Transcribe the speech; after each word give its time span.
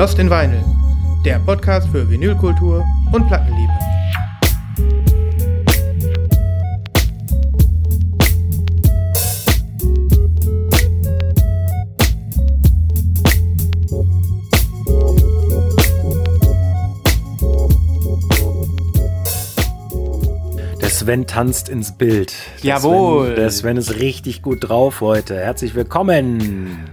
Lost 0.00 0.18
in 0.18 0.30
Vinyl, 0.30 0.64
der 1.26 1.38
Podcast 1.40 1.86
für 1.90 2.08
Vinylkultur 2.08 2.82
und 3.12 3.26
Plattenliebe. 3.26 3.70
Der 20.80 20.88
Sven 20.88 21.26
tanzt 21.26 21.68
ins 21.68 21.98
Bild. 21.98 22.32
Der 22.62 22.70
Jawohl. 22.70 23.26
Sven, 23.26 23.36
der 23.36 23.50
Sven 23.50 23.76
ist 23.76 23.94
richtig 23.96 24.40
gut 24.40 24.66
drauf 24.66 25.02
heute. 25.02 25.38
Herzlich 25.38 25.74
willkommen. 25.74 26.88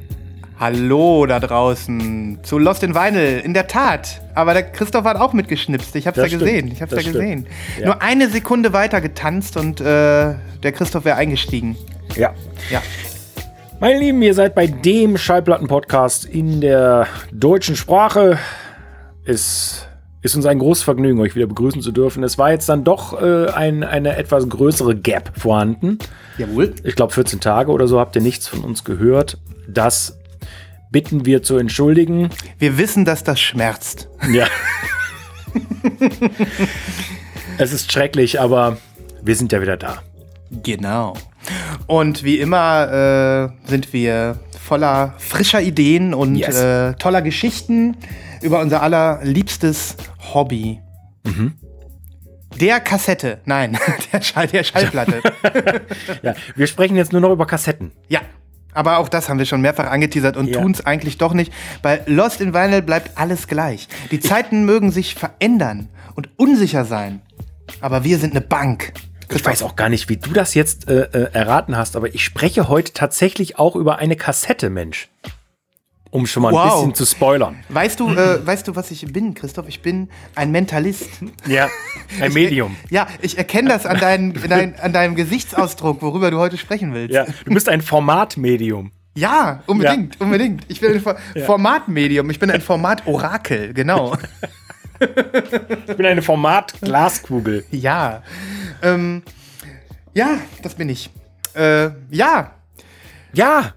Hallo 0.59 1.27
da 1.27 1.39
draußen 1.39 2.39
zu 2.41 2.57
Lost 2.57 2.81
in 2.81 2.95
Vinyl. 2.95 3.39
In 3.43 3.53
der 3.53 3.67
Tat. 3.67 4.21
Aber 4.33 4.53
der 4.53 4.63
Christoph 4.63 5.05
hat 5.05 5.15
auch 5.17 5.33
mitgeschnipst. 5.33 5.95
Ich 5.95 6.07
hab's 6.07 6.15
Das 6.15 6.23
ja 6.25 6.29
stimmt. 6.29 6.43
gesehen. 6.43 6.71
Ich 6.71 6.81
hab's 6.81 6.89
Das 6.91 7.05
ja 7.05 7.11
gesehen. 7.11 7.45
Ja. 7.79 7.85
Nur 7.85 8.01
eine 8.01 8.27
Sekunde 8.27 8.73
weiter 8.73 8.99
getanzt 8.99 9.55
und 9.55 9.79
äh, 9.81 9.83
der 10.63 10.71
Christoph 10.73 11.05
wäre 11.05 11.15
eingestiegen. 11.17 11.77
Ja. 12.15 12.33
Ja. 12.71 12.81
Meine 13.79 13.99
Lieben, 13.99 14.19
ihr 14.23 14.33
seid 14.33 14.55
bei 14.55 14.65
dem 14.65 15.17
Schallplatten-Podcast 15.17 16.25
in 16.25 16.59
der 16.59 17.05
deutschen 17.31 17.75
Sprache. 17.75 18.39
Es 19.25 19.85
ist 20.23 20.35
uns 20.35 20.47
ein 20.47 20.57
großes 20.57 20.83
Vergnügen, 20.83 21.19
euch 21.21 21.35
wieder 21.35 21.45
begrüßen 21.45 21.83
zu 21.83 21.91
dürfen. 21.91 22.23
Es 22.23 22.39
war 22.39 22.49
jetzt 22.49 22.67
dann 22.67 22.83
doch 22.83 23.21
äh, 23.21 23.49
ein, 23.51 23.83
eine 23.83 24.15
etwas 24.15 24.49
größere 24.49 24.95
Gap 24.95 25.33
vorhanden. 25.37 25.99
Jawohl. 26.39 26.73
Ich 26.83 26.95
glaube, 26.95 27.13
14 27.13 27.39
Tage 27.41 27.71
oder 27.71 27.87
so 27.87 27.99
habt 27.99 28.15
ihr 28.15 28.23
nichts 28.23 28.47
von 28.47 28.61
uns 28.61 28.83
gehört. 28.83 29.37
Das 29.67 30.17
bitten 30.91 31.25
wir 31.25 31.43
zu 31.43 31.57
entschuldigen. 31.57 32.29
Wir 32.59 32.77
wissen, 32.77 33.05
dass 33.05 33.23
das 33.23 33.39
schmerzt. 33.39 34.09
Ja. 34.31 34.47
es 37.57 37.73
ist 37.73 37.91
schrecklich, 37.91 38.39
aber 38.39 38.77
wir 39.21 39.35
sind 39.35 39.51
ja 39.51 39.61
wieder 39.61 39.77
da. 39.77 40.01
Genau. 40.63 41.13
Und 41.87 42.23
wie 42.23 42.39
immer 42.39 43.51
äh, 43.65 43.69
sind 43.69 43.93
wir 43.93 44.39
voller 44.61 45.13
frischer 45.17 45.61
Ideen 45.61 46.13
und 46.13 46.35
Yes. 46.35 46.55
äh, 46.59 46.93
toller 46.95 47.21
Geschichten 47.21 47.97
über 48.41 48.59
unser 48.61 48.81
allerliebstes 48.81 49.95
Hobby. 50.33 50.79
Mhm. 51.25 51.53
Der 52.59 52.79
Kassette. 52.79 53.39
Nein, 53.45 53.77
der, 54.13 54.21
Schall, 54.21 54.47
der 54.47 54.63
Schallplatte. 54.63 55.21
Ja, 56.23 56.33
wir 56.55 56.67
sprechen 56.67 56.95
jetzt 56.95 57.11
nur 57.11 57.21
noch 57.21 57.31
über 57.31 57.45
Kassetten. 57.45 57.91
ja. 58.09 58.21
Aber 58.73 58.97
auch 58.99 59.09
das 59.09 59.27
haben 59.29 59.39
wir 59.39 59.45
schon 59.45 59.61
mehrfach 59.61 59.89
angeteasert 59.89 60.37
und 60.37 60.47
Ja. 60.47 60.61
tun 60.61 60.71
es 60.71 60.85
eigentlich 60.85 61.17
doch 61.17 61.33
nicht. 61.33 61.51
Bei 61.81 62.01
Lost 62.05 62.41
in 62.41 62.53
Vinyl 62.53 62.81
bleibt 62.81 63.17
alles 63.17 63.47
gleich. 63.47 63.87
Die 64.11 64.19
Zeiten 64.19 64.65
mögen 64.65 64.91
sich 64.91 65.15
verändern 65.15 65.89
und 66.15 66.29
unsicher 66.37 66.85
sein. 66.85 67.21
Aber 67.81 68.03
wir 68.03 68.17
sind 68.19 68.31
eine 68.31 68.41
Bank. 68.41 68.93
Ich 69.33 69.43
weiß 69.43 69.63
auch 69.63 69.75
gar 69.75 69.89
nicht, 69.89 70.07
wie 70.09 70.17
du 70.17 70.31
das 70.31 70.53
jetzt 70.53 70.87
äh, 70.89 71.01
äh, 71.01 71.33
erraten 71.33 71.75
hast, 71.75 71.95
aber 71.97 72.13
ich 72.13 72.23
spreche 72.23 72.69
heute 72.69 72.93
tatsächlich 72.93 73.59
auch 73.59 73.75
über 73.75 73.97
eine 73.97 74.15
Kassette, 74.15 74.69
Mensch. 74.69 75.09
Um 76.17 76.25
schon 76.25 76.41
mal 76.41 76.49
ein 76.49 76.55
Wow. 76.55 76.73
bisschen 76.73 76.95
zu 76.95 77.05
spoilern. 77.05 77.57
Weißt 77.69 77.99
du, 77.99 78.09
äh, 78.09 78.43
weißt 78.43 78.67
du, 78.67 78.75
was 78.75 78.89
ich 78.89 79.05
bin, 79.13 79.35
Christoph? 79.35 79.67
Ich 79.67 79.83
bin 79.83 80.09
ein 80.33 80.49
Mentalist. 80.51 81.07
Ja, 81.45 81.69
ein 82.19 82.33
Medium. 82.33 82.75
Ja, 82.89 83.05
ich 83.21 83.37
erkenne 83.37 83.69
das 83.69 83.85
an, 83.85 83.99
dein, 83.99 84.33
dein, 84.49 84.79
an 84.79 84.93
deinem 84.93 85.13
Gesichtsausdruck, 85.13 86.01
worüber 86.01 86.31
du 86.31 86.39
heute 86.39 86.57
sprechen 86.57 86.91
willst. 86.95 87.13
Ja, 87.13 87.25
du 87.45 87.53
bist 87.53 87.69
ein 87.69 87.81
Formatmedium. 87.83 88.91
Ja, 89.15 89.61
unbedingt, 89.67 90.19
unbedingt. 90.19 90.63
Ich 90.69 90.79
bin 90.81 90.91
ein 90.93 91.01
For 91.01 91.17
Ja. 91.35 91.45
Formatmedium, 91.45 92.27
ich 92.31 92.39
bin 92.39 92.49
ein 92.49 92.61
Formatorakel, 92.61 93.73
genau. 93.75 94.17
Ich 94.99 95.95
bin 95.97 96.05
eine 96.07 96.23
Format-Glaskugel. 96.23 97.63
ja. 97.69 98.23
Ähm, 98.81 99.21
ja, 100.15 100.39
das 100.63 100.73
bin 100.73 100.89
ich. 100.89 101.11
Äh, 101.53 101.89
ja, 102.09 102.53
Ja, 103.37 103.73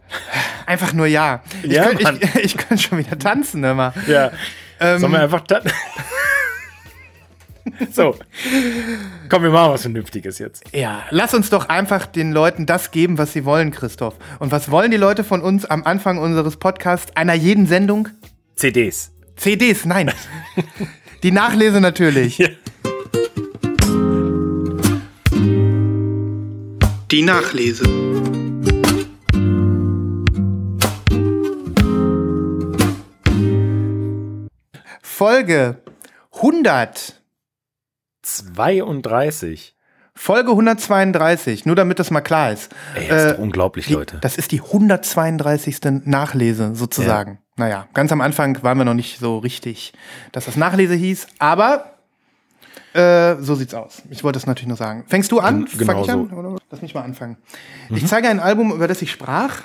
einfach 0.65 0.95
nur 0.95 1.07
ja. 1.07 1.43
Ich 1.63 1.73
Ja, 1.73 1.85
könnte 1.85 2.03
Mann. 2.03 2.19
ich, 2.35 2.45
ich 2.45 2.57
könnt 2.57 2.81
schon 2.81 2.97
wieder 2.99 3.19
tanzen 3.19 3.63
immer. 3.63 3.93
ja. 4.07 4.31
Sollen 4.81 5.13
wir 5.13 5.21
einfach 5.21 5.43
da 5.43 5.61
So. 7.93 8.17
Komm, 9.29 9.43
wir 9.43 9.51
machen 9.51 9.73
was 9.73 9.83
Vernünftiges 9.83 10.39
jetzt. 10.39 10.65
Ja, 10.73 11.03
lass 11.11 11.35
uns 11.35 11.51
doch 11.51 11.69
einfach 11.69 12.07
den 12.07 12.33
Leuten 12.33 12.65
das 12.65 12.91
geben, 12.91 13.19
was 13.19 13.35
sie 13.35 13.45
wollen, 13.45 13.71
Christoph. 13.71 14.15
Und 14.39 14.51
was 14.51 14.71
wollen 14.71 14.91
die 14.91 14.97
Leute 14.97 15.23
von 15.23 15.43
uns 15.43 15.67
am 15.67 15.85
Anfang 15.85 16.17
unseres 16.17 16.57
Podcasts, 16.57 17.15
einer 17.15 17.35
jeden 17.35 17.67
Sendung? 17.67 18.09
CDs. 18.57 19.13
CDs, 19.37 19.85
nein. 19.85 20.11
Die 21.23 21.33
Nachlese 21.33 21.83
natürlich. 21.83 22.39
Ja. 22.39 22.49
Die 27.11 27.23
Nachlese. 27.23 27.85
Folge 35.51 35.79
100. 36.37 37.21
32. 38.23 39.75
Folge 40.15 40.51
132, 40.51 41.65
nur 41.67 41.75
damit 41.75 41.99
das 41.99 42.11
mal 42.13 42.21
klar 42.21 42.53
ist. 42.53 42.71
Ey, 42.95 43.09
das 43.09 43.25
ist 43.25 43.31
Äh, 43.31 43.35
doch 43.35 43.39
unglaublich, 43.43 43.87
Die, 43.87 43.95
Leute. 43.95 44.19
Das 44.21 44.37
ist 44.37 44.53
die 44.53 44.61
132. 44.61 45.79
Nachlese 46.05 46.75
sozusagen. 46.77 47.39
Naja, 47.57 47.89
ganz 47.95 48.13
am 48.13 48.21
Anfang 48.21 48.63
waren 48.63 48.79
wir 48.79 48.85
noch 48.85 48.95
nicht 48.95 49.19
so 49.19 49.39
richtig, 49.39 49.93
dass 50.33 50.45
das 50.45 50.57
Nachlese 50.57 50.95
hieß, 50.95 51.27
aber 51.39 51.95
äh, 52.93 53.37
so 53.41 53.55
sieht's 53.55 53.75
aus. 53.75 54.03
Ich 54.11 54.23
wollte 54.23 54.39
es 54.39 54.47
natürlich 54.47 54.69
nur 54.69 54.77
sagen. 54.77 55.05
Fängst 55.09 55.33
du 55.33 55.41
an? 55.41 55.65
Gen- 55.65 55.87
Fang 55.87 56.01
ich 56.03 56.07
genau 56.07 56.23
an? 56.25 56.33
Oder? 56.33 56.59
Lass 56.71 56.83
mich 56.83 56.95
mal 56.95 57.03
anfangen. 57.03 57.39
Ich 57.89 58.07
zeige 58.07 58.29
ein 58.29 58.39
Album, 58.41 58.73
über 58.73 58.87
das 58.89 59.01
ich 59.03 59.11
sprach. 59.11 59.63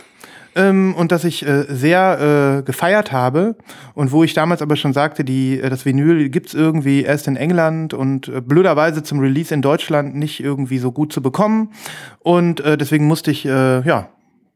Ähm, 0.55 0.95
und 0.95 1.11
das 1.11 1.25
ich 1.25 1.45
äh, 1.45 1.65
sehr 1.67 2.59
äh, 2.59 2.63
gefeiert 2.63 3.11
habe 3.11 3.57
und 3.93 4.13
wo 4.13 4.23
ich 4.23 4.33
damals 4.33 4.61
aber 4.61 4.77
schon 4.77 4.93
sagte, 4.93 5.25
die, 5.25 5.59
äh, 5.59 5.69
das 5.69 5.85
Vinyl 5.85 6.29
gibt's 6.29 6.53
irgendwie 6.53 7.03
erst 7.03 7.27
in 7.27 7.35
England 7.35 7.93
und 7.93 8.29
äh, 8.29 8.39
blöderweise 8.39 9.03
zum 9.03 9.19
Release 9.19 9.53
in 9.53 9.61
Deutschland 9.61 10.15
nicht 10.15 10.41
irgendwie 10.41 10.77
so 10.77 10.93
gut 10.93 11.11
zu 11.11 11.21
bekommen 11.21 11.73
und 12.19 12.61
äh, 12.61 12.77
deswegen 12.77 13.05
musste 13.05 13.31
ich 13.31 13.45
äh, 13.45 13.81
ja 13.85 14.09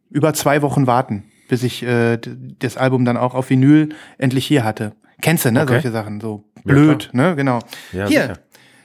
über 0.10 0.34
zwei 0.34 0.62
Wochen 0.62 0.88
warten, 0.88 1.26
bis 1.50 1.64
ich 1.64 1.84
äh, 1.84 2.18
das 2.60 2.78
Album 2.78 3.04
dann 3.04 3.18
auch 3.18 3.36
auf 3.36 3.50
Vinyl 3.50 3.90
endlich 4.18 4.48
hier 4.48 4.64
hatte. 4.64 4.94
Kennst 5.22 5.44
du, 5.44 5.52
ne? 5.52 5.64
Okay. 5.64 5.74
Solche 5.74 5.92
Sachen, 5.92 6.22
so 6.22 6.46
blöd, 6.64 7.10
ne? 7.12 7.36
Genau. 7.36 7.60
Ja, 7.92 8.08
hier, 8.08 8.22
sicher. 8.22 8.40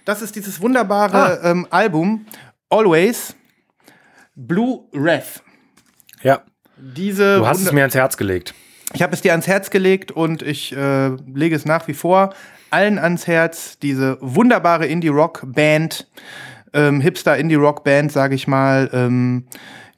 das 0.04 0.20
ist 0.20 0.34
dieses 0.34 0.60
wunderbare 0.60 1.40
ähm, 1.44 1.66
Album 1.70 2.26
Always 2.70 3.36
Blue 4.34 4.80
Wrath. 4.92 5.42
Ja, 6.22 6.42
Diese 6.96 7.38
du 7.38 7.46
hast 7.46 7.56
es 7.58 7.62
wunder- 7.64 7.72
mir 7.74 7.80
ans 7.82 7.94
Herz 7.94 8.16
gelegt. 8.16 8.54
ich 8.92 9.02
habe 9.02 9.14
es 9.14 9.22
dir 9.22 9.32
ans 9.32 9.46
Herz 9.46 9.70
gelegt 9.70 10.10
und 10.12 10.42
ich 10.42 10.72
äh, 10.76 11.08
lege 11.32 11.56
es 11.56 11.64
nach 11.64 11.88
wie 11.88 11.94
vor 11.94 12.34
allen 12.70 12.98
ans 12.98 13.26
Herz. 13.26 13.78
Diese 13.78 14.18
wunderbare 14.20 14.86
Indie-Rock-Band, 14.86 16.08
ähm, 16.72 17.00
Hipster-Indie-Rock-Band, 17.00 18.10
sage 18.12 18.34
ich 18.34 18.48
mal, 18.48 18.90
ähm, 18.92 19.46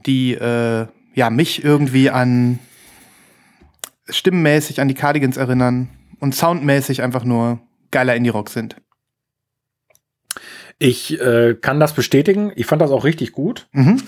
die 0.05 0.35
äh, 0.35 0.87
ja, 1.15 1.31
mich 1.31 1.65
irgendwie 1.65 2.11
an 2.11 2.59
stimmenmäßig 4.09 4.81
an 4.81 4.89
die 4.89 4.95
Cardigans 4.95 5.37
erinnern 5.39 5.89
und 6.21 6.35
soundmäßig 6.35 7.03
einfach 7.03 7.25
nur 7.25 7.61
geiler 7.91 8.15
Indie-Rock 8.15 8.51
sind. 8.51 8.77
Ich 10.79 11.19
äh, 11.21 11.55
kann 11.55 11.81
das 11.81 11.95
bestätigen. 11.95 12.53
Ich 12.55 12.67
fand 12.67 12.83
das 12.83 12.91
auch 12.91 13.05
richtig 13.05 13.33
gut. 13.33 13.69
Mhm. 13.73 14.03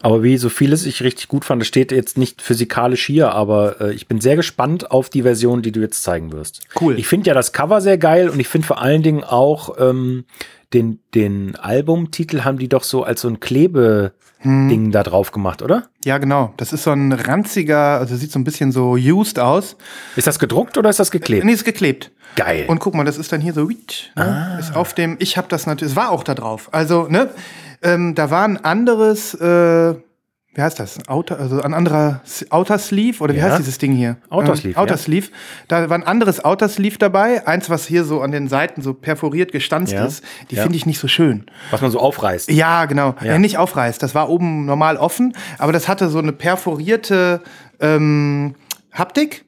Aber 0.00 0.22
wie 0.22 0.36
so 0.36 0.48
vieles 0.48 0.86
ich 0.86 1.02
richtig 1.02 1.28
gut 1.28 1.44
fand, 1.44 1.60
das 1.60 1.68
steht 1.68 1.92
jetzt 1.92 2.18
nicht 2.18 2.42
physikalisch 2.42 3.06
hier, 3.06 3.32
aber 3.32 3.80
äh, 3.80 3.92
ich 3.92 4.06
bin 4.08 4.20
sehr 4.20 4.36
gespannt 4.36 4.90
auf 4.90 5.08
die 5.10 5.22
Version, 5.22 5.62
die 5.62 5.72
du 5.72 5.80
jetzt 5.80 6.02
zeigen 6.02 6.32
wirst. 6.32 6.60
Cool. 6.80 6.98
Ich 6.98 7.06
finde 7.08 7.28
ja 7.28 7.34
das 7.34 7.52
Cover 7.52 7.80
sehr 7.80 7.98
geil 7.98 8.28
und 8.28 8.40
ich 8.40 8.48
finde 8.48 8.66
vor 8.66 8.80
allen 8.80 9.02
Dingen 9.02 9.24
auch 9.24 9.76
ähm, 9.78 10.24
den, 10.72 11.00
den 11.14 11.56
Albumtitel 11.56 12.44
haben 12.44 12.58
die 12.58 12.68
doch 12.68 12.82
so 12.82 13.02
als 13.02 13.22
so 13.22 13.28
ein 13.28 13.40
Klebeding 13.40 14.90
da 14.92 15.02
drauf 15.02 15.32
gemacht, 15.32 15.62
oder? 15.62 15.88
Ja, 16.04 16.18
genau. 16.18 16.52
Das 16.58 16.72
ist 16.72 16.82
so 16.82 16.90
ein 16.90 17.12
ranziger, 17.12 17.98
also 17.98 18.16
sieht 18.16 18.30
so 18.30 18.38
ein 18.38 18.44
bisschen 18.44 18.70
so 18.72 18.92
used 18.92 19.38
aus. 19.38 19.76
Ist 20.16 20.26
das 20.26 20.38
gedruckt 20.38 20.76
oder 20.76 20.90
ist 20.90 20.98
das 20.98 21.10
geklebt? 21.10 21.44
Nee, 21.44 21.52
ist 21.52 21.64
geklebt. 21.64 22.10
Geil. 22.36 22.66
Und 22.68 22.78
guck 22.78 22.94
mal, 22.94 23.04
das 23.04 23.16
ist 23.16 23.32
dann 23.32 23.40
hier 23.40 23.54
so, 23.54 23.66
ne? 23.66 23.76
Ah. 24.14 24.58
ist 24.58 24.76
auf 24.76 24.94
dem, 24.94 25.16
ich 25.18 25.36
habe 25.36 25.48
das 25.48 25.66
natürlich, 25.66 25.92
es 25.92 25.96
war 25.96 26.10
auch 26.10 26.22
da 26.22 26.34
drauf. 26.34 26.68
Also, 26.72 27.08
ne, 27.08 27.30
ähm, 27.82 28.14
da 28.14 28.30
war 28.30 28.44
ein 28.44 28.62
anderes, 28.64 29.34
äh, 29.34 29.94
wie 30.54 30.62
heißt 30.62 30.80
das? 30.80 30.98
Outer, 31.08 31.38
also 31.38 31.60
ein 31.62 31.72
anderer 31.72 32.20
Outer 32.50 32.78
Sleeve 32.78 33.22
oder 33.22 33.32
wie 33.34 33.38
Ja. 33.38 33.44
heißt 33.44 33.58
dieses 33.60 33.78
Ding 33.78 33.92
hier? 33.92 34.16
Outer 34.28 34.50
Ähm, 34.50 34.56
Sleeve, 34.56 34.78
Outer 34.80 34.94
ja. 34.94 34.96
Sleeve. 34.96 35.28
Da 35.68 35.88
war 35.88 35.96
ein 35.96 36.02
anderes 36.02 36.44
Outer 36.44 36.68
Sleeve 36.68 36.98
dabei, 36.98 37.46
eins, 37.46 37.70
was 37.70 37.86
hier 37.86 38.02
so 38.04 38.22
an 38.22 38.32
den 38.32 38.48
Seiten 38.48 38.82
so 38.82 38.92
perforiert 38.94 39.52
gestanzt 39.52 39.92
Ja. 39.92 40.04
ist. 40.06 40.24
Die 40.50 40.56
Ja. 40.56 40.62
finde 40.62 40.76
ich 40.76 40.84
nicht 40.86 40.98
so 40.98 41.06
schön. 41.06 41.46
Was 41.70 41.80
man 41.80 41.90
so 41.92 42.00
aufreißt. 42.00 42.50
Ja, 42.50 42.86
genau. 42.86 43.14
Ja. 43.20 43.32
Ja. 43.32 43.38
nicht 43.38 43.56
aufreißt. 43.58 44.02
Das 44.02 44.14
war 44.16 44.28
oben 44.28 44.64
normal 44.64 44.96
offen, 44.96 45.32
aber 45.58 45.72
das 45.72 45.86
hatte 45.86 46.08
so 46.08 46.18
eine 46.18 46.32
perforierte 46.32 47.40
ähm, 47.80 48.54
Haptik. 48.92 49.44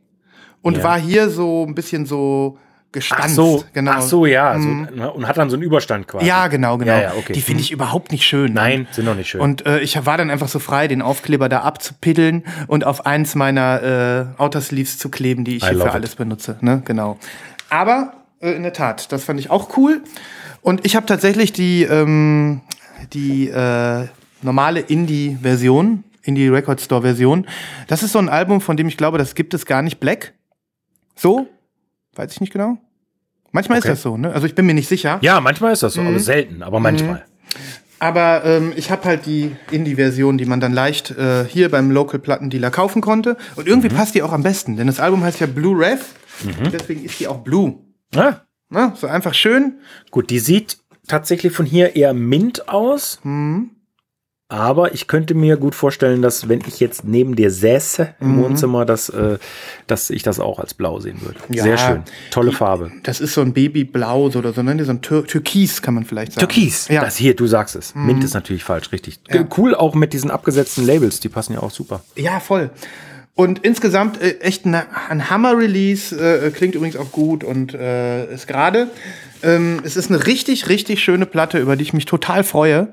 und 0.62 0.77
Ja. 0.77 0.85
war 0.85 0.99
hier 1.00 1.31
so 1.31 1.65
ein 1.67 1.75
bisschen 1.75 2.05
so 2.06 2.59
gestanzt. 2.93 3.25
Ach 3.25 3.29
so, 3.29 3.65
genau. 3.73 3.93
ach 3.93 4.03
so, 4.03 4.27
ja. 4.27 4.59
So, 4.59 4.69
ne, 4.69 5.13
und 5.13 5.29
hat 5.29 5.37
dann 5.37 5.51
so 5.51 5.57
einen 5.57 5.63
Überstand 5.63 6.09
quasi. 6.09 6.27
Ja, 6.27 6.49
genau, 6.49 6.77
genau. 6.79 6.93
Ja, 6.93 7.01
ja, 7.01 7.13
okay. 7.17 7.33
Die 7.33 7.41
finde 7.41 7.63
ich 7.63 7.71
überhaupt 7.71 8.11
nicht 8.13 8.25
schön. 8.25 8.53
Nein, 8.53 8.89
sind 8.91 9.07
doch 9.07 9.15
nicht 9.15 9.31
schön. 9.31 9.41
Und 9.41 9.67
äh, 9.67 9.81
ich 9.81 10.05
war 10.07 10.19
dann 10.19 10.31
einfach 10.31 10.49
so 10.49 10.59
frei, 10.59 10.89
den 10.89 11.03
Aufkleber 11.03 11.49
da 11.49 11.61
abzupiddeln 11.61 12.45
und 12.67 12.85
auf 12.85 13.07
eins 13.07 13.35
meiner 13.35 14.35
äh, 14.39 14.43
Outer 14.43 14.61
Sleeves 14.61 14.99
zu 14.99 15.09
kleben, 15.09 15.45
die 15.45 15.57
ich 15.57 15.69
hier 15.69 15.79
für 15.79 15.87
it. 15.87 15.95
alles 15.95 16.17
benutze. 16.17 16.57
Ne? 16.61 16.83
Genau. 16.85 17.19
Aber 17.69 18.15
äh, 18.41 18.53
in 18.53 18.63
der 18.63 18.73
Tat, 18.73 19.13
das 19.13 19.25
fand 19.25 19.39
ich 19.39 19.51
auch 19.51 19.77
cool. 19.77 20.03
Und 20.63 20.85
ich 20.85 20.97
habe 20.97 21.07
tatsächlich 21.07 21.53
die, 21.53 21.85
ähm, 21.85 22.61
die 23.13 23.49
äh, 23.49 24.07
normale 24.43 24.81
Indie-Version, 24.81 26.05
Indie 26.23 26.49
Record 26.49 26.81
Store-Version. 26.81 27.47
Das 27.87 28.03
ist 28.03 28.13
so 28.13 28.19
ein 28.19 28.29
Album, 28.29 28.61
von 28.61 28.77
dem 28.77 28.89
ich 28.89 28.97
glaube, 28.97 29.19
das 29.19 29.35
gibt 29.35 29.55
es 29.55 29.65
gar 29.65 29.83
nicht. 29.83 30.01
Black? 30.01 30.35
So? 31.17 31.49
Weiß 32.20 32.32
ich 32.32 32.40
nicht 32.43 32.52
genau. 32.52 32.76
Manchmal 33.50 33.78
Okay. 33.78 33.88
ist 33.88 33.93
das 33.94 34.02
so, 34.02 34.17
ne? 34.19 34.31
Also 34.32 34.46
ich 34.46 34.55
bin 34.55 34.67
mir 34.67 34.75
nicht 34.75 34.88
sicher. 34.88 35.19
ja, 35.22 35.40
manchmal 35.40 35.72
ist 35.72 35.82
das 35.82 35.96
Mhm. 35.96 36.02
so, 36.02 36.08
aber 36.08 36.19
selten, 36.20 36.62
aber 36.62 36.78
manchmal. 36.81 37.25
Aber 37.99 38.44
ähm, 38.44 38.72
ich 38.76 38.90
habe 38.90 39.05
halt 39.05 39.25
die 39.26 39.56
Indie-Version, 39.70 40.37
die 40.38 40.44
man 40.44 40.61
dann 40.61 40.72
leicht 40.72 41.11
äh, 41.12 41.44
hier 41.46 41.70
beim 41.70 41.90
Local-Plattendealer 41.90 42.70
kaufen 42.70 43.00
konnte. 43.02 43.37
Und 43.56 43.67
irgendwie 43.67 43.88
passt 43.88 44.14
die 44.14 44.22
auch 44.22 44.32
am 44.32 44.43
besten, 44.43 44.76
denn 44.76 44.87
das 44.87 45.00
Album 45.00 45.22
heißt 45.25 45.40
ja 45.40 45.46
Blue 45.46 45.78
Rev. 45.78 46.02
Deswegen 46.72 47.05
ist 47.05 47.19
die 47.20 47.26
auch 47.28 47.38
Blue. 47.38 47.78
Ah, 48.14 48.37
Ne? 48.70 48.93
So 48.96 49.06
einfach 49.08 49.34
schön. 49.34 49.78
gut, 50.11 50.31
die 50.31 50.38
sieht 50.38 50.78
tatsächlich 51.08 51.52
von 51.52 51.67
hier 51.67 51.96
eher 51.96 52.14
mint 52.14 52.69
aus. 52.69 53.19
Mhm. 53.25 53.70
Aber 54.50 54.93
ich 54.94 55.06
könnte 55.06 55.35
mir 55.35 55.56
gut 55.56 55.76
vorstellen, 55.76 56.23
dass 56.23 56.49
wenn 56.49 56.61
ich 56.67 56.81
jetzt 56.81 57.05
neben 57.05 57.37
dir 57.37 57.52
säße 57.52 58.14
im 58.20 58.37
Mhm. 58.37 58.43
Wohnzimmer, 58.43 58.85
dass, 58.85 59.08
äh, 59.08 59.38
dass 59.87 60.11
ich 60.11 60.25
das 60.25 60.41
auch 60.41 60.58
als 60.58 60.75
blau 60.75 60.99
sehen 60.99 61.23
würde. 61.23 61.38
Ja. 61.50 61.62
Sehr 61.62 61.79
schön. 61.79 62.02
Tolle 62.32 62.50
Farbe. 62.50 62.91
Das 63.05 63.20
ist 63.20 63.32
so 63.35 63.43
ein 63.43 63.52
Babyblau 63.52 64.29
so 64.29 64.41
oder 64.41 64.52
so, 64.52 64.62
ne? 64.62 64.85
So 64.85 64.91
ein 64.91 65.02
Tür 65.02 65.25
Türkis 65.25 65.82
kann 65.82 65.94
man 65.94 66.05
vielleicht 66.05 66.32
sagen. 66.32 66.49
Türkis. 66.49 66.88
Ja. 66.88 67.00
Mhm. 67.00 67.05
Das 67.05 67.17
hier, 67.17 67.37
du 67.37 67.47
sagst 67.47 67.76
es. 67.76 67.94
Mint 67.94 68.25
ist 68.25 68.35
natürlich 68.35 68.64
falsch, 68.64 68.91
richtig. 68.91 69.20
Cool 69.56 69.76
auch 69.76 69.94
mit 69.94 70.12
diesen 70.12 70.32
abgesetzten 70.32 70.85
Labels, 70.85 71.20
die 71.20 71.29
passen 71.29 71.53
ja 71.53 71.61
auch 71.61 71.70
super. 71.70 72.03
Ja, 72.17 72.41
voll. 72.41 72.70
Und 73.37 73.61
insgesamt 73.61 74.20
äh, 74.20 74.38
echt 74.41 74.67
ein, 74.67 74.75
ein 75.08 75.31
Hammer-Release, 75.31 76.17
äh, 76.17 76.50
klingt 76.50 76.75
übrigens 76.75 76.96
auch 76.96 77.12
gut 77.12 77.44
und 77.44 77.73
äh, 77.73 78.35
ist 78.35 78.49
gerade. 78.49 78.88
Ähm, 79.43 79.81
es 79.85 79.97
ist 79.97 80.11
eine 80.11 80.27
richtig, 80.27 80.69
richtig 80.69 81.03
schöne 81.03 81.27
Platte, 81.27 81.59
über 81.59 81.77
die 81.77 81.83
ich 81.83 81.93
mich 81.93 82.05
total 82.05 82.45
freue 82.45 82.89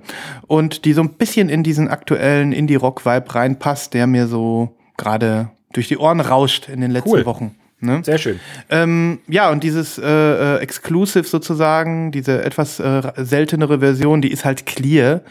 und 0.47 0.85
die 0.85 0.93
so 0.93 1.01
ein 1.01 1.13
bisschen 1.13 1.49
in 1.49 1.63
diesen 1.63 1.87
aktuellen 1.87 2.51
Indie-Rock-Vibe 2.51 3.35
reinpasst, 3.35 3.93
der 3.93 4.07
mir 4.07 4.27
so 4.27 4.75
gerade 4.97 5.49
durch 5.73 5.87
die 5.87 5.97
Ohren 5.97 6.21
rauscht 6.21 6.69
in 6.69 6.81
den 6.81 6.91
letzten 6.91 7.09
Cool. 7.09 7.25
Wochen. 7.25 7.55
Ne? 7.79 8.01
Sehr 8.03 8.17
schön. 8.17 8.39
Ähm, 8.69 9.19
ja, 9.27 9.51
und 9.51 9.63
dieses 9.63 9.99
äh, 9.99 10.03
äh, 10.03 10.57
Exclusive 10.57 11.25
sozusagen, 11.25 12.11
diese 12.11 12.43
etwas 12.43 12.79
äh, 12.79 13.03
seltenere 13.17 13.79
Version, 13.79 14.21
die 14.21 14.31
ist 14.31 14.45
halt 14.45 14.65
clear. 14.65 15.21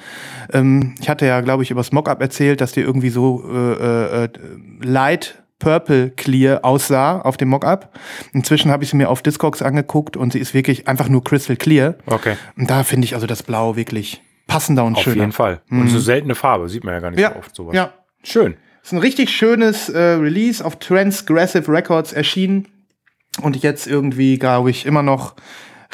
Ähm, 0.52 0.94
ich 1.00 1.08
hatte 1.08 1.26
ja, 1.26 1.40
glaube 1.40 1.64
ich, 1.64 1.72
über 1.72 1.84
Mock-Up 1.90 2.20
erzählt, 2.20 2.60
dass 2.60 2.70
die 2.70 2.82
irgendwie 2.82 3.10
so 3.10 3.42
äh, 3.52 4.24
äh, 4.24 4.28
light 4.80 5.42
purple 5.58 6.10
clear 6.10 6.64
aussah 6.64 7.20
auf 7.20 7.36
dem 7.36 7.48
Mock-Up. 7.48 7.98
Inzwischen 8.32 8.70
habe 8.70 8.84
ich 8.84 8.90
sie 8.90 8.96
mir 8.96 9.08
auf 9.08 9.22
Discogs 9.22 9.62
angeguckt 9.62 10.16
und 10.16 10.32
sie 10.32 10.38
ist 10.38 10.52
wirklich 10.54 10.86
einfach 10.88 11.08
nur 11.08 11.24
crystal 11.24 11.56
clear. 11.56 11.96
Okay. 12.06 12.36
Und 12.56 12.68
da 12.70 12.82
finde 12.84 13.06
ich 13.06 13.14
also 13.14 13.26
das 13.26 13.42
Blau 13.42 13.76
wirklich 13.76 14.22
passender 14.46 14.84
und 14.84 14.96
Auf 14.96 15.02
schöner. 15.02 15.16
jeden 15.16 15.32
Fall. 15.32 15.60
Und 15.70 15.88
so 15.88 15.98
seltene 15.98 16.34
Farbe, 16.34 16.68
sieht 16.68 16.84
man 16.84 16.94
ja 16.94 17.00
gar 17.00 17.10
nicht 17.10 17.20
Ja, 17.20 17.32
so 17.32 17.38
oft 17.38 17.54
sowas. 17.56 17.74
ja. 17.74 17.92
Schön. 18.22 18.56
ist 18.82 18.92
ein 18.92 18.98
richtig 18.98 19.30
schönes 19.30 19.88
äh, 19.88 19.98
Release 19.98 20.64
auf 20.64 20.76
Transgressive 20.78 21.70
Records 21.72 22.12
erschienen 22.12 22.68
und 23.42 23.56
jetzt 23.62 23.86
irgendwie, 23.86 24.38
glaube 24.38 24.70
ich, 24.70 24.84
immer 24.86 25.02
noch 25.02 25.34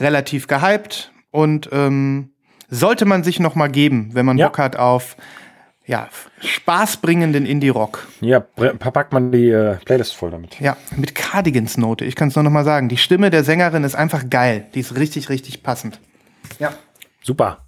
relativ 0.00 0.47
gehypt 0.49 1.12
und 1.31 1.69
ähm, 1.73 2.31
sollte 2.69 3.05
man 3.05 3.23
sich 3.23 3.38
noch 3.41 3.55
mal 3.55 3.69
geben, 3.69 4.11
wenn 4.12 4.25
man 4.26 4.38
Ja. 4.38 4.49
Bock 4.49 4.59
hat 4.59 4.76
auf 4.76 5.17
ja, 5.87 6.08
spaßbringenden 6.40 7.44
Indie-Rock. 7.44 8.06
Ja, 8.20 8.40
packt 8.40 9.12
man 9.12 9.32
die 9.32 9.49
äh, 9.50 9.76
Playlist 9.84 10.14
voll 10.14 10.31
damit. 10.31 10.61
Ja, 10.61 10.76
mit 10.96 11.14
Cardigans-Note. 11.14 12.05
Ich 12.05 12.14
kann 12.14 12.29
es 12.29 12.37
nur 12.37 12.44
noch 12.44 12.50
mal 12.50 12.64
sagen. 12.64 12.88
Die 12.88 12.96
Stimme 12.96 13.31
der 13.31 13.44
Sängerin 13.44 13.84
ist 13.84 13.94
einfach 13.94 14.29
geil. 14.31 14.67
Die 14.75 14.81
ist 14.81 14.96
richtig, 14.96 15.29
richtig 15.29 15.62
passend. 15.62 16.00
Ja. 16.58 16.73
Super. 17.23 17.67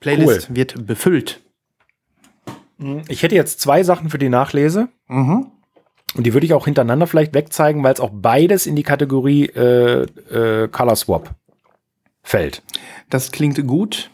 Playlist 0.00 0.54
wird 0.54 0.86
befüllt. 0.86 1.40
Ich 3.08 3.22
hätte 3.22 3.34
jetzt 3.34 3.60
zwei 3.60 3.82
Sachen 3.82 4.08
für 4.08 4.18
die 4.18 4.30
Nachlese. 4.30 4.88
Mhm. 5.08 5.48
Und 6.16 6.26
die 6.26 6.32
würde 6.32 6.46
ich 6.46 6.54
auch 6.54 6.64
hintereinander 6.64 7.06
vielleicht 7.06 7.34
wegzeigen, 7.34 7.82
weil 7.84 7.92
es 7.92 8.00
auch 8.00 8.10
beides 8.12 8.66
in 8.66 8.74
die 8.74 8.82
Kategorie 8.82 9.46
äh, 9.46 10.02
äh, 10.02 10.68
Color 10.68 10.96
Swap 10.96 11.34
fällt. 12.22 12.62
Das 13.10 13.30
klingt 13.32 13.64
gut. 13.66 14.10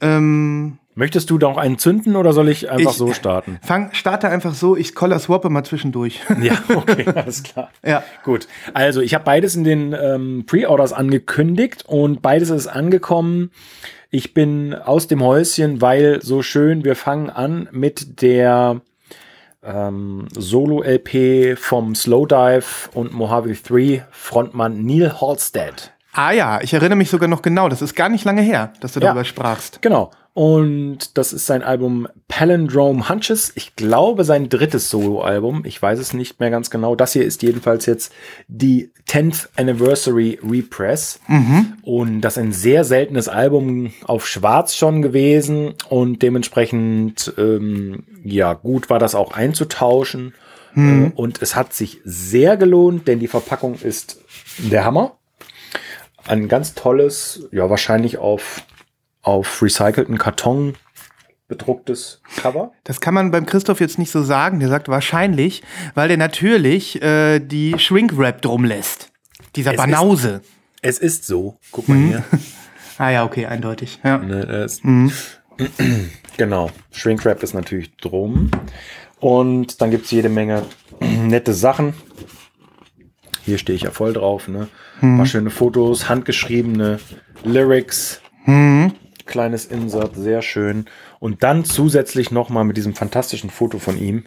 Ähm, 0.00 0.78
Möchtest 0.98 1.28
du 1.28 1.36
da 1.36 1.46
auch 1.48 1.58
einen 1.58 1.78
zünden 1.78 2.16
oder 2.16 2.32
soll 2.32 2.48
ich 2.48 2.70
einfach 2.70 2.90
Ich- 2.92 2.96
so 2.96 3.12
starten? 3.12 3.58
fang, 3.62 3.90
starte 3.92 4.28
einfach 4.30 4.54
so, 4.54 4.76
ich 4.76 4.94
color 4.94 5.18
swappe 5.18 5.50
mal 5.50 5.62
zwischendurch. 5.62 6.20
Ja, 6.42 6.54
okay, 6.74 7.04
alles 7.14 7.42
klar. 7.42 7.70
ja. 7.84 8.02
Gut, 8.24 8.48
also 8.72 9.02
ich 9.02 9.12
habe 9.14 9.22
beides 9.24 9.54
in 9.56 9.64
den 9.64 9.92
ähm, 9.92 10.44
Pre-Orders 10.46 10.92
angekündigt 10.94 11.84
und 11.86 12.22
beides 12.22 12.48
ist 12.50 12.66
angekommen. 12.66 13.50
Ich 14.10 14.32
bin 14.32 14.72
aus 14.74 15.06
dem 15.06 15.22
Häuschen, 15.22 15.82
weil 15.82 16.22
so 16.22 16.40
schön, 16.42 16.82
wir 16.84 16.96
fangen 16.96 17.28
an 17.28 17.68
mit 17.72 18.22
der 18.22 18.80
ähm, 19.62 20.28
Solo-LP 20.34 21.58
vom 21.58 21.94
Slowdive 21.94 22.88
und 22.94 23.12
Mojave 23.12 23.52
3 23.54 24.06
Frontmann 24.10 24.84
Neil 24.84 25.20
Halstead. 25.20 25.92
Ah 26.16 26.32
ja, 26.32 26.60
ich 26.62 26.72
erinnere 26.72 26.96
mich 26.96 27.10
sogar 27.10 27.28
noch 27.28 27.42
genau. 27.42 27.68
Das 27.68 27.82
ist 27.82 27.94
gar 27.94 28.08
nicht 28.08 28.24
lange 28.24 28.40
her, 28.42 28.72
dass 28.80 28.92
du 28.94 29.00
Ja. 29.00 29.06
darüber 29.08 29.24
sprachst. 29.24 29.82
Genau. 29.82 30.10
Und 30.32 31.16
das 31.16 31.32
ist 31.32 31.46
sein 31.46 31.62
Album 31.62 32.08
Palindrome 32.28 33.08
Hunches. 33.08 33.52
Ich 33.54 33.74
glaube, 33.74 34.24
sein 34.24 34.48
drittes 34.50 34.90
Soloalbum. 34.90 35.64
Ich 35.64 35.80
weiß 35.80 35.98
es 35.98 36.12
nicht 36.12 36.40
mehr 36.40 36.50
ganz 36.50 36.68
genau. 36.70 36.94
Das 36.94 37.14
hier 37.14 37.24
ist 37.24 37.42
jedenfalls 37.42 37.86
jetzt 37.86 38.12
die 38.46 38.90
10th 39.08 39.48
Anniversary 39.56 40.38
Repress. 40.42 41.20
Und 41.82 42.20
das 42.20 42.36
ist 42.36 42.42
ein 42.42 42.52
sehr 42.52 42.84
seltenes 42.84 43.28
Album 43.28 43.92
auf 44.04 44.26
Schwarz 44.26 44.74
schon 44.76 45.00
gewesen. 45.00 45.72
Und 45.88 46.20
dementsprechend, 46.22 47.32
ähm, 47.38 48.04
ja, 48.22 48.52
gut 48.52 48.90
war 48.90 48.98
das 48.98 49.14
auch 49.14 49.32
einzutauschen. 49.32 50.34
Äh, 50.74 51.12
Und 51.14 51.40
es 51.40 51.56
hat 51.56 51.72
sich 51.72 52.00
sehr 52.04 52.58
gelohnt, 52.58 53.08
denn 53.08 53.20
die 53.20 53.28
Verpackung 53.28 53.76
ist 53.82 54.18
der 54.58 54.84
Hammer. 54.84 55.16
Ein 56.26 56.48
ganz 56.48 56.74
tolles, 56.74 57.48
ja, 57.52 57.68
wahrscheinlich 57.70 58.18
auf 58.18 58.62
auf 59.22 59.60
recycelten 59.62 60.18
Karton 60.18 60.74
bedrucktes 61.48 62.20
Cover. 62.36 62.72
Das 62.84 63.00
kann 63.00 63.14
man 63.14 63.30
beim 63.30 63.46
Christoph 63.46 63.80
jetzt 63.80 63.98
nicht 63.98 64.10
so 64.10 64.22
sagen. 64.22 64.60
Der 64.60 64.68
sagt 64.68 64.88
wahrscheinlich, 64.88 65.62
weil 65.94 66.08
der 66.08 66.16
natürlich 66.16 67.00
äh, 67.02 67.40
die 67.40 67.76
Shrink-Wrap 67.78 68.40
drum 68.42 68.64
lässt. 68.64 69.10
Dieser 69.56 69.72
Es 69.72 69.76
Banause. 69.76 70.42
Es 70.82 70.98
ist 70.98 71.26
so. 71.26 71.58
Guck 71.72 71.88
mal 71.88 71.98
hier. 71.98 72.24
Ah 72.98 73.10
ja, 73.10 73.24
okay, 73.24 73.44
eindeutig. 73.44 74.00
Ja. 74.02 74.16
Ne, 74.16 74.46
das- 74.46 74.80
Genau. 76.38 76.70
Shrinkwrap 76.92 77.42
ist 77.42 77.52
natürlich 77.54 77.94
drum. 77.96 78.50
Und 79.20 79.80
dann 79.82 79.90
gibt 79.90 80.06
es 80.06 80.10
jede 80.12 80.28
Menge 80.30 80.62
nette 81.00 81.52
Sachen. 81.52 81.92
Hier 83.46 83.56
stehe 83.58 83.76
ich 83.76 83.82
ja 83.82 83.90
voll 83.92 84.12
drauf. 84.12 84.48
Ne? 84.48 84.68
Ein 85.00 85.16
paar 85.16 85.26
schöne 85.26 85.50
Fotos, 85.50 86.08
handgeschriebene 86.08 86.98
Lyrics. 87.44 88.20
Kleines 89.24 89.64
Insert, 89.64 90.14
sehr 90.16 90.42
schön. 90.42 90.84
Und 91.20 91.42
dann 91.42 91.64
zusätzlich 91.64 92.30
nochmal 92.30 92.64
mit 92.64 92.76
diesem 92.76 92.94
fantastischen 92.94 93.48
Foto 93.50 93.78
von 93.78 93.96
ihm 93.98 94.24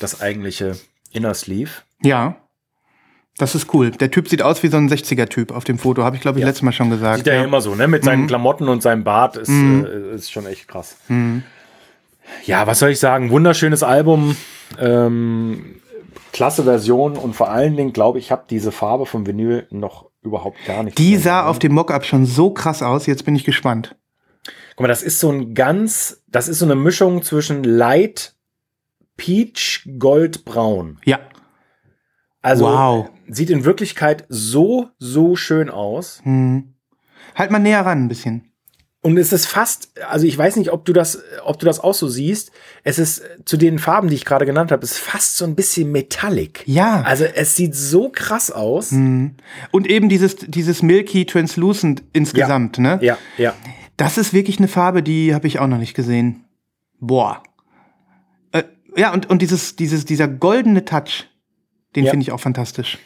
das 0.00 0.20
eigentliche 0.20 0.76
Inner 1.12 1.34
Sleeve. 1.34 1.70
ja. 2.02 2.36
Das 3.40 3.54
ist 3.54 3.72
cool. 3.72 3.92
Der 3.92 4.10
Typ 4.10 4.28
sieht 4.28 4.42
aus 4.42 4.64
wie 4.64 4.66
so 4.66 4.78
ein 4.78 4.88
60er-Typ 4.90 5.52
auf 5.52 5.62
dem 5.62 5.78
Foto. 5.78 6.02
Habe 6.02 6.16
ich, 6.16 6.22
glaube 6.22 6.38
ich, 6.38 6.40
Ja. 6.40 6.48
letztes 6.48 6.62
Mal 6.64 6.72
schon 6.72 6.90
gesagt. 6.90 7.18
Sieht 7.18 7.28
er 7.28 7.36
ja 7.36 7.44
immer 7.44 7.60
so, 7.60 7.72
ne? 7.76 7.86
Mit 7.86 8.02
seinen 8.02 8.26
Klamotten 8.26 8.66
und 8.68 8.82
seinem 8.82 9.04
Bart 9.04 9.36
ist, 9.36 9.48
äh, 9.48 10.12
ist 10.16 10.32
schon 10.32 10.44
echt 10.46 10.66
krass. 10.66 10.96
Ja, 12.46 12.66
was 12.66 12.80
soll 12.80 12.90
ich 12.90 12.98
sagen? 12.98 13.30
Wunderschönes 13.30 13.84
Album. 13.84 14.36
Ähm, 14.80 15.76
klasse 16.32 16.64
Version 16.64 17.16
und 17.16 17.34
vor 17.34 17.50
allen 17.50 17.76
Dingen, 17.76 17.92
glaube 17.92 18.18
ich, 18.18 18.30
habe 18.30 18.44
diese 18.48 18.72
Farbe 18.72 19.06
vom 19.06 19.26
Vinyl 19.26 19.66
noch 19.70 20.10
überhaupt 20.22 20.58
gar 20.66 20.82
nicht. 20.82 20.98
Die 20.98 21.16
sah 21.16 21.46
auf 21.46 21.58
dem 21.58 21.72
Mockup 21.72 22.04
schon 22.04 22.26
so 22.26 22.50
krass 22.50 22.82
aus. 22.82 23.06
Jetzt 23.06 23.24
bin 23.24 23.34
ich 23.36 23.44
gespannt. 23.44 23.96
Guck 24.76 24.80
mal, 24.82 24.88
das 24.88 25.02
ist 25.02 25.20
so 25.20 25.30
ein 25.30 25.54
ganz, 25.54 26.22
das 26.28 26.48
ist 26.48 26.58
so 26.60 26.64
eine 26.64 26.74
Mischung 26.76 27.22
zwischen 27.22 27.64
Light, 27.64 28.34
Peach, 29.16 29.88
Gold, 29.98 30.44
Braun. 30.44 30.98
Ja. 31.04 31.18
Also 32.42 32.66
Wow. 32.66 33.10
sieht 33.28 33.50
in 33.50 33.64
Wirklichkeit 33.64 34.24
so, 34.28 34.88
so 34.98 35.34
schön 35.36 35.70
aus. 35.70 36.20
Hm. 36.22 36.74
Halt 37.34 37.50
mal 37.50 37.58
näher 37.58 37.84
ran 37.84 38.04
ein 38.04 38.08
bisschen. 38.08 38.47
Und 39.00 39.16
es 39.16 39.32
ist 39.32 39.46
fast, 39.46 39.92
also 40.08 40.26
ich 40.26 40.36
weiß 40.36 40.56
nicht, 40.56 40.72
ob 40.72 40.84
du 40.84 40.92
das, 40.92 41.22
ob 41.44 41.60
du 41.60 41.66
das 41.66 41.78
auch 41.78 41.94
so 41.94 42.08
siehst. 42.08 42.50
Es 42.82 42.98
ist 42.98 43.22
zu 43.44 43.56
den 43.56 43.78
Farben, 43.78 44.08
die 44.08 44.16
ich 44.16 44.24
gerade 44.24 44.44
genannt 44.44 44.72
habe, 44.72 44.82
ist 44.82 44.98
fast 44.98 45.36
so 45.36 45.44
ein 45.44 45.54
bisschen 45.54 45.92
metallic. 45.92 46.64
Ja. 46.66 47.02
Also 47.02 47.24
es 47.24 47.54
sieht 47.54 47.76
so 47.76 48.08
krass 48.10 48.50
aus. 48.50 48.90
Und 48.90 49.36
eben 49.86 50.08
dieses, 50.08 50.34
dieses 50.36 50.82
Milky 50.82 51.26
Translucent 51.26 52.02
insgesamt, 52.12 52.78
ne? 52.78 52.98
Ja, 53.00 53.16
ja. 53.36 53.54
Das 53.96 54.18
ist 54.18 54.32
wirklich 54.32 54.58
eine 54.58 54.68
Farbe, 54.68 55.02
die 55.02 55.32
habe 55.32 55.46
ich 55.46 55.60
auch 55.60 55.68
noch 55.68 55.78
nicht 55.78 55.94
gesehen. 55.94 56.44
Boah. 56.98 57.42
Äh, 58.50 58.64
ja, 58.96 59.12
und, 59.12 59.30
und 59.30 59.42
dieses, 59.42 59.76
dieses, 59.76 60.06
dieser 60.06 60.26
goldene 60.26 60.84
Touch, 60.84 61.28
den 61.94 62.04
Ja. 62.04 62.10
finde 62.10 62.24
ich 62.24 62.32
auch 62.32 62.40
fantastisch. 62.40 62.98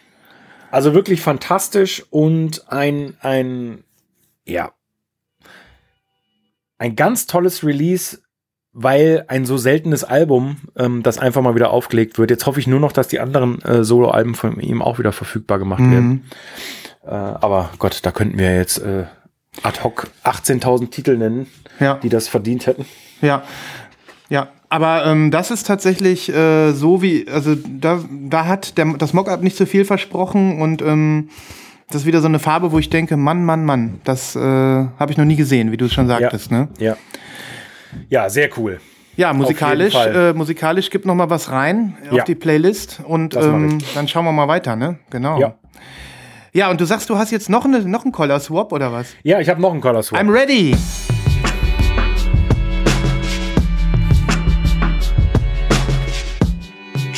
Also 0.71 0.95
wirklich 0.95 1.21
fantastisch 1.21 2.03
und 2.09 2.71
ein, 2.73 3.15
ein, 3.21 3.85
ja, 4.47 4.73
ein 6.83 6.97
ganz 6.97 7.27
tolles 7.27 7.65
Release, 7.65 8.19
weil 8.73 9.25
ein 9.29 9.45
so 9.47 9.57
seltenes 9.57 10.03
Album, 10.03 10.57
ähm, 10.77 11.03
das 11.05 11.19
einfach 11.19 11.41
mal 11.41 11.55
wieder 11.55 11.71
aufgelegt 11.71 12.19
wird. 12.19 12.31
Jetzt 12.31 12.45
hoffe 12.47 12.59
ich 12.59 12.67
nur 12.67 12.81
noch, 12.81 12.91
dass 12.91 13.07
die 13.07 13.21
anderen 13.21 13.63
äh, 13.63 13.85
Solo-Alben 13.85 14.35
von 14.35 14.59
ihm 14.59 14.83
auch 14.83 14.99
wieder 14.99 15.13
verfügbar 15.13 15.61
gemacht 15.61 15.81
werden. 15.83 16.09
Mhm. 16.09 16.23
Äh, 17.05 17.11
aber 17.11 17.71
Gott, 17.79 18.01
da 18.03 18.11
könnten 18.11 18.37
wir 18.39 18.57
jetzt 18.57 18.79
äh, 18.79 19.05
ad 19.63 19.85
hoc 19.85 20.09
18.000 20.25 20.91
Titel 20.91 21.17
nennen, 21.17 21.47
Ja. 21.79 21.95
die 22.03 22.09
das 22.09 22.27
verdient 22.27 22.67
hätten. 22.67 22.85
Ja, 23.21 23.45
ja. 24.29 24.49
Aber 24.69 25.05
ähm, 25.07 25.31
das 25.31 25.51
ist 25.53 25.67
tatsächlich 25.67 26.31
äh, 26.35 26.73
so 26.73 27.01
wie, 27.03 27.29
also 27.29 27.55
da, 27.55 28.03
da 28.29 28.47
hat 28.47 28.77
der, 28.79 28.87
das 28.95 29.13
Mockup 29.13 29.43
nicht 29.43 29.57
so 29.57 29.67
viel 29.67 29.85
versprochen 29.85 30.61
und 30.61 30.83
ähm, 30.83 31.29
das 31.93 32.03
ist 32.03 32.07
wieder 32.07 32.21
so 32.21 32.27
eine 32.29 32.39
Farbe, 32.39 32.73
wo 32.73 32.79
ich 32.79 32.89
denke, 32.91 33.17
Mann, 33.17 33.45
Mann, 33.45 33.65
Mann, 33.65 34.01
das 34.05 34.35
äh, 34.35 34.41
habe 34.41 35.11
ich 35.11 35.17
noch 35.19 35.25
nie 35.25 35.37
gesehen, 35.37 35.73
wie 35.73 35.77
du 35.77 35.85
es 35.87 35.93
schon 35.93 36.07
sagtest, 36.09 36.51
ne? 36.51 36.69
Ja. 36.79 36.97
Ja, 38.09 38.31
sehr 38.31 38.49
cool. 38.57 38.81
Ja, 39.17 39.33
musikalisch, 39.35 39.95
äh, 39.95 40.33
musikalisch 40.33 40.89
gibt 40.89 41.05
noch 41.05 41.15
mal 41.15 41.29
was 41.29 41.51
rein 41.51 41.95
Ja. 42.11 42.13
auf 42.23 42.25
die 42.25 42.35
Playlist 42.35 43.01
und 43.07 43.37
ähm, 43.37 43.77
dann 43.95 44.09
schauen 44.09 44.25
wir 44.25 44.33
mal 44.33 44.49
weiter, 44.49 44.75
ne? 44.75 44.99
Genau. 45.11 45.39
Ja. 45.39 45.55
Ja, 46.55 46.71
und 46.71 46.81
du 46.81 46.85
sagst, 46.87 47.09
du 47.11 47.17
hast 47.19 47.31
jetzt 47.31 47.51
noch, 47.51 47.65
eine, 47.67 47.81
noch 47.81 48.05
einen 48.05 48.13
Color 48.13 48.41
Swap 48.41 48.73
oder 48.73 48.93
was? 48.93 49.15
Ja, 49.23 49.41
ich 49.41 49.49
habe 49.51 49.61
noch 49.61 49.73
einen 49.73 49.81
Color 49.83 50.03
Swap. 50.03 50.19
I'm 50.21 50.31
ready. 50.33 50.75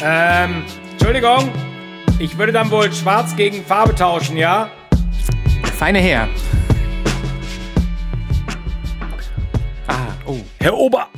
Ähm, 0.03 0.63
Entschuldigung, 0.93 1.51
ich 2.19 2.39
würde 2.39 2.53
dann 2.53 2.71
wohl 2.71 2.93
schwarz 2.93 3.35
gegen 3.37 3.65
Farbe 3.65 3.95
tauschen, 3.95 4.37
ja? 4.37 4.71
Feine 5.77 5.99
her. 5.99 6.29
Ah, 9.89 10.09
oh. 10.27 10.37
Herr 10.61 10.75
Ober! 10.77 11.09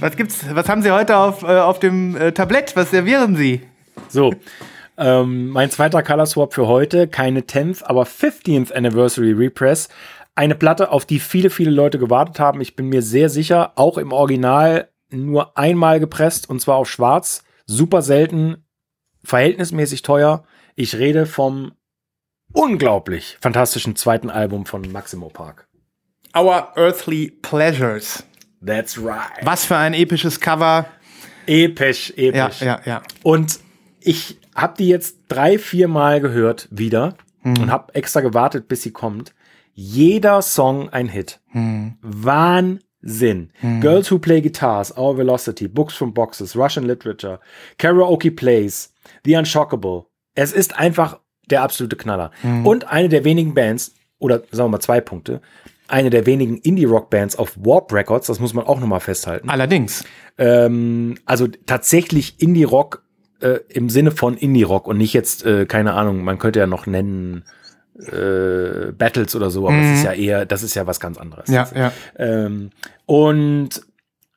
Was 0.00 0.16
gibt's? 0.16 0.44
Was 0.52 0.68
haben 0.68 0.82
Sie 0.82 0.90
heute 0.90 1.16
auf, 1.16 1.42
äh, 1.42 1.58
auf 1.58 1.78
dem 1.78 2.16
äh, 2.16 2.32
Tablett? 2.32 2.76
Was 2.76 2.90
servieren 2.90 3.34
Sie? 3.36 3.62
So, 4.08 4.34
ähm, 4.96 5.48
mein 5.48 5.70
zweiter 5.70 6.02
Color 6.02 6.26
Swap 6.26 6.54
für 6.54 6.68
heute, 6.68 7.08
keine 7.08 7.40
10th, 7.40 7.82
aber 7.84 8.04
15th 8.04 8.72
Anniversary 8.72 9.32
Repress. 9.32 9.88
Eine 10.36 10.54
Platte, 10.54 10.90
auf 10.90 11.06
die 11.06 11.20
viele, 11.20 11.50
viele 11.50 11.70
Leute 11.70 11.98
gewartet 11.98 12.38
haben. 12.38 12.60
Ich 12.60 12.76
bin 12.76 12.88
mir 12.88 13.02
sehr 13.02 13.28
sicher, 13.28 13.72
auch 13.76 13.98
im 13.98 14.12
Original 14.12 14.88
nur 15.10 15.56
einmal 15.56 16.00
gepresst 16.00 16.48
und 16.48 16.60
zwar 16.60 16.76
auf 16.76 16.90
schwarz. 16.90 17.44
Super 17.66 18.02
selten, 18.02 18.63
verhältnismäßig 19.24 20.02
teuer. 20.02 20.44
Ich 20.76 20.96
rede 20.96 21.26
vom 21.26 21.72
unglaublich 22.52 23.36
fantastischen 23.40 23.96
zweiten 23.96 24.30
Album 24.30 24.66
von 24.66 24.82
Maximo 24.92 25.28
Park. 25.28 25.66
Our 26.36 26.72
Earthly 26.76 27.30
Pleasures. 27.42 28.24
That's 28.64 28.98
right. 28.98 29.44
Was 29.44 29.64
für 29.64 29.76
ein 29.76 29.94
episches 29.94 30.40
Cover. 30.40 30.86
Episch, 31.46 32.12
Ja, 32.16 32.46
episch. 32.46 32.60
ja, 32.60 32.80
ja. 32.84 33.02
Und 33.22 33.60
ich 34.00 34.38
habe 34.54 34.74
die 34.78 34.88
jetzt 34.88 35.18
drei, 35.28 35.58
vier 35.58 35.88
Mal 35.88 36.20
gehört 36.20 36.68
wieder 36.70 37.16
und 37.44 37.70
habe 37.70 37.94
extra 37.94 38.20
gewartet, 38.20 38.68
bis 38.68 38.82
sie 38.82 38.90
kommt. 38.92 39.34
Jeder 39.74 40.40
Song 40.40 40.88
ein 40.90 41.08
Hit. 41.08 41.40
Wahnsinn. 42.00 43.50
Girls 43.80 44.10
Who 44.10 44.18
Play 44.18 44.40
Guitars, 44.40 44.96
Our 44.96 45.18
Velocity, 45.18 45.68
Books 45.68 45.94
from 45.94 46.14
Boxes, 46.14 46.56
Russian 46.56 46.86
Literature, 46.86 47.40
Karaoke 47.76 48.30
Plays, 48.30 48.93
The 49.24 49.36
Unshockable. 49.36 50.04
Es 50.34 50.52
ist 50.52 50.78
einfach 50.78 51.20
der 51.50 51.62
absolute 51.62 51.96
Knaller. 51.96 52.30
Und 52.64 52.88
eine 52.88 53.08
der 53.08 53.24
wenigen 53.24 53.54
Bands, 53.54 53.94
oder 54.18 54.38
sagen 54.50 54.66
wir 54.66 54.68
mal 54.68 54.80
zwei 54.80 55.00
Punkte, 55.00 55.40
eine 55.88 56.10
der 56.10 56.26
wenigen 56.26 56.56
Indie-Rock-Bands 56.58 57.36
auf 57.36 57.56
Warp 57.56 57.92
Records, 57.92 58.26
das 58.26 58.40
muss 58.40 58.54
man 58.54 58.66
auch 58.66 58.80
nochmal 58.80 59.00
festhalten. 59.00 59.50
Allerdings. 59.50 60.04
Ähm, 60.38 61.16
also 61.26 61.46
tatsächlich 61.46 62.40
Indie-Rock 62.40 63.02
äh, 63.40 63.58
im 63.68 63.90
Sinne 63.90 64.10
von 64.10 64.36
Indie-Rock 64.36 64.88
und 64.88 64.96
nicht 64.98 65.12
jetzt, 65.12 65.44
äh, 65.44 65.66
keine 65.66 65.92
Ahnung, 65.92 66.24
man 66.24 66.38
könnte 66.38 66.60
ja 66.60 66.66
noch 66.66 66.86
nennen 66.86 67.44
äh, 67.98 68.92
Battles 68.92 69.36
oder 69.36 69.50
so, 69.50 69.68
aber 69.68 69.76
das 69.76 69.98
ist 69.98 70.04
ja 70.04 70.12
eher, 70.12 70.46
das 70.46 70.62
ist 70.62 70.74
ja 70.74 70.86
was 70.86 70.98
ganz 71.00 71.18
anderes. 71.18 71.48
Ja, 71.48 71.68
ja. 71.74 71.92
Ähm, 72.16 72.70
und 73.06 73.82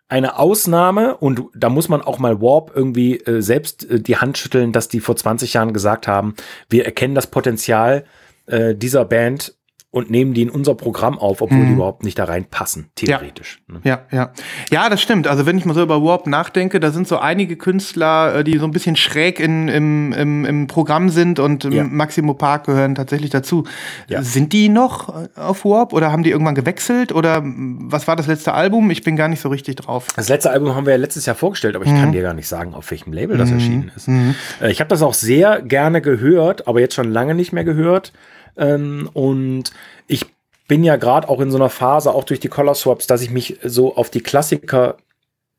eine 0.09 0.39
Ausnahme, 0.39 1.17
und 1.17 1.41
da 1.53 1.69
muss 1.69 1.89
man 1.89 2.01
auch 2.01 2.19
mal 2.19 2.41
Warp 2.41 2.71
irgendwie 2.73 3.17
äh, 3.17 3.41
selbst 3.41 3.89
äh, 3.89 3.99
die 3.99 4.17
Hand 4.17 4.37
schütteln, 4.37 4.71
dass 4.71 4.87
die 4.87 5.01
vor 5.01 5.15
20 5.15 5.53
Jahren 5.53 5.73
gesagt 5.73 6.07
haben, 6.07 6.35
wir 6.69 6.85
erkennen 6.85 7.15
das 7.15 7.27
Potenzial 7.27 8.05
äh, 8.45 8.73
dieser 8.73 9.03
Band 9.03 9.56
und 9.89 10.09
nehmen 10.11 10.33
die 10.33 10.41
in 10.41 10.49
unser 10.49 10.75
Programm 10.75 11.17
auf, 11.17 11.41
obwohl 11.41 11.65
die 11.65 11.71
überhaupt 11.71 12.03
nicht 12.03 12.19
da 12.19 12.25
reinpassen, 12.25 12.89
theoretisch. 12.95 13.61
Ne? 13.67 13.79
Ja, 13.85 14.01
ja. 14.11 14.31
Ja, 14.69 14.89
das 14.89 15.01
stimmt. 15.01 15.27
Also 15.27 15.45
wenn 15.45 15.57
ich 15.57 15.63
mal 15.65 15.73
so 15.73 15.81
über 15.81 16.03
Warp 16.03 16.27
nachdenke, 16.27 16.79
da 16.81 16.91
sind 16.91 17.07
so 17.07 17.17
einige 17.19 17.55
Künstler, 17.55 18.35
äh, 18.35 18.43
die 18.43 18.57
so 18.57 18.65
ein 18.65 18.71
bisschen 18.71 18.97
schräg 18.97 19.39
in, 19.39 19.69
im, 19.69 20.11
im, 20.11 20.45
im 20.45 20.67
Programm 20.67 21.09
sind 21.09 21.39
und 21.39 21.63
ähm, 21.65 21.71
Ja. 21.71 21.83
Maximo 21.85 22.33
Park 22.33 22.65
gehören 22.65 22.95
tatsächlich 22.95 23.29
dazu. 23.29 23.63
Ja. 24.09 24.21
Sind 24.21 24.51
die 24.51 24.67
noch 24.67 25.09
äh, 25.23 25.29
auf 25.39 25.63
Warp 25.63 25.93
oder 25.93 26.11
haben 26.11 26.21
die 26.23 26.31
irgendwann 26.31 26.55
gewechselt 26.55 27.13
oder 27.13 27.41
was 27.45 28.07
war 28.09 28.17
das 28.17 28.27
letzte 28.27 28.53
Album? 28.53 28.91
Ich 28.91 29.03
bin 29.03 29.15
gar 29.15 29.29
nicht 29.29 29.39
so 29.39 29.47
richtig 29.49 29.77
drauf. 29.77 30.07
Das 30.17 30.27
letzte 30.27 30.51
Album 30.51 30.75
haben 30.75 30.85
wir 30.85 30.91
ja 30.93 30.99
letztes 30.99 31.25
Jahr 31.25 31.35
vorgestellt, 31.37 31.75
aber 31.77 31.85
ich 31.85 31.91
kann 31.93 32.11
dir 32.11 32.21
gar 32.21 32.33
nicht 32.33 32.49
sagen, 32.49 32.73
auf 32.73 32.91
welchem 32.91 33.13
Label 33.13 33.37
das 33.37 33.51
erschienen 33.51 33.91
ist. 33.95 34.09
Äh, 34.09 34.69
Ich 34.69 34.81
habe 34.81 34.89
das 34.89 35.01
auch 35.01 35.13
sehr 35.13 35.61
gerne 35.61 36.01
gehört, 36.01 36.67
aber 36.67 36.81
jetzt 36.81 36.93
schon 36.93 37.09
lange 37.09 37.33
nicht 37.35 37.53
mehr 37.53 37.63
gehört. 37.63 38.11
Ähm, 38.57 39.09
und 39.13 39.71
ich 40.07 40.25
bin 40.67 40.83
ja 40.83 40.97
gerade 40.97 41.29
auch 41.29 41.39
in 41.39 41.51
so 41.51 41.57
einer 41.57 41.69
Phase, 41.69 42.13
auch 42.13 42.23
durch 42.23 42.39
die 42.39 42.49
Color 42.49 42.75
Swaps, 42.75 43.07
dass 43.07 43.21
ich 43.21 43.29
mich 43.29 43.59
so 43.63 43.95
auf 43.95 44.09
die 44.09 44.21
Klassiker 44.21 44.97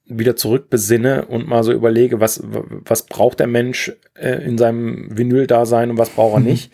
wieder 0.04 0.36
zurückbesinne 0.36 1.26
und 1.26 1.46
mal 1.48 1.62
so 1.62 1.72
überlege, 1.72 2.20
was, 2.20 2.42
was 2.44 3.04
braucht 3.04 3.40
der 3.40 3.46
Mensch 3.46 3.92
äh, 4.14 4.42
in 4.42 4.56
seinem 4.56 5.16
Vinyl-Dasein 5.16 5.90
und 5.90 5.98
was 5.98 6.10
braucht 6.10 6.34
er 6.34 6.40
nicht. 6.40 6.72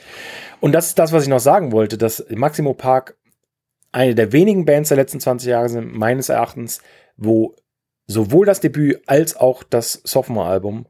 Und 0.61 0.73
das 0.73 0.88
ist 0.88 0.99
das, 0.99 1.12
was 1.12 1.25
ich 1.25 1.28
noch 1.28 1.40
sagen 1.40 1.73
wollte, 1.73 1.99
dass 1.99 2.25
Maximo 2.31 2.75
Park 2.75 3.16
eine 3.93 4.14
der 4.14 4.33
wenigen 4.33 4.64
Bands 4.64 4.88
der 4.88 4.97
letzten 4.97 5.21
20 5.21 5.49
Jahre 5.49 5.69
sind, 5.69 5.95
meines 5.95 6.28
Erachtens, 6.28 6.81
wo 7.16 7.54
sowohl 8.07 8.47
das 8.47 8.61
Debüt 8.61 9.02
als 9.07 9.37
auch 9.37 9.62
das 9.62 10.00
Sophomore-Album 10.04 10.87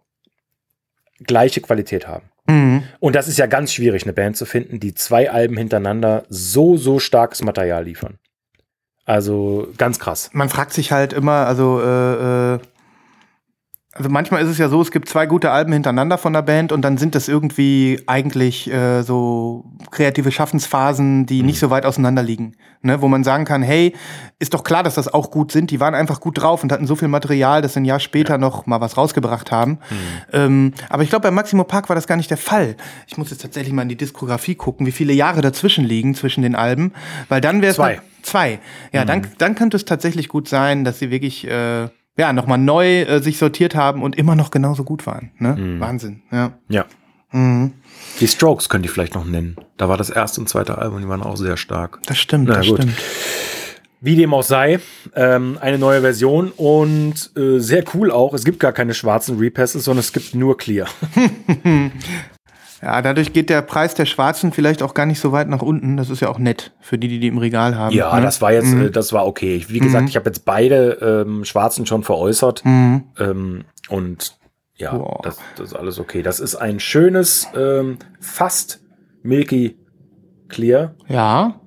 gleiche 1.26 1.60
Qualität 1.60 2.06
haben. 2.06 2.30
Mhm. 2.46 2.82
Und 3.00 3.14
das 3.14 3.28
ist 3.28 3.38
ja 3.38 3.46
ganz 3.46 3.72
schwierig, 3.72 4.04
eine 4.04 4.12
Band 4.12 4.36
zu 4.36 4.46
finden, 4.46 4.80
die 4.80 4.94
zwei 4.94 5.30
Alben 5.30 5.56
hintereinander 5.56 6.24
so, 6.28 6.76
so 6.76 6.98
starkes 6.98 7.42
Material 7.42 7.84
liefern. 7.84 8.18
Also 9.06 9.68
ganz 9.76 9.98
krass. 9.98 10.30
Man 10.32 10.48
fragt 10.48 10.72
sich 10.72 10.92
halt 10.92 11.12
immer, 11.12 11.46
also 11.46 11.80
äh, 11.80 12.54
äh, 12.54 12.58
also 13.96 14.10
manchmal 14.10 14.42
ist 14.42 14.48
es 14.48 14.58
ja 14.58 14.68
so, 14.68 14.82
es 14.82 14.90
gibt 14.90 15.08
zwei 15.08 15.26
gute 15.26 15.52
Alben 15.52 15.72
hintereinander 15.72 16.18
von 16.18 16.32
der 16.32 16.42
Band 16.42 16.72
und 16.72 16.82
dann 16.82 16.98
sind 16.98 17.14
das 17.14 17.28
irgendwie 17.28 18.02
eigentlich 18.06 18.68
äh, 18.68 19.02
so 19.02 19.64
kreative 19.92 20.32
Schaffensphasen, 20.32 21.26
die 21.26 21.44
nicht 21.44 21.60
so 21.60 21.70
weit 21.70 21.86
auseinander 21.86 22.22
liegen. 22.22 22.56
Ne? 22.82 23.00
Wo 23.00 23.06
man 23.06 23.22
sagen 23.22 23.44
kann, 23.44 23.62
hey, 23.62 23.94
ist 24.40 24.52
doch 24.52 24.64
klar, 24.64 24.82
dass 24.82 24.96
das 24.96 25.06
auch 25.06 25.30
gut 25.30 25.52
sind. 25.52 25.70
Die 25.70 25.78
waren 25.78 25.94
einfach 25.94 26.18
gut 26.18 26.42
drauf 26.42 26.64
und 26.64 26.72
hatten 26.72 26.88
so 26.88 26.96
viel 26.96 27.06
Material, 27.06 27.62
dass 27.62 27.74
sie 27.74 27.80
ein 27.80 27.84
Jahr 27.84 28.00
später 28.00 28.36
noch 28.36 28.66
mal 28.66 28.80
was 28.80 28.96
rausgebracht 28.96 29.52
haben. 29.52 29.78
Ähm, 30.32 30.72
aber 30.88 31.04
ich 31.04 31.08
glaube, 31.08 31.22
bei 31.22 31.30
Maximo 31.30 31.62
Park 31.62 31.88
war 31.88 31.94
das 31.94 32.08
gar 32.08 32.16
nicht 32.16 32.30
der 32.30 32.36
Fall. 32.36 32.76
Ich 33.06 33.16
muss 33.16 33.30
jetzt 33.30 33.42
tatsächlich 33.42 33.72
mal 33.72 33.82
in 33.82 33.88
die 33.88 33.96
Diskografie 33.96 34.56
gucken, 34.56 34.86
wie 34.86 34.92
viele 34.92 35.12
Jahre 35.12 35.40
dazwischen 35.40 35.84
liegen 35.84 36.16
zwischen 36.16 36.42
den 36.42 36.56
Alben, 36.56 36.92
weil 37.28 37.40
dann 37.40 37.62
wäre 37.62 37.70
es 37.70 37.76
Zwei. 37.76 38.00
Zwei. 38.22 38.58
Ja, 38.92 39.04
dann, 39.04 39.26
dann 39.38 39.54
könnte 39.54 39.76
es 39.76 39.84
tatsächlich 39.84 40.28
gut 40.28 40.48
sein, 40.48 40.82
dass 40.82 40.98
sie 40.98 41.10
wirklich 41.10 41.46
äh, 41.46 41.88
ja, 42.16 42.32
nochmal 42.32 42.58
neu 42.58 43.02
äh, 43.02 43.20
sich 43.22 43.38
sortiert 43.38 43.74
haben 43.74 44.02
und 44.02 44.16
immer 44.16 44.34
noch 44.36 44.50
genauso 44.50 44.84
gut 44.84 45.06
waren. 45.06 45.30
Ne? 45.38 45.78
Wahnsinn, 45.80 46.22
ja. 46.30 46.52
Ja. 46.68 46.84
Die 47.32 48.28
Strokes 48.28 48.68
könnte 48.68 48.86
ich 48.86 48.92
vielleicht 48.92 49.16
noch 49.16 49.24
nennen. 49.24 49.56
Da 49.76 49.88
war 49.88 49.96
das 49.96 50.08
erste 50.08 50.40
und 50.40 50.48
zweite 50.48 50.78
Album, 50.78 51.00
die 51.00 51.08
waren 51.08 51.22
auch 51.22 51.36
sehr 51.36 51.56
stark. 51.56 51.98
Das 52.06 52.16
stimmt, 52.18 52.48
Na 52.48 52.56
das 52.58 52.68
gut. 52.68 52.76
stimmt. 52.78 52.94
Wie 54.00 54.14
dem 54.14 54.32
auch 54.34 54.42
sei, 54.44 54.78
ähm, 55.16 55.58
eine 55.60 55.78
neue 55.78 56.02
Version 56.02 56.52
und 56.56 57.32
äh, 57.36 57.58
sehr 57.58 57.82
cool 57.94 58.12
auch. 58.12 58.34
Es 58.34 58.44
gibt 58.44 58.60
gar 58.60 58.72
keine 58.72 58.94
schwarzen 58.94 59.38
Repasses, 59.38 59.84
sondern 59.84 60.00
es 60.00 60.12
gibt 60.12 60.34
nur 60.34 60.56
Clear. 60.56 60.86
Ja, 62.84 63.00
dadurch 63.00 63.32
geht 63.32 63.48
der 63.48 63.62
Preis 63.62 63.94
der 63.94 64.04
Schwarzen 64.04 64.52
vielleicht 64.52 64.82
auch 64.82 64.92
gar 64.92 65.06
nicht 65.06 65.18
so 65.18 65.32
weit 65.32 65.48
nach 65.48 65.62
unten. 65.62 65.96
Das 65.96 66.10
ist 66.10 66.20
ja 66.20 66.28
auch 66.28 66.38
nett 66.38 66.72
für 66.80 66.98
die, 66.98 67.08
die 67.08 67.18
die 67.18 67.28
im 67.28 67.38
Regal 67.38 67.76
haben. 67.76 67.96
Ja, 67.96 68.14
ne? 68.14 68.20
das 68.20 68.42
war 68.42 68.52
jetzt, 68.52 68.74
äh, 68.74 68.90
das 68.90 69.14
war 69.14 69.26
okay. 69.26 69.64
Wie 69.68 69.78
gesagt, 69.78 70.10
ich 70.10 70.16
habe 70.16 70.28
jetzt 70.28 70.44
beide 70.44 71.24
ähm, 71.26 71.46
Schwarzen 71.46 71.86
schon 71.86 72.02
veräußert. 72.02 72.62
Ähm, 73.18 73.64
und 73.88 74.36
ja, 74.76 75.18
das, 75.22 75.38
das 75.56 75.68
ist 75.68 75.74
alles 75.74 75.98
okay. 75.98 76.22
Das 76.22 76.40
ist 76.40 76.56
ein 76.56 76.78
schönes, 76.78 77.48
ähm, 77.56 77.96
fast 78.20 78.80
Milky 79.22 79.78
Clear. 80.48 80.94
Ja. 81.08 81.58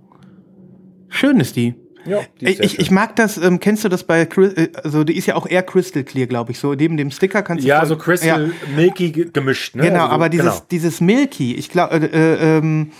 Schön 1.10 1.40
ist 1.40 1.56
die. 1.56 1.74
Ja, 2.08 2.20
Ich, 2.40 2.60
ich, 2.60 2.80
ich 2.80 2.92
mag 2.92 3.16
das, 3.16 3.38
ähm, 3.38 3.60
kennst 3.60 3.84
du 3.84 3.90
das 3.90 4.04
bei, 4.04 4.26
Chris- 4.26 4.54
äh, 4.54 4.70
also 4.84 5.04
die 5.04 5.18
ist 5.18 5.26
ja 5.26 5.36
auch 5.36 5.48
eher 5.48 5.64
Crystal 5.64 6.04
Clear, 6.04 6.28
glaube 6.28 6.52
ich, 6.52 6.60
so 6.60 6.74
neben 6.74 6.98
dem 6.98 7.12
Sticker 7.12 7.42
kannst 7.44 7.64
du 7.64 7.68
ja, 7.68 7.80
voll- 7.80 7.88
so 7.90 7.98
Crystal 7.98 8.48
Ja. 8.48 8.54
Milky 8.76 9.12
ge- 9.12 9.30
gemischt. 9.32 9.76
Ne? 9.76 9.84
Genau, 9.84 10.04
Also, 10.04 10.14
aber 10.14 10.30
dieses, 10.30 10.46
genau. 10.54 10.66
dieses 10.72 11.02
Milky, 11.02 11.56
ich 11.56 11.70
glaube, 11.70 11.96
äh, 11.98 12.34
äh, 12.34 12.58
ähm, 12.58 12.92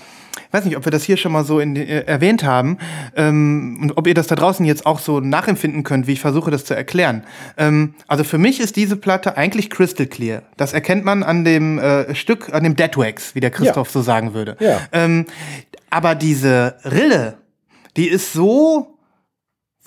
weiß 0.52 0.66
nicht, 0.66 0.78
ob 0.78 0.86
wir 0.86 0.92
das 0.92 1.04
hier 1.04 1.18
schon 1.18 1.32
mal 1.32 1.44
so 1.44 1.60
in, 1.60 1.76
äh, 1.76 2.02
erwähnt 2.06 2.44
haben 2.44 2.78
ähm, 3.16 3.80
und 3.82 3.98
ob 3.98 4.08
ihr 4.08 4.14
das 4.14 4.28
da 4.28 4.36
draußen 4.36 4.66
jetzt 4.66 4.86
auch 4.86 5.00
so 5.00 5.20
nachempfinden 5.20 5.84
könnt, 5.84 6.08
wie 6.08 6.14
ich 6.14 6.20
versuche, 6.22 6.52
das 6.52 6.64
zu 6.64 6.76
erklären. 6.76 7.24
Ähm, 7.58 7.96
also 8.08 8.24
für 8.24 8.38
mich 8.38 8.60
ist 8.60 8.76
diese 8.76 8.96
Platte 8.98 9.36
eigentlich 9.36 9.70
Crystal 9.70 10.06
Clear. 10.06 10.44
Das 10.56 10.74
erkennt 10.74 11.04
man 11.06 11.24
an 11.24 11.44
dem 11.44 11.80
äh, 11.80 12.14
Stück, 12.16 12.54
an 12.54 12.64
dem 12.64 12.76
Deadwax, 12.76 13.36
wie 13.36 13.40
der 13.40 13.50
Christoph 13.52 13.90
so 13.90 14.02
sagen 14.02 14.34
würde. 14.34 14.58
Ja. 14.60 14.80
Ähm, 14.92 15.26
aber 15.90 16.16
diese 16.16 16.76
Rille, 16.86 17.38
die 17.98 18.08
ist 18.08 18.32
so, 18.34 18.97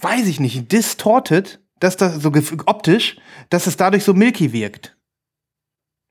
weiß 0.01 0.27
ich 0.27 0.41
nicht, 0.41 0.71
distorted, 0.73 1.61
dass 1.79 1.97
das 1.97 2.17
so 2.17 2.33
optisch, 2.67 3.17
dass 3.49 3.67
es 3.67 3.77
dadurch 3.77 4.05
so 4.05 4.15
milky 4.15 4.53
wirkt. 4.53 4.97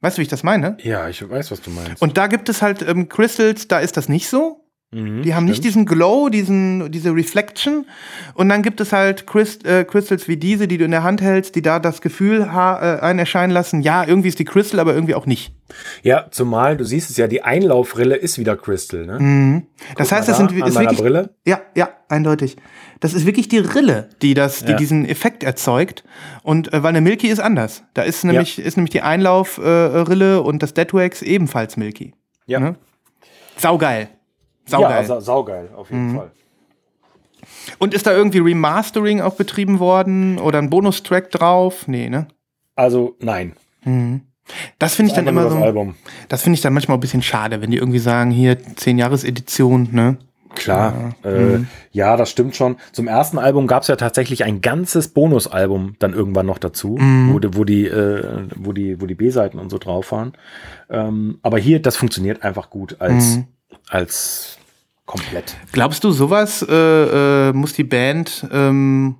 Weißt 0.01 0.17
du, 0.17 0.19
wie 0.19 0.23
ich 0.23 0.29
das 0.29 0.43
meine? 0.43 0.77
Ja, 0.81 1.09
ich 1.09 1.27
weiß, 1.27 1.51
was 1.51 1.61
du 1.61 1.71
meinst. 1.71 2.01
Und 2.01 2.17
da 2.17 2.27
gibt 2.27 2.47
es 2.49 2.61
halt 2.61 2.81
ähm, 2.81 3.09
Crystals, 3.09 3.67
da 3.67 3.79
ist 3.79 3.97
das 3.97 4.07
nicht 4.07 4.29
so. 4.29 4.65
Mhm, 4.91 5.21
Die 5.21 5.35
haben 5.35 5.45
nicht 5.45 5.57
stimmt. 5.57 5.65
diesen 5.65 5.85
Glow, 5.85 6.29
diesen, 6.29 6.91
diese 6.91 7.13
Reflection. 7.13 7.85
Und 8.33 8.49
dann 8.49 8.63
gibt 8.63 8.81
es 8.81 8.91
halt 8.91 9.27
Christ, 9.27 9.65
äh, 9.65 9.83
Crystals 9.83 10.27
wie 10.27 10.37
diese, 10.37 10.67
die 10.67 10.77
du 10.79 10.85
in 10.85 10.91
der 10.91 11.03
Hand 11.03 11.21
hältst, 11.21 11.53
die 11.55 11.61
da 11.61 11.79
das 11.79 12.01
Gefühl 12.01 12.51
ha 12.51 12.95
äh, 12.97 12.99
einen 13.01 13.19
erscheinen 13.19 13.51
lassen, 13.51 13.81
ja, 13.81 14.03
irgendwie 14.07 14.29
ist 14.29 14.39
die 14.39 14.45
Crystal, 14.45 14.79
aber 14.79 14.95
irgendwie 14.95 15.13
auch 15.13 15.25
nicht. 15.27 15.53
Ja, 16.01 16.27
zumal, 16.31 16.75
du 16.77 16.85
siehst 16.85 17.09
es 17.11 17.17
ja, 17.17 17.27
die 17.27 17.43
Einlaufrille 17.43 18.15
ist 18.15 18.39
wieder 18.39 18.55
Crystal, 18.55 19.05
ne? 19.05 19.63
Das 19.95 20.09
Guck 20.09 20.17
heißt, 20.17 20.29
das 20.29 20.37
da, 20.37 20.47
sind 20.47 20.61
an 20.63 20.69
ist 20.69 20.79
wirklich, 20.79 20.99
Brille. 20.99 21.35
Ja, 21.45 21.61
ja, 21.75 21.89
eindeutig. 22.09 22.57
Das 22.99 23.13
ist 23.13 23.25
wirklich 23.25 23.47
die 23.47 23.59
Rille, 23.59 24.09
die 24.21 24.33
das, 24.33 24.63
die 24.65 24.71
Ja. 24.71 24.77
diesen 24.77 25.05
Effekt 25.07 25.43
erzeugt. 25.43 26.03
Und 26.43 26.73
äh, 26.73 26.83
weil 26.83 26.89
eine 26.89 27.01
Milky 27.01 27.27
ist 27.27 27.39
anders. 27.39 27.83
Da 27.93 28.01
ist 28.03 28.23
nämlich, 28.23 28.59
ist 28.59 28.77
nämlich 28.77 28.91
die 28.91 29.01
Einlaufrille 29.01 30.35
äh, 30.37 30.39
und 30.39 30.61
das 30.63 30.73
Deadwax 30.73 31.21
ebenfalls 31.21 31.77
Milky. 31.77 32.13
Ja. 32.45 32.59
Ne? 32.59 32.75
Saugeil. 33.57 34.09
Ja, 34.67 34.77
Saugeil. 34.77 35.05
sa 35.05 35.21
saugeil, 35.21 35.69
auf 35.75 35.89
Mhm. 35.91 35.97
jeden 35.97 36.15
Fall. 36.17 36.31
Und 37.79 37.93
ist 37.93 38.05
da 38.05 38.11
irgendwie 38.11 38.39
Remastering 38.39 39.21
auch 39.21 39.35
betrieben 39.35 39.79
worden 39.79 40.37
oder 40.39 40.59
ein 40.59 40.69
Bonustrack 40.69 41.31
drauf? 41.31 41.87
Nee, 41.87 42.09
ne? 42.09 42.27
Also, 42.75 43.15
nein. 43.19 43.53
Das 44.77 44.95
finde 44.95 45.09
ich 45.11 45.15
dann 45.15 45.27
immer 45.27 45.43
das 45.43 45.53
so. 45.53 45.59
Album. 45.59 45.95
Das 46.27 46.41
finde 46.43 46.55
ich 46.55 46.61
dann 46.61 46.73
manchmal 46.73 46.97
ein 46.97 47.01
bisschen 47.01 47.21
schade, 47.21 47.61
wenn 47.61 47.71
die 47.71 47.77
irgendwie 47.77 47.99
sagen, 47.99 48.31
hier 48.31 48.57
10 48.75 48.97
Jahres 48.97 49.23
Edition, 49.23 49.89
ne? 49.91 50.17
Klar, 50.55 51.15
äh, 51.23 51.57
Mhm. 51.57 51.67
ja, 51.91 52.17
das 52.17 52.29
stimmt 52.31 52.55
schon. 52.55 52.77
Zum 52.91 53.07
ersten 53.07 53.37
Album 53.37 53.67
gab 53.67 53.83
es 53.83 53.87
ja 53.87 53.95
tatsächlich 53.95 54.43
ein 54.43 54.61
ganzes 54.61 55.09
Bonusalbum 55.09 55.95
dann 55.99 56.13
irgendwann 56.13 56.45
noch 56.47 56.57
dazu, 56.57 56.97
Mhm. 56.99 57.33
wo, 57.33 57.39
die- 57.39 57.55
wo 57.55 57.63
die, 57.63 57.85
äh, 57.85 58.47
wo 58.55 58.73
die, 58.73 58.99
wo 58.99 59.05
die 59.05 59.15
B-Seiten 59.15 59.59
und 59.59 59.69
so 59.69 59.77
drauf 59.77 60.11
waren. 60.11 60.33
Ähm, 60.89 61.39
aber 61.43 61.59
hier, 61.59 61.81
das 61.81 61.97
funktioniert 61.97 62.43
einfach 62.43 62.69
gut 62.69 62.97
als, 62.99 63.37
Mhm. 63.37 63.47
als 63.89 64.57
komplett. 65.05 65.55
Glaubst 65.71 66.03
du, 66.03 66.11
sowas 66.11 66.65
äh, 66.67 67.49
äh, 67.49 67.53
muss 67.53 67.73
die 67.73 67.83
Band 67.83 68.47
ähm, 68.51 69.15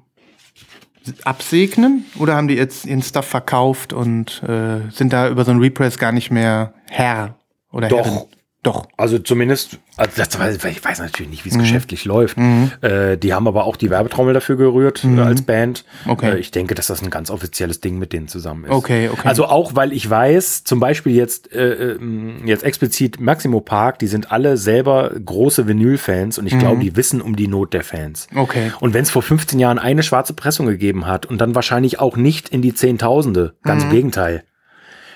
absegnen? 1.24 2.06
Oder 2.18 2.36
haben 2.36 2.48
die 2.48 2.56
jetzt 2.56 2.86
ihren 2.86 3.02
Stuff 3.02 3.26
verkauft 3.26 3.94
und 3.94 4.44
äh, 4.44 4.90
sind 4.92 5.14
da 5.14 5.30
über 5.30 5.46
so 5.46 5.52
ein 5.52 5.60
Repress 5.60 5.98
gar 5.98 6.12
nicht 6.12 6.32
mehr 6.32 6.74
Herr 6.90 7.36
oder 7.72 7.88
Doch. 7.88 8.06
Herrin? 8.06 8.20
Doch. 8.62 8.88
Also 8.98 9.20
zumindest, 9.20 9.80
also 9.96 10.12
das, 10.18 10.66
ich 10.66 10.84
weiß 10.84 11.00
natürlich 11.00 11.30
nicht, 11.32 11.46
wie 11.46 11.50
es 11.50 11.56
Mhm. 11.56 11.60
geschäftlich 11.62 12.04
läuft. 12.04 12.38
Äh, 12.82 13.18
die 13.18 13.34
haben 13.34 13.48
aber 13.48 13.64
auch 13.64 13.78
die 13.78 13.90
Werbetrommel 13.90 14.34
dafür 14.34 14.58
gerührt 14.58 15.06
äh, 15.06 15.20
als 15.22 15.44
Band. 15.44 15.86
Mhm. 16.04 16.12
Okay. 16.12 16.32
Äh, 16.32 16.40
ich 16.40 16.52
denke, 16.52 16.76
dass 16.76 16.88
das 16.88 17.02
ein 17.02 17.10
ganz 17.10 17.32
offizielles 17.32 17.80
Ding 17.80 17.98
mit 18.00 18.12
denen 18.12 18.28
zusammen 18.28 18.66
ist. 18.66 18.72
Okay, 18.72 19.08
okay. 19.08 19.26
Also 19.30 19.46
auch, 19.46 19.76
weil 19.76 19.94
ich 19.94 20.10
weiß, 20.10 20.66
zum 20.66 20.82
Beispiel 20.82 21.16
jetzt, 21.16 21.54
äh, 21.54 21.94
ähm, 21.94 22.42
jetzt 22.46 22.64
explizit 22.66 23.22
Maximo 23.22 23.62
Park, 23.62 23.98
die 24.00 24.08
sind 24.08 24.30
alle 24.30 24.58
selber 24.58 25.12
große 25.24 25.66
Vinyl-Fans 25.66 26.38
und 26.38 26.46
ich 26.46 26.60
glaube, 26.60 26.82
die 26.82 26.98
wissen 26.98 27.22
um 27.22 27.38
die 27.38 27.48
Not 27.48 27.74
der 27.74 27.86
Fans. 27.86 28.28
Mhm. 28.32 28.40
Okay. 28.40 28.72
Und 28.82 28.94
wenn 28.94 29.04
es 29.04 29.10
vor 29.10 29.22
15 29.22 29.58
Jahren 29.60 29.80
eine 29.80 30.04
schwarze 30.04 30.34
Pressung 30.34 30.66
gegeben 30.66 31.06
hat 31.08 31.26
und 31.26 31.40
dann 31.40 31.56
wahrscheinlich 31.56 32.00
auch 32.02 32.18
nicht 32.18 32.50
in 32.50 32.62
die 32.62 32.74
Zehntausende, 32.74 33.56
ganz 33.64 33.84
Mhm. 33.86 33.90
im 33.90 33.96
Gegenteil, 33.96 34.44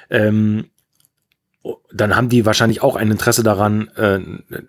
ähm, 0.10 0.66
dann 1.94 2.16
haben 2.16 2.30
die 2.30 2.46
wahrscheinlich 2.46 2.82
auch 2.82 2.96
ein 2.96 3.12
Interesse 3.12 3.44
daran, 3.44 3.88
äh, 3.96 4.20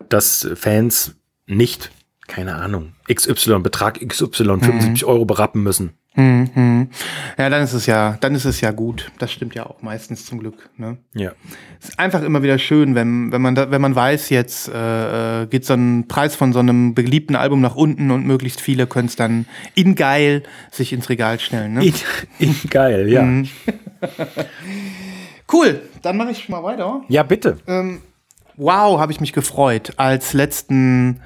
dass 0.09 0.49
Fans 0.55 1.17
nicht, 1.47 1.91
keine 2.27 2.55
Ahnung, 2.55 2.95
XY, 3.13 3.61
Betrag 3.61 4.01
XY, 4.07 4.59
75 4.61 5.05
Euro 5.05 5.25
berappen 5.25 5.63
müssen. 5.63 5.95
Hm, 6.17 6.49
hm. 6.55 6.89
Ja, 7.37 7.51
dann 7.51 7.65
ist 7.65 7.73
es 7.73 7.87
ja, 7.87 8.17
dann 8.21 8.37
ist 8.37 8.45
es 8.45 8.61
ja 8.61 8.71
gut. 8.71 9.11
Das 9.19 9.33
stimmt 9.33 9.57
ja 9.57 9.67
auch 9.67 9.83
meistens 9.83 10.25
zum 10.25 10.39
Glück. 10.39 10.71
Ne? 10.77 10.99
Ja. 11.13 11.33
Es 11.81 11.89
ist 11.89 11.99
einfach 11.99 12.23
immer 12.23 12.45
wieder 12.45 12.59
schön, 12.59 12.95
wenn, 12.95 13.33
wenn, 13.33 13.43
man, 13.43 13.57
da, 13.57 13.73
wenn 13.73 13.81
man 13.81 13.97
weiß, 13.97 14.31
jetzt 14.31 14.69
äh, 14.69 15.43
äh, 15.43 15.47
geht 15.47 15.65
so 15.65 15.75
ein 15.75 16.07
Preis 16.07 16.37
von 16.37 16.53
so 16.53 16.61
einem 16.61 16.95
beliebten 16.95 17.35
Album 17.35 17.61
nach 17.61 17.75
unten 17.75 18.13
und 18.13 18.25
möglichst 18.27 18.61
viele 18.61 18.87
können 18.87 19.09
es 19.09 19.17
dann 19.17 19.47
in 19.75 19.97
geil 19.97 20.45
sich 20.71 20.93
ins 20.93 21.09
Regal 21.09 21.41
stellen. 21.41 21.75
Ne? 21.75 21.87
In, 21.87 21.95
in 22.39 22.55
geil, 22.71 23.09
ja. 23.09 23.23
Mhm. 23.23 23.49
Cool, 25.53 25.83
dann 26.03 26.17
mache 26.17 26.31
ich 26.31 26.49
mal 26.49 26.63
weiter. 26.63 27.03
Ja, 27.09 27.23
bitte. 27.23 27.59
Wow, 28.57 29.01
habe 29.01 29.13
ich 29.13 29.21
mich 29.21 29.33
gefreut, 29.33 29.95
als 29.97 30.33
letzten 30.33 31.21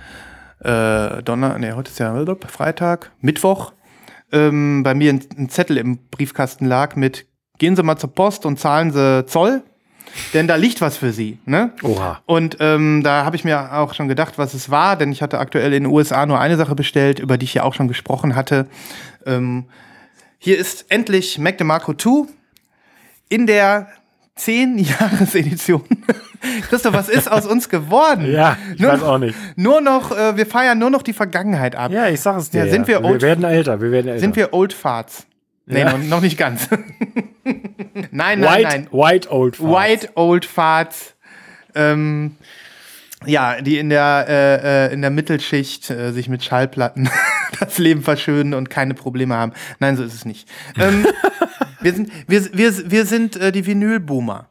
äh, 0.61 1.23
Donner, 1.23 1.59
nee, 1.59 1.73
heute 1.73 1.91
ist 1.91 1.99
ja 1.99 2.15
Freitag, 2.49 3.13
Mittwoch, 3.21 3.73
ähm, 4.33 4.83
bei 4.83 4.95
mir 4.95 5.13
ein, 5.13 5.25
ein 5.37 5.49
Zettel 5.49 5.77
im 5.77 5.99
Briefkasten 6.11 6.67
lag 6.67 6.97
mit 6.97 7.27
Gehen 7.59 7.75
Sie 7.75 7.83
mal 7.83 7.97
zur 7.97 8.15
Post 8.15 8.47
und 8.47 8.59
zahlen 8.59 8.93
Sie 8.93 9.27
Zoll, 9.27 9.63
denn 10.33 10.47
da 10.47 10.55
liegt 10.55 10.81
was 10.81 10.97
für 10.97 11.13
Sie. 11.13 11.39
Ne? 11.45 11.73
Oha. 11.83 12.23
Und 12.25 12.57
ähm, 12.61 13.03
da 13.03 13.25
habe 13.25 13.35
ich 13.35 13.45
mir 13.45 13.77
auch 13.77 13.95
schon 13.95 14.07
gedacht, 14.07 14.39
was 14.39 14.55
es 14.55 14.71
war, 14.71 14.97
denn 14.97 15.11
ich 15.11 15.23
hatte 15.23 15.41
aktuell 15.41 15.73
in 15.73 15.83
den 15.83 15.93
USA 15.93 16.25
nur 16.25 16.39
eine 16.39 16.57
Sache 16.57 16.77
bestellt, 16.77 17.19
über 17.19 17.37
die 17.37 17.45
ich 17.45 17.55
ja 17.55 17.65
auch 17.65 17.75
schon 17.75 17.89
gesprochen 17.89 18.37
hatte. 18.37 18.69
Ähm, 19.27 19.67
hier 20.39 20.57
ist 20.57 20.87
endlich 20.89 21.39
Mac 21.39 21.59
DeMarco 21.59 21.95
2 21.95 22.29
in 23.29 23.47
der 23.49 23.89
10-Jahres-Edition. 24.39 25.83
Christoph, 26.69 26.95
was 26.95 27.09
ist 27.09 27.31
aus 27.31 27.47
uns 27.47 27.69
geworden? 27.69 28.31
Ja, 28.31 28.57
ich 28.75 28.81
nur 28.81 28.93
weiß 28.93 29.01
noch, 29.01 29.09
auch 29.09 29.19
nicht. 29.19 29.37
Nur 29.57 29.81
noch, 29.81 30.13
äh, 30.17 30.37
wir 30.37 30.47
feiern 30.47 30.79
nur 30.79 30.91
noch 30.91 31.03
die 31.03 31.13
Vergangenheit 31.13 31.75
ab. 31.75 31.91
Ja, 31.91 32.09
ich 32.09 32.21
sag 32.21 32.39
es 32.39 32.51
dir. 32.51 32.65
Ja, 32.65 32.71
sind 32.71 32.87
wir 32.87 33.01
wir 33.03 33.09
old- 33.11 33.23
werden 33.23 33.45
älter, 33.45 33.81
wir 33.81 33.91
werden 33.91 34.09
älter. 34.09 34.21
Sind 34.21 34.37
wir 34.37 34.53
Old 34.55 34.73
Farts? 34.73 35.27
Nee, 35.67 35.81
Ja. 35.81 35.93
noch, 35.93 35.99
noch 36.05 36.21
nicht 36.21 36.39
ganz. 36.39 36.69
nein, 38.11 38.41
nein, 38.41 38.43
white, 38.43 38.63
nein. 38.69 38.89
white 38.93 39.31
old 39.33 39.57
Farts. 39.57 39.73
White 39.75 40.11
Old 40.15 40.45
Farts. 40.47 41.15
Ähm, 41.75 42.37
ja, 43.27 43.61
die 43.61 43.79
in 43.79 43.89
der, 43.89 44.27
äh, 44.29 44.87
äh, 44.87 44.93
in 44.93 45.03
der 45.03 45.11
Mittelschicht 45.11 45.91
äh, 45.91 46.13
sich 46.13 46.29
mit 46.29 46.45
Schallplatten 46.45 47.11
das 47.61 47.79
Leben 47.79 48.03
verschönen 48.03 48.55
und 48.55 48.71
keine 48.71 48.95
Probleme 48.95 49.35
haben. 49.35 49.53
Nein, 49.81 49.97
so 49.97 50.05
ist 50.05 50.15
es 50.15 50.25
nicht. 50.25 50.49
Ähm, 50.79 51.07
wir 51.81 51.95
sind, 51.95 52.13
wir, 52.29 52.57
wir, 52.57 52.91
wir 52.91 53.05
sind 53.07 53.37
äh, 53.37 53.51
die 53.53 53.67
Vinyl-Boomer. 53.67 54.49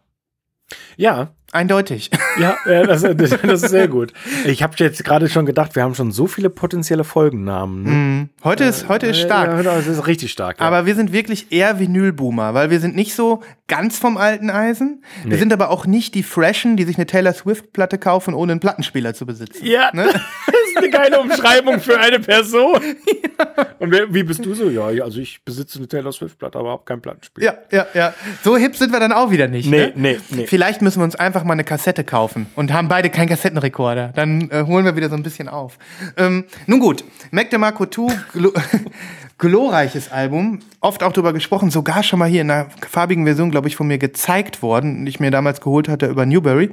Ja, 0.97 1.33
Eindeutig. 1.53 2.11
ja, 2.39 2.57
das, 2.65 3.03
das, 3.03 3.31
ist 3.31 3.69
sehr 3.69 3.87
gut. 3.87 4.11
Ich 4.45 4.63
habe 4.63 4.73
jetzt 4.77 5.03
gerade 5.05 5.29
schon 5.29 5.45
gedacht, 5.45 5.75
wir 5.75 5.83
haben 5.83 5.95
schon 5.95 6.11
so 6.11 6.27
viele 6.27 6.49
potenzielle 6.49 7.05
Folgennamen. 7.05 7.83
Ne? 7.83 8.29
Heute 8.43 8.65
ist, 8.65 8.89
heute 8.89 9.07
ist 9.07 9.19
stark. 9.21 9.49
Ja, 9.51 9.63
das 9.63 9.87
ist 9.87 10.05
richtig 10.07 10.31
stark. 10.31 10.59
Ja. 10.59 10.65
Aber 10.67 10.85
wir 10.85 10.93
sind 10.95 11.13
wirklich 11.13 11.51
eher 11.51 11.79
Vinyl-Boomer, 11.79 12.53
weil 12.53 12.69
wir 12.69 12.81
sind 12.81 12.95
nicht 12.95 13.15
so 13.15 13.41
ganz 13.69 13.97
vom 13.97 14.17
alten 14.17 14.49
Eisen. 14.49 15.03
Wir 15.23 15.31
Nee. 15.33 15.37
sind 15.37 15.53
aber 15.53 15.69
auch 15.69 15.85
nicht 15.85 16.15
die 16.15 16.23
Freshen, 16.23 16.75
die 16.75 16.83
sich 16.83 16.97
eine 16.97 17.05
Taylor 17.05 17.33
Swift-Platte 17.33 17.97
kaufen, 17.97 18.33
ohne 18.33 18.51
einen 18.51 18.59
Plattenspieler 18.59 19.13
zu 19.13 19.25
besitzen. 19.25 19.65
ja, 19.65 19.89
Ne? 19.93 20.05
eine 20.77 20.89
geile 20.89 21.19
Umschreibung 21.19 21.79
für 21.79 21.99
eine 21.99 22.19
Person. 22.19 22.75
Und 23.79 23.91
wer, 23.91 24.13
wie 24.13 24.23
bist 24.23 24.45
du 24.45 24.53
so? 24.53 24.69
Ja, 24.69 24.89
ja, 24.91 25.03
also 25.03 25.19
ich 25.19 25.43
besitze 25.43 25.79
eine 25.79 25.87
Taylor 25.87 26.11
Swift-Platte, 26.11 26.57
aber 26.57 26.71
habe 26.71 26.83
kein 26.85 27.01
Plattenspiel. 27.01 27.43
Ja, 27.43 27.57
ja, 27.71 27.87
ja. 27.93 28.13
So 28.43 28.57
hip 28.57 28.75
sind 28.75 28.91
wir 28.91 28.99
dann 28.99 29.11
auch 29.11 29.31
wieder 29.31 29.47
nicht. 29.47 29.69
Nee, 29.69 29.87
ne? 29.87 29.93
nee, 29.95 30.19
nee. 30.29 30.47
Vielleicht 30.47 30.81
müssen 30.81 30.99
wir 30.99 31.03
uns 31.03 31.15
einfach 31.15 31.43
mal 31.43 31.53
eine 31.53 31.63
Kassette 31.63 32.03
kaufen 32.03 32.47
und 32.55 32.73
haben 32.73 32.87
beide 32.87 33.09
keinen 33.09 33.29
Kassettenrekorder. 33.29 34.13
Dann 34.15 34.49
äh, 34.49 34.63
holen 34.65 34.85
wir 34.85 34.95
wieder 34.95 35.09
so 35.09 35.15
ein 35.15 35.23
bisschen 35.23 35.47
auf. 35.47 35.77
Ähm, 36.17 36.45
nun 36.65 36.79
gut, 36.79 37.03
Mac 37.31 37.49
DeMarco 37.49 37.85
2, 37.85 38.07
glo 38.33 38.51
glorreiches 39.37 40.11
Album. 40.11 40.59
Oft 40.81 41.03
auch 41.03 41.13
drüber 41.13 41.33
gesprochen, 41.33 41.69
sogar 41.69 42.03
schon 42.03 42.19
mal 42.19 42.27
hier 42.27 42.41
in 42.41 42.51
einer 42.51 42.67
farbigen 42.89 43.25
Version, 43.25 43.51
glaube 43.51 43.67
ich, 43.67 43.75
von 43.75 43.87
mir 43.87 43.97
gezeigt 43.97 44.61
worden, 44.61 45.05
die 45.05 45.09
ich 45.09 45.19
mir 45.19 45.31
damals 45.31 45.61
geholt 45.61 45.87
hatte 45.87 46.07
über 46.07 46.25
Newberry. 46.25 46.71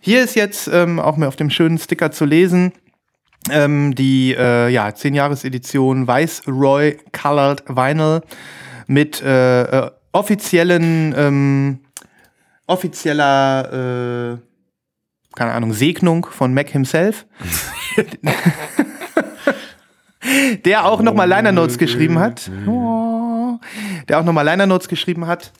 Hier 0.00 0.22
ist 0.22 0.34
jetzt 0.34 0.68
ähm, 0.68 0.98
auch 0.98 1.16
mir 1.16 1.28
auf 1.28 1.36
dem 1.36 1.50
schönen 1.50 1.78
Sticker 1.78 2.10
zu 2.10 2.24
lesen, 2.24 2.72
ähm, 3.50 3.94
die 3.94 4.34
äh, 4.36 4.68
ja, 4.68 4.88
10-Jahres-Edition 4.88 6.06
Viceroy 6.08 6.98
Colored 7.12 7.62
Vinyl 7.68 8.22
mit 8.86 9.22
äh, 9.22 9.62
äh, 9.86 9.90
offiziellen, 10.12 11.14
ähm, 11.16 11.80
offizieller, 12.66 14.34
äh, 14.34 14.38
keine 15.36 15.52
Ahnung, 15.52 15.72
Segnung 15.72 16.26
von 16.26 16.54
Mac 16.54 16.68
himself. 16.70 17.26
der 20.64 20.84
auch 20.86 21.00
nochmal 21.02 21.28
Liner 21.28 21.52
Notes 21.52 21.78
geschrieben 21.78 22.18
hat. 22.18 22.50
Oh, 22.66 23.58
der 24.08 24.18
auch 24.20 24.24
nochmal 24.24 24.44
Liner 24.44 24.66
Notes 24.66 24.88
geschrieben 24.88 25.26
hat. 25.26 25.52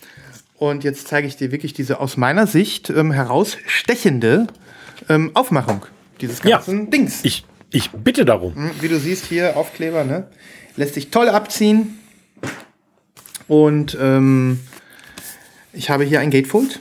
Und 0.58 0.84
jetzt 0.84 1.08
zeige 1.08 1.26
ich 1.28 1.36
dir 1.36 1.52
wirklich 1.52 1.74
diese 1.74 2.00
aus 2.00 2.16
meiner 2.16 2.46
Sicht 2.46 2.88
ähm, 2.90 3.12
herausstechende 3.12 4.46
ähm, 5.08 5.30
Aufmachung 5.34 5.84
dieses 6.20 6.42
Ja. 6.42 6.56
ganzen 6.56 6.90
Dings. 6.90 7.24
Ich, 7.24 7.44
ich 7.70 7.90
bitte 7.90 8.24
darum. 8.24 8.54
Hm, 8.54 8.70
Wie 8.80 8.88
du 8.88 8.98
siehst 8.98 9.26
hier, 9.26 9.56
Aufkleber, 9.56 10.04
ne? 10.04 10.28
Lässt 10.76 10.94
sich 10.94 11.10
toll 11.10 11.28
abziehen. 11.28 11.98
Und 13.48 13.96
ähm, 14.00 14.60
ich 15.72 15.90
habe 15.90 16.04
hier 16.04 16.20
ein 16.20 16.30
Gatefold. 16.30 16.80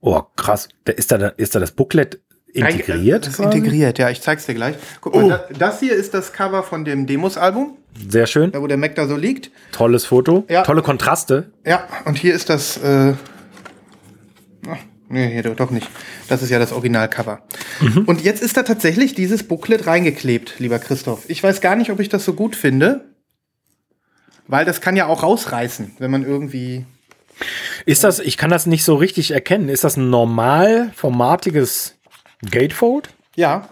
Oh, 0.00 0.22
krass. 0.36 0.68
Da 0.84 0.92
ist, 0.92 1.10
da, 1.12 1.28
ist 1.28 1.54
da 1.54 1.60
das 1.60 1.72
Booklet 1.72 2.20
integriert? 2.52 3.24
Das 3.26 3.34
ist 3.34 3.36
quasi? 3.40 3.58
integriert, 3.58 3.98
ja, 3.98 4.08
ich 4.10 4.20
zeig's 4.20 4.46
dir 4.46 4.54
gleich. 4.54 4.76
Guck 5.00 5.14
Oh. 5.14 5.20
mal, 5.28 5.28
da, 5.50 5.58
das 5.58 5.80
hier 5.80 5.94
ist 5.94 6.14
das 6.14 6.32
Cover 6.32 6.62
von 6.62 6.84
dem 6.84 7.06
Demos-Album, 7.06 7.76
Sehr 8.08 8.26
schön. 8.26 8.52
da 8.52 8.62
wo 8.62 8.66
der 8.66 8.76
Mac 8.78 8.94
da 8.94 9.06
so 9.06 9.16
liegt. 9.16 9.50
Tolles 9.72 10.04
Foto. 10.06 10.44
Ja. 10.48 10.62
Tolle 10.62 10.82
Kontraste. 10.82 11.50
Ja, 11.64 11.86
und 12.06 12.16
hier 12.18 12.34
ist 12.34 12.48
das. 12.48 12.76
Äh, 12.78 13.14
nee, 15.08 15.30
hier 15.30 15.42
doch 15.42 15.70
nicht. 15.70 15.88
Das 16.28 16.42
ist 16.42 16.50
ja 16.50 16.58
das 16.58 16.72
Originalcover. 16.72 17.42
Und 18.06 18.22
jetzt 18.22 18.42
ist 18.42 18.56
da 18.56 18.62
tatsächlich 18.62 19.14
dieses 19.14 19.46
Booklet 19.46 19.86
reingeklebt, 19.86 20.58
lieber 20.58 20.78
Christoph. 20.78 21.28
Ich 21.28 21.42
weiß 21.42 21.60
gar 21.60 21.76
nicht, 21.76 21.90
ob 21.90 22.00
ich 22.00 22.08
das 22.08 22.24
so 22.24 22.34
gut 22.34 22.56
finde. 22.56 23.04
Weil 24.48 24.64
das 24.64 24.80
kann 24.80 24.96
ja 24.96 25.06
auch 25.06 25.22
rausreißen, 25.22 25.96
wenn 25.98 26.10
man 26.10 26.24
irgendwie. 26.24 26.84
Ist 27.84 28.04
das, 28.04 28.18
ich 28.20 28.36
kann 28.36 28.50
das 28.50 28.66
nicht 28.66 28.84
so 28.84 28.94
richtig 28.94 29.32
erkennen. 29.32 29.68
Ist 29.68 29.84
das 29.84 29.96
ein 29.96 30.08
normal 30.08 30.92
formatiges 30.94 31.96
Gatefold? 32.50 33.10
Ja, 33.34 33.68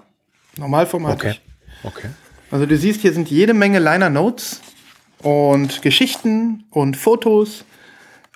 normalformatig. 0.56 1.40
Okay. 1.82 2.08
Also 2.50 2.66
du 2.66 2.76
siehst, 2.76 3.00
hier 3.00 3.12
sind 3.12 3.30
jede 3.30 3.54
Menge 3.54 3.78
Liner 3.78 4.10
Notes 4.10 4.60
und 5.18 5.82
Geschichten 5.82 6.64
und 6.70 6.96
Fotos 6.96 7.64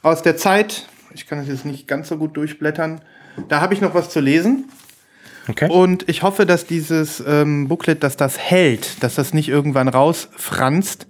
aus 0.02 0.22
der 0.22 0.36
Zeit. 0.36 0.86
Ich 1.18 1.26
kann 1.26 1.38
das 1.38 1.48
jetzt 1.48 1.64
nicht 1.64 1.88
ganz 1.88 2.08
so 2.08 2.16
gut 2.16 2.36
durchblättern. 2.36 3.00
Da 3.48 3.60
habe 3.60 3.74
ich 3.74 3.80
noch 3.80 3.92
was 3.92 4.08
zu 4.08 4.20
lesen. 4.20 4.66
Okay. 5.48 5.68
Und 5.68 6.08
ich 6.08 6.22
hoffe, 6.22 6.44
dass 6.44 6.66
dieses 6.66 7.24
ähm, 7.26 7.68
Booklet, 7.68 8.02
dass 8.04 8.16
das 8.16 8.38
hält, 8.38 9.02
dass 9.02 9.14
das 9.14 9.32
nicht 9.32 9.48
irgendwann 9.48 9.88
rausfranst. 9.88 11.06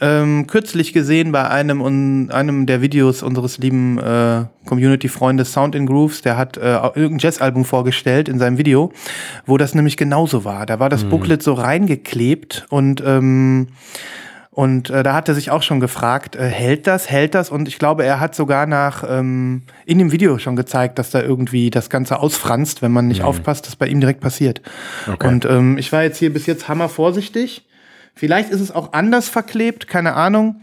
Ähm, 0.00 0.46
kürzlich 0.46 0.92
gesehen 0.92 1.32
bei 1.32 1.48
einem, 1.48 1.80
un, 1.80 2.30
einem 2.30 2.66
der 2.66 2.82
Videos 2.82 3.22
unseres 3.22 3.58
lieben 3.58 3.98
äh, 3.98 4.44
Community-Freundes 4.66 5.52
Sound 5.52 5.74
in 5.74 5.86
Grooves, 5.86 6.20
der 6.20 6.36
hat 6.36 6.58
äh, 6.58 6.74
irgendein 6.74 7.18
Jazz-Album 7.20 7.64
vorgestellt 7.64 8.28
in 8.28 8.38
seinem 8.38 8.58
Video, 8.58 8.92
wo 9.46 9.56
das 9.56 9.74
nämlich 9.74 9.96
genauso 9.96 10.44
war. 10.44 10.66
Da 10.66 10.78
war 10.78 10.90
das 10.90 11.04
Booklet 11.04 11.42
so 11.42 11.54
reingeklebt 11.54 12.66
und 12.68 13.02
ähm, 13.04 13.68
und 14.60 14.90
äh, 14.90 15.02
da 15.02 15.14
hat 15.14 15.26
er 15.26 15.34
sich 15.34 15.50
auch 15.50 15.62
schon 15.62 15.80
gefragt, 15.80 16.36
äh, 16.36 16.46
hält 16.46 16.86
das, 16.86 17.08
hält 17.08 17.34
das? 17.34 17.48
Und 17.48 17.66
ich 17.66 17.78
glaube, 17.78 18.04
er 18.04 18.20
hat 18.20 18.34
sogar 18.34 18.66
nach 18.66 19.02
ähm, 19.08 19.62
in 19.86 19.98
dem 19.98 20.12
Video 20.12 20.36
schon 20.38 20.54
gezeigt, 20.54 20.98
dass 20.98 21.08
da 21.08 21.22
irgendwie 21.22 21.70
das 21.70 21.88
Ganze 21.88 22.18
ausfranst, 22.18 22.82
wenn 22.82 22.92
man 22.92 23.08
nicht 23.08 23.22
aufpasst, 23.22 23.66
das 23.66 23.76
bei 23.76 23.86
ihm 23.86 24.00
direkt 24.00 24.20
passiert. 24.20 24.60
Okay. 25.10 25.26
Und 25.26 25.46
ähm, 25.46 25.78
ich 25.78 25.90
war 25.92 26.02
jetzt 26.02 26.18
hier 26.18 26.30
bis 26.30 26.44
jetzt 26.44 26.68
hammer 26.68 26.90
vorsichtig. 26.90 27.66
Vielleicht 28.14 28.50
ist 28.50 28.60
es 28.60 28.70
auch 28.70 28.92
anders 28.92 29.30
verklebt, 29.30 29.88
keine 29.88 30.12
Ahnung. 30.12 30.60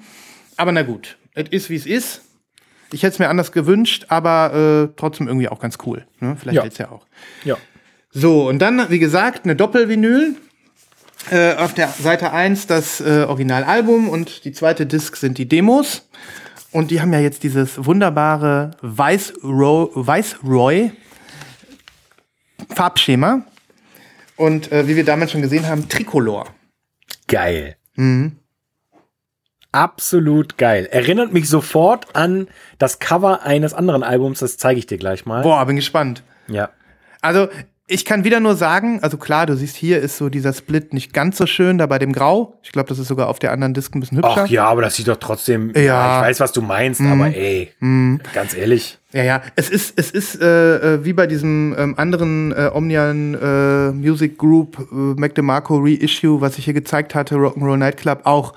Aber 0.58 0.72
na 0.72 0.84
gut, 0.84 1.18
es 1.34 1.50
ist 1.50 1.72
wie 1.72 1.76
es 1.78 1.88
ist. 1.88 2.22
Ich 2.94 3.02
hätte 3.02 3.14
es 3.14 3.20
mir 3.20 3.30
anders 3.30 3.52
gewünscht, 3.52 4.06
aber 4.10 4.90
äh, 4.92 4.94
trotzdem 4.96 5.28
irgendwie 5.28 5.50
auch 5.50 5.60
ganz 5.60 5.80
cool. 5.88 6.06
Ne? 6.20 6.38
Vielleicht 6.40 6.58
Ja. 6.58 6.62
hält's 6.62 6.78
ja 6.78 6.92
auch. 6.92 7.08
Ja. 7.46 7.58
So, 8.12 8.48
und 8.48 8.60
dann, 8.60 8.92
wie 8.92 9.00
gesagt, 9.00 9.46
eine 9.46 9.56
Doppelvinyl. 9.56 10.36
Äh, 11.30 11.56
auf 11.56 11.74
der 11.74 11.90
Seite 11.90 12.32
1 12.32 12.68
das 12.68 13.02
äh, 13.02 13.26
Originalalbum 13.28 14.10
und 14.10 14.46
die 14.46 14.52
zweite 14.52 14.86
Disc 14.86 15.16
sind 15.18 15.38
die 15.38 15.48
Demos. 15.48 16.08
Und 16.72 16.92
die 16.92 17.02
haben 17.02 17.12
ja 17.14 17.20
jetzt 17.20 17.44
dieses 17.44 17.86
wunderbare 17.86 18.72
Viceroy, 18.82 19.90
Viceroy 19.96 20.92
Farbschema. 22.74 23.44
Und 24.36 24.72
äh, 24.72 24.88
wie 24.88 24.96
wir 24.96 25.06
damals 25.06 25.32
schon 25.32 25.42
gesehen 25.42 25.68
haben, 25.68 25.90
Tricolor. 25.90 26.48
Geil. 27.28 27.76
Absolut 29.72 30.58
geil. 30.58 30.88
Erinnert 30.92 31.34
mich 31.34 31.50
sofort 31.50 32.16
an 32.16 32.48
das 32.78 33.00
Cover 33.00 33.44
eines 33.44 33.74
anderen 33.74 34.04
Albums, 34.04 34.40
das 34.40 34.58
zeige 34.58 34.80
ich 34.80 34.86
dir 34.86 34.98
gleich 34.98 35.26
mal. 35.26 35.42
Boah, 35.42 35.66
bin 35.66 35.76
gespannt. 35.76 36.24
Ja. 36.48 36.70
Also, 37.22 37.50
ich 37.90 38.04
kann 38.04 38.26
wieder 38.26 38.42
nur 38.42 38.56
sagen, 38.56 39.00
also 39.02 39.18
klar, 39.18 39.46
du 39.46 39.56
siehst 39.56 39.78
hier 39.78 40.02
ist 40.02 40.18
so 40.18 40.28
dieser 40.28 40.52
Split 40.52 40.94
nicht 40.94 41.14
ganz 41.14 41.38
so 41.38 41.46
schön, 41.46 41.78
da 41.78 41.86
bei 41.86 42.00
dem 42.00 42.12
Grau. 42.12 42.60
Ich 42.62 42.74
glaube, 42.74 42.90
das 42.90 43.00
ist 43.00 43.08
sogar 43.08 43.30
auf 43.30 43.40
der 43.40 43.54
anderen 43.54 43.74
Disc 43.74 43.96
ein 43.96 44.02
bisschen 44.02 44.18
hübscher. 44.18 44.44
Ach 44.44 44.48
ja, 44.48 44.66
aber 44.66 44.82
das 44.82 44.98
sieht 44.98 45.08
doch 45.08 45.18
trotzdem. 45.18 45.72
Ja. 45.74 46.20
Ich 46.20 46.28
weiß, 46.28 46.40
was 46.42 46.52
du 46.52 46.62
meinst, 46.62 47.00
aber 47.00 47.28
ey, 47.28 47.72
ganz 48.34 48.56
ehrlich. 48.56 48.98
Ja, 49.14 49.24
ja, 49.24 49.42
es 49.56 49.70
ist, 49.70 49.98
es 49.98 50.12
ist 50.12 50.42
äh, 50.42 50.96
äh, 50.96 51.06
wie 51.06 51.14
bei 51.14 51.28
diesem 51.28 51.74
ähm, 51.78 51.98
anderen 51.98 52.52
äh, 52.52 52.70
Omnian 52.74 53.36
äh, 53.36 53.92
Music 53.94 54.38
Group 54.38 54.78
äh, 54.92 54.96
Mac 55.20 55.34
DeMarco 55.34 55.78
Reissue, 55.78 56.42
was 56.42 56.58
ich 56.58 56.66
hier 56.66 56.74
gezeigt 56.74 57.16
hatte, 57.16 57.36
Rock'n'Roll 57.36 57.78
Nightclub, 57.78 58.22
auch 58.26 58.54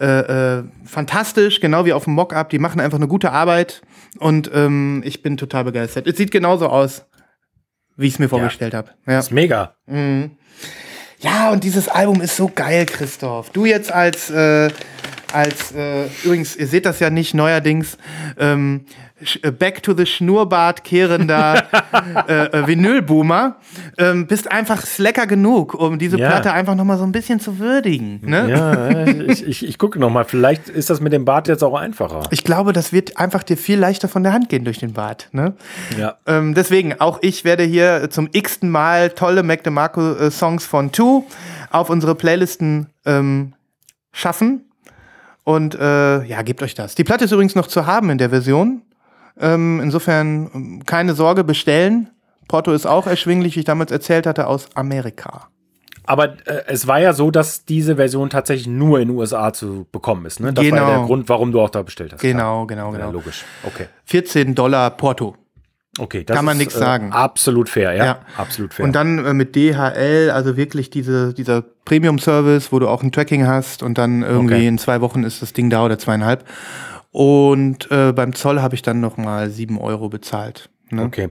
äh, 0.00 0.58
äh, 0.58 0.62
fantastisch, 0.84 1.60
genau 1.60 1.84
wie 1.84 1.92
auf 1.92 2.04
dem 2.04 2.14
Mockup. 2.14 2.50
Die 2.50 2.60
machen 2.60 2.80
einfach 2.80 2.98
eine 2.98 3.08
gute 3.08 3.32
Arbeit 3.32 3.82
und 4.18 4.50
ähm, 4.54 5.02
ich 5.04 5.22
bin 5.22 5.36
total 5.36 5.64
begeistert. 5.64 6.06
Es 6.06 6.16
sieht 6.16 6.30
genauso 6.30 6.68
aus, 6.68 7.04
wie 8.00 8.06
ich 8.06 8.14
es 8.14 8.18
mir 8.18 8.28
vorgestellt 8.28 8.74
habe. 8.74 8.90
Ja. 9.06 9.18
Ist 9.18 9.30
mega. 9.30 9.74
Ja, 11.18 11.50
und 11.50 11.64
dieses 11.64 11.88
Album 11.88 12.22
ist 12.22 12.36
so 12.36 12.50
geil, 12.52 12.86
Christoph. 12.86 13.50
Du 13.50 13.66
jetzt 13.66 13.92
als, 13.92 14.30
äh, 14.30 14.70
als 15.32 15.72
äh, 15.72 16.06
übrigens, 16.24 16.56
ihr 16.56 16.66
seht 16.66 16.86
das 16.86 17.00
ja 17.00 17.10
nicht 17.10 17.34
neuerdings, 17.34 17.96
ähm, 18.38 18.84
äh, 19.42 19.50
Back 19.50 19.82
to 19.82 19.94
the 19.94 20.06
Schnurrbart 20.06 20.82
kehrender 20.84 21.64
äh, 22.28 22.44
äh, 22.46 22.66
Vinylboomer, 22.66 23.56
ähm, 23.98 24.26
bist 24.26 24.50
einfach 24.50 24.84
slacker 24.86 25.26
genug, 25.26 25.74
um 25.74 25.98
diese 25.98 26.18
Ja. 26.18 26.28
Platte 26.28 26.52
einfach 26.52 26.74
nochmal 26.74 26.96
so 26.98 27.04
ein 27.04 27.12
bisschen 27.12 27.38
zu 27.40 27.58
würdigen. 27.58 28.20
Ne? 28.24 28.50
Ja, 28.50 29.06
ich, 29.06 29.46
ich, 29.46 29.66
ich 29.66 29.78
gucke 29.78 29.98
noch 29.98 30.10
mal. 30.10 30.24
Vielleicht 30.24 30.68
ist 30.68 30.90
das 30.90 31.00
mit 31.00 31.12
dem 31.12 31.24
Bart 31.24 31.48
jetzt 31.48 31.62
auch 31.62 31.74
einfacher. 31.74 32.22
Ich 32.30 32.44
glaube, 32.44 32.72
das 32.72 32.92
wird 32.92 33.16
einfach 33.18 33.42
dir 33.42 33.56
viel 33.56 33.78
leichter 33.78 34.08
von 34.08 34.22
der 34.22 34.32
Hand 34.32 34.48
gehen 34.48 34.64
durch 34.64 34.78
den 34.78 34.94
Bart. 34.94 35.28
Ne? 35.32 35.54
Ja. 35.98 36.16
Ähm, 36.26 36.54
deswegen, 36.54 37.00
auch 37.00 37.18
ich 37.20 37.44
werde 37.44 37.64
hier 37.64 38.08
zum 38.10 38.28
x-ten 38.32 38.70
Mal 38.70 39.10
tolle 39.10 39.42
Mac 39.42 39.64
DeMarco-Songs 39.64 40.64
von 40.64 40.92
Two 40.92 41.26
auf 41.70 41.90
unsere 41.90 42.14
Playlisten 42.14 42.86
ähm, 43.04 43.52
schaffen. 44.12 44.69
Und 45.50 45.74
äh, 45.74 46.22
ja, 46.24 46.42
gebt 46.42 46.62
euch 46.62 46.74
das. 46.74 46.94
Die 46.94 47.04
Platte 47.04 47.24
ist 47.24 47.32
übrigens 47.32 47.54
noch 47.56 47.66
zu 47.66 47.86
haben 47.86 48.10
in 48.10 48.18
der 48.18 48.30
Version. 48.30 48.82
Ähm, 49.38 49.80
insofern 49.82 50.50
ähm, 50.54 50.82
keine 50.86 51.14
Sorge, 51.14 51.44
bestellen. 51.44 52.10
Porto 52.46 52.72
ist 52.72 52.86
auch 52.86 53.06
erschwinglich, 53.06 53.56
wie 53.56 53.60
ich 53.60 53.64
damals 53.64 53.90
erzählt 53.90 54.26
hatte, 54.26 54.46
aus 54.46 54.68
Amerika. 54.74 55.48
Aber 56.04 56.24
äh, 56.46 56.62
es 56.66 56.86
war 56.86 57.00
ja 57.00 57.12
so, 57.12 57.30
dass 57.30 57.64
diese 57.64 57.96
Version 57.96 58.30
tatsächlich 58.30 58.66
nur 58.68 59.00
in 59.00 59.08
den 59.08 59.16
USA 59.16 59.52
zu 59.52 59.86
bekommen 59.92 60.26
ist. 60.26 60.40
Ne? 60.40 60.52
Das 60.52 60.64
war 60.64 60.70
ja 60.70 60.84
Genau. 60.84 60.98
der 60.98 61.06
Grund, 61.06 61.28
warum 61.28 61.52
du 61.52 61.60
auch 61.60 61.70
da 61.70 61.82
bestellt 61.82 62.12
hast. 62.12 62.20
Genau, 62.20 62.66
genau, 62.66 62.92
Ja, 62.92 62.98
genau. 62.98 63.10
logisch. 63.12 63.44
Okay. 63.64 63.86
14 64.06 64.54
Dollar 64.54 64.90
Porto. 64.90 65.36
Okay, 65.98 66.22
das 66.24 66.36
Kann 66.36 66.44
man 66.44 66.56
nix 66.56 66.72
sagen. 66.74 67.12
Absolut 67.12 67.68
fair, 67.68 67.92
ja. 67.94 68.04
Ja. 68.04 68.18
Absolut 68.36 68.72
fair. 68.74 68.84
Und 68.86 68.92
dann 68.94 69.24
äh, 69.24 69.34
mit 69.34 69.56
DHL, 69.56 70.30
also 70.32 70.56
wirklich 70.56 70.88
diese, 70.90 71.34
dieser 71.34 71.62
Premium-Service, 71.84 72.70
wo 72.72 72.78
du 72.78 72.88
auch 72.88 73.02
ein 73.02 73.10
Tracking 73.12 73.46
hast 73.46 73.82
und 73.82 73.98
dann 73.98 74.22
irgendwie 74.22 74.54
Okay. 74.54 74.66
in 74.68 74.78
zwei 74.78 75.00
Wochen 75.00 75.24
ist 75.24 75.42
das 75.42 75.52
Ding 75.52 75.68
da 75.68 75.84
oder 75.84 75.98
zweieinhalb. 75.98 76.44
Und 77.10 77.90
äh, 77.90 78.12
beim 78.12 78.34
Zoll 78.34 78.62
habe 78.62 78.74
ich 78.76 78.82
dann 78.82 79.00
noch 79.00 79.16
mal 79.16 79.50
sieben 79.50 79.78
Euro 79.80 80.08
bezahlt. 80.08 80.70
Ne? 80.90 81.02
Okay. 81.02 81.30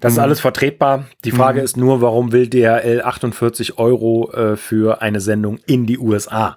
Das 0.00 0.12
ist 0.14 0.18
alles 0.18 0.40
vertretbar. 0.40 1.06
Die 1.24 1.30
Frage 1.32 1.60
ist 1.60 1.76
nur, 1.76 2.00
warum 2.00 2.32
will 2.32 2.48
DHL 2.48 3.02
48 3.04 3.78
Euro 3.78 4.32
äh, 4.32 4.56
für 4.56 5.02
eine 5.02 5.20
Sendung 5.20 5.58
in 5.66 5.86
die 5.86 5.98
USA? 5.98 6.56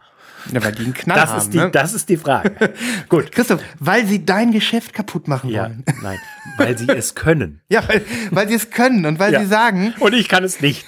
Ja, 0.53 0.63
weil 0.63 0.71
die 0.71 0.83
einen 0.85 0.93
Knall 0.93 1.17
Das, 1.19 1.29
haben. 1.31 1.37
ist, 1.39 1.53
die, 1.53 1.57
ne? 1.57 1.69
das 1.69 1.93
ist 1.93 2.07
die 2.09 2.15
Frage. 2.17 2.51
Gut. 3.09 3.31
Christoph, 3.31 3.59
weil 3.79 4.05
sie 4.05 4.25
dein 4.25 4.51
Geschäft 4.51 4.93
kaputt 4.93 5.27
machen 5.27 5.49
Ja, 5.49 5.63
wollen. 5.63 5.83
nein, 6.01 6.17
weil 6.59 6.77
sie 6.77 6.87
es 6.89 7.15
können. 7.15 7.61
Ja, 7.69 7.87
weil, 7.87 8.03
weil 8.31 8.47
sie 8.47 8.55
es 8.55 8.69
können 8.69 9.05
und 9.05 9.17
weil 9.19 9.33
Ja. 9.33 9.39
sie 9.39 9.45
sagen, 9.47 9.93
Und 9.99 10.13
ich 10.13 10.27
kann 10.29 10.43
es 10.43 10.61
nicht. 10.61 10.85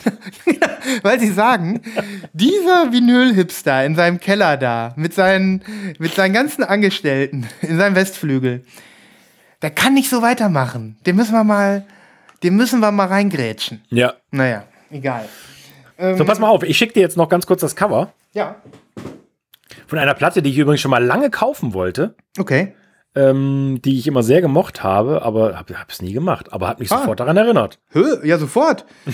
weil 1.03 1.19
sie 1.19 1.31
sagen, 1.31 1.81
dieser 2.34 2.91
Vinyl-Hipster 2.91 3.86
in 3.86 3.95
seinem 3.95 4.19
Keller 4.19 4.57
da, 4.57 4.93
mit 4.97 5.13
seinen, 5.13 5.63
mit 5.99 6.13
seinen 6.13 6.34
ganzen 6.34 6.63
Angestellten 6.63 7.47
in 7.62 7.77
seinem 7.77 7.95
Westflügel, 7.95 8.63
der 9.62 9.69
kann 9.71 9.93
nicht 9.93 10.10
so 10.10 10.21
weitermachen. 10.21 10.97
Den 11.05 11.15
müssen 11.15 11.34
wir 11.34 11.43
mal, 11.43 11.86
den 12.43 12.55
müssen 12.55 12.79
wir 12.79 12.91
mal 12.91 13.07
reingrätschen. 13.07 13.81
Ja. 13.89 14.13
Naja, 14.31 14.63
egal. 14.91 15.25
So, 16.17 16.25
pass 16.25 16.39
mal 16.39 16.49
auf. 16.49 16.63
Ich 16.63 16.77
schicke 16.79 16.93
dir 16.93 17.01
jetzt 17.01 17.15
noch 17.17 17.29
ganz 17.29 17.45
kurz 17.45 17.62
das 17.62 17.75
Cover 17.75 18.12
Ja, 18.34 18.55
von 19.86 19.99
einer 19.99 20.15
Platte, 20.15 20.41
die 20.41 20.49
ich 20.49 20.57
übrigens 20.57 20.81
schon 20.81 20.89
mal 20.91 21.03
lange 21.03 21.29
kaufen 21.29 21.73
wollte. 21.75 22.15
okay. 22.39 22.73
Ähm, 23.15 23.80
die 23.84 23.97
ich 24.00 24.08
immer 24.08 24.24
sehr 24.24 24.41
gemocht 24.41 24.84
habe, 24.84 25.21
aber 25.24 25.58
habe 25.58 25.74
es 25.89 26.02
nie 26.02 26.13
gemacht, 26.13 26.52
aber 26.54 26.67
hat 26.67 26.80
mich 26.80 26.91
Ah. 26.91 27.00
sofort 27.00 27.19
daran 27.19 27.38
erinnert. 27.38 27.80
Hö, 27.89 28.17
ja, 28.26 28.38
sofort. 28.38 28.86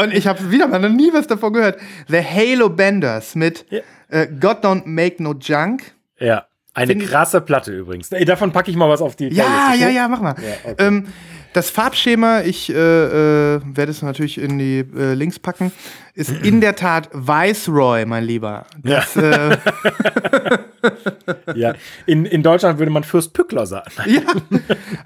Und 0.00 0.12
ich 0.14 0.26
habe 0.26 0.50
wieder 0.50 0.66
mal 0.68 0.78
noch 0.78 0.88
nie 0.88 1.12
was 1.12 1.26
davon 1.26 1.52
gehört. 1.52 1.78
The 2.08 2.22
Halo 2.22 2.68
Benders 2.68 3.34
mit 3.34 3.66
Ja. 3.70 3.80
äh, 4.08 4.26
God 4.28 4.64
Don't 4.64 4.82
Make 4.86 5.22
No 5.22 5.34
Junk. 5.34 5.94
Ja, 6.18 6.46
eine 6.74 6.92
Find 6.92 7.04
krasse 7.06 7.40
Platte 7.40 7.72
übrigens. 7.72 8.10
Davon 8.10 8.52
packe 8.52 8.70
ich 8.70 8.76
mal 8.76 8.88
was 8.88 9.00
auf 9.02 9.16
die 9.16 9.28
Ja, 9.28 9.44
Playlist, 9.44 9.68
okay? 9.68 9.80
ja, 9.80 9.88
ja, 10.02 10.08
mach 10.08 10.20
mal. 10.20 10.34
Ja, 10.38 10.70
okay. 10.70 10.86
ähm, 10.86 11.06
das 11.52 11.70
Farbschema, 11.70 12.42
ich 12.42 12.70
äh, 12.70 12.74
äh, 12.74 13.60
werde 13.64 13.90
es 13.90 14.02
natürlich 14.02 14.38
in 14.38 14.58
die 14.58 14.78
äh, 14.80 15.14
Links 15.14 15.38
packen, 15.38 15.72
ist 16.14 16.30
in 16.30 16.60
der 16.60 16.74
Tat 16.76 17.08
Viceroy, 17.12 18.04
mein 18.06 18.24
Lieber. 18.24 18.66
Das, 18.82 19.16
äh, 19.16 19.56
ja. 21.54 21.74
In, 22.06 22.24
in 22.24 22.42
Deutschland 22.42 22.78
würde 22.78 22.90
man 22.92 23.04
Fürst 23.04 23.32
Pückler 23.32 23.66
sagen. 23.66 23.90
ja. 24.06 24.22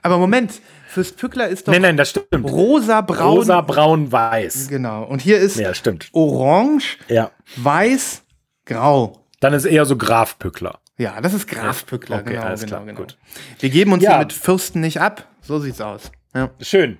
Aber 0.02 0.18
Moment, 0.18 0.60
Fürst 0.88 1.16
Pückler 1.16 1.48
ist 1.48 1.66
doch 1.68 1.72
Nein, 1.72 1.82
nein, 1.82 1.96
das 1.96 2.10
stimmt. 2.10 2.28
rosa, 2.50 3.00
braun. 3.00 3.36
Rosa, 3.38 3.60
braun, 3.60 4.10
weiß. 4.12 4.68
Genau. 4.68 5.04
Und 5.04 5.22
hier 5.22 5.38
ist 5.38 5.56
Ja, 5.56 5.74
stimmt. 5.74 6.08
orange, 6.12 6.98
Ja. 7.08 7.30
weiß, 7.56 8.22
grau. 8.66 9.24
Dann 9.40 9.54
ist 9.54 9.64
eher 9.64 9.84
so 9.86 9.96
Graf 9.96 10.38
Pückler. 10.38 10.78
Ja, 10.98 11.20
das 11.20 11.34
ist 11.34 11.48
Graf 11.48 11.86
Pückler, 11.86 12.18
Okay, 12.18 12.34
genau, 12.34 12.42
alles 12.46 12.60
genau, 12.60 12.76
klar, 12.76 12.84
genau. 12.86 13.00
gut. 13.00 13.16
Wir 13.58 13.70
geben 13.70 13.92
uns 13.92 14.02
Ja. 14.02 14.10
hier 14.12 14.18
mit 14.20 14.32
Fürsten 14.32 14.80
nicht 14.80 15.00
ab. 15.00 15.26
So 15.40 15.58
sieht's 15.58 15.80
aus. 15.80 16.12
Ja. 16.34 16.50
Schön. 16.60 16.98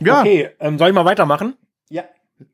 ja. 0.00 0.20
Okay, 0.20 0.50
ähm, 0.60 0.78
soll 0.78 0.88
ich 0.88 0.94
mal 0.94 1.04
weitermachen? 1.04 1.54
ja. 1.90 2.04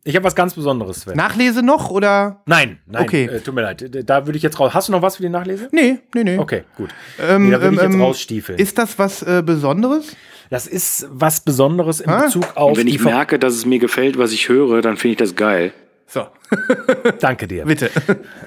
Ich 0.04 0.14
habe 0.14 0.24
was 0.24 0.36
ganz 0.36 0.54
Besonderes, 0.54 1.00
Sven. 1.00 1.16
Nachlese 1.16 1.60
noch 1.60 1.90
oder? 1.90 2.40
nein, 2.46 2.78
nein, 2.86 3.02
Okay. 3.02 3.24
äh, 3.24 3.40
tut 3.40 3.52
mir 3.52 3.62
leid. 3.62 3.84
Da 4.08 4.26
würde 4.26 4.36
ich 4.36 4.42
jetzt 4.44 4.60
raus. 4.60 4.74
Hast 4.74 4.86
du 4.86 4.92
noch 4.92 5.02
was 5.02 5.16
für 5.16 5.24
die 5.24 5.28
Nachlese? 5.28 5.68
Nee, 5.72 5.98
nee, 6.14 6.22
nee. 6.22 6.38
Okay, 6.38 6.62
gut. 6.76 6.90
Ähm, 7.18 7.46
nee, 7.46 7.50
da 7.50 7.60
würde 7.60 7.74
ich 7.74 7.82
jetzt 7.82 7.94
ähm, 7.94 8.00
rausstiefeln. 8.00 8.58
Ist 8.60 8.78
das 8.78 8.96
was 9.00 9.22
äh, 9.24 9.42
Besonderes? 9.44 10.14
Das 10.50 10.68
ist 10.68 11.08
was 11.10 11.40
Besonderes 11.40 11.98
in 11.98 12.10
Ah. 12.10 12.26
Bezug 12.26 12.56
auf 12.56 12.70
Und 12.70 12.76
wenn 12.78 12.86
ich 12.86 13.02
merke, 13.02 13.40
dass 13.40 13.54
es 13.54 13.66
mir 13.66 13.80
gefällt, 13.80 14.16
was 14.18 14.30
ich 14.30 14.48
höre, 14.48 14.82
dann 14.82 14.96
finde 14.96 15.12
ich 15.12 15.18
das 15.18 15.34
geil. 15.34 15.72
So, 16.06 16.26
Danke 17.18 17.48
dir. 17.48 17.64
bitte. 17.64 17.90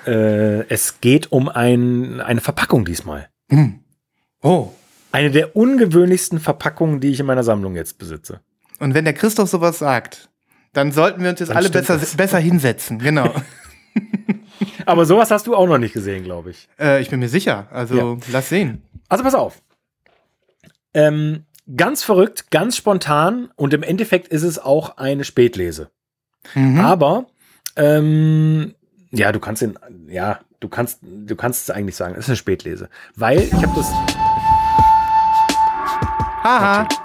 Äh, 0.08 0.66
es 0.74 1.02
geht 1.02 1.34
um 1.34 1.50
ein, 1.50 2.22
eine 2.22 2.40
Verpackung 2.40 2.86
diesmal. 2.86 3.28
Oh. 4.42 4.70
Eine 5.16 5.32
der 5.32 5.56
ungewöhnlichsten 5.56 6.40
Verpackungen, 6.40 7.00
die 7.00 7.10
ich 7.12 7.20
in 7.22 7.26
meiner 7.26 7.44
Sammlung 7.44 7.76
jetzt 7.76 7.98
besitze. 7.98 8.42
Und 8.80 8.94
wenn 8.94 9.06
der 9.06 9.14
Christoph 9.14 9.50
sowas 9.50 9.80
sagt, 9.80 10.30
dann 10.74 10.92
sollten 10.92 11.24
wir 11.24 11.30
uns 11.30 11.40
jetzt 11.40 11.50
Dann 11.50 11.58
alle 11.58 11.70
besser, 11.70 11.98
das. 11.98 12.18
besser 12.18 12.38
hinsetzen. 12.40 13.00
Genau. 13.00 13.34
Aber 14.86 15.06
sowas 15.06 15.32
hast 15.32 15.48
du 15.48 15.56
auch 15.56 15.68
noch 15.68 15.78
nicht 15.78 15.94
gesehen, 15.94 16.26
glaube 16.26 16.50
ich. 16.52 16.68
äh, 16.80 17.02
ich 17.02 17.10
bin 17.10 17.22
mir 17.22 17.30
sicher. 17.30 17.68
Also, 17.72 17.96
Ja. 17.96 18.18
lass 18.32 18.50
sehen. 18.50 18.82
Also 19.08 19.24
pass 19.24 19.36
auf. 19.36 19.62
Ähm, 20.94 21.46
ganz 21.78 22.04
verrückt, 22.04 22.52
ganz 22.52 22.76
spontan 22.76 23.50
und 23.56 23.74
im 23.74 23.84
Endeffekt 23.84 24.28
ist 24.28 24.44
es 24.44 24.60
auch 24.60 24.98
eine 24.98 25.24
Spätlese. 25.24 25.92
Mhm. 26.56 26.80
Aber 26.82 27.28
ähm, 27.78 28.76
ja, 29.12 29.32
du 29.32 29.40
kannst 29.40 29.62
den, 29.62 29.80
ja, 30.08 30.40
du 30.60 30.68
kannst, 30.68 31.00
du 31.02 31.36
kannst 31.38 31.70
es 31.70 31.74
eigentlich 31.74 31.96
sagen, 31.96 32.16
es 32.16 32.26
ist 32.26 32.30
eine 32.30 32.36
Spätlese, 32.38 32.90
weil 33.16 33.40
ich 33.40 33.54
habe 33.54 33.72
das. 33.76 33.92
Haha. 36.46 36.88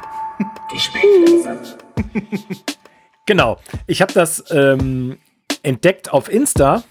Genau. 3.26 3.58
Ich 3.86 4.02
habe 4.02 4.12
das 4.12 4.44
ähm, 4.50 5.18
entdeckt 5.62 6.12
auf 6.12 6.28
Insta. 6.28 6.82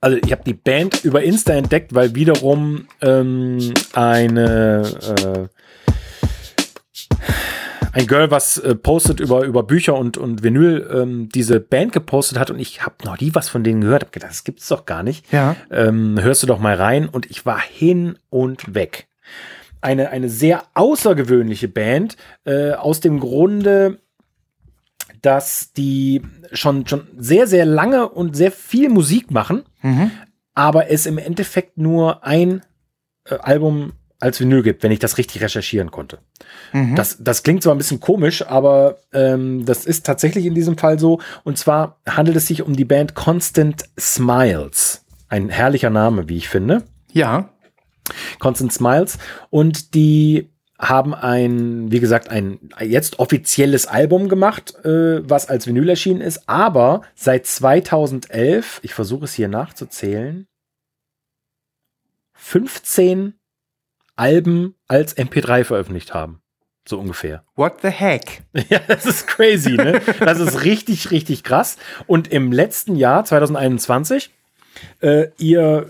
Also 0.00 0.16
ich 0.16 0.32
habe 0.32 0.42
die 0.44 0.54
Band 0.54 1.04
über 1.04 1.22
Insta 1.22 1.52
entdeckt, 1.52 1.94
weil 1.94 2.16
wiederum 2.16 2.88
ähm, 3.00 3.72
eine 3.92 4.82
äh, 4.82 5.48
ein 7.92 8.06
Girl, 8.08 8.32
was 8.32 8.58
äh, 8.58 8.74
postet 8.74 9.20
über, 9.20 9.44
über 9.44 9.62
Bücher 9.62 9.94
und, 9.94 10.16
und 10.16 10.42
Vinyl, 10.42 10.88
ähm, 10.92 11.28
diese 11.28 11.60
Band 11.60 11.92
gepostet 11.92 12.38
hat 12.38 12.50
und 12.50 12.58
ich 12.58 12.82
habe 12.82 12.96
noch 13.04 13.20
nie 13.20 13.30
was 13.34 13.48
von 13.48 13.62
denen 13.62 13.82
gehört. 13.82 14.02
Hab 14.02 14.12
gedacht, 14.12 14.30
das 14.30 14.42
gibt's 14.42 14.66
doch 14.66 14.84
gar 14.84 15.04
nicht. 15.04 15.32
Ja. 15.32 15.54
Ähm, 15.70 16.18
hörst 16.20 16.42
du 16.42 16.48
doch 16.48 16.58
mal 16.58 16.74
rein 16.74 17.08
und 17.08 17.30
ich 17.30 17.46
war 17.46 17.60
hin 17.60 18.18
und 18.30 18.74
weg. 18.74 19.06
Eine, 19.80 20.10
eine 20.10 20.28
sehr 20.28 20.64
außergewöhnliche 20.74 21.68
Band, 21.68 22.16
äh, 22.44 22.72
aus 22.72 23.00
dem 23.00 23.18
Grunde, 23.20 23.98
dass 25.22 25.72
die 25.72 26.22
schon, 26.52 26.86
schon 26.86 27.06
sehr, 27.18 27.46
sehr 27.46 27.64
lange 27.66 28.08
und 28.08 28.36
sehr 28.36 28.52
viel 28.52 28.88
Musik 28.88 29.30
machen, 29.30 29.62
Mhm. 29.82 30.10
aber 30.54 30.90
es 30.90 31.06
im 31.06 31.18
Endeffekt 31.18 31.78
nur 31.78 32.24
ein 32.24 32.62
äh, 33.24 33.34
Album 33.36 33.92
als 34.18 34.38
Vinyl 34.38 34.62
gibt, 34.62 34.82
wenn 34.82 34.92
ich 34.92 34.98
das 34.98 35.16
richtig 35.16 35.42
recherchieren 35.42 35.90
konnte. 35.90 36.18
Mhm. 36.74 36.94
Das, 36.94 37.16
das 37.20 37.42
klingt 37.42 37.62
zwar 37.62 37.74
ein 37.74 37.78
bisschen 37.78 38.00
komisch, 38.00 38.46
aber 38.46 38.98
ähm, 39.14 39.64
das 39.64 39.86
ist 39.86 40.04
tatsächlich 40.04 40.44
in 40.44 40.54
diesem 40.54 40.76
Fall 40.76 40.98
so. 40.98 41.20
Und 41.42 41.56
zwar 41.56 41.98
handelt 42.06 42.36
es 42.36 42.46
sich 42.46 42.60
um 42.62 42.76
die 42.76 42.84
Band 42.84 43.14
Constant 43.14 43.84
Smiles. 43.98 45.06
Ein 45.28 45.48
herrlicher 45.48 45.88
Name, 45.90 46.28
wie 46.28 46.36
ich 46.36 46.48
finde. 46.50 46.82
Ja. 47.12 47.48
Constant 48.38 48.72
Smiles. 48.72 49.18
Und 49.50 49.94
die 49.94 50.50
haben 50.80 51.14
ein, 51.14 51.92
wie 51.92 52.00
gesagt, 52.00 52.30
ein 52.30 52.70
jetzt 52.80 53.18
offizielles 53.18 53.86
Album 53.86 54.28
gemacht, 54.28 54.74
äh, 54.84 55.28
was 55.28 55.48
als 55.48 55.66
Vinyl 55.66 55.88
erschienen 55.90 56.22
ist, 56.22 56.48
aber 56.48 57.02
seit 57.14 57.46
2011, 57.46 58.80
ich 58.82 58.94
versuche 58.94 59.26
es 59.26 59.34
hier 59.34 59.48
nachzuzählen, 59.48 60.46
15 62.32 63.34
Alben 64.16 64.74
als 64.88 65.16
MP3 65.16 65.64
veröffentlicht 65.64 66.14
haben. 66.14 66.40
So 66.88 66.98
ungefähr. 66.98 67.44
What 67.56 67.82
the 67.82 67.88
heck? 67.88 68.42
Ja, 68.70 68.80
das 68.88 69.04
ist 69.04 69.26
crazy, 69.26 69.72
ne? 69.72 70.00
Das 70.20 70.40
ist 70.40 70.64
richtig, 70.64 71.10
richtig 71.10 71.44
krass. 71.44 71.76
Und 72.06 72.28
im 72.28 72.52
letzten 72.52 72.96
Jahr, 72.96 73.24
2021, 73.24 74.30
äh, 75.00 75.28
ihr 75.38 75.88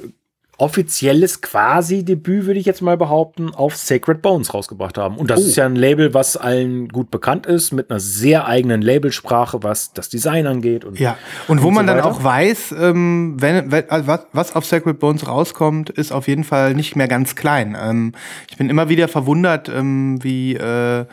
offizielles 0.60 1.40
quasi 1.40 2.04
Debüt, 2.04 2.46
würde 2.46 2.60
ich 2.60 2.66
jetzt 2.66 2.82
mal 2.82 2.96
behaupten, 2.96 3.50
auf 3.54 3.76
Sacred 3.76 4.20
Bones 4.22 4.52
rausgebracht 4.52 4.98
haben. 4.98 5.16
Und 5.16 5.30
das 5.30 5.40
Oh. 5.40 5.42
ist 5.44 5.56
ja 5.56 5.64
ein 5.66 5.74
Label, 5.76 6.12
was 6.12 6.36
allen 6.36 6.88
gut 6.88 7.10
bekannt 7.10 7.46
ist, 7.46 7.72
mit 7.72 7.90
einer 7.90 7.98
sehr 8.00 8.46
eigenen 8.46 8.82
Labelsprache, 8.82 9.62
was 9.62 9.92
das 9.94 10.08
Design 10.10 10.46
angeht. 10.46 10.84
Und 10.84 11.00
Ja, 11.00 11.16
und 11.48 11.62
wo 11.62 11.68
Und 11.68 11.74
man 11.74 11.86
so 11.88 11.94
dann 11.94 12.02
auch 12.02 12.22
weiß, 12.22 12.74
ähm, 12.78 13.36
wenn, 13.38 13.72
wenn, 13.72 13.88
also 13.88 14.06
was, 14.06 14.20
was 14.32 14.54
auf 14.54 14.66
Sacred 14.66 14.98
Bones 14.98 15.26
rauskommt, 15.26 15.88
ist 15.90 16.12
auf 16.12 16.28
jeden 16.28 16.44
Fall 16.44 16.74
nicht 16.74 16.94
mehr 16.94 17.08
ganz 17.08 17.34
klein. 17.36 17.76
Ähm, 17.80 18.12
ich 18.50 18.56
bin 18.58 18.68
immer 18.68 18.88
wieder 18.88 19.08
verwundert, 19.08 19.68
ähm, 19.68 20.22
wie, 20.22 20.56
äh, 20.56 21.06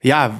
ja, 0.00 0.30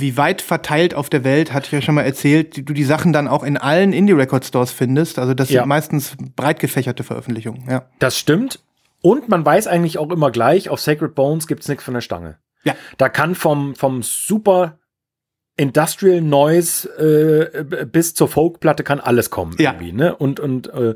wie 0.00 0.16
weit 0.16 0.42
verteilt 0.42 0.94
auf 0.94 1.08
der 1.10 1.24
Welt, 1.24 1.52
hatte 1.52 1.66
ich 1.66 1.72
ja 1.72 1.80
schon 1.82 1.94
mal 1.94 2.02
erzählt, 2.02 2.68
du 2.68 2.72
die 2.72 2.84
Sachen 2.84 3.12
dann 3.12 3.28
auch 3.28 3.42
in 3.44 3.56
allen 3.56 3.92
Indie-Record-Stores 3.92 4.70
findest. 4.72 5.18
Also 5.18 5.34
das 5.34 5.50
Ja. 5.50 5.62
sind 5.62 5.68
meistens 5.68 6.16
breit 6.36 6.58
gefächerte 6.60 7.04
Veröffentlichungen, 7.04 7.68
ja. 7.68 7.86
Das 7.98 8.18
stimmt. 8.18 8.60
Und 9.02 9.28
man 9.28 9.44
weiß 9.44 9.66
eigentlich 9.66 9.98
auch 9.98 10.10
immer 10.10 10.30
gleich, 10.30 10.68
auf 10.68 10.80
Sacred 10.80 11.14
Bones 11.14 11.46
gibt 11.46 11.62
es 11.62 11.68
nichts 11.68 11.84
von 11.84 11.94
der 11.94 12.00
Stange. 12.00 12.38
Ja. 12.64 12.74
Da 12.98 13.08
kann 13.08 13.34
vom, 13.34 13.74
vom 13.76 14.02
super 14.02 14.78
Industrial 15.56 16.20
Noise 16.20 16.88
äh, 17.70 17.84
bis 17.86 18.14
zur 18.14 18.28
Folkplatte 18.28 18.82
kann 18.84 19.00
alles 19.00 19.30
kommen 19.30 19.54
Ja. 19.58 19.72
irgendwie, 19.72 19.92
ne? 19.92 20.14
Und, 20.14 20.38
und 20.40 20.66
äh, 20.68 20.94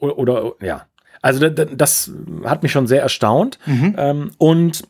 oder, 0.00 0.18
oder 0.18 0.52
ja. 0.60 0.86
Also 1.22 1.40
da- 1.40 1.50
da- 1.50 1.64
das 1.66 2.10
hat 2.44 2.62
mich 2.62 2.72
schon 2.72 2.86
sehr 2.86 3.02
erstaunt. 3.02 3.58
Mhm. 3.66 3.94
Ähm, 3.96 4.30
und 4.38 4.82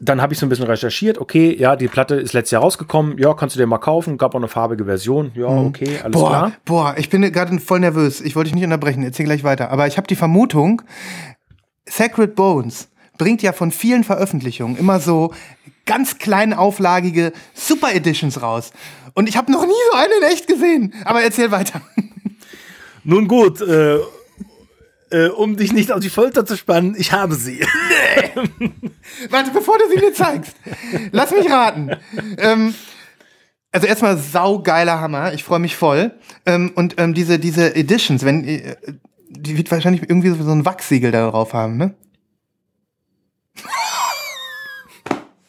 dann 0.00 0.20
habe 0.20 0.32
ich 0.34 0.38
so 0.38 0.46
ein 0.46 0.48
bisschen 0.48 0.66
recherchiert. 0.66 1.18
Okay, 1.18 1.56
ja, 1.58 1.74
die 1.76 1.88
Platte 1.88 2.16
ist 2.16 2.32
letztes 2.32 2.50
Jahr 2.52 2.62
rausgekommen. 2.62 3.18
Ja, 3.18 3.34
kannst 3.34 3.56
du 3.56 3.58
dir 3.60 3.66
mal 3.66 3.78
kaufen. 3.78 4.18
Gab 4.18 4.34
auch 4.34 4.38
eine 4.38 4.48
farbige 4.48 4.84
Version. 4.84 5.32
Ja, 5.34 5.46
okay, 5.46 5.98
alles 6.02 6.04
Mhm. 6.06 6.10
Boah, 6.12 6.28
klar. 6.28 6.52
boah, 6.64 6.94
ich 6.98 7.08
bin 7.10 7.22
gerade 7.32 7.58
voll 7.60 7.80
nervös. 7.80 8.20
Ich 8.20 8.36
wollte 8.36 8.48
dich 8.48 8.54
nicht 8.54 8.64
unterbrechen, 8.64 9.02
erzähl 9.02 9.24
gleich 9.26 9.44
weiter. 9.44 9.70
Aber 9.70 9.86
ich 9.86 9.96
habe 9.96 10.06
die 10.06 10.16
Vermutung, 10.16 10.82
Sacred 11.88 12.34
Bones 12.34 12.88
bringt 13.18 13.42
ja 13.42 13.52
von 13.52 13.70
vielen 13.70 14.04
Veröffentlichungen 14.04 14.76
immer 14.76 15.00
so 15.00 15.32
ganz 15.86 16.18
klein 16.18 16.52
auflagige 16.52 17.32
Super 17.54 17.94
Editions 17.94 18.42
raus. 18.42 18.72
Und 19.14 19.28
ich 19.28 19.36
habe 19.36 19.50
noch 19.50 19.64
nie 19.64 19.72
so 19.92 19.96
eine 19.98 20.12
in 20.20 20.32
echt 20.32 20.46
gesehen. 20.46 20.92
Aber 21.04 21.22
erzähl 21.22 21.50
weiter. 21.50 21.80
Nun 23.04 23.28
gut, 23.28 23.60
äh, 23.62 23.98
äh, 25.10 25.28
um 25.28 25.56
dich 25.56 25.72
nicht 25.72 25.92
auf 25.92 26.00
die 26.00 26.10
Folter 26.10 26.44
zu 26.46 26.56
spannen, 26.56 26.94
ich 26.98 27.12
habe 27.12 27.34
sie. 27.34 27.60
Warte, 29.30 29.50
bevor 29.52 29.78
du 29.78 29.84
sie 29.88 30.04
mir 30.04 30.12
zeigst, 30.12 30.56
lass 31.12 31.30
mich 31.30 31.50
raten. 31.50 31.90
Ähm, 32.38 32.74
also 33.72 33.86
erstmal 33.86 34.16
saugeiler 34.16 35.00
Hammer. 35.00 35.34
Ich 35.34 35.44
freue 35.44 35.58
mich 35.58 35.76
voll. 35.76 36.12
Ähm, 36.46 36.72
und 36.74 36.94
ähm, 36.98 37.14
diese, 37.14 37.38
diese 37.38 37.74
Editions, 37.76 38.24
wenn, 38.24 38.44
äh, 38.44 38.76
die 39.28 39.56
wird 39.56 39.70
wahrscheinlich 39.70 40.02
irgendwie 40.02 40.30
so 40.30 40.50
ein 40.50 40.64
Wachsiegel 40.64 41.12
da 41.12 41.30
drauf 41.30 41.52
haben, 41.52 41.76
ne? 41.76 41.94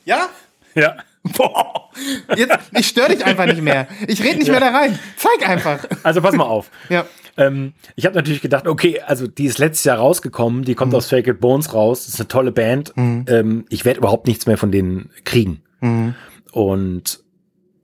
ja? 0.06 0.30
ja. 0.76 0.98
Boah. 1.36 1.90
Jetzt, 2.36 2.58
ich 2.78 2.88
störe 2.88 3.10
dich 3.16 3.26
einfach 3.26 3.46
nicht 3.46 3.62
mehr. 3.62 3.88
Ich 4.08 4.24
rede 4.24 4.38
nicht 4.38 4.50
mehr 4.52 4.60
da 4.60 4.70
rein. 4.70 4.98
Zeig 5.16 5.48
einfach. 5.50 5.86
Also 6.04 6.22
pass 6.22 6.36
mal 6.36 6.44
auf. 6.46 6.70
Ja. 6.90 7.06
Ähm, 7.38 7.74
ich 7.96 8.06
habe 8.06 8.16
natürlich 8.16 8.42
gedacht, 8.42 8.68
okay, 8.68 9.02
also 9.06 9.28
die 9.28 9.46
ist 9.46 9.58
letztes 9.60 9.84
Jahr 9.84 9.98
rausgekommen, 9.98 10.64
die 10.64 10.72
Mhm. 10.72 10.76
kommt 10.76 10.96
aus 10.96 11.10
Sacred 11.10 11.40
Bones 11.40 11.74
raus, 11.74 12.06
das 12.06 12.16
ist 12.16 12.20
eine 12.20 12.28
tolle 12.28 12.52
Band. 12.52 12.94
Ähm, 12.98 13.66
ich 13.70 13.86
werde 13.86 14.00
überhaupt 14.00 14.28
nichts 14.28 14.48
mehr 14.48 14.58
von 14.58 14.72
denen 14.72 15.12
kriegen. 15.24 15.62
Mhm. 15.82 16.16
Und 16.52 17.20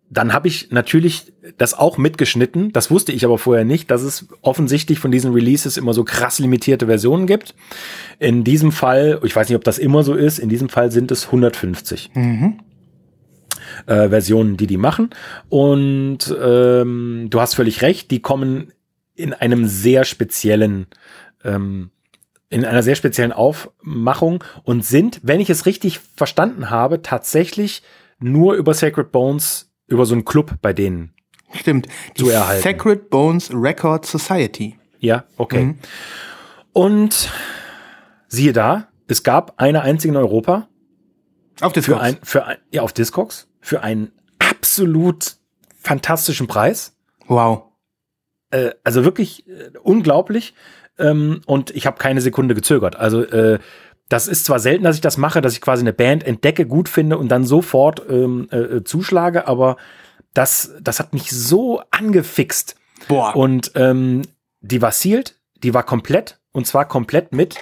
dann 0.09 0.31
habe 0.33 0.47
ich 0.47 0.69
natürlich 0.71 1.33
das 1.57 1.73
auch 1.73 1.97
mitgeschnitten. 1.97 2.71
Das 2.71 2.91
wusste 2.91 3.11
ich 3.11 3.25
aber 3.25 3.39
vorher 3.39 3.65
nicht, 3.65 3.89
dass 3.89 4.03
es 4.03 4.27
offensichtlich 4.41 4.99
von 4.99 5.09
diesen 5.11 5.33
Releases 5.33 5.75
immer 5.77 5.93
so 5.93 6.03
krass 6.03 6.37
limitierte 6.37 6.85
Versionen 6.85 7.25
gibt. 7.25 7.55
In 8.19 8.43
diesem 8.43 8.71
Fall, 8.71 9.19
ich 9.23 9.35
weiß 9.35 9.49
nicht, 9.49 9.55
ob 9.55 9.63
das 9.63 9.79
immer 9.79 10.03
so 10.03 10.13
ist, 10.13 10.37
in 10.37 10.49
diesem 10.49 10.69
Fall 10.69 10.91
sind 10.91 11.11
es 11.11 11.25
150 11.27 12.11
äh, 13.85 14.09
Versionen, 14.09 14.57
die 14.57 14.67
die 14.67 14.77
machen. 14.77 15.09
Und 15.49 16.35
ähm, 16.41 17.27
du 17.29 17.41
hast 17.41 17.55
völlig 17.55 17.81
recht, 17.81 18.11
die 18.11 18.21
kommen 18.21 18.73
in 19.15 19.33
einem 19.33 19.67
sehr 19.67 20.05
speziellen 20.05 20.87
ähm, 21.43 21.91
in 22.49 22.65
einer 22.65 22.83
sehr 22.83 22.95
speziellen 22.95 23.31
Aufmachung 23.31 24.43
und 24.63 24.85
sind, 24.85 25.19
wenn 25.23 25.39
ich 25.39 25.49
es 25.49 25.65
richtig 25.65 25.99
verstanden 25.99 26.69
habe, 26.69 27.01
tatsächlich 27.01 27.81
nur 28.19 28.53
über 28.53 28.75
Sacred 28.75 29.11
Bones, 29.11 29.71
über 29.87 30.05
so 30.05 30.13
einen 30.13 30.23
Club 30.23 30.53
bei 30.61 30.71
denen. 30.71 31.13
Stimmt. 31.55 31.87
Zu 32.13 32.29
erhalten. 32.29 32.61
Sacred 32.61 33.09
Bones 33.09 33.49
Record 33.51 34.05
Society. 34.05 34.77
Ja, 34.99 35.25
okay. 35.37 35.75
Und 36.73 37.31
siehe 38.27 38.53
da, 38.53 38.87
es 39.07 39.23
gab 39.23 39.59
eine 39.59 39.81
einzige 39.81 40.13
in 40.13 40.17
Europa 40.17 40.67
Auf 41.61 41.73
das 41.73 41.85
für 41.85 41.99
ein, 41.99 42.17
für 42.23 42.45
ein, 42.45 42.57
ja, 42.71 42.83
auf 42.83 42.93
Discogs, 42.93 43.47
für 43.63 43.81
einen 43.81 44.11
absolut 44.37 45.37
fantastischen 45.79 46.47
Preis. 46.47 46.95
Wow. 47.27 47.63
Äh, 48.51 48.71
also 48.83 49.03
wirklich 49.03 49.47
äh, 49.47 49.71
unglaublich. 49.81 50.53
Ähm, 50.99 51.41
und 51.47 51.71
ich 51.71 51.87
habe 51.87 51.97
keine 51.97 52.21
Sekunde 52.21 52.53
gezögert. 52.53 52.97
Also 52.97 53.23
äh, 53.23 53.57
das 54.09 54.27
ist 54.27 54.45
zwar 54.45 54.59
selten, 54.59 54.83
dass 54.83 54.95
ich 54.95 55.01
das 55.01 55.17
mache, 55.17 55.41
dass 55.41 55.53
ich 55.53 55.61
quasi 55.61 55.81
eine 55.81 55.93
Band 55.93 56.23
entdecke, 56.23 56.67
gut 56.67 56.89
finde 56.89 57.17
und 57.17 57.29
dann 57.29 57.45
sofort 57.45 58.03
ähm, 58.09 58.47
äh, 58.51 58.83
zuschlage, 58.83 59.47
aber 59.47 59.77
das, 60.33 60.73
das 60.81 60.99
hat 60.99 61.13
mich 61.13 61.31
so 61.31 61.81
angefixt. 61.89 62.75
Boah. 63.07 63.35
Und 63.35 63.71
ähm, 63.75 64.23
die 64.59 64.81
war 64.81 64.91
sealed, 64.91 65.39
die 65.55 65.73
war 65.73 65.83
komplett 65.83 66.39
und 66.51 66.67
zwar 66.67 66.87
komplett 66.87 67.31
mit 67.31 67.57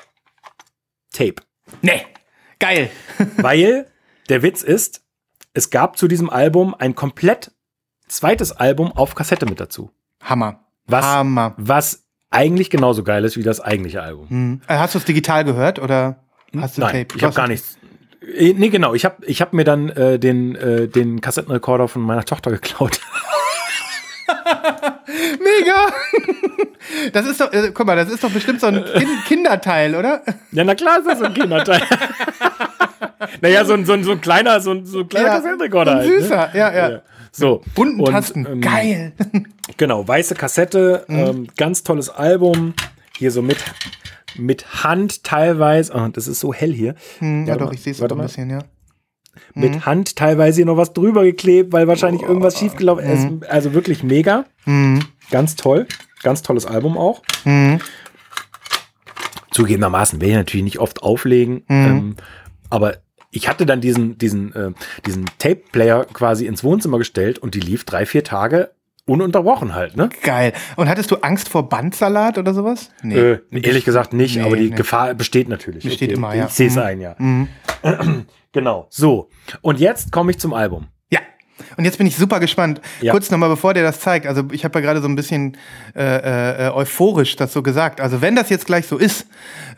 Tape. 1.14 1.36
nee. 1.82 2.02
Geil. 2.60 2.92
Weil 3.38 3.88
der 4.30 4.44
Witz 4.44 4.62
ist, 4.62 5.02
es 5.54 5.70
gab 5.70 5.98
zu 5.98 6.08
diesem 6.08 6.30
Album 6.30 6.76
ein 6.78 6.96
komplett 6.96 7.52
zweites 8.08 8.52
Album 8.52 8.92
auf 8.92 9.16
Kassette 9.16 9.46
mit 9.46 9.60
dazu. 9.60 9.92
Hammer. 10.24 10.60
Was, 10.88 11.06
Hammer. 11.06 11.54
was 11.58 12.04
eigentlich 12.30 12.70
genauso 12.70 13.04
geil 13.04 13.24
ist 13.26 13.38
wie 13.38 13.44
das 13.44 13.60
eigentliche 13.60 14.02
Album. 14.02 14.30
Hm. 14.30 14.62
Äh, 14.68 14.78
Hast 14.78 14.96
du 14.96 15.00
es 15.00 15.06
digital 15.06 15.44
gehört 15.44 15.80
oder 15.80 16.18
hast 16.60 16.78
du 16.78 16.82
Nein, 16.82 17.08
Tape? 17.08 17.18
ich 17.18 17.24
habe 17.24 17.34
gar 17.36 17.48
nichts. 17.48 17.78
Äh, 18.36 18.54
Nee, 18.54 18.70
genau. 18.70 18.94
Ich 18.94 19.04
habe 19.06 19.26
ich 19.26 19.42
hab 19.42 19.54
mir 19.54 19.64
dann 19.64 19.90
äh, 19.90 20.20
den, 20.20 20.56
äh, 20.56 20.88
den 20.88 21.22
Kassettenrekorder 21.22 21.88
von 21.88 22.02
meiner 22.02 22.24
Tochter 22.24 22.52
geklaut. 22.52 23.00
Mega. 25.08 25.88
Das 27.14 27.26
ist 27.26 27.40
doch, 27.42 27.52
äh, 27.54 27.72
guck 27.74 27.88
mal, 27.88 27.96
das 27.96 28.10
ist 28.10 28.24
doch 28.24 28.30
bestimmt 28.30 28.60
so 28.60 28.68
ein 28.68 28.84
kind 28.84 29.26
Kinderteil, 29.26 29.96
oder? 29.96 30.22
ja, 30.52 30.64
na 30.64 30.76
klar 30.76 31.00
ist 31.00 31.08
das 31.08 31.20
so 31.20 31.26
ein 31.26 31.34
Kinderteil. 31.34 31.82
naja, 33.42 33.66
so 33.66 33.74
ein, 33.74 33.86
so 33.86 33.94
ein, 33.94 34.04
so 34.04 34.12
ein 34.12 34.22
kleiner, 34.22 34.60
so 34.62 34.72
ein, 34.72 34.86
so 34.86 35.00
ein 35.00 35.10
kleiner 35.10 35.30
Kassettenrekorder. 35.30 35.92
Ein 35.92 35.98
halt, 36.00 36.10
ne? 36.10 36.22
süßer, 36.22 36.56
ja, 36.56 36.90
ja. 36.90 37.02
So. 37.32 37.62
Bunten 37.76 38.04
Tasten. 38.06 38.46
ähm, 38.46 38.62
Geil. 38.62 39.14
Genau, 39.78 40.06
weiße 40.06 40.36
Kassette, 40.36 41.06
ähm, 41.08 41.48
ganz 41.56 41.84
tolles 41.84 42.10
Album. 42.10 42.74
Hier 43.18 43.32
so 43.32 43.42
mit, 43.42 43.58
mit 44.38 44.84
Hand 44.84 45.24
teilweise. 45.24 45.94
Oh, 45.96 46.08
das 46.10 46.28
ist 46.28 46.42
so 46.42 46.54
hell 46.54 46.74
hier. 46.74 46.96
Hm, 47.20 47.48
ja, 47.48 47.56
doch, 47.56 47.68
mal, 47.68 47.74
ich 47.74 47.82
sehe 47.82 47.94
es 47.94 48.02
ein 48.02 48.18
bisschen, 48.18 48.50
ja. 48.50 48.60
Mit 49.54 49.86
Hand 49.86 50.18
teilweise 50.18 50.58
hier 50.58 50.66
noch 50.66 50.76
was 50.76 50.92
drüber 50.92 51.24
geklebt, 51.24 51.72
weil 51.72 51.88
wahrscheinlich 51.88 52.22
irgendwas 52.22 52.60
schiefgelaufen 52.60 53.06
ist. 53.42 53.50
Also 53.50 53.74
wirklich 53.74 54.04
mega. 54.04 54.44
Ganz 55.32 55.56
toll. 55.56 55.88
Ganz 56.22 56.42
tolles 56.42 56.66
Album 56.66 56.98
auch. 56.98 57.22
Zugegebenermaßen 59.52 60.20
werde 60.22 60.32
ich 60.32 60.38
natürlich 60.38 60.64
nicht 60.64 60.80
oft 60.80 61.02
auflegen. 61.02 61.64
Ähm, 61.70 62.16
aber 62.72 62.98
ich 63.30 63.48
hatte 63.48 63.66
dann 63.66 63.80
diesen, 63.80 64.18
diesen, 64.18 64.54
äh, 64.56 64.72
diesen 65.06 65.26
Tape-Player 65.38 66.06
quasi 66.12 66.46
ins 66.48 66.64
Wohnzimmer 66.64 66.98
gestellt 66.98 67.40
und 67.40 67.56
die 67.56 67.60
lief 67.62 67.86
drei, 67.86 68.06
vier 68.06 68.24
Tage 68.24 68.72
ununterbrochen 69.06 69.74
halt, 69.74 69.96
ne? 69.98 70.10
Geil. 70.24 70.54
Und 70.76 70.88
hattest 70.90 71.12
du 71.12 71.18
Angst 71.18 71.50
vor 71.50 71.68
Bandsalat 71.70 72.38
oder 72.38 72.54
sowas? 72.54 72.92
Nee. 73.04 73.16
Äh, 73.18 73.40
ehrlich 73.52 73.84
gesagt 73.86 74.14
nicht, 74.14 74.36
Nee, 74.38 74.44
aber 74.44 74.56
die 74.58 74.70
nee. 74.70 74.76
Gefahr 74.76 75.14
besteht 75.14 75.50
natürlich. 75.50 75.84
Besteht 75.84 76.12
immer, 76.12 76.34
ja. 76.36 76.46
Ich 76.46 76.52
sehe 76.52 76.68
es 76.68 76.76
Mhm. 76.76 76.82
ein, 76.82 77.02
ja. 77.02 77.16
genau. 78.52 78.88
So. 78.90 79.30
Und 79.62 79.80
jetzt 79.80 80.12
komme 80.12 80.32
ich 80.32 80.40
zum 80.40 80.54
Album. 80.54 80.88
Und 81.78 81.86
jetzt 81.86 81.98
bin 81.98 82.08
ich 82.08 82.16
super 82.16 82.40
gespannt. 82.40 82.82
Ja. 83.02 83.12
Kurz 83.12 83.30
nochmal, 83.32 83.50
bevor 83.50 83.74
der 83.74 83.84
das 83.84 84.00
zeigt. 84.00 84.28
Also 84.28 84.44
ich 84.52 84.64
habe 84.64 84.80
ja 84.80 84.86
gerade 84.86 85.02
so 85.02 85.08
ein 85.08 85.16
bisschen 85.16 85.58
äh, 85.96 86.68
äh, 86.68 86.72
euphorisch 86.72 87.36
das 87.36 87.54
so 87.54 87.62
gesagt. 87.62 88.02
Also 88.02 88.22
wenn 88.22 88.36
das 88.36 88.50
jetzt 88.50 88.66
gleich 88.66 88.88
so 88.88 88.98
ist, 88.98 89.28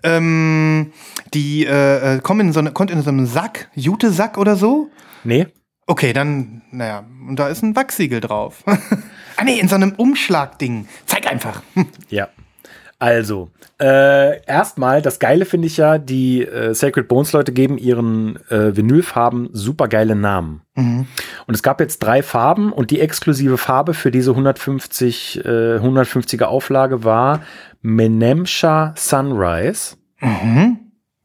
ähm, 0.04 0.92
die 1.34 1.66
äh, 1.66 2.16
äh, 2.16 2.20
kommen 2.20 2.48
in 2.48 2.54
so 2.54 2.60
eine, 2.60 2.72
kommt 2.72 2.92
in 2.92 3.02
so 3.02 3.10
einem 3.10 3.26
Sack, 3.26 3.70
Jute-Sack 3.76 4.38
oder 4.38 4.56
so. 4.56 4.90
Nee? 5.24 5.48
Okay, 5.86 6.14
dann, 6.14 6.62
naja, 6.72 7.04
und 7.28 7.38
da 7.38 7.50
ist 7.50 7.62
ein 7.62 7.76
Wachsiegel 7.76 8.22
drauf. 8.22 8.64
ah 8.66 9.44
nee, 9.44 9.60
in 9.60 9.68
so 9.68 9.76
einem 9.76 9.94
Umschlagding. 9.94 10.88
Zeig 11.06 11.28
einfach. 11.28 11.62
Ja. 12.10 12.30
Also, 13.04 13.50
äh, 13.82 14.42
erstmal, 14.46 15.02
das 15.02 15.20
Geile 15.20 15.44
finde 15.44 15.68
ich 15.68 15.76
ja, 15.76 15.98
die 15.98 16.42
äh, 16.42 16.74
Sacred 16.74 17.10
Bones 17.10 17.34
Leute 17.34 17.52
geben 17.52 17.78
ihren 17.78 18.38
äh, 18.50 18.78
Vinylfarben 18.78 19.50
super 19.52 19.90
geile 19.90 20.16
Namen. 20.16 20.62
Und 21.46 21.54
es 21.54 21.64
gab 21.64 21.82
jetzt 21.82 22.00
drei 22.00 22.24
Farben 22.24 22.72
und 22.72 22.92
die 22.92 23.02
exklusive 23.02 23.58
Farbe 23.58 23.94
für 23.94 24.10
diese 24.10 24.32
150, 24.32 25.44
äh, 25.44 25.50
150er 25.80 26.46
Auflage 26.46 27.04
war 27.04 27.42
Menemsha 27.82 28.94
Sunrise. 28.96 29.98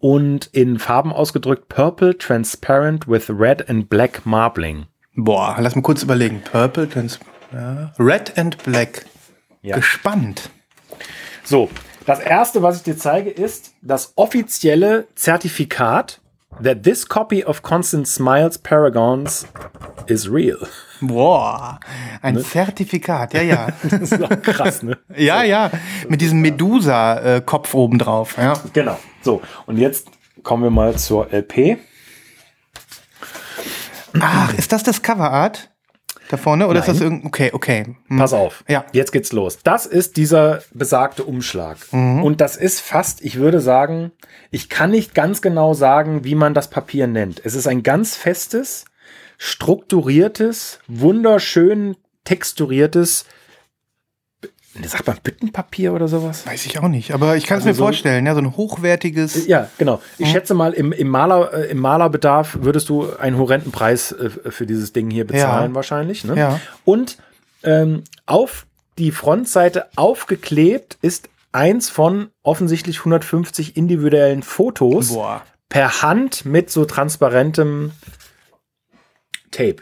Und 0.00 0.46
in 0.46 0.80
Farben 0.80 1.12
ausgedrückt 1.12 1.68
Purple 1.68 2.18
Transparent 2.18 3.06
with 3.06 3.30
Red 3.30 3.70
and 3.70 3.88
Black 3.88 4.26
Marbling. 4.26 4.86
Boah, 5.14 5.56
lass 5.60 5.76
mal 5.76 5.82
kurz 5.82 6.02
überlegen. 6.02 6.42
Purple, 6.42 6.88
Trans 6.88 7.20
ja. 7.52 7.92
Red 8.00 8.36
and 8.36 8.60
Black. 8.64 9.06
Ja. 9.62 9.76
Gespannt. 9.76 10.50
So, 11.48 11.70
das 12.04 12.20
erste, 12.20 12.60
was 12.62 12.76
ich 12.76 12.82
dir 12.82 12.98
zeige, 12.98 13.30
ist 13.30 13.72
das 13.80 14.12
offizielle 14.16 15.06
Zertifikat 15.14 16.20
that 16.62 16.82
this 16.82 17.08
copy 17.08 17.42
of 17.42 17.62
Constant 17.62 18.06
Smiles 18.06 18.58
Paragons 18.58 19.46
is 20.08 20.30
real. 20.30 20.58
Boah, 21.00 21.80
ein 22.20 22.38
Zertifikat, 22.38 23.32
ja, 23.32 23.40
ja. 23.40 23.68
Das 23.82 24.12
ist 24.12 24.22
auch 24.22 24.42
krass, 24.42 24.82
ne? 24.82 24.98
ja, 25.16 25.42
ja. 25.42 25.70
Mit 26.06 26.20
diesem 26.20 26.40
Medusa-Kopf 26.42 27.72
oben 27.72 27.98
drauf, 27.98 28.36
ja. 28.36 28.52
Genau. 28.74 28.98
So, 29.22 29.40
und 29.64 29.78
jetzt 29.78 30.08
kommen 30.42 30.64
wir 30.64 30.70
mal 30.70 30.98
zur 30.98 31.32
LP. 31.32 31.78
Ach, 34.20 34.52
ist 34.52 34.70
das 34.72 34.82
das 34.82 35.00
Coverart? 35.00 35.70
Da 36.28 36.36
vorne? 36.36 36.68
Oder 36.68 36.80
ist 36.80 36.88
das 36.88 36.96
Nein. 36.98 37.04
irgendein. 37.04 37.26
Okay, 37.26 37.50
okay. 37.52 37.96
Hm. 38.08 38.18
Pass 38.18 38.32
auf. 38.32 38.64
Ja. 38.68 38.84
Jetzt 38.92 39.12
geht's 39.12 39.32
los. 39.32 39.58
Das 39.64 39.86
ist 39.86 40.16
dieser 40.16 40.62
besagte 40.72 41.24
Umschlag. 41.24 41.78
Und 41.92 42.40
das 42.40 42.56
ist 42.56 42.80
fast, 42.80 43.22
ich 43.22 43.36
würde 43.36 43.60
sagen, 43.60 44.12
ich 44.50 44.68
kann 44.68 44.90
nicht 44.90 45.14
ganz 45.14 45.42
genau 45.42 45.74
sagen, 45.74 46.24
wie 46.24 46.34
man 46.34 46.54
das 46.54 46.68
Papier 46.68 47.06
nennt. 47.06 47.40
Es 47.44 47.54
ist 47.54 47.66
ein 47.66 47.82
ganz 47.82 48.14
festes, 48.14 48.84
strukturiertes, 49.38 50.80
wunderschön 50.86 51.96
texturiertes, 52.24 53.24
sagt 54.86 55.06
man 55.06 55.16
Büttenpapier 55.22 55.92
oder 55.92 56.08
sowas? 56.08 56.46
Weiß 56.46 56.66
ich 56.66 56.78
auch 56.78 56.88
nicht, 56.88 57.12
aber 57.12 57.36
ich 57.36 57.46
kann 57.46 57.58
es 57.58 57.62
Also 57.62 57.68
mir 57.70 57.74
so- 57.74 57.84
vorstellen, 57.84 58.26
ja, 58.26 58.34
so 58.34 58.40
ein 58.40 58.56
hochwertiges. 58.56 59.46
Ja, 59.46 59.68
genau. 59.78 60.00
Ich 60.18 60.30
schätze 60.30 60.54
mal, 60.54 60.72
im, 60.72 60.92
im, 60.92 61.08
Maler, 61.08 61.52
äh, 61.52 61.70
im 61.70 61.78
Malerbedarf 61.78 62.58
würdest 62.60 62.88
du 62.88 63.10
einen 63.16 63.38
horrenden 63.38 63.72
Preis 63.72 64.12
äh, 64.12 64.30
für 64.50 64.66
dieses 64.66 64.92
Ding 64.92 65.10
hier 65.10 65.26
bezahlen, 65.26 65.70
Ja. 65.70 65.74
wahrscheinlich. 65.74 66.24
Ne? 66.24 66.36
Ja. 66.36 66.60
Und 66.84 67.18
ähm, 67.64 68.04
auf 68.26 68.66
die 68.98 69.10
Frontseite 69.10 69.86
aufgeklebt 69.96 70.98
ist 71.02 71.28
eins 71.52 71.88
von 71.88 72.28
offensichtlich 72.42 72.98
150 72.98 73.76
individuellen 73.76 74.42
Fotos 74.42 75.14
Boah. 75.14 75.42
per 75.68 76.02
Hand 76.02 76.44
mit 76.44 76.70
so 76.70 76.84
transparentem 76.84 77.92
Tape. 79.50 79.76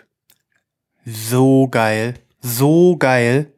So 1.04 1.68
geil. 1.68 2.14
So 2.40 2.96
geil. 2.96 3.52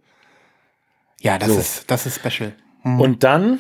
Ja, 1.21 1.39
das 1.39 1.49
So. 1.49 1.59
ist, 1.59 1.91
das 1.91 2.07
ist 2.07 2.21
special. 2.25 2.53
Und 2.85 3.25
dann 3.25 3.59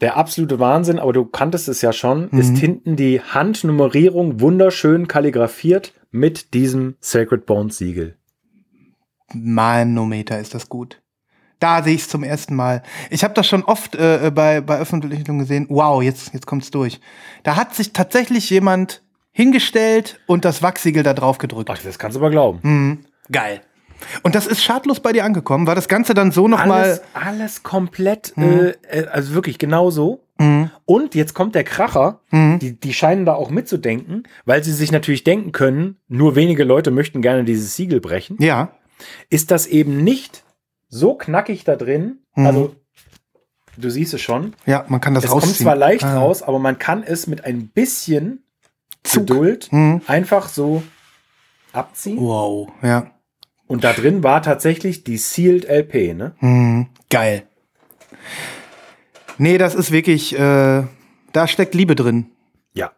der 0.00 0.16
absolute 0.16 0.58
Wahnsinn, 0.58 0.98
aber 0.98 1.12
du 1.12 1.24
kanntest 1.24 1.68
es 1.68 1.80
ja 1.80 1.92
schon, 1.92 2.28
ist 2.30 2.58
hinten 2.58 2.96
die 2.96 3.20
Handnummerierung 3.20 4.40
wunderschön 4.40 5.06
kalligrafiert 5.06 5.94
mit 6.10 6.52
diesem 6.54 6.96
Sacred 7.00 7.46
Bones 7.46 7.78
Siegel. 7.78 8.16
Manometer 9.32 10.38
ist 10.40 10.54
das 10.54 10.68
gut. 10.68 11.00
Da 11.60 11.82
sehe 11.84 11.94
ich 11.94 12.02
es 12.02 12.08
zum 12.08 12.24
ersten 12.24 12.56
Mal. 12.56 12.82
Ich 13.10 13.22
habe 13.22 13.34
das 13.34 13.46
schon 13.46 13.62
oft 13.62 13.94
äh, 13.94 14.32
bei, 14.34 14.60
bei 14.60 14.78
Öffentlichungen 14.78 15.38
gesehen. 15.38 15.66
Wow, 15.70 16.02
jetzt, 16.02 16.34
jetzt 16.34 16.46
kommt's 16.46 16.72
durch. 16.72 17.00
Da 17.44 17.54
hat 17.54 17.74
sich 17.74 17.92
tatsächlich 17.92 18.50
jemand 18.50 19.02
hingestellt 19.30 20.20
und 20.26 20.44
das 20.44 20.62
Wachsiegel 20.62 21.04
da 21.04 21.14
drauf 21.14 21.38
gedrückt. 21.38 21.70
Ach, 21.70 21.78
das 21.78 21.98
kannst 22.00 22.16
du 22.16 22.20
aber 22.20 22.30
glauben. 22.30 22.58
Mhm. 22.62 22.98
Geil. 23.30 23.60
Und 24.22 24.34
das 24.34 24.46
ist 24.46 24.62
schadlos 24.62 25.00
bei 25.00 25.12
dir 25.12 25.24
angekommen. 25.24 25.66
War 25.66 25.74
das 25.74 25.88
Ganze 25.88 26.14
dann 26.14 26.32
so 26.32 26.48
nochmal. 26.48 26.82
Alles, 26.82 27.02
alles 27.14 27.62
komplett, 27.62 28.34
äh, 28.36 28.70
äh, 28.88 29.06
also 29.08 29.34
wirklich 29.34 29.58
genauso. 29.58 30.20
Und 30.86 31.14
jetzt 31.14 31.34
kommt 31.34 31.54
der 31.54 31.62
Kracher. 31.62 32.20
Die, 32.32 32.72
die 32.78 32.92
scheinen 32.94 33.24
da 33.26 33.34
auch 33.34 33.50
mitzudenken, 33.50 34.24
weil 34.44 34.64
sie 34.64 34.72
sich 34.72 34.90
natürlich 34.90 35.22
denken 35.22 35.52
können, 35.52 35.98
nur 36.08 36.34
wenige 36.34 36.64
Leute 36.64 36.90
möchten 36.90 37.22
gerne 37.22 37.44
dieses 37.44 37.76
Siegel 37.76 38.00
brechen. 38.00 38.36
Ja. 38.40 38.72
Ist 39.30 39.52
das 39.52 39.66
eben 39.68 40.02
nicht 40.02 40.42
so 40.88 41.14
knackig 41.14 41.62
da 41.62 41.76
drin? 41.76 42.18
Also, 42.34 42.74
du 43.76 43.88
siehst 43.88 44.14
es 44.14 44.20
schon. 44.20 44.54
Ja, 44.66 44.84
man 44.88 45.00
kann 45.00 45.14
das 45.14 45.24
Es 45.24 45.30
rausziehen. 45.30 45.50
kommt 45.52 45.58
zwar 45.62 45.76
leicht 45.76 46.02
Ah. 46.04 46.18
raus, 46.18 46.42
aber 46.42 46.58
man 46.58 46.76
kann 46.78 47.04
es 47.04 47.28
mit 47.28 47.44
ein 47.44 47.68
bisschen 47.68 48.42
Zug. 49.04 49.26
Geduld 49.28 49.68
Mhm. 49.72 50.00
einfach 50.08 50.48
so 50.48 50.82
abziehen. 51.72 52.18
Wow, 52.20 52.68
ja. 52.82 53.12
Und 53.72 53.84
da 53.84 53.92
drin 53.94 54.22
war 54.22 54.42
tatsächlich 54.42 55.02
die 55.02 55.16
Sealed 55.16 55.64
LP, 55.64 56.12
ne? 56.14 56.32
Mhm. 56.40 56.88
Geil. 57.08 57.44
Nee, 59.38 59.56
das 59.58 59.74
ist 59.74 59.90
wirklich, 59.90 60.38
äh, 60.38 60.82
da 61.32 61.48
steckt 61.48 61.74
Liebe 61.74 61.94
drin. 61.94 62.26
Ja. 62.74 62.92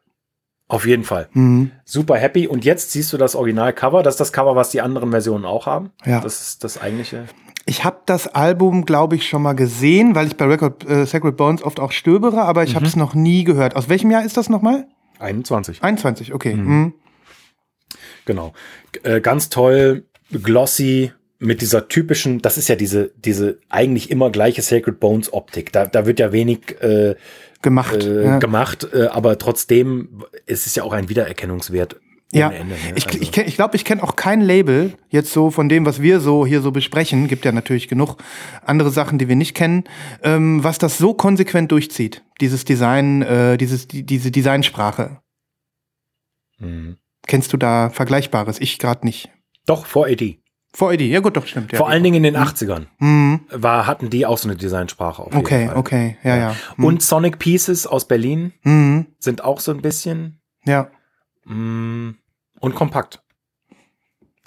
Auf 0.68 0.84
jeden 0.86 1.04
Fall. 1.04 1.28
Mhm. 1.32 1.70
Super 1.84 2.16
happy. 2.16 2.48
Und 2.48 2.64
jetzt 2.64 2.90
siehst 2.90 3.12
du 3.12 3.16
das 3.16 3.36
Original-Cover. 3.36 4.02
Das 4.02 4.14
ist 4.14 4.20
das 4.20 4.32
Cover, 4.32 4.56
was 4.56 4.70
die 4.70 4.80
anderen 4.80 5.10
Versionen 5.12 5.44
auch 5.44 5.66
haben. 5.66 5.90
Ja. 6.04 6.20
Das 6.20 6.40
ist 6.40 6.64
das 6.64 6.80
eigentliche. 6.80 7.26
Ich 7.66 7.84
habe 7.84 7.98
das 8.06 8.26
Album, 8.26 8.84
glaube 8.84 9.14
ich, 9.14 9.28
schon 9.28 9.42
mal 9.42 9.54
gesehen, 9.54 10.14
weil 10.14 10.26
ich 10.26 10.36
bei 10.36 10.44
Record 10.46 10.84
äh, 10.88 11.06
Sacred 11.06 11.36
Bones 11.36 11.62
oft 11.62 11.78
auch 11.80 11.92
stöbere, 11.92 12.42
aber 12.42 12.64
ich 12.64 12.74
habe 12.74 12.84
es 12.84 12.96
noch 12.96 13.14
nie 13.14 13.44
gehört. 13.44 13.76
Aus 13.76 13.88
welchem 13.88 14.10
Jahr 14.10 14.24
ist 14.24 14.36
das 14.36 14.50
nochmal? 14.50 14.86
21. 15.20 15.82
21, 15.82 16.34
okay. 16.34 16.54
Mhm. 16.56 16.94
Genau. 18.26 18.52
G- 18.92 18.98
Äh, 19.08 19.20
ganz 19.20 19.48
toll, 19.48 20.04
glossy, 20.42 21.12
mit 21.40 21.60
dieser 21.60 21.88
typischen, 21.88 22.40
das 22.40 22.56
ist 22.56 22.68
ja 22.68 22.76
diese, 22.76 23.10
diese 23.16 23.58
eigentlich 23.68 24.10
immer 24.10 24.30
gleiche 24.30 24.62
Sacred 24.62 24.98
Bones 25.00 25.32
Optik. 25.32 25.72
Da, 25.72 25.84
da 25.86 26.06
wird 26.06 26.18
ja 26.20 26.32
wenig 26.32 26.80
äh, 26.80 27.16
Gemacht. 27.60 28.02
äh, 28.02 28.24
ja. 28.24 28.38
gemacht, 28.38 28.88
äh, 28.92 29.06
aber 29.06 29.36
trotzdem 29.38 30.22
ist 30.46 30.66
es 30.66 30.74
ja 30.74 30.84
auch 30.84 30.92
ein 30.92 31.08
Wiedererkennungswert. 31.08 31.96
Ja, 32.32 32.50
Ende, 32.50 32.74
ne? 32.74 32.80
ich, 32.96 33.06
Also- 33.06 33.18
ich, 33.20 33.30
kenn- 33.30 33.44
ich 33.46 33.54
glaube, 33.56 33.76
ich 33.76 33.84
kenne 33.84 34.02
auch 34.02 34.16
kein 34.16 34.40
Label 34.40 34.94
jetzt 35.08 35.32
so 35.32 35.50
von 35.50 35.68
dem, 35.68 35.84
was 35.86 36.00
wir 36.02 36.18
so 36.20 36.44
hier 36.46 36.62
so 36.62 36.72
besprechen. 36.72 37.28
Gibt 37.28 37.44
ja 37.44 37.52
natürlich 37.52 37.88
genug 37.88 38.16
andere 38.64 38.90
Sachen, 38.90 39.18
die 39.18 39.28
wir 39.28 39.36
nicht 39.36 39.54
kennen, 39.54 39.84
ähm, 40.22 40.64
was 40.64 40.78
das 40.78 40.98
so 40.98 41.14
konsequent 41.14 41.70
durchzieht. 41.72 42.24
Dieses 42.40 42.64
Design, 42.64 43.22
äh, 43.22 43.56
dieses, 43.56 43.86
die, 43.86 44.02
diese 44.04 44.30
Designsprache. 44.30 45.20
Mhm. 46.58 46.96
Kennst 47.26 47.52
du 47.52 47.56
da 47.56 47.90
Vergleichbares? 47.90 48.60
Ich 48.60 48.78
gerade 48.78 49.06
nicht. 49.06 49.30
Doch, 49.66 49.86
4AD. 49.86 50.38
Vor 50.76 50.92
ID, 50.92 51.02
ja 51.02 51.20
gut, 51.20 51.36
doch, 51.36 51.46
stimmt. 51.46 51.70
Ja. 51.70 51.78
Vor 51.78 51.88
allen 51.88 52.02
Dingen 52.02 52.16
in 52.16 52.22
den 52.24 52.36
80ern 52.36 52.86
Mhm. 52.98 53.40
war, 53.50 53.86
hatten 53.86 54.10
die 54.10 54.26
auch 54.26 54.38
so 54.38 54.48
eine 54.48 54.56
Designsprache 54.56 55.22
auf 55.22 55.32
jeden 55.32 55.44
Okay, 55.46 55.66
Fall. 55.68 55.76
okay, 55.76 56.16
ja, 56.24 56.36
ja. 56.36 56.56
Mhm. 56.76 56.84
Und 56.84 57.02
Sonic 57.02 57.38
Pieces 57.38 57.86
aus 57.86 58.08
Berlin 58.08 58.52
Mhm. 58.64 59.06
sind 59.20 59.44
auch 59.44 59.60
so 59.60 59.70
ein 59.70 59.82
bisschen 59.82 60.40
Ja, 60.66 60.88
mm, 61.44 62.10
und 62.58 62.74
kompakt. 62.74 63.22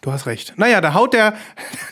du 0.02 0.12
hast 0.12 0.26
recht. 0.26 0.54
Naja, 0.58 0.82
da 0.82 0.94
haut 0.94 1.14
der, 1.14 1.34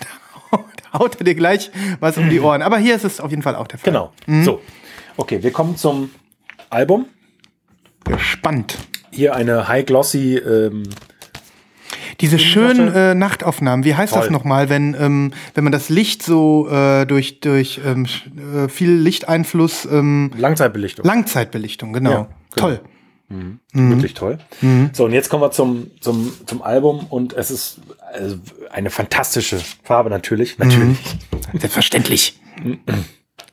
da 0.52 1.00
haut 1.00 1.16
er 1.18 1.24
dir 1.24 1.36
gleich 1.36 1.72
was 2.02 2.18
um 2.18 2.30
die 2.30 2.42
Ohren. 2.42 2.62
Aber 2.62 2.78
hier 2.78 2.96
ist 2.96 3.06
es 3.06 3.22
auf 3.22 3.30
jeden 3.32 3.42
Fall 3.44 3.56
auch 3.56 3.68
der 3.68 3.80
Fall. 3.80 3.92
Genau. 3.94 4.12
Mhm. 4.28 4.44
So. 4.44 4.62
Okay, 5.16 5.42
wir 5.44 5.52
kommen 5.52 5.78
zum 5.78 6.12
Album. 6.70 7.06
Gespannt. 8.04 8.78
Hier 9.12 9.34
eine 9.34 9.68
High 9.70 9.86
Glossy 9.86 10.36
ähm, 10.38 10.84
Diese 12.22 12.40
schönen 12.40 12.94
äh, 12.94 13.16
Nachtaufnahmen, 13.16 13.86
wie 13.86 13.96
heißt 13.96 14.16
das 14.16 14.26
Toll. 14.26 14.32
nochmal, 14.32 14.70
wenn, 14.70 14.96
ähm, 15.00 15.32
wenn 15.54 15.64
man 15.64 15.72
das 15.74 15.90
Licht 15.90 16.24
so 16.24 16.68
äh, 16.70 17.06
durch, 17.06 17.40
durch 17.40 17.82
ähm, 17.86 18.06
äh, 18.56 18.68
viel 18.70 18.92
Lichteinfluss, 18.92 19.86
ähm, 19.86 20.32
Langzeitbelichtung. 20.38 21.06
Langzeitbelichtung, 21.06 21.94
genau. 21.94 22.12
Ja, 22.12 22.18
genau. 22.56 22.68
Toll. 22.68 22.80
Wirklich 23.74 24.14
toll. 24.14 24.38
Mhm. 24.62 24.92
So, 24.94 25.06
und 25.06 25.12
jetzt 25.12 25.30
kommen 25.30 25.42
wir 25.42 25.52
zum, 25.52 25.92
zum, 26.00 26.32
zum 26.46 26.62
Album 26.62 27.08
und 27.10 27.34
es 27.34 27.50
ist 27.50 27.80
also 28.14 28.38
eine 28.72 28.92
fantastische 28.92 29.60
Farbe 29.84 30.10
natürlich. 30.10 30.58
Mhm. 30.60 30.68
Natürlich. 30.68 30.98
Selbstverständlich. 31.54 32.40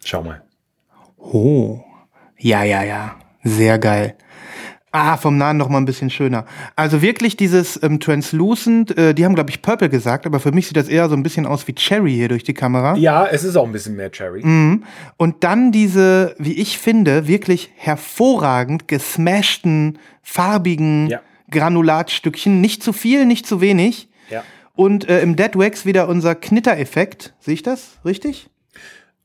Schau 0.04 0.22
mal. 0.22 0.42
Oh. 1.16 1.80
Ja, 2.38 2.64
ja, 2.64 2.82
ja. 2.82 3.16
Sehr 3.44 3.78
geil. 3.78 4.16
Ah, 4.94 5.16
vom 5.16 5.38
Nahen 5.38 5.56
noch 5.56 5.70
mal 5.70 5.78
ein 5.78 5.86
bisschen 5.86 6.10
schöner. 6.10 6.44
Also 6.76 7.00
wirklich 7.00 7.38
dieses 7.38 7.82
ähm, 7.82 7.98
Translucent, 7.98 8.96
äh, 8.98 9.14
die 9.14 9.24
haben, 9.24 9.34
glaube 9.34 9.48
ich, 9.48 9.62
Purple 9.62 9.88
gesagt, 9.88 10.26
aber 10.26 10.38
für 10.38 10.52
mich 10.52 10.66
sieht 10.66 10.76
das 10.76 10.86
eher 10.86 11.08
so 11.08 11.16
ein 11.16 11.22
bisschen 11.22 11.46
aus 11.46 11.66
wie 11.66 11.72
Cherry 11.72 12.12
hier 12.12 12.28
durch 12.28 12.44
die 12.44 12.52
Kamera. 12.52 12.94
Ja, 12.96 13.26
es 13.26 13.42
ist 13.42 13.56
auch 13.56 13.64
ein 13.64 13.72
bisschen 13.72 13.96
mehr 13.96 14.10
Cherry. 14.12 14.44
Mhm. 14.44 14.84
Und 15.16 15.44
dann 15.44 15.72
diese, 15.72 16.34
wie 16.38 16.52
ich 16.52 16.76
finde, 16.78 17.26
wirklich 17.26 17.70
hervorragend 17.76 18.86
gesmashten, 18.86 19.98
farbigen 20.22 21.08
Ja. 21.08 21.20
Granulatstückchen. 21.50 22.60
Nicht 22.60 22.82
zu 22.82 22.92
viel, 22.92 23.24
nicht 23.24 23.46
zu 23.46 23.62
wenig. 23.62 24.10
Ja. 24.28 24.44
Und 24.74 25.08
äh, 25.08 25.20
im 25.22 25.36
Dead 25.36 25.56
Wax 25.56 25.86
wieder 25.86 26.06
unser 26.06 26.34
Knittereffekt. 26.34 27.32
Sehe 27.40 27.54
ich 27.54 27.62
das 27.62 27.98
richtig? 28.04 28.50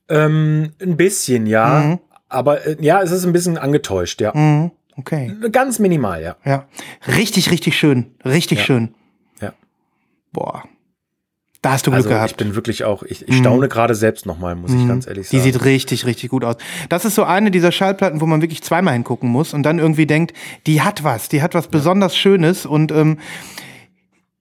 Ähm, 0.08 0.72
ein 0.82 0.96
bisschen, 0.96 1.46
ja. 1.46 1.82
Mhm. 1.82 2.00
Aber 2.30 2.66
äh, 2.66 2.78
ja, 2.80 3.02
es 3.02 3.12
ist 3.12 3.26
ein 3.26 3.34
bisschen 3.34 3.58
angetäuscht, 3.58 4.22
ja. 4.22 4.32
Mhm. 4.34 4.72
Okay. 4.98 5.34
Ganz 5.52 5.80
minimal, 5.80 6.22
ja. 6.22 6.36
Ja. 6.44 6.66
Richtig, 7.08 7.52
richtig 7.52 7.78
schön. 7.78 8.08
Richtig 8.26 8.60
Ja. 8.60 8.64
schön. 8.66 8.94
Ja. 9.42 9.54
Boah. 10.34 10.64
Da 11.62 11.72
hast 11.74 11.88
du 11.88 11.92
Glück 11.92 11.98
Also 11.98 12.10
gehabt. 12.10 12.24
Mhm. 12.24 12.32
ich 12.32 12.38
bin 12.38 12.56
wirklich 12.56 12.84
auch, 12.84 13.04
ich, 13.04 13.28
ich 13.28 13.38
staune 13.38 13.68
gerade 13.68 13.96
selbst 13.96 14.26
nochmal, 14.26 14.56
muss 14.56 14.72
ich 14.74 14.88
ganz 14.88 15.08
ehrlich 15.08 15.30
Die 15.30 15.38
sagen. 15.40 15.52
sieht 15.54 15.66
richtig, 15.66 16.06
richtig 16.06 16.30
gut 16.30 16.44
aus. 16.46 16.56
Das 16.90 17.04
ist 17.04 17.16
so 17.16 17.24
eine 17.24 17.52
dieser 17.52 17.72
Schallplatten, 17.72 18.22
wo 18.22 18.26
man 18.26 18.42
wirklich 18.42 18.62
zweimal 18.64 18.94
hingucken 18.94 19.30
muss 19.30 19.54
und 19.54 19.64
dann 19.64 19.80
irgendwie 19.80 20.06
denkt, 20.06 20.34
die 20.68 20.82
hat 20.82 21.04
was, 21.04 21.30
die 21.30 21.42
hat 21.42 21.56
was 21.56 21.68
besonders 21.68 22.16
Schönes 22.16 22.66
und 22.66 22.92
ähm, 22.92 23.18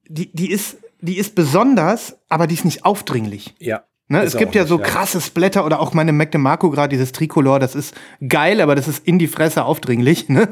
die, 0.09 0.31
die, 0.33 0.51
ist, 0.51 0.77
die 1.01 1.17
ist 1.19 1.35
besonders, 1.35 2.17
aber 2.29 2.47
die 2.47 2.55
ist 2.55 2.65
nicht 2.65 2.85
aufdringlich. 2.85 3.55
ja. 3.59 3.83
Ne? 4.09 4.23
Es 4.23 4.37
gibt 4.37 4.55
ja 4.55 4.63
nicht, 4.63 4.69
so 4.69 4.79
krasse 4.79 5.21
Splatter 5.21 5.65
oder 5.67 5.81
auch 5.81 5.93
meine 5.93 6.13
Mac 6.13 6.31
DeMarco 6.31 6.71
gerade, 6.71 6.91
dieses 6.91 7.11
Tricolor, 7.13 7.59
das 7.59 7.75
ist 7.75 7.95
geil, 8.29 8.61
aber 8.61 8.77
das 8.77 8.87
ist 8.87 9.05
in 9.07 9.19
die 9.19 9.27
Fresse 9.27 9.65
aufdringlich. 9.65 10.29
Ne? 10.29 10.49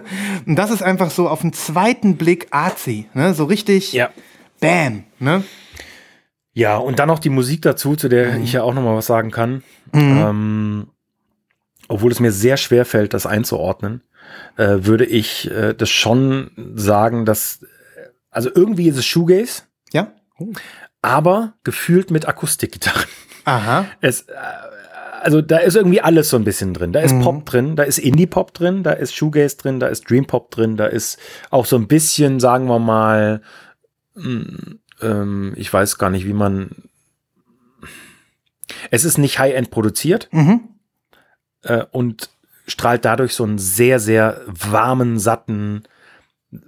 Und 0.46 0.56
das 0.56 0.70
ist 0.70 0.82
einfach 0.82 1.10
so 1.10 1.28
auf 1.28 1.42
den 1.42 1.52
zweiten 1.52 2.16
Blick 2.16 2.48
artsy, 2.50 3.08
ne? 3.14 3.32
so 3.34 3.44
richtig 3.44 3.92
Ja. 3.92 4.10
bam. 4.60 5.04
Ne? 5.20 5.44
Ja, 6.52 6.76
und 6.78 6.98
dann 6.98 7.08
noch 7.08 7.18
die 7.20 7.30
Musik 7.30 7.62
dazu, 7.62 7.94
zu 7.96 8.08
der 8.08 8.38
ich 8.38 8.52
ja 8.52 8.62
auch 8.62 8.74
noch 8.74 8.82
mal 8.82 8.96
was 8.96 9.06
sagen 9.06 9.30
kann. 9.30 9.62
Ähm, 9.92 10.88
obwohl 11.88 12.10
es 12.10 12.18
mir 12.20 12.32
sehr 12.32 12.56
schwer 12.56 12.84
fällt, 12.84 13.14
das 13.14 13.26
einzuordnen, 13.26 14.02
äh, 14.56 14.78
würde 14.80 15.04
ich 15.04 15.50
äh, 15.50 15.74
das 15.74 15.90
schon 15.90 16.50
sagen, 16.74 17.24
dass 17.24 17.60
also 18.30 18.50
irgendwie 18.52 18.88
ist 18.88 18.96
es 18.96 19.06
Shoegaze, 19.06 19.62
Ja? 19.92 20.12
aber 21.02 21.54
gefühlt 21.62 22.10
mit 22.10 22.26
Akustikgitarren. 22.26 23.04
Aha. 23.44 23.86
Es, 24.00 24.22
äh, 24.22 24.32
also 25.22 25.40
da 25.40 25.58
ist 25.58 25.74
irgendwie 25.74 26.00
alles 26.00 26.28
so 26.28 26.36
ein 26.36 26.44
bisschen 26.44 26.74
drin. 26.74 26.92
Da 26.92 27.00
ist 27.00 27.18
Pop 27.20 27.46
drin, 27.46 27.76
da 27.76 27.82
ist 27.82 27.98
Indie-Pop 27.98 28.52
drin, 28.52 28.82
da 28.82 28.92
ist 28.92 29.14
Shoegaze 29.14 29.56
drin, 29.56 29.80
da 29.80 29.86
ist 29.86 30.08
Dream-Pop 30.10 30.50
drin, 30.50 30.76
da 30.76 30.86
ist 30.86 31.18
auch 31.50 31.64
so 31.64 31.76
ein 31.76 31.86
bisschen, 31.88 32.40
sagen 32.40 32.66
wir 32.66 32.78
mal, 32.78 33.40
mh, 34.14 34.76
ähm, 35.00 35.52
ich 35.56 35.72
weiß 35.72 35.96
gar 35.98 36.10
nicht, 36.10 36.26
wie 36.26 36.34
man 36.34 36.70
Es 38.90 39.04
ist 39.04 39.18
nicht 39.18 39.38
High-End 39.38 39.70
produziert 39.70 40.28
äh, 41.62 41.84
und 41.90 42.30
strahlt 42.66 43.04
dadurch 43.04 43.34
so 43.34 43.44
einen 43.44 43.58
sehr, 43.58 44.00
sehr 44.00 44.40
warmen, 44.46 45.18
satten, 45.18 45.84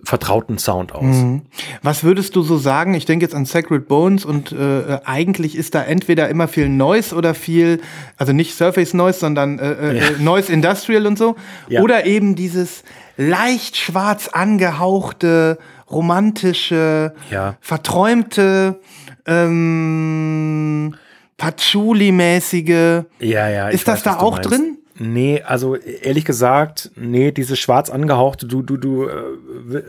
vertrauten 0.04 0.58
Sound 0.58 0.92
aus. 0.94 1.02
Mhm. 1.04 1.42
Was 1.82 2.04
würdest 2.04 2.36
du 2.36 2.42
so 2.42 2.56
sagen? 2.58 2.94
Ich 2.94 3.04
denke 3.04 3.24
jetzt 3.24 3.34
an 3.34 3.44
Sacred 3.44 3.88
Bones 3.88 4.24
und 4.24 4.52
äh, 4.52 4.98
eigentlich 5.04 5.56
ist 5.56 5.74
da 5.74 5.82
entweder 5.82 6.28
immer 6.28 6.48
viel 6.48 6.68
Noise 6.68 7.14
oder 7.14 7.34
viel, 7.34 7.80
also 8.16 8.32
nicht 8.32 8.54
Surface 8.54 8.94
Noise, 8.94 9.18
sondern 9.20 9.58
äh, 9.58 9.72
äh, 9.72 9.96
Ja. 9.98 10.04
Noise 10.18 10.52
Industrial 10.52 11.06
und 11.06 11.18
so. 11.18 11.36
Ja. 11.68 11.80
Oder 11.82 12.06
eben 12.06 12.34
dieses 12.34 12.84
leicht 13.16 13.76
schwarz 13.76 14.28
angehauchte, 14.28 15.58
romantische, 15.90 17.14
Ja. 17.30 17.56
verträumte, 17.60 18.80
ähm, 19.26 20.94
Patchouli-mäßige. 21.38 23.04
Ja, 23.20 23.48
ja. 23.48 23.68
Ist 23.68 23.88
das 23.88 23.98
weiß, 23.98 24.02
da 24.04 24.18
auch 24.18 24.38
drin? 24.38 24.78
Nee, 24.98 25.42
also 25.42 25.76
ehrlich 25.76 26.24
gesagt, 26.24 26.90
nee, 26.96 27.30
dieses 27.30 27.58
schwarz 27.58 27.90
angehauchte, 27.90 28.46
du, 28.46 28.62
du, 28.62 28.76
du, 28.76 29.04
äh, 29.04 29.76
äh, 29.76 29.82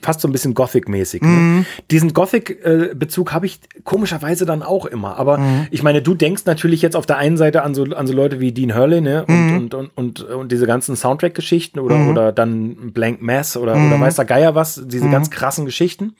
fast 0.00 0.20
so 0.20 0.28
ein 0.28 0.32
bisschen 0.32 0.54
Gothic-mäßig. 0.54 1.22
Mhm. 1.22 1.58
Ne? 1.58 1.64
Diesen 1.90 2.12
Gothic-Bezug 2.14 3.32
habe 3.32 3.46
ich 3.46 3.60
komischerweise 3.84 4.46
dann 4.46 4.62
auch 4.62 4.86
immer. 4.86 5.16
Aber 5.18 5.38
Mhm. 5.38 5.66
ich 5.70 5.82
meine, 5.82 6.02
du 6.02 6.14
denkst 6.14 6.42
natürlich 6.46 6.82
jetzt 6.82 6.96
auf 6.96 7.06
der 7.06 7.18
einen 7.18 7.36
Seite 7.36 7.62
an 7.62 7.74
so, 7.74 7.84
an 7.84 8.06
so 8.06 8.12
Leute 8.14 8.40
wie 8.40 8.52
Dean 8.52 8.74
Hurley, 8.74 9.00
ne? 9.00 9.24
Und, 9.26 9.46
Mhm. 9.50 9.56
und, 9.56 9.74
und, 9.74 9.90
und, 9.96 10.20
und 10.22 10.52
diese 10.52 10.66
ganzen 10.66 10.96
Soundtrack-Geschichten 10.96 11.78
oder, 11.78 12.06
oder 12.08 12.32
dann 12.32 12.92
Blank 12.92 13.20
Mass 13.22 13.56
oder, 13.56 13.72
oder 13.74 14.00
weiß 14.00 14.16
der 14.16 14.24
Geier 14.24 14.54
was, 14.54 14.78
Mhm. 14.78 14.88
diese 14.88 15.10
ganz 15.10 15.30
krassen 15.30 15.64
Geschichten. 15.66 16.16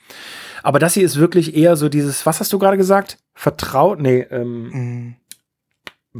Aber 0.63 0.79
das 0.79 0.93
hier 0.93 1.03
ist 1.03 1.17
wirklich 1.17 1.55
eher 1.55 1.75
so 1.75 1.89
dieses, 1.89 2.25
was 2.25 2.39
hast 2.39 2.51
du 2.53 2.59
gerade 2.59 2.77
gesagt? 2.77 3.17
Vertraut? 3.33 3.99
Nee, 4.01 4.25
ähm, 4.31 5.15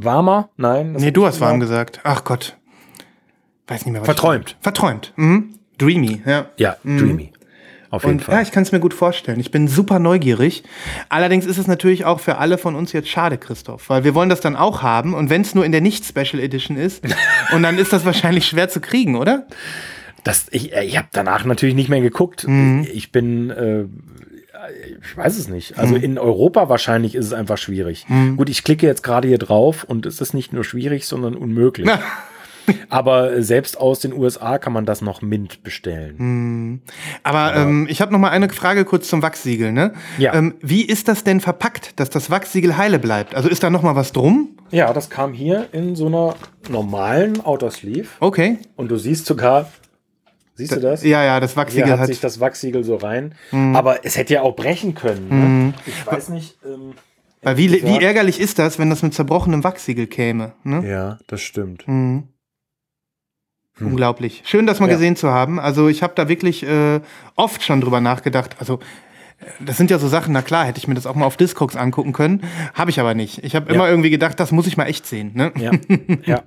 warmer? 0.04 0.50
Nein. 0.56 0.92
Mhm. 0.92 0.98
Nee, 0.98 1.10
du 1.10 1.26
hast 1.26 1.40
warm 1.40 1.60
gesagt. 1.60 1.98
gesagt. 1.98 2.06
Ach 2.06 2.24
Gott. 2.24 2.56
Weiß 3.66 3.84
nicht 3.84 3.92
mehr, 3.92 4.00
was 4.00 4.06
Verträumt. 4.06 4.56
Verträumt. 4.60 5.12
Mhm. 5.16 5.54
Dreamy, 5.76 6.22
ja. 6.26 6.46
Ja, 6.56 6.76
dreamy. 6.84 7.32
Auf 7.90 8.02
jeden 8.02 8.16
Und 8.16 8.24
Fall. 8.24 8.36
ja, 8.36 8.42
ich 8.42 8.50
kann 8.50 8.62
es 8.62 8.72
mir 8.72 8.80
gut 8.80 8.92
vorstellen. 8.92 9.40
Ich 9.40 9.50
bin 9.50 9.66
super 9.68 9.98
neugierig. 9.98 10.62
Allerdings 11.08 11.46
ist 11.46 11.56
es 11.56 11.66
natürlich 11.66 12.04
auch 12.04 12.20
für 12.20 12.36
alle 12.36 12.58
von 12.58 12.74
uns 12.74 12.92
jetzt 12.92 13.08
schade, 13.08 13.38
Christoph, 13.38 13.88
weil 13.88 14.04
wir 14.04 14.14
wollen 14.14 14.28
das 14.28 14.40
dann 14.40 14.56
auch 14.56 14.82
haben. 14.82 15.14
Und 15.14 15.30
wenn 15.30 15.40
es 15.42 15.54
nur 15.54 15.64
in 15.64 15.72
der 15.72 15.80
Nicht-Special 15.80 16.42
Edition 16.42 16.76
ist, 16.76 17.02
und 17.52 17.62
dann 17.62 17.78
ist 17.78 17.92
das 17.92 18.04
wahrscheinlich 18.04 18.46
schwer 18.46 18.68
zu 18.68 18.80
kriegen, 18.80 19.16
oder? 19.16 19.46
das, 20.24 20.46
ich 20.50 20.74
äh, 20.74 20.84
ich 20.84 20.96
habe 20.96 21.08
danach 21.12 21.44
natürlich 21.44 21.74
nicht 21.74 21.88
mehr 21.88 22.00
geguckt. 22.00 22.46
Mhm. 22.46 22.86
Ich 22.92 23.12
bin, 23.12 23.50
äh, 23.50 23.84
ich 25.02 25.16
weiß 25.16 25.38
es 25.38 25.48
nicht. 25.48 25.78
Also 25.78 25.96
in 25.96 26.18
Europa 26.18 26.68
wahrscheinlich 26.68 27.14
ist 27.14 27.26
es 27.26 27.32
einfach 27.32 27.58
schwierig. 27.58 28.06
Mhm. 28.08 28.36
Gut, 28.36 28.48
ich 28.48 28.64
klicke 28.64 28.86
jetzt 28.86 29.02
gerade 29.02 29.28
hier 29.28 29.38
drauf 29.38 29.84
und 29.84 30.06
es 30.06 30.20
ist 30.20 30.34
nicht 30.34 30.52
nur 30.52 30.64
schwierig, 30.64 31.06
sondern 31.06 31.34
unmöglich. 31.34 31.88
Aber 32.88 33.32
äh, 33.32 33.42
selbst 33.42 33.78
aus 33.78 34.00
den 34.00 34.12
USA 34.12 34.58
kann 34.58 34.72
man 34.72 34.86
das 34.86 35.00
noch 35.00 35.22
mint 35.22 35.62
bestellen. 35.62 36.14
Mhm. 36.18 36.80
Aber 37.22 37.54
ähm, 37.56 37.86
ich 37.88 38.00
habe 38.00 38.12
noch 38.12 38.18
mal 38.18 38.30
eine 38.30 38.48
Frage 38.48 38.84
kurz 38.84 39.08
zum 39.08 39.22
Wachsiegel. 39.22 39.72
Ne? 39.72 39.94
Ja. 40.18 40.34
Ähm, 40.34 40.54
wie 40.60 40.82
ist 40.82 41.08
das 41.08 41.24
denn 41.24 41.40
verpackt, 41.40 41.98
dass 41.98 42.10
das 42.10 42.30
Wachsiegel 42.30 42.76
heile 42.76 42.98
bleibt? 42.98 43.34
Also 43.34 43.48
ist 43.48 43.62
da 43.62 43.70
noch 43.70 43.82
mal 43.82 43.96
was 43.96 44.12
drum? 44.12 44.50
Ja, 44.70 44.92
das 44.92 45.08
kam 45.08 45.32
hier 45.32 45.68
in 45.72 45.96
so 45.96 46.06
einer 46.06 46.34
normalen 46.68 47.44
Outer 47.44 47.70
Sleeve. 47.70 48.08
Okay. 48.20 48.58
Und 48.76 48.90
du 48.90 48.96
siehst 48.96 49.26
sogar, 49.26 49.70
siehst 50.58 50.76
du 50.76 50.80
das? 50.80 51.02
Ja, 51.02 51.24
ja, 51.24 51.40
das 51.40 51.52
Hier 51.52 51.56
Wachsiegel 51.62 51.90
hat 51.92 52.00
hat. 52.00 52.06
sich 52.08 52.20
das 52.20 52.38
Wachsiegel 52.40 52.84
so 52.84 52.96
rein. 52.96 53.34
Mhm. 53.52 53.74
Aber 53.74 54.04
es 54.04 54.16
hätte 54.18 54.34
ja 54.34 54.42
auch 54.42 54.54
brechen 54.54 54.94
können. 54.94 55.28
Ne? 55.68 55.74
Ich 55.86 56.06
weiß 56.06 56.28
nicht. 56.28 56.58
Ähm, 56.66 56.92
weil 57.42 57.56
wie, 57.56 57.68
gesagt- 57.68 57.84
wie 57.86 58.04
ärgerlich 58.04 58.38
ist 58.40 58.58
das, 58.58 58.78
wenn 58.78 58.90
das 58.90 59.02
mit 59.02 59.14
zerbrochenem 59.14 59.64
Wachsiegel 59.64 60.06
käme? 60.06 60.52
Ne? 60.64 60.86
ja, 60.86 61.18
das 61.28 61.40
stimmt. 61.40 61.84
Unglaublich. 63.80 64.42
Schön, 64.44 64.66
das 64.66 64.80
mal 64.80 64.88
Ja. 64.88 64.94
gesehen 64.94 65.14
zu 65.16 65.30
haben. 65.30 65.60
Also 65.60 65.88
ich 65.88 66.02
habe 66.02 66.12
da 66.16 66.28
wirklich 66.28 66.64
äh, 66.64 67.00
oft 67.36 67.62
schon 67.62 67.80
drüber 67.80 68.00
nachgedacht. 68.00 68.56
Also 68.58 68.80
äh, 69.38 69.44
das 69.64 69.76
sind 69.76 69.90
ja 69.92 70.00
so 70.00 70.08
Sachen, 70.08 70.32
na 70.32 70.42
klar, 70.42 70.64
hätte 70.66 70.78
ich 70.78 70.88
mir 70.88 70.94
das 70.94 71.06
auch 71.06 71.14
mal 71.14 71.26
auf 71.26 71.36
Discogs 71.36 71.76
angucken 71.76 72.12
können. 72.12 72.42
Habe 72.74 72.90
ich 72.90 72.98
aber 72.98 73.14
nicht. 73.14 73.44
Ich 73.44 73.54
habe 73.54 73.68
Ja. 73.68 73.74
immer 73.76 73.88
irgendwie 73.88 74.10
gedacht, 74.10 74.40
das 74.40 74.50
muss 74.50 74.66
ich 74.66 74.76
mal 74.76 74.86
echt 74.86 75.06
sehen. 75.06 75.30
Ne? 75.34 75.52
Ja, 75.56 75.70
ja. 76.26 76.42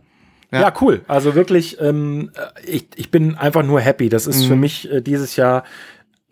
Ja, 0.52 0.74
cool. 0.82 1.02
Also 1.08 1.34
wirklich, 1.36 1.80
ähm, 1.80 2.32
ich, 2.66 2.88
ich 2.96 3.10
bin 3.12 3.36
einfach 3.36 3.64
nur 3.64 3.80
happy. 3.80 4.10
Das 4.10 4.28
ist 4.28 4.46
für 4.46 4.56
mich 4.56 4.92
äh, 4.92 5.02
dieses 5.02 5.36
Jahr 5.38 5.64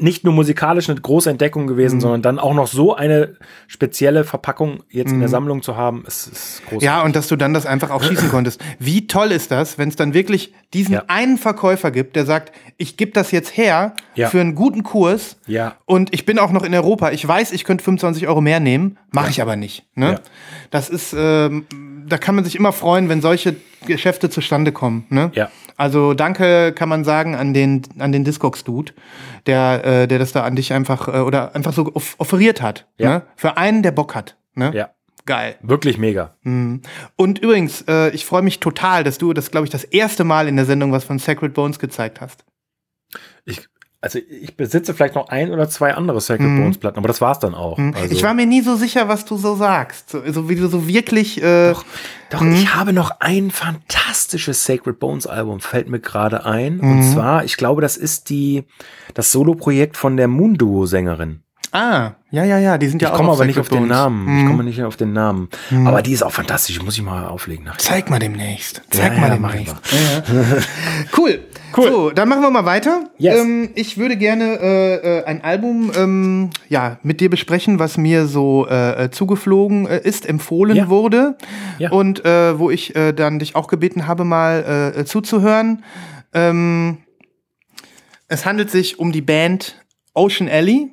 nicht 0.01 0.23
nur 0.23 0.33
musikalisch 0.33 0.89
eine 0.89 0.97
große 0.99 1.29
Entdeckung 1.29 1.67
gewesen, 1.67 1.99
sondern 1.99 2.21
dann 2.21 2.39
auch 2.39 2.53
noch 2.53 2.67
so 2.67 2.95
eine 2.95 3.35
spezielle 3.67 4.23
Verpackung 4.23 4.83
jetzt 4.89 5.11
in 5.11 5.19
der 5.19 5.27
Sammlung 5.27 5.61
zu 5.61 5.75
haben, 5.75 6.05
ist, 6.07 6.27
ist 6.27 6.61
großartig. 6.63 6.85
Ja, 6.85 7.01
und 7.03 7.17
dass 7.17 7.27
du 7.27 7.35
dann 7.35 7.53
das 7.53 7.65
einfach 7.65 7.89
auch 7.89 8.01
schießen 8.01 8.29
konntest. 8.31 8.61
Wie 8.79 9.07
toll 9.07 9.33
ist 9.33 9.51
das, 9.51 9.77
wenn 9.77 9.89
es 9.89 9.97
dann 9.97 10.13
wirklich 10.13 10.53
diesen 10.73 10.93
Ja. 10.93 11.03
einen 11.09 11.37
Verkäufer 11.37 11.91
gibt, 11.91 12.15
der 12.15 12.25
sagt, 12.25 12.53
ich 12.77 12.95
gebe 12.95 13.11
das 13.11 13.31
jetzt 13.31 13.57
her 13.57 13.93
Ja. 14.15 14.29
für 14.29 14.39
einen 14.39 14.55
guten 14.55 14.83
Kurs 14.83 15.37
Ja. 15.47 15.75
und 15.85 16.13
ich 16.13 16.25
bin 16.25 16.39
auch 16.39 16.51
noch 16.53 16.63
in 16.63 16.73
Europa. 16.73 17.11
Ich 17.11 17.27
weiß, 17.27 17.51
ich 17.51 17.65
könnte 17.65 17.83
25 17.83 18.25
Euro 18.29 18.39
mehr 18.39 18.61
nehmen, 18.61 18.97
mache 19.11 19.31
ich 19.31 19.41
aber 19.41 19.57
nicht. 19.57 19.85
Ne? 19.95 20.11
Ja. 20.13 20.19
Das 20.71 20.89
ist, 20.89 21.13
ähm, 21.17 21.65
da 22.09 22.17
kann 22.17 22.35
man 22.35 22.43
sich 22.43 22.55
immer 22.55 22.71
freuen, 22.71 23.09
wenn 23.09 23.21
solche 23.21 23.55
Geschäfte 23.85 24.29
zustande 24.29 24.71
kommen. 24.71 25.05
Ne? 25.09 25.31
Ja. 25.33 25.49
Also 25.77 26.13
danke 26.13 26.73
kann 26.73 26.89
man 26.89 27.03
sagen 27.03 27.35
an 27.35 27.53
den 27.53 27.83
an 27.99 28.11
den 28.11 28.23
Discogs-Dude, 28.25 28.93
der 29.45 29.85
äh, 29.85 30.07
der 30.07 30.19
das 30.19 30.31
da 30.33 30.43
an 30.43 30.55
dich 30.55 30.73
einfach 30.73 31.07
äh, 31.07 31.19
oder 31.19 31.55
einfach 31.55 31.73
so 31.73 31.89
off 31.93 32.15
offeriert 32.17 32.61
hat. 32.61 32.87
Ja. 32.97 33.09
Ne? 33.09 33.21
Für 33.35 33.57
einen, 33.57 33.83
der 33.83 33.91
Bock 33.91 34.15
hat. 34.15 34.35
Ne? 34.55 34.71
Ja. 34.73 34.89
Geil. 35.25 35.57
Wirklich 35.61 35.99
mega. 35.99 36.35
Und 36.43 37.39
übrigens, 37.39 37.83
äh, 37.87 38.09
ich 38.09 38.25
freue 38.25 38.41
mich 38.41 38.59
total, 38.59 39.03
dass 39.03 39.19
du 39.19 39.31
das, 39.33 39.51
glaube 39.51 39.65
ich, 39.65 39.69
das 39.69 39.83
erste 39.83 40.23
Mal 40.23 40.47
in 40.47 40.55
der 40.55 40.65
Sendung 40.65 40.91
was 40.91 41.03
von 41.03 41.19
Sacred 41.19 41.53
Bones 41.53 41.77
gezeigt 41.77 42.19
hast. 42.19 42.45
Ich, 43.45 43.67
also 44.01 44.19
ich 44.29 44.55
besitze 44.55 44.93
vielleicht 44.93 45.15
noch 45.15 45.29
ein 45.29 45.51
oder 45.51 45.67
zwei 45.69 45.93
andere 45.93 46.21
Sacred 46.21 46.47
Bones 46.57 46.77
Platten, 46.77 46.97
aber 46.97 47.07
das 47.09 47.19
war's 47.21 47.39
dann 47.39 47.53
auch. 47.53 47.77
Also, 47.77 48.05
Mhm. 48.05 48.11
Ich 48.11 48.23
war 48.23 48.33
mir 48.33 48.45
nie 48.45 48.61
so 48.61 48.75
sicher, 48.75 49.07
was 49.07 49.25
du 49.25 49.35
so 49.37 49.55
sagst. 49.55 50.09
So, 50.09 50.21
so 50.31 50.47
wie 50.49 50.55
du 50.55 50.67
so 50.67 50.87
wirklich. 50.87 51.41
Äh, 51.43 51.73
Doch, 52.29 52.41
ich 52.41 52.73
habe 52.75 52.93
noch 52.93 53.11
ein 53.19 53.51
fantastisches 53.51 54.63
Sacred 54.63 54.99
Bones 54.99 55.27
Album, 55.27 55.59
fällt 55.59 55.89
mir 55.89 55.99
gerade 55.99 56.45
ein. 56.45 56.79
Und 56.79 57.03
zwar, 57.03 57.43
ich 57.43 57.57
glaube, 57.57 57.81
das 57.81 57.97
ist 57.97 58.29
die, 58.29 58.63
das 59.15 59.31
Solo-Projekt 59.31 59.97
von 59.97 60.15
der 60.17 60.27
Moon-Duo-Sängerin. 60.27 61.41
ah, 61.71 62.11
ja, 62.31 62.43
ja, 62.43 62.59
ja, 62.59 62.77
die 62.77 62.87
sind 62.87 63.01
ja 63.01 63.07
Ich 63.07 63.13
auch 63.13 63.17
komme 63.17 63.31
auf 63.31 63.37
aber 63.37 63.45
nicht 63.47 63.57
auf 63.59 63.69
den 63.69 63.79
Bones. 63.79 63.89
Namen. 63.89 64.39
Ich 64.39 64.45
komme 64.45 64.63
nicht 64.63 64.83
auf 64.83 64.95
den 64.97 65.13
Namen. 65.13 65.49
Aber 65.85 66.03
die 66.03 66.11
ist 66.13 66.21
auch 66.23 66.31
fantastisch. 66.31 66.79
Muss 66.81 66.95
ich 66.95 67.01
mal 67.01 67.25
auflegen 67.27 67.65
nachher. 67.65 67.79
Zeig 67.79 68.09
mal 68.11 68.19
demnächst. 68.19 68.83
Zeig 68.91 69.13
Ja, 69.13 69.19
mal 69.19 69.29
ja, 69.29 69.33
demnächst. 69.35 69.75
Ja. 69.91 70.57
cool. 71.17 71.39
Cool. 71.75 71.87
So, 71.89 72.09
dann 72.11 72.27
machen 72.29 72.41
wir 72.41 72.49
mal 72.49 72.65
weiter. 72.65 73.09
Yes. 73.17 73.39
Ähm, 73.41 73.69
ich 73.75 73.97
würde 73.97 74.17
gerne 74.17 74.59
äh, 74.61 75.19
äh, 75.19 75.23
ein 75.25 75.43
Album 75.43 75.91
ähm, 75.95 76.49
ja, 76.67 76.99
mit 77.03 77.21
dir 77.21 77.29
besprechen, 77.29 77.79
was 77.79 77.97
mir 77.97 78.25
so 78.27 78.67
äh, 78.67 79.05
äh, 79.05 79.11
zugeflogen 79.11 79.87
äh, 79.87 79.99
ist, 80.01 80.27
empfohlen 80.27 80.75
Ja. 80.75 80.89
wurde. 80.89 81.37
Ja. 81.77 81.91
Und 81.91 82.25
äh, 82.25 82.57
wo 82.57 82.69
ich 82.69 82.93
dann 83.15 83.39
dich 83.39 83.55
auch 83.55 83.67
gebeten 83.67 84.07
habe, 84.07 84.23
mal 84.25 85.03
zuzuhören. 85.05 85.83
Ähm, 86.33 86.97
es 88.27 88.45
handelt 88.45 88.69
sich 88.71 88.99
um 88.99 89.11
die 89.11 89.21
Band 89.21 89.83
Ocean 90.13 90.49
Alley 90.49 90.91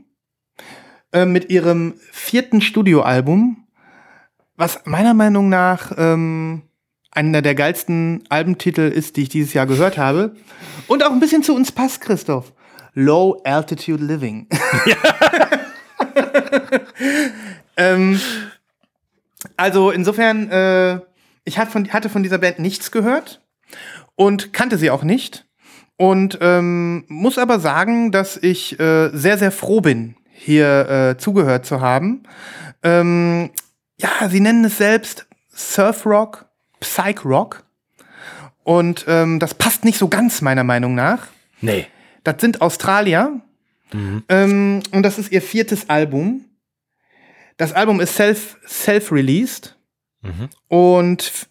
mit 1.26 1.50
ihrem 1.50 1.94
vierten 2.12 2.60
Studioalbum, 2.60 3.64
was 4.56 4.82
meiner 4.84 5.14
Meinung 5.14 5.48
nach 5.48 5.92
ähm, 5.96 6.62
einer 7.16 7.42
der 7.42 7.54
geilsten 7.54 8.24
Albentitel 8.28 8.82
ist, 8.82 9.16
die 9.16 9.22
ich 9.22 9.28
dieses 9.28 9.54
Jahr 9.54 9.66
gehört 9.66 9.98
habe. 9.98 10.36
Und 10.86 11.04
auch 11.04 11.10
ein 11.10 11.20
bisschen 11.20 11.42
zu 11.42 11.54
uns 11.54 11.72
passt, 11.72 12.00
Christoph. 12.00 12.52
Low 12.92 13.40
Altitude 13.44 14.04
Living. 14.04 14.46
ähm, 17.76 18.20
also 19.56 19.90
insofern, 19.90 20.50
äh, 20.50 21.00
ich 21.44 21.58
hatte 21.58 22.08
von 22.08 22.22
dieser 22.22 22.38
Band 22.38 22.58
nichts 22.58 22.90
gehört 22.90 23.42
und 24.14 24.52
kannte 24.52 24.78
sie 24.78 24.90
auch 24.90 25.02
nicht. 25.02 25.46
Und 25.96 26.38
ähm, 26.42 27.04
muss 27.08 27.38
aber 27.38 27.58
sagen, 27.58 28.12
dass 28.12 28.36
ich 28.36 28.78
äh, 28.78 29.08
sehr, 29.12 29.38
sehr 29.38 29.50
froh 29.50 29.80
bin, 29.80 30.14
hier 30.30 30.88
äh, 30.88 31.18
zugehört 31.18 31.64
zu 31.64 31.80
haben. 31.80 32.24
Ähm, 32.82 33.50
ja, 33.98 34.28
sie 34.28 34.40
nennen 34.40 34.66
es 34.66 34.76
selbst 34.76 35.26
Surf 35.54 36.04
Rock, 36.04 36.45
Psych 36.86 37.24
Rock. 37.24 37.64
Und 38.64 39.04
ähm, 39.06 39.38
das 39.38 39.54
passt 39.54 39.84
nicht 39.84 39.98
so 39.98 40.08
ganz 40.08 40.40
meiner 40.42 40.64
Meinung 40.64 40.94
nach. 40.94 41.26
Nee. 41.60 41.86
Das 42.24 42.40
sind 42.40 42.60
Australier. 42.62 43.40
Ähm, 44.28 44.82
und 44.90 45.02
das 45.04 45.18
ist 45.18 45.30
ihr 45.30 45.40
viertes 45.40 45.88
Album. 45.88 46.44
Das 47.56 47.72
Album 47.72 48.00
ist 48.00 48.16
self- 48.16 48.56
self-released. 48.66 49.76
Und 50.66 51.46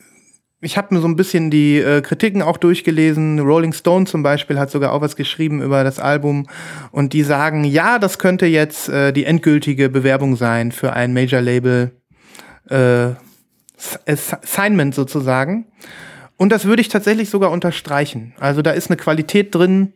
ich 0.60 0.78
habe 0.78 0.94
mir 0.94 1.00
so 1.00 1.08
ein 1.08 1.16
bisschen 1.16 1.50
die 1.50 1.78
äh, 1.78 2.02
Kritiken 2.02 2.42
auch 2.42 2.58
durchgelesen. 2.58 3.40
Rolling 3.40 3.72
Stone 3.72 4.06
zum 4.06 4.22
Beispiel 4.22 4.60
hat 4.60 4.70
sogar 4.70 4.92
auch 4.92 5.00
was 5.00 5.16
geschrieben 5.16 5.62
über 5.62 5.86
das 5.86 5.98
Album. 6.00 6.48
Und 6.92 7.14
die 7.14 7.24
sagen, 7.24 7.64
ja, 7.64 8.00
das 8.00 8.20
könnte 8.20 8.48
jetzt 8.48 8.90
äh, 8.90 9.14
die 9.14 9.24
endgültige 9.24 9.90
Bewerbung 9.90 10.36
sein 10.36 10.74
für 10.74 10.92
ein 10.92 11.14
Major-Label. 11.14 11.92
Äh, 12.70 13.12
Assignment 14.06 14.96
sozusagen. 14.96 15.68
Und 16.38 16.52
das 16.52 16.66
würde 16.66 16.82
ich 16.82 16.90
tatsächlich 16.90 17.30
sogar 17.30 17.52
unterstreichen. 17.52 18.34
Also 18.40 18.62
da 18.62 18.72
ist 18.72 18.90
eine 18.90 18.98
Qualität 18.98 19.56
drin, 19.56 19.94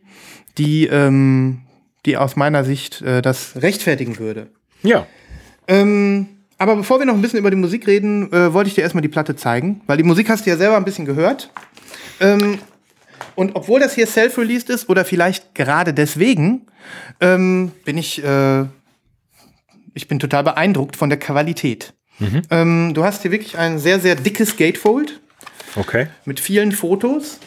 die, 0.58 0.86
ähm, 0.86 1.62
die 2.06 2.16
aus 2.16 2.36
meiner 2.36 2.64
Sicht 2.64 3.02
äh, 3.02 3.20
das 3.22 3.56
rechtfertigen 3.56 4.18
würde. 4.18 4.48
Ja. 4.82 5.06
Ähm, 5.68 6.28
aber 6.58 6.76
bevor 6.76 6.98
wir 6.98 7.06
noch 7.06 7.14
ein 7.14 7.22
bisschen 7.22 7.38
über 7.38 7.50
die 7.50 7.56
Musik 7.56 7.86
reden, 7.86 8.32
äh, 8.32 8.52
wollte 8.52 8.68
ich 8.68 8.74
dir 8.74 8.82
erstmal 8.82 9.02
die 9.02 9.08
Platte 9.08 9.36
zeigen, 9.36 9.82
weil 9.86 9.96
die 9.96 10.02
Musik 10.02 10.28
hast 10.28 10.46
du 10.46 10.50
ja 10.50 10.56
selber 10.56 10.76
ein 10.76 10.84
bisschen 10.84 11.06
gehört. 11.06 11.50
Ähm, 12.20 12.58
und 13.34 13.54
obwohl 13.54 13.80
das 13.80 13.94
hier 13.94 14.06
self-released 14.06 14.70
ist 14.70 14.88
oder 14.88 15.04
vielleicht 15.04 15.54
gerade 15.54 15.94
deswegen, 15.94 16.66
ähm, 17.20 17.72
bin 17.84 17.96
ich, 17.96 18.22
äh, 18.22 18.64
ich 19.94 20.08
bin 20.08 20.18
total 20.18 20.44
beeindruckt 20.44 20.96
von 20.96 21.08
der 21.08 21.18
Qualität. 21.18 21.94
Ähm, 22.50 22.92
du 22.94 23.04
hast 23.04 23.22
hier 23.22 23.30
wirklich 23.30 23.56
ein 23.58 23.78
sehr, 23.78 23.98
sehr 24.00 24.14
dickes 24.14 24.56
Gatefold 24.56 25.20
Okay. 25.76 26.08
mit 26.24 26.40
vielen 26.40 26.72
Fotos. 26.72 27.38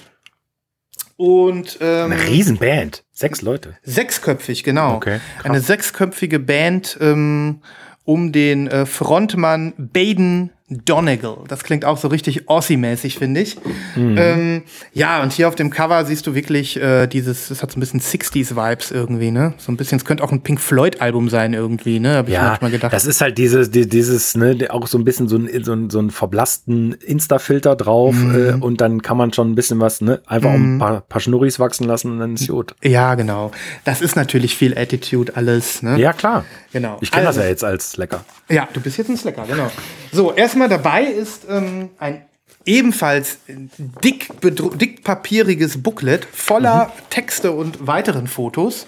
Und 1.16 1.78
ähm, 1.82 2.12
Eine 2.12 2.28
Riesenband. 2.28 3.04
Sechs 3.14 3.42
Leute. 3.42 3.78
Sechsköpfig, 3.84 4.64
genau. 4.64 4.96
Okay, 4.96 5.20
krass. 5.38 5.46
Eine 5.46 5.62
sechsköpfige 5.62 6.40
Band 6.40 6.98
ähm, 7.00 7.62
um 8.04 8.32
den 8.32 8.68
äh, 8.68 8.86
Frontmann 8.86 9.74
Baden 9.78 10.50
Donegal. 10.86 11.38
Das 11.48 11.64
klingt 11.64 11.86
auch 11.86 11.98
so 11.98 12.08
richtig 12.08 12.50
Aussie-mäßig, 12.50 13.18
finde 13.18 13.42
ich. 13.42 13.58
Mhm. 13.96 14.16
Ähm, 14.18 14.64
ja, 14.94 15.22
und 15.22 15.32
hier 15.34 15.48
auf 15.48 15.56
dem 15.56 15.70
Cover 15.70 16.04
siehst 16.06 16.26
du 16.28 16.36
wirklich 16.36 16.78
äh, 16.82 17.08
dieses, 17.08 17.50
das 17.50 17.62
hat 17.62 17.72
so 17.72 17.78
ein 17.78 17.80
bisschen 17.80 18.00
60s-Vibes 18.02 18.92
irgendwie, 18.92 19.32
ne? 19.32 19.54
So 19.58 19.72
ein 19.72 19.78
bisschen, 19.78 19.98
es 19.98 20.06
könnte 20.06 20.24
auch 20.24 20.32
ein 20.32 20.42
Pink 20.42 20.60
Floyd-Album 20.60 21.30
sein 21.30 21.54
irgendwie, 21.54 22.00
ne? 22.00 22.16
Habe 22.18 22.30
ich 22.30 22.36
Ja, 22.36 22.44
manchmal 22.50 22.72
gedacht. 22.72 22.94
das 22.94 23.06
ist 23.06 23.22
halt 23.22 23.38
dieses, 23.38 23.72
die- 23.72 23.88
dieses, 23.88 24.36
ne, 24.36 24.58
auch 24.70 24.88
so 24.88 24.98
ein 24.98 25.04
bisschen 25.04 25.28
so 25.28 25.38
ein, 25.38 25.50
so 25.64 25.74
ein, 25.74 25.90
so 25.90 26.00
ein 26.00 26.10
verblassten 26.12 26.94
Insta-Filter 26.94 27.76
drauf 27.76 28.16
Mhm. 28.16 28.36
äh, 28.36 28.54
und 28.64 28.82
dann 28.82 29.02
kann 29.02 29.18
man 29.18 29.32
schon 29.34 29.52
ein 29.52 29.56
bisschen 29.56 29.80
was, 29.80 30.02
ne, 30.02 30.22
einfach 30.26 30.54
um 30.54 30.76
ein 30.76 30.80
paar, 30.80 31.02
paar 31.02 31.22
Schnurris 31.22 31.60
wachsen 31.60 31.86
lassen 31.86 32.12
und 32.12 32.20
dann 32.20 32.34
ist 32.36 32.48
gut. 32.48 32.76
ja, 32.84 33.16
genau. 33.16 33.52
Das 33.86 34.02
ist 34.02 34.16
natürlich 34.16 34.56
viel 34.56 34.78
Attitude 34.78 35.36
alles, 35.36 35.82
ne? 35.84 36.00
Ja, 36.00 36.14
klar. 36.14 36.46
Genau. 36.72 36.98
Ich 37.02 37.12
kenne 37.12 37.28
Also- 37.28 37.40
das 37.40 37.46
ja 37.46 37.50
jetzt 37.52 37.64
als 37.64 37.98
lecker. 37.98 38.24
Ja, 38.50 38.68
du 38.74 38.82
bist 38.82 38.98
jetzt 38.98 39.10
ein 39.10 39.18
Slacker, 39.18 39.46
genau. 39.48 39.72
So, 40.12 40.34
erstmal 40.34 40.63
dabei 40.68 41.04
ist 41.06 41.46
ähm, 41.50 41.90
ein 42.00 42.26
ebenfalls 42.66 43.40
dick, 43.48 44.30
bedru- 44.42 44.76
dickpapieriges 44.76 45.82
Booklet 45.84 46.26
voller 46.26 46.92
Texte 47.10 47.52
und 47.52 47.88
weiteren 47.88 48.28
Fotos. 48.28 48.88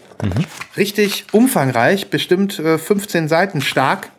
Richtig 0.78 1.26
umfangreich, 1.34 2.09
bestimmt 2.09 2.59
äh, 2.59 2.78
15 2.78 3.28
Seiten 3.28 3.61
stark. 3.61 4.11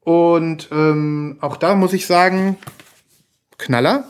Und 0.00 0.68
ähm, 0.72 1.38
auch 1.40 1.56
da 1.56 1.74
muss 1.74 1.92
ich 1.92 2.06
sagen, 2.06 2.56
Knaller. 3.58 4.04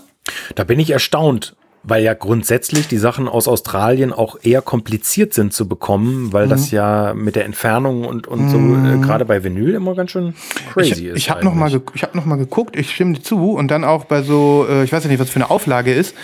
Da 0.55 0.65
bin 0.65 0.79
ich 0.81 0.91
erstaunt, 0.91 1.56
weil 1.89 2.03
ja 2.03 2.15
grundsätzlich 2.15 2.89
die 2.89 2.97
Sachen 2.99 3.29
aus 3.29 3.47
Australien 3.49 4.13
auch 4.13 4.37
eher 4.43 4.61
kompliziert 4.61 5.33
sind 5.35 5.53
zu 5.53 5.69
bekommen, 5.69 6.33
weil 6.33 6.47
Mhm. 6.47 6.51
das 6.51 6.71
ja 6.73 7.15
mit 7.15 7.37
der 7.37 7.45
Entfernung 7.45 8.05
und, 8.05 8.27
und 8.27 8.49
so 8.51 8.59
äh, 8.59 8.99
gerade 9.05 9.25
bei 9.25 9.45
Vinyl 9.45 9.75
immer 9.75 9.95
ganz 9.95 10.11
schön 10.11 10.35
crazy 10.73 10.93
ich 10.93 11.05
ist. 11.05 11.17
ich 11.19 11.31
habe 11.31 11.45
noch, 11.45 11.55
mal 11.55 11.67
eigentlich. 11.67 11.87
ge- 11.87 11.95
ich 11.95 12.03
hab 12.03 12.15
noch 12.15 12.25
mal 12.27 12.37
geguckt, 12.37 12.77
ich 12.77 12.91
stimme 12.93 13.15
dir 13.15 13.23
zu 13.23 13.53
und 13.53 13.71
dann 13.71 13.85
auch 13.85 14.05
bei 14.05 14.23
so, 14.23 14.67
äh, 14.69 14.83
ich 14.85 14.93
weiß 14.93 15.05
ja 15.05 15.11
nicht, 15.11 15.21
was 15.21 15.31
für 15.31 15.37
eine 15.37 15.49
Auflage 15.51 15.93
ist, 15.95 16.15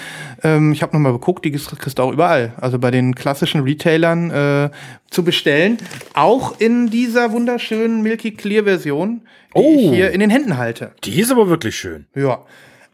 ähm, 0.43 0.73
ich 0.73 0.83
habe 0.83 0.93
noch 0.95 1.01
mal 1.01 1.13
geguckt, 1.13 1.45
die 1.45 1.51
kriegst 1.53 1.71
kriegst 1.79 1.99
du 1.99 2.03
auch 2.03 2.13
überall, 2.13 2.53
also 2.61 2.79
bei 2.81 2.91
den 2.91 3.15
klassischen 3.15 3.61
Retailern 3.63 4.31
äh, 4.31 4.71
zu 5.11 5.23
bestellen, 5.23 5.79
auch 6.15 6.59
in 6.59 6.91
dieser 6.91 7.31
wunderschönen 7.33 8.03
Milky 8.03 8.33
Clear 8.33 8.65
Version, 8.65 9.21
die 9.55 9.61
Oh. 9.61 9.77
ich 9.77 9.91
hier 9.91 10.11
in 10.13 10.21
den 10.21 10.31
Händen 10.31 10.57
halte. 10.57 10.93
Die 11.05 11.21
ist 11.21 11.31
aber 11.31 11.49
wirklich 11.49 11.77
schön. 11.77 12.07
Ja, 12.17 12.41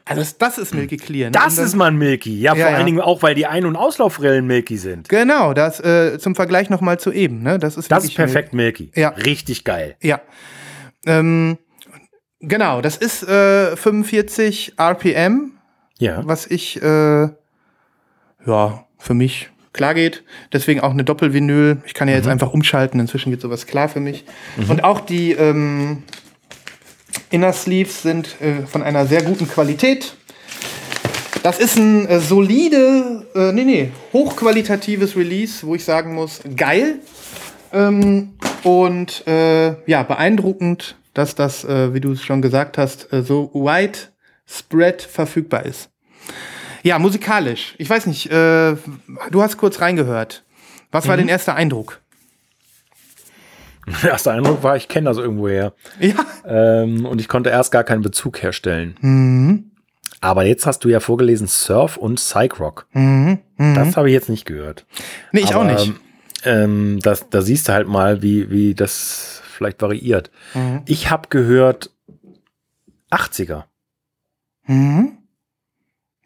also 0.08 0.20
das, 0.22 0.38
das 0.38 0.58
ist 0.58 0.74
Milky 0.74 0.96
Clear. 0.96 1.26
ne? 1.28 1.32
Das 1.32 1.56
dann- 1.56 1.64
ist 1.64 1.74
mal 1.76 1.86
ein 1.86 1.96
Milky. 1.96 2.40
Ja, 2.40 2.54
Ja, 2.54 2.62
vor 2.64 2.70
ja. 2.72 2.76
allen 2.76 2.86
Dingen 2.86 3.00
auch, 3.00 3.22
weil 3.22 3.34
die 3.34 3.46
Ein- 3.46 3.66
und 3.66 3.76
Auslaufrillen 3.76 4.46
Milky 4.46 4.76
sind. 4.78 5.08
Genau, 5.08 5.52
das 5.54 5.80
äh, 5.80 6.18
zum 6.18 6.34
Vergleich 6.34 6.70
noch 6.70 6.80
mal 6.80 6.98
zu 6.98 7.12
eben, 7.12 7.42
ne? 7.42 7.58
Das 7.58 7.76
ist 7.76 7.90
Das 7.92 8.04
ist 8.04 8.14
perfekt 8.14 8.52
Milky. 8.54 8.90
Ja. 8.94 9.10
Richtig 9.10 9.64
geil. 9.64 9.96
Ja. 10.02 10.20
Ähm, 11.06 11.58
genau, 12.40 12.80
das 12.80 12.96
ist 12.96 13.22
äh, 13.28 13.76
45 13.76 14.74
RPM. 14.78 15.52
Ja. 16.00 16.22
was 16.24 16.46
ich 16.46 16.80
äh, 16.80 17.28
ja 18.46 18.84
für 18.98 19.14
mich 19.14 19.50
klar 19.72 19.94
geht. 19.94 20.22
Deswegen 20.52 20.80
auch 20.80 20.92
eine 20.92 21.02
Doppelvinyl. 21.04 21.78
Ich 21.86 21.94
kann 21.94 22.06
ja 22.08 22.14
jetzt 22.14 22.28
einfach 22.28 22.52
umschalten. 22.52 23.00
Inzwischen 23.00 23.30
geht 23.30 23.40
sowas 23.40 23.66
klar 23.66 23.88
für 23.88 23.98
mich. 24.00 24.24
Und 24.68 24.84
auch 24.84 25.00
die 25.00 25.32
ähm, 25.32 26.04
Inner 27.30 27.52
Sleeves 27.52 28.02
sind 28.02 28.40
äh, 28.40 28.66
von 28.66 28.82
einer 28.82 29.06
sehr 29.06 29.22
guten 29.22 29.48
Qualität. 29.48 30.14
Das 31.42 31.58
ist 31.58 31.76
ein 31.76 32.06
äh, 32.06 32.20
solide, 32.20 33.26
äh, 33.34 33.52
nee, 33.52 33.64
nee, 33.64 33.90
hochqualitatives 34.12 35.16
Release, 35.16 35.66
wo 35.66 35.74
ich 35.74 35.84
sagen 35.84 36.14
muss, 36.14 36.40
geil. 36.56 37.00
Ähm, 37.72 38.34
und 38.64 39.26
äh, 39.26 39.76
ja, 39.88 40.02
beeindruckend, 40.02 40.96
dass 41.14 41.34
das, 41.34 41.64
äh, 41.64 41.94
wie 41.94 42.00
du 42.00 42.12
es 42.12 42.22
schon 42.22 42.42
gesagt 42.42 42.78
hast, 42.78 43.12
äh, 43.12 43.22
so 43.22 43.50
widespread 43.54 45.02
verfügbar 45.02 45.66
ist. 45.66 45.90
Ja, 46.82 46.98
musikalisch. 46.98 47.74
Ich 47.78 47.90
weiß 47.90 48.06
nicht, 48.06 48.30
äh, 48.30 48.76
du 49.30 49.42
hast 49.42 49.58
kurz 49.58 49.80
reingehört. 49.80 50.44
Was 50.90 51.06
war 51.06 51.16
dein 51.16 51.28
erster 51.28 51.54
Eindruck? 51.54 52.00
Der 54.02 54.10
erste 54.10 54.32
Eindruck 54.32 54.62
war, 54.62 54.76
ich 54.76 54.88
kenne 54.88 55.08
das 55.10 55.16
irgendwoher. 55.18 55.72
Ja, 56.00 56.14
Ähm, 56.44 57.04
und 57.06 57.20
ich 57.20 57.28
konnte 57.28 57.50
erst 57.50 57.72
gar 57.72 57.84
keinen 57.84 58.02
Bezug 58.02 58.42
herstellen. 58.42 58.96
Mhm. 59.00 59.70
Aber 60.20 60.44
jetzt 60.44 60.66
hast 60.66 60.80
du 60.84 60.88
ja 60.88 61.00
vorgelesen 61.00 61.46
Surf 61.46 61.96
und 61.96 62.16
Psych 62.16 62.58
Rock. 62.58 62.86
Das 62.92 63.96
habe 63.96 64.08
ich 64.08 64.14
jetzt 64.14 64.28
nicht 64.28 64.46
gehört. 64.46 64.86
Mhm. 64.90 65.04
nee, 65.32 65.40
ich 65.40 65.54
Aber, 65.54 65.60
auch 65.60 65.64
nicht. 65.86 65.92
Ähm, 66.44 66.98
das, 67.02 67.28
da 67.30 67.42
siehst 67.42 67.68
du 67.68 67.72
halt 67.72 67.88
mal, 67.88 68.22
wie, 68.22 68.50
wie 68.50 68.74
das 68.74 69.42
vielleicht 69.44 69.80
variiert. 69.82 70.30
Mhm. 70.54 70.82
Ich 70.86 71.10
habe 71.10 71.28
gehört 71.28 71.90
80er. 73.10 73.64
Mhm. 74.66 75.18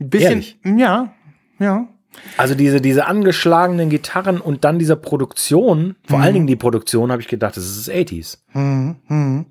Ein 0.00 0.10
bisschen, 0.10 0.30
Ehrlich? 0.30 0.58
ja, 0.64 1.12
ja. 1.58 1.88
Also 2.36 2.54
diese, 2.54 2.80
diese 2.80 3.06
angeschlagenen 3.06 3.88
Gitarren 3.90 4.40
und 4.40 4.64
dann 4.64 4.78
dieser 4.78 4.96
Produktion, 4.96 5.96
vor 6.06 6.18
Mhm. 6.18 6.24
allen 6.24 6.34
Dingen 6.34 6.46
die 6.46 6.56
Produktion, 6.56 7.10
habe 7.12 7.22
ich 7.22 7.28
gedacht, 7.28 7.56
das 7.56 7.64
ist 7.64 7.88
80s. 7.90 8.38
Mhm. 8.52 8.96
Mhm. 9.08 9.46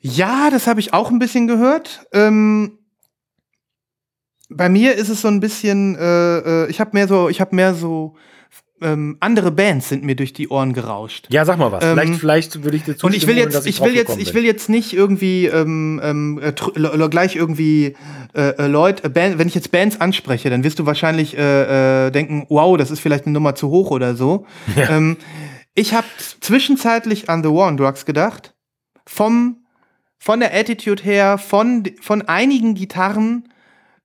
Ja, 0.00 0.50
das 0.50 0.66
habe 0.66 0.80
ich 0.80 0.92
auch 0.92 1.10
ein 1.10 1.18
bisschen 1.18 1.46
gehört. 1.46 2.06
Ähm, 2.12 2.78
bei 4.48 4.68
mir 4.68 4.94
ist 4.94 5.08
es 5.08 5.22
so 5.22 5.28
ein 5.28 5.40
bisschen, 5.40 5.96
äh, 5.96 6.38
äh, 6.64 6.70
ich 6.70 6.80
habe 6.80 6.90
mehr 6.92 7.08
so, 7.08 7.28
ich 7.28 7.40
habe 7.40 7.54
mehr 7.56 7.74
so 7.74 8.14
ähm, 8.82 9.16
andere 9.20 9.50
Bands 9.52 9.88
sind 9.88 10.04
mir 10.04 10.16
durch 10.16 10.32
die 10.32 10.48
Ohren 10.48 10.72
gerauscht. 10.74 11.28
Ja, 11.30 11.44
sag 11.44 11.58
mal 11.58 11.72
was. 11.72 11.82
Ähm, 11.82 11.94
vielleicht, 11.94 12.20
vielleicht 12.20 12.64
würde 12.64 12.76
ich 12.76 12.82
dir 12.84 12.92
zustimmen, 12.92 13.14
Und 13.14 13.16
ich 13.16 13.26
will 13.26 13.36
jetzt, 13.38 13.54
dass 13.54 13.66
ich 13.66 13.80
will 13.80 13.94
jetzt, 13.94 14.18
ich 14.18 14.34
will 14.34 14.44
jetzt 14.44 14.68
nicht 14.68 14.92
irgendwie 14.92 15.46
ähm, 15.46 16.00
ähm, 16.02 16.40
äh, 16.42 16.52
gleich 17.08 17.36
irgendwie 17.36 17.96
äh, 18.34 18.50
äh, 18.50 18.66
Leute, 18.66 19.04
äh, 19.04 19.08
Band, 19.08 19.38
wenn 19.38 19.48
ich 19.48 19.54
jetzt 19.54 19.72
Bands 19.72 20.00
anspreche, 20.00 20.50
dann 20.50 20.62
wirst 20.62 20.78
du 20.78 20.84
wahrscheinlich 20.84 21.36
äh, 21.38 22.06
äh, 22.06 22.10
denken, 22.10 22.46
wow, 22.50 22.76
das 22.76 22.90
ist 22.90 23.00
vielleicht 23.00 23.24
eine 23.24 23.32
Nummer 23.32 23.54
zu 23.54 23.70
hoch 23.70 23.90
oder 23.90 24.14
so. 24.14 24.46
Ähm, 24.76 25.16
ich 25.74 25.94
habe 25.94 26.06
zwischenzeitlich 26.40 27.28
an 27.28 27.42
The 27.42 27.48
War 27.50 27.68
on 27.68 27.76
Drugs 27.76 28.04
gedacht, 28.04 28.54
vom 29.06 29.58
von 30.18 30.40
der 30.40 30.54
Attitude 30.54 31.02
her, 31.02 31.38
von 31.38 31.84
von 32.00 32.22
einigen 32.22 32.74
Gitarren, 32.74 33.48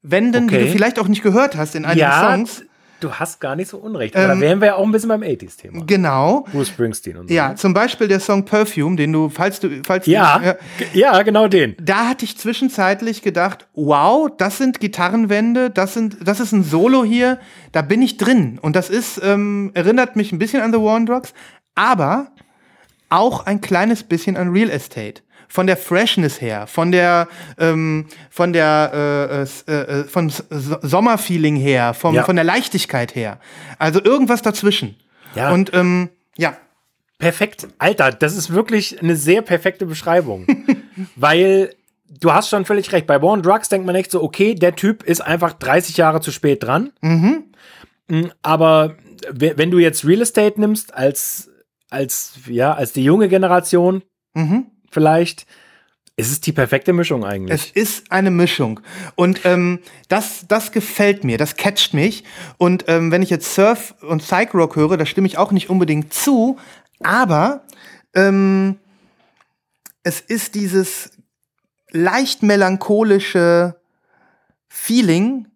Wänden, 0.02 0.48
die 0.48 0.56
Okay. 0.56 0.66
du 0.66 0.72
vielleicht 0.72 1.00
auch 1.00 1.08
nicht 1.08 1.24
gehört 1.24 1.56
hast 1.56 1.76
in 1.76 1.86
einigen 1.86 2.00
ja, 2.00 2.34
Songs. 2.34 2.64
Du 3.04 3.12
hast 3.14 3.40
gar 3.42 3.56
nicht 3.56 3.70
so 3.70 3.78
unrecht. 3.78 4.16
Aber 4.16 4.32
Ähm, 4.34 4.40
da 4.40 4.46
wären 4.46 4.60
wir 4.62 4.68
ja 4.68 4.76
auch 4.76 4.86
ein 4.86 4.92
bisschen 4.92 5.10
beim 5.10 5.22
80s-Thema. 5.22 5.84
Genau. 5.86 6.46
Bruce 6.52 6.70
Springsteen 6.70 7.18
und 7.18 7.28
so. 7.28 7.34
Ja, 7.34 7.56
zum 7.56 7.74
Beispiel 7.74 8.08
der 8.08 8.20
Song 8.20 8.46
Perfume, 8.46 8.96
den 8.96 9.12
du, 9.12 9.30
falls 9.30 9.60
du, 9.60 9.82
falls 9.86 10.06
Ja, 10.06 10.40
du, 10.40 10.46
ja, 10.46 10.56
ja, 11.14 11.22
genau 11.24 11.48
den. 11.48 11.76
da 11.82 12.08
hatte 12.08 12.26
ich 12.26 12.38
zwischenzeitlich 12.38 13.22
gedacht, 13.22 13.68
wow, 13.74 14.30
das 14.38 14.58
sind 14.58 14.80
Gitarrenwände, 14.80 15.70
das 15.70 15.94
sind, 15.94 16.18
das 16.26 16.40
ist 16.40 16.52
ein 16.54 16.64
Solo 16.64 17.04
hier, 17.04 17.40
da 17.72 17.82
bin 17.82 18.02
ich 18.02 18.18
drin. 18.18 18.60
Und 18.62 18.76
das 18.76 18.90
ist, 18.90 19.20
ähm, 19.24 19.72
erinnert 19.74 20.16
mich 20.16 20.32
ein 20.32 20.40
bisschen 20.40 20.62
an 20.62 20.72
The 20.72 20.80
War 20.80 20.96
on 20.96 21.06
Drugs, 21.06 21.34
aber 21.76 22.28
auch 23.10 23.46
ein 23.46 23.60
kleines 23.62 24.04
bisschen 24.04 24.38
an 24.38 24.50
Real 24.50 24.70
Estate. 24.70 25.22
Von 25.52 25.68
der 25.68 25.76
Freshness 25.76 26.40
her, 26.40 26.66
von 26.66 26.92
der, 26.94 27.28
ähm, 27.58 28.08
von 28.30 28.54
der, 28.54 29.46
äh, 29.68 29.72
äh, 29.72 30.00
äh, 30.00 30.04
von 30.06 30.28
S- 30.28 30.46
S- 30.50 30.78
Sommerfeeling 30.82 31.58
her, 31.58 31.94
vom, 31.94 32.16
Ja. 32.16 32.24
von 32.24 32.36
der 32.38 32.46
Leichtigkeit 32.46 33.16
her. 33.16 33.38
Also 33.78 34.02
irgendwas 34.04 34.42
dazwischen. 34.42 34.96
Ja. 35.36 35.52
Und, 35.52 35.74
ähm, 35.74 36.10
ja, 36.38 36.56
Perfekt. 37.18 37.68
Alter, 37.78 38.10
das 38.12 38.36
ist 38.36 38.52
wirklich 38.52 39.00
eine 39.00 39.16
sehr 39.16 39.44
perfekte 39.44 39.86
Beschreibung. 39.86 40.48
Weil 41.16 41.76
du 42.10 42.34
hast 42.34 42.50
schon 42.50 42.66
völlig 42.66 42.92
recht. 42.94 43.06
Bei 43.06 43.20
Born 43.20 43.44
Drugs 43.44 43.70
denkt 43.70 43.86
man 43.86 43.94
echt 43.94 44.10
so, 44.10 44.24
okay, 44.24 44.56
der 44.56 44.76
Typ 44.76 45.04
ist 45.04 45.22
einfach 45.22 45.54
30 45.54 45.98
Jahre 45.98 46.22
zu 46.22 46.32
spät 46.32 46.64
dran. 46.64 46.92
Mm, 47.02 48.26
Aber 48.42 48.96
we- 49.32 49.54
wenn 49.56 49.70
du 49.70 49.78
jetzt 49.78 50.04
Real 50.04 50.22
Estate 50.22 50.60
nimmst 50.60 50.96
als, 50.96 51.52
als, 51.92 52.34
ja, 52.48 52.74
als 52.74 52.92
die 52.94 53.04
junge 53.04 53.28
Generation 53.30 54.02
mhm. 54.34 54.66
Vielleicht, 54.92 55.46
Es 56.18 56.30
ist 56.32 56.46
die 56.46 56.52
perfekte 56.52 56.94
Mischung 56.94 57.26
eigentlich. 57.26 57.52
Es 57.60 57.72
ist 57.72 58.12
eine 58.12 58.30
Mischung. 58.30 58.82
Und 59.16 59.46
ähm, 59.46 59.80
das, 60.10 60.46
das 60.48 60.72
gefällt 60.72 61.24
mir, 61.24 61.38
das 61.40 61.56
catcht 61.56 61.94
mich. 61.94 62.24
Und 62.58 62.86
ähm, 62.88 63.12
wenn 63.12 63.24
ich 63.24 63.30
jetzt 63.32 63.56
Surf 63.56 63.96
und 64.02 64.22
Psych 64.22 64.54
Rock 64.54 64.76
höre, 64.76 64.98
da 64.98 65.06
stimme 65.06 65.26
ich 65.28 65.38
auch 65.38 65.52
nicht 65.52 65.70
unbedingt 65.70 66.14
zu, 66.14 66.58
aber 67.02 67.64
ähm, 68.14 68.78
es 70.04 70.20
ist 70.20 70.54
dieses 70.56 71.12
leicht 71.92 72.44
melancholische 72.44 73.76
Feeling, 74.68 75.48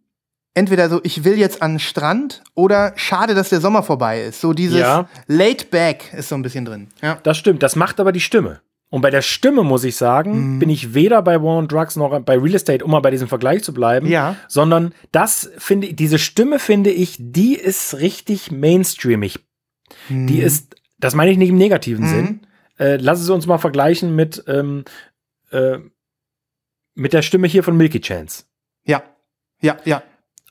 entweder 0.54 0.90
so, 0.90 1.00
ich 1.04 1.24
will 1.24 1.38
jetzt 1.38 1.62
an 1.62 1.74
den 1.74 1.80
Strand 1.80 2.44
oder 2.54 2.94
schade, 2.96 3.34
dass 3.36 3.50
der 3.50 3.62
Sommer 3.62 3.84
vorbei 3.84 4.24
ist. 4.24 4.42
So 4.42 4.54
dieses 4.54 4.80
Ja. 4.80 5.08
laid 5.28 5.70
back 5.72 6.14
ist 6.14 6.30
so 6.30 6.36
ein 6.36 6.42
bisschen 6.42 6.66
drin. 6.66 6.88
Ja. 7.02 7.18
Das 7.24 7.38
stimmt, 7.38 7.62
das 7.64 7.76
macht 7.76 8.00
aber 8.00 8.12
die 8.12 8.22
Stimme. 8.22 8.62
Und 8.90 9.02
bei 9.02 9.10
der 9.10 9.22
Stimme 9.24 9.64
muss 9.64 9.84
ich 9.84 9.96
sagen, 9.96 10.56
Mhm. 10.56 10.60
bin 10.60 10.70
ich 10.70 10.94
weder 10.94 11.22
bei 11.22 11.42
War 11.42 11.58
on 11.58 11.68
Drugs 11.68 11.96
noch 11.96 12.18
bei 12.22 12.38
Real 12.38 12.56
Estate, 12.56 12.86
um 12.86 12.92
mal 12.92 13.00
bei 13.02 13.12
diesem 13.12 13.28
Vergleich 13.28 13.64
zu 13.64 13.74
bleiben, 13.74 14.08
Ja. 14.08 14.36
sondern 14.48 14.94
das 15.12 15.50
finde 15.58 15.88
ich, 15.88 15.96
diese 15.96 16.20
Stimme 16.20 16.60
finde 16.60 16.92
ich, 16.92 17.18
die 17.20 17.56
ist 17.56 17.96
richtig 18.00 18.52
mainstreamig. 18.52 19.40
Die 20.10 20.40
ist, 20.40 20.76
das 21.00 21.16
meine 21.16 21.32
ich 21.32 21.38
nicht 21.38 21.50
im 21.50 21.58
negativen 21.58 22.06
Mhm. 22.06 22.10
Sinn. 22.10 22.48
Äh, 22.78 22.98
lass 22.98 23.22
es 23.22 23.30
uns 23.30 23.48
mal 23.48 23.58
vergleichen 23.58 24.16
mit, 24.16 24.44
ähm, 24.48 24.86
äh, 25.52 25.78
mit 26.94 27.14
der 27.14 27.22
Stimme 27.22 27.48
hier 27.48 27.64
von 27.64 27.76
Milky 27.78 28.00
Chance. 28.02 28.44
Ja, 28.86 29.04
ja, 29.62 29.78
ja. 29.86 30.04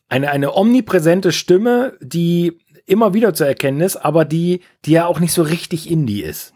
Eine, 0.08 0.30
eine 0.30 0.54
omnipräsente 0.54 1.32
Stimme, 1.32 1.96
die 2.00 2.58
immer 2.86 3.14
wieder 3.14 3.32
zu 3.34 3.44
erkennen 3.44 3.80
ist, 3.80 3.96
aber 3.96 4.24
die, 4.24 4.60
die 4.84 4.92
ja 4.92 5.06
auch 5.06 5.18
nicht 5.20 5.32
so 5.32 5.42
richtig 5.42 5.90
Indie 5.90 6.22
ist. 6.22 6.52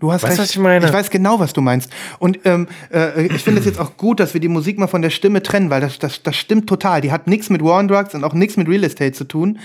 Du 0.00 0.12
hast 0.12 0.22
Weißt 0.22 0.32
recht. 0.32 0.40
was 0.40 0.50
ich 0.50 0.58
meine? 0.58 0.86
Ich 0.86 0.92
weiß 0.92 1.10
genau, 1.10 1.40
was 1.40 1.52
du 1.52 1.60
meinst. 1.60 1.90
Und 2.20 2.40
ähm, 2.44 2.68
äh, 2.92 3.26
ich 3.26 3.42
finde 3.42 3.60
es 3.60 3.66
jetzt 3.66 3.80
auch 3.80 3.96
gut, 3.96 4.20
dass 4.20 4.32
wir 4.32 4.40
die 4.40 4.48
Musik 4.48 4.78
mal 4.78 4.86
von 4.86 5.02
der 5.02 5.10
Stimme 5.10 5.42
trennen, 5.42 5.70
weil 5.70 5.80
das, 5.80 5.98
das, 5.98 6.22
das 6.22 6.36
stimmt 6.36 6.68
total. 6.68 7.00
Die 7.00 7.10
hat 7.10 7.26
nichts 7.26 7.50
mit 7.50 7.62
War 7.62 7.78
on 7.78 7.88
Drugs 7.88 8.14
und 8.14 8.22
auch 8.22 8.34
nichts 8.34 8.56
mit 8.56 8.68
Real 8.68 8.84
Estate 8.84 9.12
zu 9.12 9.24
tun. 9.24 9.58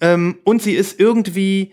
Ähm, 0.00 0.38
und 0.44 0.62
sie 0.62 0.72
ist 0.72 0.98
irgendwie, 0.98 1.72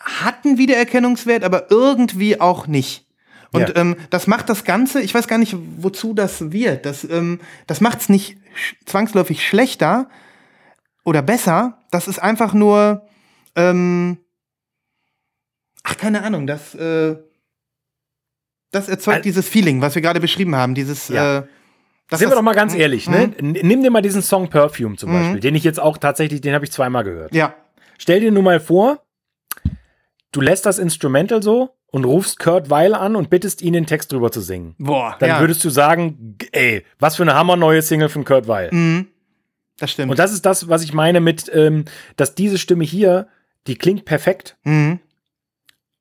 hat 0.00 0.44
einen 0.44 0.58
Wiedererkennungswert, 0.58 1.44
aber 1.44 1.70
irgendwie 1.70 2.40
auch 2.40 2.66
nicht. 2.66 3.06
Und 3.52 3.68
Ja. 3.68 3.76
ähm, 3.76 3.96
das 4.10 4.26
macht 4.26 4.48
das 4.48 4.64
Ganze, 4.64 5.02
ich 5.02 5.14
weiß 5.14 5.28
gar 5.28 5.38
nicht, 5.38 5.54
wozu 5.76 6.14
das 6.14 6.52
wird. 6.52 6.84
Das, 6.84 7.04
ähm, 7.04 7.38
das 7.68 7.80
macht 7.80 8.00
es 8.00 8.08
nicht 8.08 8.38
sch 8.54 8.74
zwangsläufig 8.86 9.46
schlechter 9.46 10.08
oder 11.04 11.22
besser. 11.22 11.78
Das 11.90 12.08
ist 12.08 12.20
einfach 12.20 12.54
nur, 12.54 13.06
ähm, 13.54 14.18
ach, 15.82 15.96
keine 15.96 16.22
Ahnung, 16.22 16.46
das, 16.46 16.74
äh, 16.74 17.16
das 18.70 18.88
erzeugt 18.88 19.16
Al- 19.16 19.22
dieses 19.22 19.48
Feeling, 19.48 19.80
was 19.80 19.94
wir 19.94 20.02
gerade 20.02 20.20
beschrieben 20.20 20.56
haben. 20.56 20.74
Dieses, 20.74 21.08
Ja. 21.08 21.38
äh, 21.40 21.42
das 22.08 22.18
Sind 22.20 22.30
wir 22.30 22.36
doch 22.36 22.42
mal 22.42 22.54
ganz 22.54 22.74
ehrlich, 22.74 23.08
ne? 23.08 23.32
Mhm. 23.40 23.52
Nimm 23.62 23.82
dir 23.82 23.90
mal 23.90 24.02
diesen 24.02 24.20
Song 24.22 24.48
Perfume 24.50 24.96
zum 24.96 25.12
Beispiel, 25.12 25.40
den 25.40 25.54
ich 25.54 25.64
jetzt 25.64 25.80
auch 25.80 25.96
tatsächlich, 25.96 26.40
den 26.42 26.54
habe 26.54 26.64
ich 26.64 26.72
zweimal 26.72 27.04
gehört. 27.04 27.34
Ja, 27.34 27.54
Stell 27.98 28.20
dir 28.20 28.32
nur 28.32 28.42
mal 28.42 28.58
vor, 28.58 29.00
du 30.32 30.40
lässt 30.40 30.66
das 30.66 30.78
Instrumental 30.80 31.40
so 31.42 31.70
und 31.86 32.04
rufst 32.04 32.38
Kurt 32.40 32.68
Weil 32.68 32.94
an 32.94 33.14
und 33.16 33.30
bittest 33.30 33.62
ihn, 33.62 33.74
den 33.74 33.86
Text 33.86 34.10
drüber 34.12 34.32
zu 34.32 34.40
singen. 34.40 34.74
boah, 34.78 35.16
Dann 35.20 35.28
ja. 35.28 35.40
würdest 35.40 35.64
du 35.64 35.70
sagen, 35.70 36.36
ey, 36.50 36.84
was 36.98 37.16
für 37.16 37.22
eine 37.22 37.34
hammerneue 37.34 37.80
Single 37.80 38.08
von 38.08 38.24
Kurt 38.24 38.48
Weil. 38.48 38.70
Mhm. 38.72 39.06
Das 39.78 39.90
stimmt. 39.92 40.10
Und 40.10 40.18
das 40.18 40.32
ist 40.32 40.44
das, 40.44 40.68
was 40.68 40.82
ich 40.82 40.92
meine 40.92 41.20
mit, 41.20 41.50
ähm, 41.54 41.84
dass 42.16 42.34
diese 42.34 42.58
Stimme 42.58 42.84
hier, 42.84 43.28
die 43.66 43.76
klingt 43.76 44.04
perfekt. 44.04 44.56
mhm. 44.64 44.98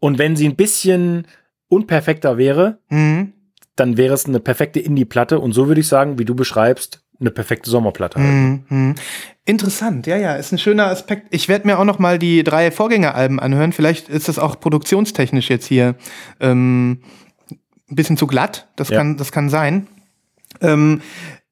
Und 0.01 0.17
wenn 0.17 0.35
sie 0.35 0.49
ein 0.49 0.57
bisschen 0.57 1.25
unperfekter 1.69 2.37
wäre, 2.37 2.79
Mhm. 2.89 3.31
dann 3.77 3.95
wäre 3.95 4.13
es 4.13 4.25
eine 4.25 4.41
perfekte 4.41 4.81
Indie-Platte. 4.81 5.39
Und 5.39 5.53
so 5.53 5.67
würde 5.69 5.79
ich 5.79 5.87
sagen, 5.87 6.19
wie 6.19 6.25
du 6.25 6.35
beschreibst, 6.35 7.01
eine 7.19 7.31
perfekte 7.31 7.69
Sommerplatte. 7.69 8.19
halt. 8.19 8.29
Mhm. 8.33 8.63
Mhm. 8.67 8.95
Interessant, 9.45 10.07
ja, 10.07 10.17
ja, 10.17 10.35
ist 10.35 10.51
ein 10.51 10.57
schöner 10.57 10.87
Aspekt. 10.87 11.27
Ich 11.29 11.47
werde 11.47 11.67
mir 11.67 11.77
auch 11.79 11.85
noch 11.85 11.99
mal 11.99 12.17
die 12.19 12.43
drei 12.43 12.71
Vorgängeralben 12.71 13.39
anhören. 13.39 13.71
Vielleicht 13.73 14.09
ist 14.09 14.27
das 14.27 14.39
auch 14.39 14.59
produktionstechnisch 14.59 15.49
jetzt 15.49 15.65
hier 15.67 15.95
ähm, 16.39 17.01
ein 17.89 17.95
bisschen 17.95 18.17
zu 18.17 18.25
glatt. 18.27 18.67
Das 18.75 18.89
Ja. 18.89 18.97
kann, 18.97 19.17
das 19.17 19.31
kann 19.31 19.49
sein. 19.49 19.87
Ähm, 20.61 21.01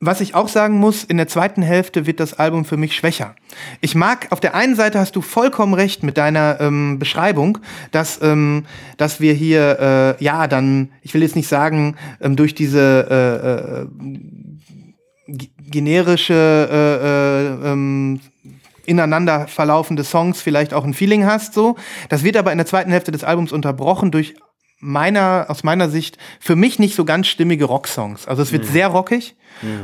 was 0.01 0.21
ich 0.21 0.33
auch 0.33 0.47
sagen 0.47 0.79
muss, 0.79 1.03
in 1.03 1.17
der 1.17 1.27
zweiten 1.27 1.61
Hälfte 1.61 2.05
wird 2.07 2.21
das 2.21 2.33
Album 2.39 2.63
für 2.63 2.77
mich 2.77 2.95
schwächer. 2.95 3.35
Ich 3.81 3.95
mag, 3.95 4.27
auf 4.31 4.39
der 4.39 4.55
einen 4.55 4.75
Seite 4.75 4.97
hast 4.97 5.15
du 5.15 5.21
vollkommen 5.21 5.73
recht 5.73 6.03
mit 6.03 6.17
deiner 6.17 6.61
ähm, 6.61 6.99
Beschreibung, 6.99 7.57
dass, 7.91 8.21
ähm, 8.21 8.65
dass 8.95 9.19
wir 9.19 9.33
hier, 9.33 10.15
äh, 10.19 10.23
ja, 10.23 10.47
dann, 10.47 10.89
ich 11.01 11.13
will 11.13 11.21
jetzt 11.21 11.35
nicht 11.35 11.49
sagen, 11.49 11.97
ähm, 12.21 12.37
durch 12.37 12.55
diese 12.55 13.87
äh, 15.27 15.31
äh, 15.31 15.47
generische, 15.69 16.33
äh, 16.33 17.67
äh, 17.67 17.71
ähm, 17.71 18.21
ineinander 18.85 19.47
verlaufende 19.47 20.05
Songs 20.05 20.41
vielleicht 20.41 20.73
auch 20.73 20.85
ein 20.85 20.93
Feeling 20.93 21.25
hast, 21.25 21.53
so. 21.53 21.75
Das 22.07 22.23
wird 22.23 22.37
aber 22.37 22.53
in 22.53 22.57
der 22.57 22.65
zweiten 22.65 22.89
Hälfte 22.89 23.11
des 23.11 23.25
Albums 23.25 23.51
unterbrochen 23.51 24.11
durch 24.11 24.35
meiner, 24.80 25.45
aus 25.49 25.63
meiner 25.63 25.89
Sicht, 25.89 26.17
für 26.39 26.55
mich 26.55 26.80
nicht 26.80 26.95
so 26.95 27.05
ganz 27.05 27.27
stimmige 27.27 27.65
Rocksongs. 27.65 28.27
Also 28.27 28.41
es 28.41 28.51
wird 28.51 28.65
sehr 28.65 28.88
rockig 28.88 29.36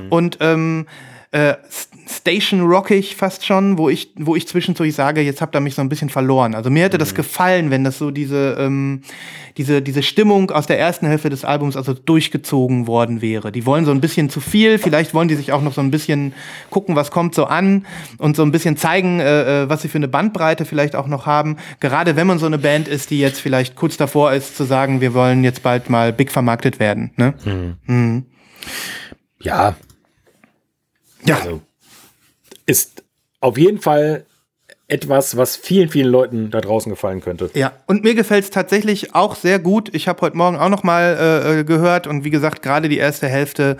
und 0.09 0.37
ähm, 0.39 0.87
äh, 1.35 1.55
S- 1.67 1.89
Station 2.07 2.61
rockig 2.61 3.15
fast 3.15 3.45
schon, 3.45 3.77
wo 3.79 3.89
ich, 3.89 4.11
wo 4.17 4.35
ich 4.35 4.47
zwischendurch 4.47 4.93
sage, 4.93 5.21
jetzt 5.21 5.41
habt 5.41 5.55
ihr 5.55 5.59
mich 5.59 5.73
so 5.75 5.81
ein 5.81 5.89
bisschen 5.89 6.09
verloren. 6.09 6.53
Also 6.53 6.69
mir 6.69 6.83
hätte 6.83 6.99
das 6.99 7.15
gefallen, 7.15 7.71
wenn 7.71 7.83
das 7.83 7.97
so 7.97 8.11
diese, 8.11 8.55
ähm, 8.59 9.01
diese, 9.57 9.81
diese 9.81 10.03
Stimmung 10.03 10.51
aus 10.51 10.67
der 10.67 10.79
ersten 10.79 11.07
Hälfte 11.07 11.29
des 11.29 11.43
Albums 11.43 11.75
also 11.75 11.93
durchgezogen 11.93 12.85
worden 12.85 13.21
wäre. 13.23 13.51
Die 13.51 13.65
wollen 13.65 13.85
so 13.85 13.91
ein 13.91 14.01
bisschen 14.01 14.29
zu 14.29 14.39
viel, 14.39 14.77
vielleicht 14.77 15.15
wollen 15.15 15.27
die 15.27 15.35
sich 15.35 15.51
auch 15.51 15.63
noch 15.63 15.73
so 15.73 15.81
ein 15.81 15.89
bisschen 15.89 16.33
gucken, 16.69 16.95
was 16.95 17.09
kommt 17.09 17.33
so 17.33 17.45
an 17.45 17.85
und 18.19 18.35
so 18.35 18.43
ein 18.43 18.51
bisschen 18.51 18.77
zeigen, 18.77 19.19
äh, 19.19 19.63
äh, 19.63 19.69
was 19.69 19.81
sie 19.81 19.87
für 19.87 19.97
eine 19.97 20.07
Bandbreite 20.07 20.63
vielleicht 20.65 20.95
auch 20.95 21.07
noch 21.07 21.25
haben. 21.25 21.57
Gerade 21.79 22.15
wenn 22.15 22.27
man 22.27 22.37
so 22.37 22.45
eine 22.45 22.59
Band 22.59 22.87
ist, 22.87 23.09
die 23.09 23.19
jetzt 23.19 23.41
vielleicht 23.41 23.75
kurz 23.75 23.97
davor 23.97 24.31
ist 24.31 24.55
zu 24.55 24.63
sagen, 24.63 25.01
wir 25.01 25.15
wollen 25.15 25.43
jetzt 25.43 25.63
bald 25.63 25.89
mal 25.89 26.13
big 26.13 26.31
vermarktet 26.31 26.79
werden. 26.79 27.11
Ne? 27.17 27.75
Ja, 29.41 29.75
Ja. 31.25 31.37
also 31.37 31.61
ist 32.65 33.03
auf 33.39 33.57
jeden 33.57 33.79
Fall 33.79 34.25
etwas, 34.87 35.35
was 35.35 35.55
vielen, 35.55 35.89
vielen 35.89 36.09
Leuten 36.09 36.51
da 36.51 36.61
draußen 36.61 36.91
gefallen 36.91 37.21
könnte. 37.21 37.49
Ja, 37.55 37.73
und 37.87 38.03
mir 38.03 38.13
gefällt's 38.13 38.51
tatsächlich 38.51 39.15
auch 39.15 39.35
sehr 39.35 39.57
gut. 39.57 39.93
Ich 39.93 40.07
habe 40.07 40.21
heute 40.21 40.37
Morgen 40.37 40.57
auch 40.57 40.69
noch 40.69 40.83
mal 40.83 41.17
äh, 41.19 41.59
äh, 41.59 41.63
gehört 41.63 42.05
und 42.05 42.23
wie 42.23 42.29
gesagt, 42.29 42.61
gerade 42.61 42.87
die 42.87 42.97
erste 42.97 43.27
Hälfte, 43.27 43.77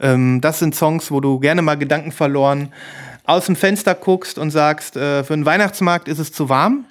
ähm, 0.00 0.40
das 0.40 0.58
sind 0.58 0.74
Songs, 0.74 1.10
wo 1.10 1.20
du 1.20 1.38
gerne 1.40 1.60
mal 1.60 1.76
Gedanken 1.76 2.10
verloren 2.10 2.72
aus 3.24 3.46
dem 3.46 3.56
Fenster 3.56 3.94
guckst 3.94 4.38
und 4.38 4.50
sagst, 4.50 4.96
äh, 4.96 5.24
für 5.24 5.34
einen 5.34 5.44
Weihnachtsmarkt 5.44 6.08
ist 6.08 6.20
es 6.20 6.32
zu 6.32 6.48
warm, 6.48 6.86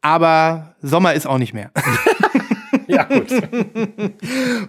aber 0.00 0.76
Sommer 0.80 1.14
ist 1.14 1.26
auch 1.26 1.38
nicht 1.38 1.54
mehr. 1.54 1.70
Ja, 2.96 3.04
gut. 3.04 3.30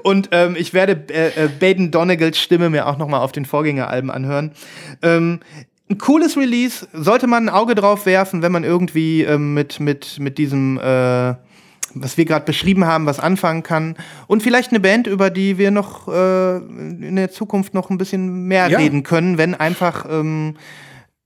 Und 0.03 0.29
ähm, 0.31 0.55
ich 0.57 0.73
werde 0.73 1.03
äh, 1.13 1.45
äh, 1.45 1.49
Baden 1.59 1.91
Donegals 1.91 2.39
Stimme 2.39 2.69
mir 2.69 2.87
auch 2.87 2.97
noch 2.97 3.07
mal 3.07 3.19
auf 3.19 3.31
den 3.31 3.45
Vorgängeralben 3.45 4.09
anhören. 4.11 4.51
Ähm, 5.01 5.39
ein 5.89 5.97
cooles 5.97 6.35
Release, 6.37 6.87
sollte 6.93 7.27
man 7.27 7.45
ein 7.47 7.49
Auge 7.53 7.73
drauf 7.75 8.05
werfen, 8.05 8.41
wenn 8.41 8.51
man 8.51 8.63
irgendwie 8.63 9.23
ähm, 9.23 9.53
mit, 9.53 9.79
mit, 9.79 10.19
mit 10.19 10.37
diesem, 10.37 10.77
äh, 10.77 11.33
was 11.93 12.17
wir 12.17 12.25
gerade 12.25 12.43
beschrieben 12.45 12.85
haben, 12.85 13.05
was 13.05 13.19
anfangen 13.19 13.63
kann. 13.63 13.95
Und 14.27 14.43
vielleicht 14.43 14.71
eine 14.71 14.81
Band, 14.81 15.07
über 15.07 15.29
die 15.29 15.57
wir 15.57 15.71
noch 15.71 16.09
äh, 16.09 16.57
in 16.57 17.15
der 17.15 17.31
Zukunft 17.31 17.73
noch 17.73 17.89
ein 17.89 17.97
bisschen 17.97 18.47
mehr 18.47 18.67
Ja. 18.67 18.79
reden 18.79 19.03
können, 19.03 19.37
wenn 19.37 19.55
einfach 19.55 20.05
ähm, 20.09 20.57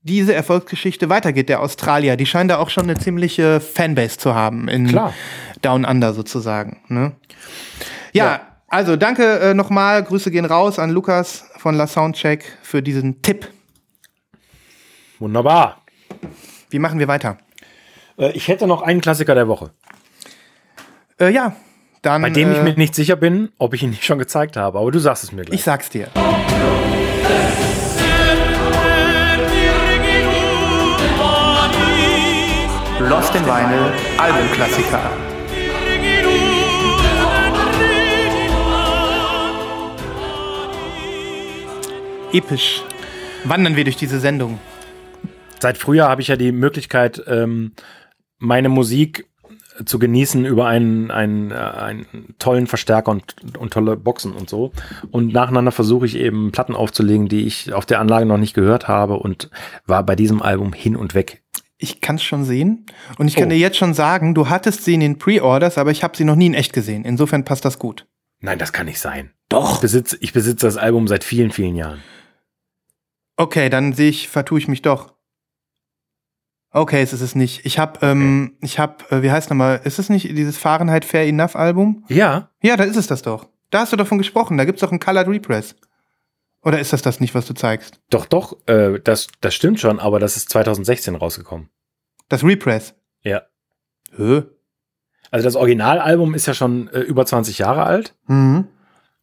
diese 0.02 0.34
Erfolgsgeschichte 0.34 1.08
weitergeht. 1.08 1.48
Der 1.48 1.60
Australier, 1.60 2.16
die 2.16 2.26
scheinen 2.26 2.48
da 2.48 2.58
auch 2.58 2.70
schon 2.70 2.84
eine 2.84 2.98
ziemliche 2.98 3.60
Fanbase 3.60 4.18
zu 4.18 4.34
haben 4.34 4.68
in 4.68 4.86
Klar. 4.88 5.12
Down 5.62 5.84
Under 5.84 6.12
sozusagen. 6.12 6.80
Ne? 6.88 7.12
Ja, 8.12 8.24
Ja. 8.26 8.40
also 8.68 8.96
danke 8.96 9.38
äh, 9.40 9.54
nochmal. 9.54 10.02
Grüße 10.02 10.30
gehen 10.30 10.44
raus 10.44 10.78
an 10.78 10.90
Lukas 10.90 11.44
von 11.56 11.74
La 11.74 11.86
Soundcheck 11.86 12.44
für 12.62 12.82
diesen 12.82 13.22
Tipp. 13.22 13.48
Wunderbar. 15.18 15.82
Wie 16.70 16.78
machen 16.78 16.98
wir 16.98 17.08
weiter? 17.08 17.38
Äh, 18.18 18.32
ich 18.32 18.48
hätte 18.48 18.66
noch 18.66 18.82
einen 18.82 19.00
Klassiker 19.00 19.34
der 19.34 19.48
Woche, 19.48 19.70
Äh, 21.18 21.30
ja, 21.30 21.54
dann. 22.02 22.22
bei 22.22 22.30
dem 22.30 22.50
ich 22.52 22.58
äh, 22.58 22.62
mir 22.62 22.74
nicht 22.74 22.94
sicher 22.94 23.16
bin, 23.16 23.50
ob 23.58 23.74
ich 23.74 23.82
ihn 23.82 23.90
nicht 23.90 24.04
schon 24.08 24.18
gezeigt 24.18 24.56
habe, 24.56 24.78
aber 24.78 24.90
du 24.90 24.98
sagst 24.98 25.24
es 25.24 25.32
mir 25.32 25.42
gleich. 25.44 25.58
Ich 25.60 25.64
sag's 25.64 25.88
dir. 25.90 26.08
Lost 33.08 33.34
in 33.34 33.44
Vinyl, 33.44 33.92
Albumklassiker. 34.18 35.00
Episch. 42.32 42.82
Wandern 43.44 43.76
wir 43.76 43.84
durch 43.84 43.96
diese 43.96 44.20
Sendung. 44.20 44.58
Seit 45.60 45.78
Frühjahr 45.78 46.08
habe 46.08 46.22
ich 46.22 46.28
ja 46.28 46.36
die 46.36 46.52
Möglichkeit, 46.52 47.22
ähm, 47.26 47.72
meine 48.38 48.68
Musik 48.68 49.26
zu 49.84 49.98
genießen 49.98 50.44
über 50.44 50.66
einen, 50.66 51.10
einen, 51.10 51.50
äh, 51.50 51.54
einen 51.54 52.34
tollen 52.38 52.66
Verstärker 52.66 53.10
und, 53.10 53.56
und 53.58 53.72
tolle 53.72 53.96
Boxen 53.96 54.32
und 54.32 54.50
so. 54.50 54.72
Und 55.10 55.32
nacheinander 55.32 55.72
versuche 55.72 56.06
ich 56.06 56.16
eben 56.16 56.52
Platten 56.52 56.74
aufzulegen, 56.74 57.28
die 57.28 57.46
ich 57.46 57.72
auf 57.72 57.86
der 57.86 58.00
Anlage 58.00 58.26
noch 58.26 58.38
nicht 58.38 58.54
gehört 58.54 58.88
habe 58.88 59.14
und 59.14 59.50
war 59.86 60.04
bei 60.04 60.14
diesem 60.16 60.42
Album 60.42 60.72
hin 60.72 60.94
und 60.96 61.14
weg. 61.14 61.42
Ich 61.78 62.00
kann 62.00 62.16
es 62.16 62.22
schon 62.22 62.44
sehen. 62.44 62.86
Und 63.18 63.28
ich 63.28 63.34
kann 63.34 63.46
Oh. 63.46 63.50
dir 63.50 63.58
jetzt 63.58 63.76
schon 63.76 63.94
sagen, 63.94 64.34
du 64.34 64.48
hattest 64.48 64.84
sie 64.84 64.94
in 64.94 65.00
den 65.00 65.18
Pre-Orders, 65.18 65.78
aber 65.78 65.90
ich 65.90 66.04
habe 66.04 66.16
sie 66.16 66.24
noch 66.24 66.36
nie 66.36 66.46
in 66.46 66.54
echt 66.54 66.72
gesehen. 66.72 67.04
Insofern 67.04 67.44
passt 67.44 67.64
das 67.64 67.78
gut. 67.78 68.06
Nein, 68.40 68.58
das 68.58 68.72
kann 68.72 68.86
nicht 68.86 69.00
sein. 69.00 69.30
Ich 69.34 69.48
Doch. 69.48 69.80
besitze, 69.80 70.16
ich 70.20 70.32
besitze 70.32 70.66
das 70.66 70.76
Album 70.76 71.08
seit 71.08 71.24
vielen, 71.24 71.50
vielen 71.50 71.74
Jahren. 71.76 72.00
Okay, 73.36 73.68
dann 73.70 73.92
sehe 73.92 74.10
ich, 74.10 74.28
vertue 74.28 74.58
ich 74.58 74.68
mich 74.68 74.82
doch. 74.82 75.14
Okay, 76.70 77.02
es 77.02 77.12
ist 77.12 77.20
es 77.20 77.34
nicht. 77.34 77.66
Ich 77.66 77.78
habe, 77.78 78.04
ähm, 78.06 78.56
ich 78.60 78.78
habe, 78.78 79.04
äh, 79.10 79.22
wie 79.22 79.30
heißt 79.30 79.50
nochmal, 79.50 79.80
ist 79.84 79.98
es 79.98 80.08
nicht 80.08 80.28
dieses 80.30 80.56
Fahrenheit 80.56 81.04
Fair 81.04 81.26
Enough 81.26 81.54
Album? 81.54 82.04
Ja, 82.08 82.50
Ja, 82.62 82.76
da 82.76 82.84
ist 82.84 82.96
es 82.96 83.06
das 83.06 83.22
doch. 83.22 83.48
Da 83.70 83.80
hast 83.80 83.92
du 83.92 83.96
davon 83.96 84.18
gesprochen. 84.18 84.56
Da 84.56 84.64
gibt's 84.64 84.80
doch 84.80 84.90
einen 84.90 85.00
Colored 85.00 85.28
Repress. 85.28 85.74
Oder 86.62 86.78
ist 86.78 86.92
das 86.92 87.02
das 87.02 87.20
nicht, 87.20 87.34
was 87.34 87.46
du 87.46 87.54
zeigst? 87.54 88.00
doch, 88.10 88.24
doch, 88.26 88.56
äh, 88.68 89.00
das, 89.00 89.26
das 89.40 89.54
stimmt 89.54 89.80
schon, 89.80 89.98
aber 89.98 90.20
das 90.20 90.36
ist 90.36 90.48
2016 90.50 91.16
rausgekommen. 91.16 91.68
Das 92.28 92.44
Repress. 92.44 92.94
Ja. 93.22 93.42
Hö? 94.14 94.42
Also 95.30 95.44
das 95.44 95.56
Originalalbum 95.56 96.34
ist 96.34 96.46
ja 96.46 96.54
schon 96.54 96.88
äh, 96.88 97.00
über 97.00 97.26
20 97.26 97.58
Jahre 97.58 97.82
alt. 97.84 98.14
Mhm. 98.26 98.68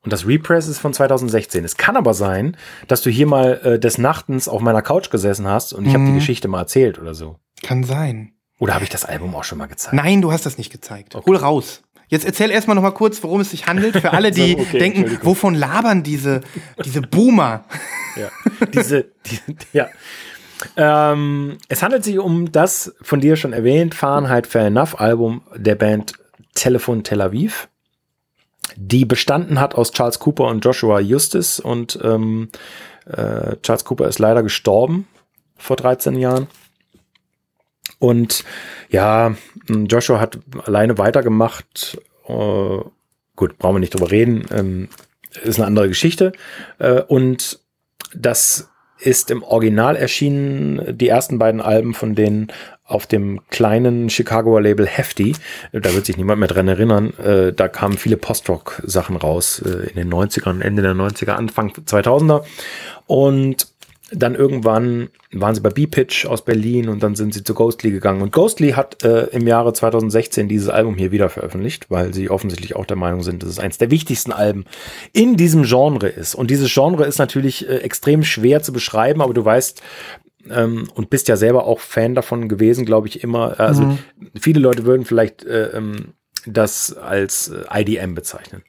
Und 0.04 0.14
das 0.14 0.26
Repress 0.26 0.68
ist 0.68 0.80
von 0.80 0.94
2016. 0.94 1.66
Es 1.66 1.76
kann 1.78 1.98
aber 1.98 2.14
sein, 2.14 2.56
dass 2.88 3.02
du 3.02 3.10
hier 3.10 3.28
mal 3.28 3.60
äh, 3.64 3.80
des 3.80 3.98
Nachtens 3.98 4.48
auf 4.48 4.62
meiner 4.62 4.82
Couch 4.82 5.10
gesessen 5.10 5.48
hast 5.48 5.74
und 5.74 5.86
ich 5.86 5.94
habe 5.94 6.04
Mhm. 6.04 6.08
die 6.08 6.14
Geschichte 6.20 6.48
mal 6.48 6.60
erzählt 6.62 7.00
oder 7.00 7.14
so. 7.14 7.38
Kann 7.64 7.84
sein. 7.84 8.34
Oder 8.60 8.74
habe 8.76 8.84
ich 8.84 8.90
das 8.90 9.06
Album 9.06 9.36
auch 9.36 9.44
schon 9.44 9.58
mal 9.58 9.68
gezeigt? 9.68 9.94
Nein, 9.94 10.22
du 10.22 10.32
hast 10.32 10.46
das 10.46 10.58
nicht 10.58 10.72
gezeigt. 10.72 11.16
Okay. 11.16 11.26
Hol 11.30 11.36
raus. 11.36 11.82
Jetzt 12.08 12.26
erzähl 12.26 12.50
erstmal 12.50 12.76
noch 12.76 12.82
mal 12.82 12.92
kurz, 12.92 13.22
worum 13.24 13.42
es 13.42 13.52
sich 13.52 13.68
handelt, 13.68 13.96
für 13.98 14.12
alle, 14.14 14.32
die 14.32 14.54
So, 14.54 14.60
okay, 14.60 14.80
denken, 14.80 15.20
wovon 15.22 15.54
labern 15.54 16.02
diese, 16.04 16.42
diese 16.84 17.02
Boomer? 17.02 17.66
Ja. 18.16 18.30
Diese, 18.74 19.12
die, 19.28 19.40
ja. 19.74 19.88
Ähm, 20.76 21.58
es 21.70 21.84
handelt 21.84 22.04
sich 22.04 22.20
um 22.20 22.52
das 22.52 22.94
von 23.02 23.22
dir 23.22 23.36
schon 23.36 23.54
erwähnt 23.54 23.96
Fahrenheit 23.96 24.48
Fair 24.48 24.66
Enough 24.68 25.00
Album 25.00 25.42
der 25.56 25.76
Band 25.76 26.14
Telefon 26.56 27.04
Tel 27.04 27.22
Aviv, 27.22 27.70
die 28.76 29.06
bestanden 29.06 29.60
hat 29.60 29.76
aus 29.76 29.92
Charles 29.92 30.20
Cooper 30.20 30.46
und 30.46 30.64
Joshua 30.64 31.00
Justus 31.00 31.60
und 31.60 32.00
ähm, 32.04 32.50
äh, 33.06 33.56
Charles 33.62 33.86
Cooper 33.86 34.08
ist 34.08 34.20
leider 34.20 34.44
gestorben 34.44 35.08
vor 35.58 35.76
13 35.76 36.18
Jahren. 36.18 36.48
Und 38.00 38.46
ja, 38.90 39.36
Joshua 39.68 40.20
hat 40.20 40.40
alleine 40.66 40.98
weitergemacht. 40.98 42.00
Äh, 42.28 42.80
gut, 43.36 43.58
brauchen 43.58 43.76
wir 43.76 43.80
nicht 43.80 43.94
drüber 43.94 44.12
reden. 44.12 44.46
Ähm, 44.52 44.90
ist 45.44 45.60
eine 45.60 45.68
andere 45.68 45.90
Geschichte. 45.90 46.32
Äh, 46.80 47.02
und 47.02 47.60
das 48.16 48.70
ist 49.00 49.32
im 49.32 49.44
Original 49.44 49.96
erschienen, 49.96 50.98
die 50.98 51.08
ersten 51.08 51.40
beiden 51.40 51.62
Alben 51.62 51.94
von 51.94 52.16
denen 52.16 52.52
auf 52.90 53.06
dem 53.06 53.42
kleinen 53.50 54.10
Chicagoer 54.10 54.62
Label 54.62 54.88
Hefty. 54.88 55.36
Da 55.72 55.94
wird 55.94 56.06
sich 56.06 56.18
niemand 56.18 56.40
mehr 56.40 56.50
dran 56.50 56.68
erinnern. 56.68 57.14
Äh, 57.18 57.54
da 57.54 57.68
kamen 57.68 57.98
viele 57.98 58.18
Post-Rock-Sachen 58.18 59.16
raus 59.16 59.62
äh, 59.66 59.90
in 59.90 59.96
den 59.96 60.12
90ern, 60.12 60.62
Ende 60.62 60.82
der 60.82 60.94
90er, 60.94 61.32
Anfang 61.32 61.72
2000er. 61.72 62.44
Und 63.06 63.68
dann 64.12 64.34
irgendwann 64.34 65.10
waren 65.32 65.54
sie 65.54 65.62
bei 65.62 65.70
B-Pitch 65.70 66.26
aus 66.26 66.44
Berlin 66.44 66.90
und 66.90 67.04
dann 67.04 67.16
sind 67.16 67.34
sie 67.34 67.44
zu 67.44 67.54
Ghostly 67.54 67.92
gegangen. 67.92 68.22
Und 68.22 68.32
Ghostly 68.32 68.72
hat 68.72 69.04
äh, 69.04 69.26
im 69.28 69.46
Jahre 69.46 69.74
2016 69.74 70.48
dieses 70.48 70.70
Album 70.70 70.96
hier 70.96 71.12
wieder 71.12 71.30
veröffentlicht, 71.30 71.92
weil 71.92 72.14
sie 72.14 72.30
offensichtlich 72.30 72.76
auch 72.76 72.86
der 72.86 72.98
Meinung 72.98 73.22
sind, 73.22 73.44
dass 73.44 73.50
es 73.50 73.60
eines 73.60 73.78
der 73.78 73.92
wichtigsten 73.92 74.32
Alben 74.32 74.66
in 75.14 75.36
diesem 75.38 75.64
Genre 75.64 76.08
ist. 76.08 76.34
Und 76.34 76.50
dieses 76.50 76.74
Genre 76.74 77.06
ist 77.06 77.20
natürlich 77.20 77.70
äh, 77.70 77.78
extrem 77.78 78.24
schwer 78.24 78.64
zu 78.64 78.74
beschreiben, 78.74 79.22
aber 79.22 79.36
du 79.36 79.46
weißt, 79.46 79.82
ähm, 80.54 80.90
und 80.94 81.10
bist 81.10 81.28
ja 81.28 81.36
selber 81.36 81.66
auch 81.66 81.80
Fan 81.80 82.16
davon 82.16 82.50
gewesen, 82.50 82.86
glaube 82.86 83.08
ich, 83.08 83.24
immer. 83.24 83.60
Also 83.60 83.98
viele 84.40 84.60
Leute 84.60 84.86
würden 84.86 85.06
vielleicht 85.06 85.44
äh, 85.44 85.68
ähm, 85.70 86.14
das 86.46 86.96
als 86.96 87.50
äh, 87.50 87.82
IDM 87.82 88.16
bezeichnen. 88.16 88.64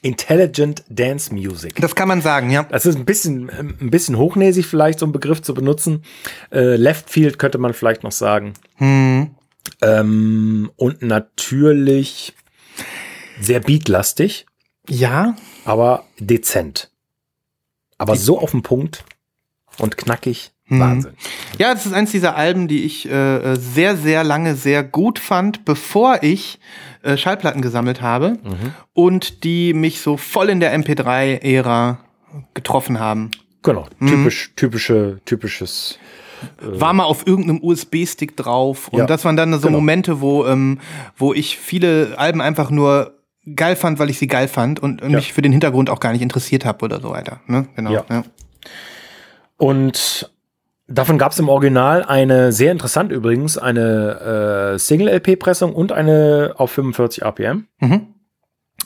Intelligent 0.00 0.84
Dance 0.88 1.34
Music. 1.34 1.74
Das 1.76 1.94
kann 1.94 2.08
man 2.08 2.22
sagen, 2.22 2.50
ja. 2.50 2.62
Das 2.62 2.86
ist 2.86 2.96
ein 2.96 3.04
bisschen, 3.04 3.50
ähm, 3.58 3.76
ein 3.80 3.90
bisschen 3.90 4.16
hochnäsig 4.16 4.66
vielleicht, 4.66 5.00
so 5.00 5.06
einen 5.06 5.12
Begriff 5.12 5.42
zu 5.42 5.54
benutzen. 5.54 6.04
Äh, 6.52 6.76
Left 6.76 7.10
Field 7.10 7.38
könnte 7.38 7.58
man 7.58 7.74
vielleicht 7.74 8.04
noch 8.04 8.12
sagen. 8.12 8.54
Hm. 8.76 9.34
Ähm, 9.82 10.70
und 10.76 11.02
natürlich 11.02 12.34
sehr 13.40 13.60
beatlastig, 13.60 14.46
Ja, 14.88 15.36
aber 15.64 16.04
dezent. 16.18 16.90
Aber 17.98 18.16
so 18.16 18.40
auf 18.40 18.52
den 18.52 18.62
Punkt 18.62 19.04
und 19.78 19.96
knackig. 19.96 20.52
Wahnsinn. 20.70 21.12
Ja, 21.58 21.72
das 21.72 21.86
ist 21.86 21.94
eins 21.94 22.10
dieser 22.10 22.36
Alben, 22.36 22.68
die 22.68 22.84
ich 22.84 23.08
äh, 23.10 23.54
sehr, 23.56 23.96
sehr 23.96 24.22
lange 24.22 24.54
sehr 24.54 24.82
gut 24.84 25.18
fand, 25.18 25.64
bevor 25.64 26.18
ich 26.22 26.58
äh, 27.02 27.16
Schallplatten 27.16 27.62
gesammelt 27.62 28.02
habe 28.02 28.36
und 28.92 29.44
die 29.44 29.72
mich 29.72 30.00
so 30.02 30.18
voll 30.18 30.50
in 30.50 30.60
der 30.60 30.78
MP3-Ära 30.78 31.98
getroffen 32.52 33.00
haben. 33.00 33.30
Genau. 33.62 33.86
Typisch, 33.98 34.52
typische, 34.56 35.20
typisches. 35.24 35.98
War 36.60 36.92
mal 36.92 37.04
auf 37.04 37.26
irgendeinem 37.26 37.60
USB-Stick 37.62 38.36
drauf 38.36 38.88
und 38.88 38.98
Ja, 38.98 39.06
das 39.06 39.24
waren 39.24 39.36
dann 39.36 39.52
so 39.54 39.60
genau. 39.68 39.78
Momente, 39.78 40.20
wo, 40.20 40.46
ähm, 40.46 40.80
wo 41.16 41.32
ich 41.32 41.58
viele 41.58 42.14
Alben 42.18 42.40
einfach 42.42 42.70
nur 42.70 43.14
geil 43.56 43.74
fand, 43.74 43.98
weil 43.98 44.10
ich 44.10 44.18
sie 44.18 44.26
geil 44.26 44.46
fand 44.48 44.80
und, 44.80 45.00
und 45.00 45.10
Ja. 45.10 45.16
mich 45.16 45.32
für 45.32 45.40
den 45.42 45.52
Hintergrund 45.52 45.88
auch 45.88 45.98
gar 46.00 46.12
nicht 46.12 46.20
interessiert 46.22 46.66
habe 46.66 46.84
oder 46.84 47.00
so 47.00 47.10
weiter. 47.10 47.40
Ne? 47.46 47.66
Genau. 47.74 47.90
Ja. 47.90 48.04
Ja. 48.10 48.22
Und 49.58 50.32
davon 50.86 51.18
gab 51.18 51.32
es 51.32 51.38
im 51.38 51.50
Original 51.50 52.04
eine, 52.04 52.52
sehr 52.52 52.72
interessant 52.72 53.12
übrigens, 53.12 53.58
eine 53.58 54.72
äh, 54.74 54.78
Single-LP-Pressung 54.78 55.74
und 55.74 55.92
eine 55.92 56.54
auf 56.56 56.70
45 56.70 57.22
RPM. 57.22 57.66
Mhm. 57.80 58.06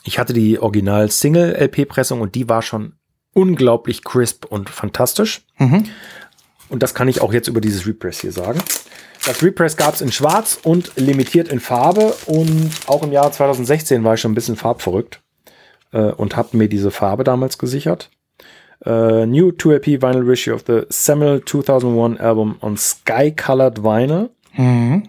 Ich 0.04 0.18
hatte 0.18 0.32
die 0.32 0.58
Original-Single-LP-Pressung 0.58 2.20
und 2.20 2.34
die 2.34 2.48
war 2.48 2.62
schon 2.62 2.94
unglaublich 3.34 4.02
crisp 4.02 4.46
und 4.46 4.68
fantastisch. 4.68 5.42
Mhm. 5.58 5.84
Und 6.68 6.82
das 6.82 6.94
kann 6.94 7.06
ich 7.06 7.20
auch 7.20 7.32
jetzt 7.32 7.48
über 7.48 7.60
dieses 7.60 7.86
Repress 7.86 8.20
hier 8.20 8.32
sagen. 8.32 8.60
Das 9.26 9.42
Repress 9.42 9.76
gab 9.76 9.94
es 9.94 10.00
in 10.00 10.10
Schwarz 10.10 10.58
und 10.62 10.96
limitiert 10.96 11.48
in 11.48 11.60
Farbe. 11.60 12.14
Und 12.26 12.70
auch 12.86 13.02
im 13.02 13.12
Jahr 13.12 13.30
2016 13.30 14.02
war 14.02 14.14
ich 14.14 14.20
schon 14.20 14.32
ein 14.32 14.34
bisschen 14.34 14.56
farbverrückt 14.56 15.20
äh, 15.92 15.98
und 15.98 16.36
habe 16.36 16.56
mir 16.56 16.68
diese 16.68 16.90
Farbe 16.90 17.24
damals 17.24 17.58
gesichert. 17.58 18.10
Äh, 18.84 19.26
new 19.26 19.50
2LP 19.50 20.02
Vinyl 20.02 20.28
Reissue 20.28 20.52
of 20.54 20.64
the 20.66 20.82
Samuel 20.88 21.42
2001 21.44 22.18
Album 22.20 22.56
on 22.60 22.76
Sky 22.76 23.30
Colored 23.30 23.82
Vinyl. 23.82 24.30
Mhm. 24.54 25.08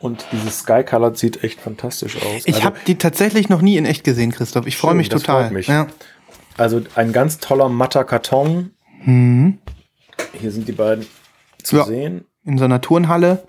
Und 0.00 0.26
dieses 0.32 0.60
Sky 0.60 0.82
Colored 0.84 1.16
sieht 1.16 1.44
echt 1.44 1.60
fantastisch 1.60 2.16
aus. 2.16 2.42
Ich 2.44 2.54
Also- 2.54 2.64
habe 2.64 2.78
die 2.86 2.96
tatsächlich 2.98 3.48
noch 3.48 3.62
nie 3.62 3.76
in 3.76 3.84
echt 3.86 4.04
gesehen, 4.04 4.32
Christoph. 4.32 4.66
Ich 4.66 4.76
freue 4.76 4.94
mich 4.94 5.08
total. 5.08 5.50
mich. 5.50 5.68
Ja. 5.68 5.86
Also 6.56 6.82
ein 6.96 7.12
ganz 7.12 7.38
toller 7.38 7.68
matter 7.68 8.04
Karton. 8.04 8.72
Mhm. 9.04 9.58
Hier 10.40 10.50
sind 10.50 10.68
die 10.68 10.72
beiden 10.72 11.06
zu 11.62 11.76
Ja. 11.76 11.84
sehen. 11.84 12.24
In 12.44 12.58
so 12.58 12.64
einer 12.64 12.80
Turnhalle. 12.80 13.44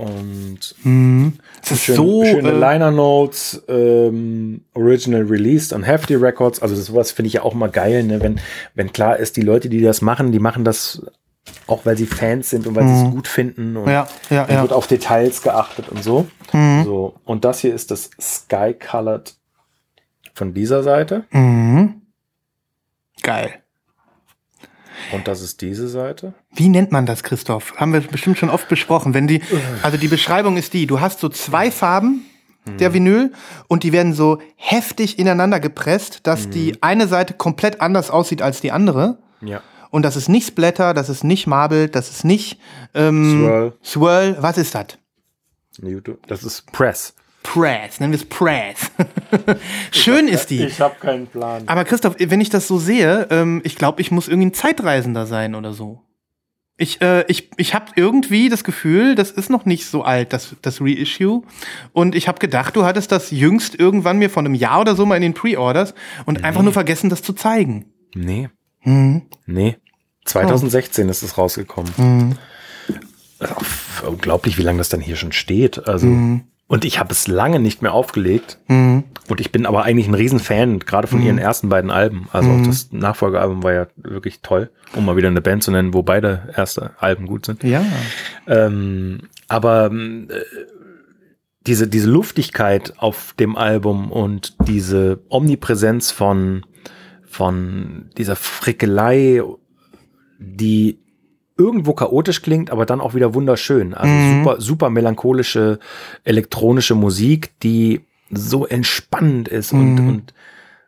Und 0.00 0.74
Mhm. 0.82 1.34
Ist 1.62 1.82
schön, 1.84 1.96
so. 1.96 2.24
schöne 2.24 2.52
äh, 2.52 2.58
Liner 2.58 2.90
Notes, 2.90 3.62
ähm, 3.68 4.62
original 4.74 5.22
released 5.22 5.74
on 5.74 5.82
Hefty 5.82 6.14
Records. 6.14 6.62
Also 6.62 6.74
sowas 6.74 7.12
finde 7.12 7.26
ich 7.28 7.34
ja 7.34 7.42
auch 7.42 7.52
mal 7.52 7.68
geil, 7.68 8.02
ne? 8.04 8.20
wenn, 8.22 8.40
wenn 8.74 8.92
klar 8.92 9.18
ist, 9.18 9.36
die 9.36 9.42
Leute, 9.42 9.68
die 9.68 9.82
das 9.82 10.00
machen, 10.00 10.32
die 10.32 10.38
machen 10.38 10.64
das 10.64 11.02
auch, 11.66 11.84
weil 11.84 11.96
sie 11.98 12.06
Fans 12.06 12.48
sind 12.48 12.66
und 12.66 12.74
weil 12.76 12.86
sie 12.88 12.94
es 13.06 13.10
gut 13.10 13.28
finden. 13.28 13.76
Und 13.76 13.84
Mhm. 13.84 13.90
Ja, 13.90 14.08
ja, 14.30 14.46
ja. 14.48 14.62
wird 14.62 14.72
auf 14.72 14.86
Details 14.86 15.42
geachtet 15.42 15.88
und 15.90 16.02
so. 16.02 16.26
Mhm. 16.52 16.84
so. 16.84 17.14
Und 17.24 17.44
das 17.44 17.60
hier 17.60 17.74
ist 17.74 17.90
das 17.90 18.10
Sky 18.20 18.72
Colored 18.74 19.34
von 20.34 20.54
dieser 20.54 20.82
Seite. 20.82 21.24
Mhm. 21.30 22.02
Geil. 23.22 23.50
Und 25.12 25.28
das 25.28 25.40
ist 25.40 25.60
diese 25.60 25.88
Seite. 25.88 26.34
Wie 26.52 26.68
nennt 26.68 26.92
man 26.92 27.06
das, 27.06 27.22
Christoph? 27.22 27.74
Haben 27.76 27.92
wir 27.92 28.00
bestimmt 28.00 28.38
schon 28.38 28.50
oft 28.50 28.68
besprochen. 28.68 29.14
Wenn 29.14 29.26
die, 29.26 29.42
also 29.82 29.96
die 29.96 30.08
Beschreibung 30.08 30.56
ist 30.56 30.72
die, 30.72 30.86
du 30.86 31.00
hast 31.00 31.20
so 31.20 31.28
zwei 31.28 31.70
Farben 31.70 32.24
der 32.78 32.92
Vinyl 32.92 33.32
und 33.68 33.82
die 33.82 33.92
werden 33.92 34.12
so 34.12 34.38
heftig 34.56 35.18
ineinander 35.18 35.60
gepresst, 35.60 36.26
dass 36.26 36.50
die 36.50 36.82
eine 36.82 37.08
Seite 37.08 37.34
komplett 37.34 37.80
anders 37.80 38.10
aussieht 38.10 38.42
als 38.42 38.60
die 38.60 38.70
andere. 38.70 39.18
Ja. 39.40 39.62
Und 39.90 40.02
das 40.02 40.16
ist 40.16 40.28
nicht 40.28 40.46
Splatter, 40.46 40.94
das 40.94 41.08
ist 41.08 41.24
nicht 41.24 41.46
Marble, 41.46 41.88
das 41.88 42.10
ist 42.10 42.24
nicht 42.24 42.60
ähm, 42.94 43.40
Swirl. 43.42 43.72
Swirl. 43.82 44.36
Was 44.40 44.58
ist 44.58 44.74
das? 44.74 44.98
Das 46.28 46.44
ist 46.44 46.70
Press. 46.72 47.14
Press, 47.42 48.00
nennen 48.00 48.12
wir 48.12 48.18
es 48.18 48.26
Press. 48.26 48.90
Schön 49.92 50.28
ist 50.28 50.50
die. 50.50 50.66
habe 50.66 50.96
keinen 51.00 51.26
Plan. 51.26 51.62
Aber 51.66 51.84
Christoph, 51.84 52.16
wenn 52.18 52.40
ich 52.40 52.50
das 52.50 52.68
so 52.68 52.78
sehe, 52.78 53.26
ähm, 53.30 53.60
ich 53.64 53.76
glaube, 53.76 54.00
ich 54.00 54.10
muss 54.10 54.28
irgendwie 54.28 54.48
ein 54.48 54.54
Zeitreisender 54.54 55.26
sein 55.26 55.54
oder 55.54 55.72
so. 55.72 56.02
Ich, 56.76 57.02
äh, 57.02 57.24
ich, 57.28 57.50
ich 57.58 57.74
habe 57.74 57.86
irgendwie 57.96 58.48
das 58.48 58.64
Gefühl, 58.64 59.14
das 59.14 59.30
ist 59.30 59.50
noch 59.50 59.66
nicht 59.66 59.86
so 59.86 60.02
alt, 60.02 60.32
das, 60.32 60.56
das 60.62 60.80
Reissue. 60.80 61.42
Und 61.92 62.14
ich 62.14 62.26
habe 62.28 62.38
gedacht, 62.38 62.74
du 62.76 62.84
hattest 62.84 63.12
das 63.12 63.30
jüngst 63.30 63.78
irgendwann 63.78 64.18
mir 64.18 64.30
von 64.30 64.46
einem 64.46 64.54
Jahr 64.54 64.80
oder 64.80 64.94
so 64.96 65.04
mal 65.04 65.16
in 65.16 65.22
den 65.22 65.34
Pre-Orders 65.34 65.94
und 66.24 66.42
einfach 66.44 66.62
nur 66.62 66.72
vergessen, 66.72 67.10
das 67.10 67.22
zu 67.22 67.32
zeigen. 67.34 67.86
Nee. 68.14 68.48
Mhm. 68.84 69.22
Nee. 69.46 69.76
2016 70.24 71.08
ist 71.08 71.22
es 71.22 71.36
rausgekommen. 71.36 72.38
Also, 73.38 73.54
unglaublich, 74.06 74.56
wie 74.56 74.62
lange 74.62 74.78
das 74.78 74.88
dann 74.88 75.00
hier 75.00 75.16
schon 75.16 75.32
steht. 75.32 75.86
Also, 75.86 76.06
Mhm. 76.06 76.44
Und 76.70 76.84
ich 76.84 77.00
habe 77.00 77.10
es 77.10 77.26
lange 77.26 77.58
nicht 77.58 77.82
mehr 77.82 77.92
aufgelegt. 77.92 78.58
Mhm. 78.68 79.02
Und 79.26 79.40
ich 79.40 79.50
bin 79.50 79.66
aber 79.66 79.82
eigentlich 79.82 80.06
ein 80.06 80.14
Riesenfan, 80.14 80.78
gerade 80.78 81.08
von 81.08 81.20
ihren 81.20 81.36
ersten 81.36 81.68
beiden 81.68 81.90
Alben. 81.90 82.28
Also 82.32 82.48
auch 82.48 82.62
das 82.64 82.92
Nachfolgealbum 82.92 83.64
war 83.64 83.72
ja 83.72 83.86
wirklich 83.96 84.40
toll, 84.40 84.70
um 84.94 85.04
mal 85.04 85.16
wieder 85.16 85.26
eine 85.26 85.40
Band 85.40 85.64
zu 85.64 85.72
nennen, 85.72 85.94
wo 85.94 86.04
beide 86.04 86.52
erste 86.56 86.92
Alben 87.00 87.26
gut 87.26 87.46
sind. 87.46 87.64
Ja. 87.64 87.84
Ähm, 88.46 89.22
aber 89.48 89.90
äh, 89.90 90.28
diese, 91.66 91.88
diese 91.88 92.08
Luftigkeit 92.08 92.94
auf 92.98 93.34
dem 93.36 93.56
Album 93.56 94.12
und 94.12 94.54
diese 94.68 95.24
Omnipräsenz 95.28 96.12
von, 96.12 96.64
von 97.24 98.10
dieser 98.16 98.36
Frickelei, 98.36 99.42
die 100.38 101.00
irgendwo 101.60 101.92
chaotisch 101.92 102.40
klingt, 102.42 102.70
aber 102.70 102.86
dann 102.86 103.00
auch 103.00 103.14
wieder 103.14 103.34
wunderschön. 103.34 103.92
Also 103.94 104.14
super, 104.38 104.60
super 104.60 104.90
melancholische 104.90 105.78
elektronische 106.24 106.94
Musik, 106.94 107.52
die 107.62 108.00
so 108.30 108.66
entspannend 108.66 109.48
ist 109.48 109.72
und, 109.72 109.98
und, 109.98 110.34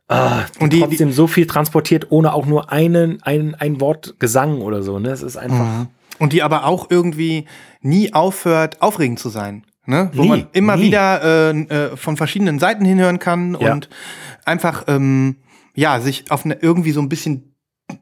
ah, 0.08 0.44
Und 0.60 0.72
die- 0.72 0.80
trotzdem 0.80 1.12
so 1.12 1.26
viel 1.26 1.46
transportiert, 1.46 2.06
ohne 2.10 2.32
auch 2.32 2.46
nur 2.46 2.70
einen, 2.72 3.22
ein, 3.22 3.54
ein 3.54 3.80
Wort 3.80 4.14
Gesang 4.18 4.60
oder 4.62 4.82
so. 4.82 4.98
Ne? 4.98 5.10
Es 5.10 5.22
ist 5.22 5.36
einfach. 5.36 5.86
Und 6.18 6.32
die 6.32 6.42
aber 6.42 6.66
auch 6.66 6.86
irgendwie 6.90 7.46
nie 7.80 8.12
aufhört, 8.14 8.80
aufregend 8.80 9.18
zu 9.18 9.28
sein. 9.28 9.64
Ne? 9.86 10.10
Wo 10.14 10.22
Nie, 10.22 10.28
man 10.28 10.46
immer 10.52 10.76
nie. 10.76 10.82
wieder 10.84 11.22
äh, 11.52 11.60
äh, 11.62 11.96
von 11.96 12.16
verschiedenen 12.16 12.60
Seiten 12.60 12.84
hinhören 12.84 13.18
kann 13.18 13.56
Ja. 13.60 13.72
und 13.72 13.88
einfach 14.44 14.84
ähm, 14.86 15.36
ja 15.74 15.98
sich 16.00 16.30
auf 16.30 16.44
eine, 16.44 16.54
irgendwie 16.60 16.92
so 16.92 17.00
ein 17.00 17.08
bisschen 17.08 17.51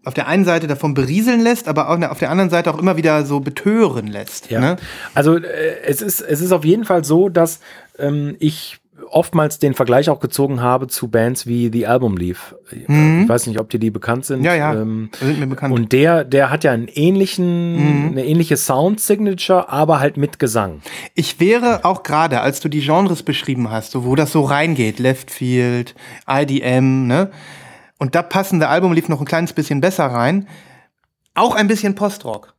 auf 0.04 0.14
der 0.14 0.26
einen 0.28 0.44
Seite 0.44 0.66
davon 0.66 0.94
berieseln 0.94 1.40
lässt, 1.40 1.68
aber 1.68 1.88
auf 2.10 2.18
der 2.18 2.30
anderen 2.30 2.50
Seite 2.50 2.72
auch 2.72 2.78
immer 2.78 2.96
wieder 2.96 3.24
so 3.26 3.40
betören 3.40 4.06
lässt. 4.06 4.50
Ja. 4.50 4.60
Ne? 4.60 4.76
Also 5.14 5.36
äh, 5.36 5.82
es 5.86 6.02
ist 6.02 6.20
es 6.20 6.40
ist 6.40 6.52
auf 6.52 6.64
jeden 6.64 6.84
Fall 6.84 7.04
so, 7.04 7.28
dass 7.28 7.60
ähm, 7.98 8.36
ich 8.38 8.78
oftmals 9.12 9.58
den 9.58 9.72
Vergleich 9.74 10.08
auch 10.10 10.20
gezogen 10.20 10.60
habe 10.60 10.86
zu 10.86 11.08
Bands 11.08 11.46
wie 11.46 11.70
The 11.72 11.86
Album 11.86 12.16
Leaf. 12.18 12.54
Ich 12.70 12.86
weiß 12.88 13.46
nicht, 13.46 13.58
ob 13.58 13.68
dir 13.70 13.80
die 13.80 13.90
bekannt 13.90 14.26
sind. 14.26 14.40
Mhm. 14.40 14.44
Ja, 14.44 14.54
ja, 14.54 14.74
Ähm, 14.74 15.10
sind 15.20 15.40
mir 15.40 15.46
bekannt. 15.46 15.74
und 15.74 15.90
der, 15.92 16.22
der 16.22 16.50
hat 16.50 16.64
ja 16.64 16.70
einen 16.72 16.86
ähnlichen, 16.86 18.04
Mhm. 18.04 18.08
eine 18.12 18.24
ähnliche 18.26 18.56
Sound 18.58 19.00
Signature, 19.00 19.68
aber 19.70 20.00
halt 20.00 20.16
mit 20.16 20.38
Gesang. 20.38 20.82
Ich 21.14 21.40
wäre 21.40 21.84
auch 21.84 22.02
gerade, 22.02 22.40
als 22.42 22.60
du 22.60 22.68
die 22.68 22.82
Genres 22.82 23.22
beschrieben 23.22 23.70
hast, 23.70 23.90
so, 23.92 24.04
wo 24.04 24.14
das 24.16 24.32
so 24.32 24.42
reingeht, 24.42 24.98
Left 24.98 25.30
Field, 25.30 25.94
IDM, 26.28 27.06
ne? 27.06 27.30
Und 28.00 28.14
da 28.14 28.22
passende 28.22 28.68
Album 28.68 28.94
lief 28.94 29.08
noch 29.08 29.20
ein 29.20 29.26
kleines 29.26 29.52
bisschen 29.52 29.80
besser 29.80 30.06
rein. 30.06 30.48
Auch 31.34 31.54
ein 31.54 31.68
bisschen 31.68 31.94
Postrock. 31.94 32.54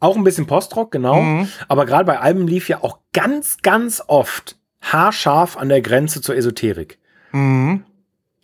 Auch 0.00 0.16
ein 0.16 0.22
bisschen 0.22 0.46
Postrock, 0.46 0.92
genau. 0.92 1.22
Mhm. 1.22 1.48
Aber 1.66 1.86
gerade 1.86 2.04
bei 2.04 2.20
Alben 2.20 2.46
lief 2.46 2.68
ja 2.68 2.82
auch 2.82 2.98
ganz, 3.12 3.56
ganz 3.62 4.02
oft 4.06 4.56
haarscharf 4.82 5.56
an 5.56 5.70
der 5.70 5.80
Grenze 5.80 6.20
zur 6.20 6.36
Esoterik. 6.36 6.98
Mhm. 7.32 7.84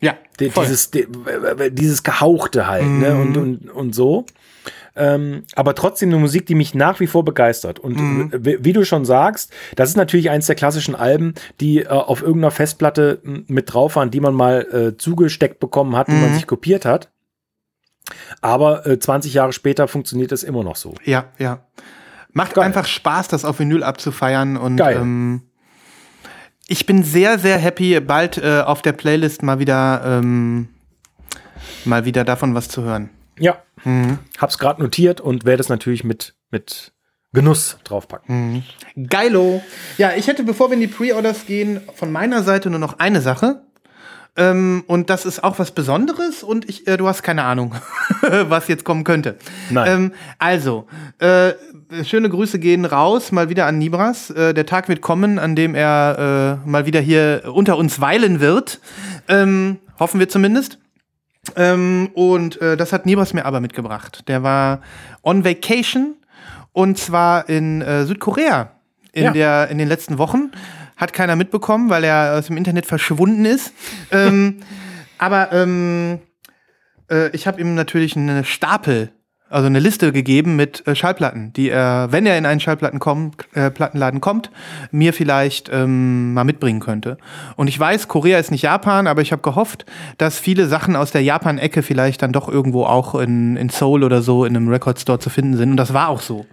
Ja, 0.00 0.14
voll. 0.50 0.64
dieses, 0.64 0.90
die, 0.90 1.06
dieses 1.70 2.02
Gehauchte 2.02 2.66
halt, 2.66 2.86
ne? 2.86 3.10
Mhm. 3.10 3.20
Und, 3.20 3.36
und, 3.36 3.70
und 3.70 3.94
so. 3.94 4.24
Ähm, 4.96 5.44
aber 5.54 5.74
trotzdem 5.74 6.08
eine 6.10 6.18
Musik, 6.18 6.46
die 6.46 6.54
mich 6.54 6.74
nach 6.74 6.98
wie 7.00 7.06
vor 7.06 7.24
begeistert. 7.24 7.78
Und 7.78 7.96
Mhm. 8.00 8.30
wie, 8.36 8.64
wie 8.64 8.72
du 8.72 8.84
schon 8.84 9.04
sagst, 9.04 9.52
das 9.76 9.90
ist 9.90 9.96
natürlich 9.96 10.30
eins 10.30 10.46
der 10.46 10.56
klassischen 10.56 10.94
Alben, 10.94 11.34
die 11.60 11.82
äh, 11.82 11.86
auf 11.88 12.22
irgendeiner 12.22 12.50
Festplatte 12.50 13.20
mit 13.22 13.72
drauf 13.72 13.96
waren, 13.96 14.10
die 14.10 14.20
man 14.20 14.34
mal 14.34 14.66
äh, 14.72 14.96
zugesteckt 14.96 15.60
bekommen 15.60 15.96
hat, 15.96 16.08
die 16.08 16.12
man 16.12 16.30
Mhm. 16.30 16.34
sich 16.34 16.46
kopiert 16.46 16.84
hat. 16.84 17.10
Aber 18.40 18.86
äh, 18.86 18.98
20 18.98 19.34
Jahre 19.34 19.52
später 19.52 19.88
funktioniert 19.88 20.32
es 20.32 20.42
immer 20.42 20.62
noch 20.64 20.76
so. 20.76 20.94
Ja, 21.04 21.26
ja. 21.38 21.66
Macht 22.32 22.54
Geil. 22.54 22.64
einfach 22.64 22.84
Spaß, 22.86 23.28
das 23.28 23.44
auf 23.44 23.58
Vinyl 23.58 23.82
abzufeiern 23.82 24.56
und 24.56 24.76
Geil. 24.76 24.96
ähm, 24.96 25.42
ich 26.68 26.84
bin 26.86 27.02
sehr, 27.02 27.38
sehr 27.38 27.58
happy, 27.58 27.98
bald 28.00 28.38
äh, 28.38 28.60
auf 28.64 28.82
der 28.82 28.92
Playlist 28.92 29.42
mal 29.42 29.58
wieder 29.58 30.02
ähm, 30.04 30.68
mal 31.84 32.04
wieder 32.04 32.24
davon 32.24 32.54
was 32.54 32.68
zu 32.68 32.82
hören. 32.82 33.10
Ja, 33.38 33.58
Mhm. 33.84 34.18
hab's 34.38 34.58
gerade 34.58 34.82
notiert 34.82 35.20
und 35.20 35.44
werde 35.44 35.60
es 35.62 35.68
natürlich 35.68 36.02
mit, 36.02 36.34
mit 36.50 36.92
Genuss 37.32 37.76
draufpacken. 37.84 38.64
Geilo. 39.08 39.62
Ja, 39.98 40.12
ich 40.16 40.26
hätte, 40.26 40.42
bevor 40.42 40.70
wir 40.70 40.74
in 40.74 40.80
die 40.80 40.86
Pre-Orders 40.86 41.44
gehen, 41.46 41.80
von 41.94 42.10
meiner 42.10 42.42
Seite 42.42 42.70
nur 42.70 42.78
noch 42.78 42.98
eine 42.98 43.20
Sache. 43.20 43.62
Ähm, 44.38 44.84
und 44.86 45.08
das 45.10 45.24
ist 45.24 45.42
auch 45.44 45.58
was 45.58 45.70
Besonderes 45.70 46.42
und 46.42 46.68
ich, 46.68 46.86
äh, 46.86 46.96
du 46.98 47.06
hast 47.08 47.22
keine 47.22 47.44
Ahnung, 47.44 47.74
was 48.22 48.68
jetzt 48.68 48.84
kommen 48.84 49.02
könnte. 49.04 49.36
Nein. 49.70 49.88
Ähm, 49.90 50.12
also, 50.38 50.86
äh, 51.18 51.52
schöne 52.04 52.28
Grüße 52.28 52.58
gehen 52.58 52.84
raus, 52.84 53.32
mal 53.32 53.48
wieder 53.48 53.64
an 53.66 53.78
Nibras. 53.78 54.30
Äh, 54.30 54.52
der 54.52 54.66
Tag 54.66 54.88
wird 54.88 55.00
kommen, 55.00 55.38
an 55.38 55.56
dem 55.56 55.74
er 55.74 56.60
äh, 56.64 56.68
mal 56.68 56.84
wieder 56.86 57.00
hier 57.00 57.44
unter 57.52 57.78
uns 57.78 58.00
weilen 58.00 58.40
wird. 58.40 58.80
Ähm, 59.28 59.78
hoffen 59.98 60.20
wir 60.20 60.28
zumindest. 60.28 60.78
Ähm, 61.54 62.10
und 62.14 62.60
äh, 62.60 62.76
das 62.76 62.92
hat 62.92 63.06
Nibras 63.06 63.32
mir 63.34 63.44
aber 63.44 63.60
mitgebracht. 63.60 64.24
Der 64.28 64.42
war 64.42 64.80
on 65.22 65.44
vacation 65.44 66.16
und 66.72 66.98
zwar 66.98 67.48
in 67.48 67.82
äh, 67.82 68.04
Südkorea 68.04 68.72
in, 69.12 69.24
Ja. 69.24 69.30
der, 69.32 69.68
in 69.68 69.78
den 69.78 69.88
letzten 69.88 70.18
Wochen. 70.18 70.50
Hat 70.96 71.12
keiner 71.12 71.36
mitbekommen, 71.36 71.90
weil 71.90 72.04
er 72.04 72.36
aus 72.38 72.46
dem 72.46 72.56
Internet 72.56 72.86
verschwunden 72.86 73.44
ist. 73.44 73.72
ähm, 74.10 74.60
aber 75.18 75.52
ähm, 75.52 76.20
äh, 77.10 77.28
ich 77.30 77.46
habe 77.46 77.60
ihm 77.60 77.74
natürlich 77.74 78.16
einen 78.16 78.44
Stapel, 78.44 79.12
also 79.48 79.66
eine 79.66 79.78
Liste 79.78 80.12
gegeben 80.12 80.56
mit 80.56 80.86
äh, 80.86 80.96
Schallplatten, 80.96 81.52
die 81.52 81.70
er, 81.70 82.08
wenn 82.10 82.26
er 82.26 82.36
in 82.36 82.46
einen 82.46 82.60
Schallplatten 82.60 82.98
kommt, 82.98 83.46
äh, 83.54 83.70
kommt, 84.20 84.50
mir 84.90 85.12
vielleicht 85.12 85.70
ähm, 85.72 86.34
mal 86.34 86.44
mitbringen 86.44 86.80
könnte. 86.80 87.16
Und 87.54 87.68
ich 87.68 87.78
weiß, 87.78 88.08
Korea 88.08 88.38
ist 88.38 88.50
nicht 88.50 88.62
Japan, 88.62 89.06
aber 89.06 89.22
ich 89.22 89.32
habe 89.32 89.42
gehofft, 89.42 89.86
dass 90.18 90.38
viele 90.38 90.66
Sachen 90.66 90.96
aus 90.96 91.12
der 91.12 91.22
Japan-Ecke 91.22 91.82
vielleicht 91.82 92.22
dann 92.22 92.32
doch 92.32 92.48
irgendwo 92.48 92.84
auch 92.84 93.14
in, 93.14 93.56
in 93.56 93.68
Seoul 93.68 94.02
oder 94.02 94.20
so 94.20 94.44
in 94.44 94.56
einem 94.56 94.68
Record-Store 94.68 95.20
zu 95.20 95.30
finden 95.30 95.56
sind. 95.56 95.70
Und 95.70 95.76
das 95.76 95.92
war 95.94 96.08
auch 96.08 96.22
so. 96.22 96.46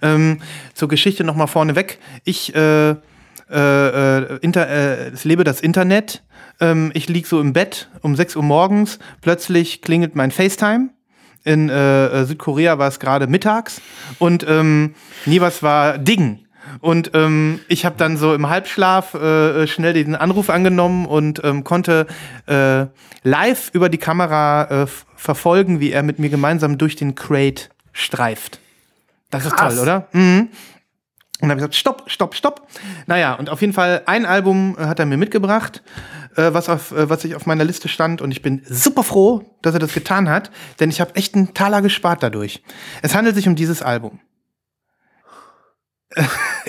Ähm, 0.00 0.38
zur 0.74 0.88
Geschichte 0.88 1.22
noch 1.24 1.36
mal 1.36 1.46
vorneweg. 1.46 1.98
Ich 2.24 2.54
äh, 2.56 2.90
äh, 2.90 4.18
äh, 4.18 4.38
inter, 4.40 4.68
äh, 4.68 5.12
lebe 5.22 5.44
das 5.44 5.60
Internet. 5.60 6.22
Ähm, 6.58 6.90
ich 6.94 7.08
lieg 7.08 7.26
so 7.26 7.40
im 7.40 7.52
Bett 7.52 7.90
um 8.00 8.16
6 8.16 8.36
Uhr 8.36 8.42
morgens. 8.42 8.98
Plötzlich 9.20 9.82
klingelt 9.82 10.16
mein 10.16 10.30
FaceTime. 10.30 10.88
In 11.44 11.68
äh, 11.68 12.06
äh, 12.06 12.24
Südkorea 12.24 12.78
war 12.78 12.88
es 12.88 13.00
gerade 13.00 13.26
mittags 13.26 13.80
und 14.18 14.46
ähm, 14.48 14.94
Nivas 15.26 15.62
war 15.62 15.98
Diggen. 15.98 16.46
Und 16.80 17.10
ähm, 17.14 17.60
ich 17.68 17.84
habe 17.84 17.96
dann 17.98 18.16
so 18.16 18.34
im 18.34 18.48
Halbschlaf 18.48 19.14
äh, 19.14 19.62
äh, 19.62 19.66
schnell 19.66 19.92
den 19.92 20.14
Anruf 20.14 20.48
angenommen 20.50 21.06
und 21.06 21.42
ähm, 21.44 21.64
konnte 21.64 22.06
äh, 22.46 22.86
live 23.24 23.70
über 23.72 23.88
die 23.88 23.98
Kamera 23.98 24.82
äh, 24.82 24.86
verfolgen, 25.16 25.80
wie 25.80 25.92
er 25.92 26.02
mit 26.02 26.18
mir 26.18 26.30
gemeinsam 26.30 26.78
durch 26.78 26.96
den 26.96 27.14
Crate 27.14 27.70
streift. 27.92 28.60
Das 29.30 29.44
ist 29.44 29.56
Krass. 29.56 29.74
toll, 29.74 29.82
oder? 29.82 30.08
Mhm. 30.12 30.48
Und 31.40 31.48
dann 31.48 31.50
habe 31.50 31.60
ich 31.60 31.70
gesagt, 31.70 31.74
stopp, 31.74 32.04
stopp, 32.06 32.34
stopp. 32.36 32.68
Naja, 33.06 33.34
und 33.34 33.50
auf 33.50 33.60
jeden 33.60 33.72
Fall 33.72 34.02
ein 34.06 34.26
Album 34.26 34.76
äh, 34.78 34.84
hat 34.84 35.00
er 35.00 35.06
mir 35.06 35.16
mitgebracht, 35.16 35.82
äh, 36.36 36.52
was, 36.52 36.68
auf, 36.68 36.92
äh, 36.92 37.08
was 37.08 37.24
ich 37.24 37.34
auf 37.34 37.46
meiner 37.46 37.64
Liste 37.64 37.88
stand. 37.88 38.20
Und 38.20 38.30
ich 38.30 38.42
bin 38.42 38.62
super 38.68 39.02
froh, 39.02 39.56
dass 39.62 39.74
er 39.74 39.80
das 39.80 39.92
getan 39.92 40.28
hat, 40.28 40.50
denn 40.80 40.90
ich 40.90 41.00
habe 41.00 41.14
echt 41.14 41.34
einen 41.34 41.54
Taler 41.54 41.82
gespart 41.82 42.22
dadurch. 42.22 42.62
Es 43.02 43.14
handelt 43.14 43.34
sich 43.34 43.48
um 43.48 43.56
dieses 43.56 43.82
Album. 43.82 44.20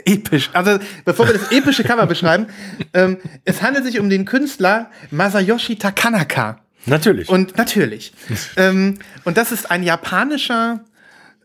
Episch. 0.06 0.50
Also, 0.54 0.80
bevor 1.06 1.28
wir 1.28 1.34
das 1.34 1.52
epische 1.52 1.84
Cover 1.86 2.06
beschreiben, 2.08 2.48
ähm, 2.94 3.18
es 3.46 3.62
handelt 3.62 3.86
sich 3.86 4.00
um 4.00 4.10
den 4.10 4.26
Künstler 4.26 4.90
Masayoshi 5.12 5.78
Takanaka. 5.78 6.60
Natürlich. 6.86 7.30
Und 7.30 7.58
natürlich. 7.58 8.14
ähm, 8.58 9.00
und 9.24 9.38
das 9.38 9.52
ist 9.52 9.72
ein 9.72 9.84
japanischer, 9.84 10.82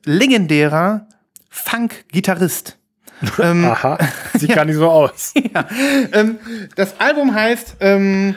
legendärer 0.04 1.06
Funk-Gitarrist. 1.48 2.76
ähm, 3.38 3.64
Aha, 3.64 3.98
sieht 4.34 4.54
gar 4.54 4.64
nicht 4.64 4.76
so 4.76 4.88
aus. 4.88 5.34
ähm, 6.12 6.38
das 6.76 6.98
Album 7.00 7.34
heißt 7.34 7.76
ähm, 7.80 8.34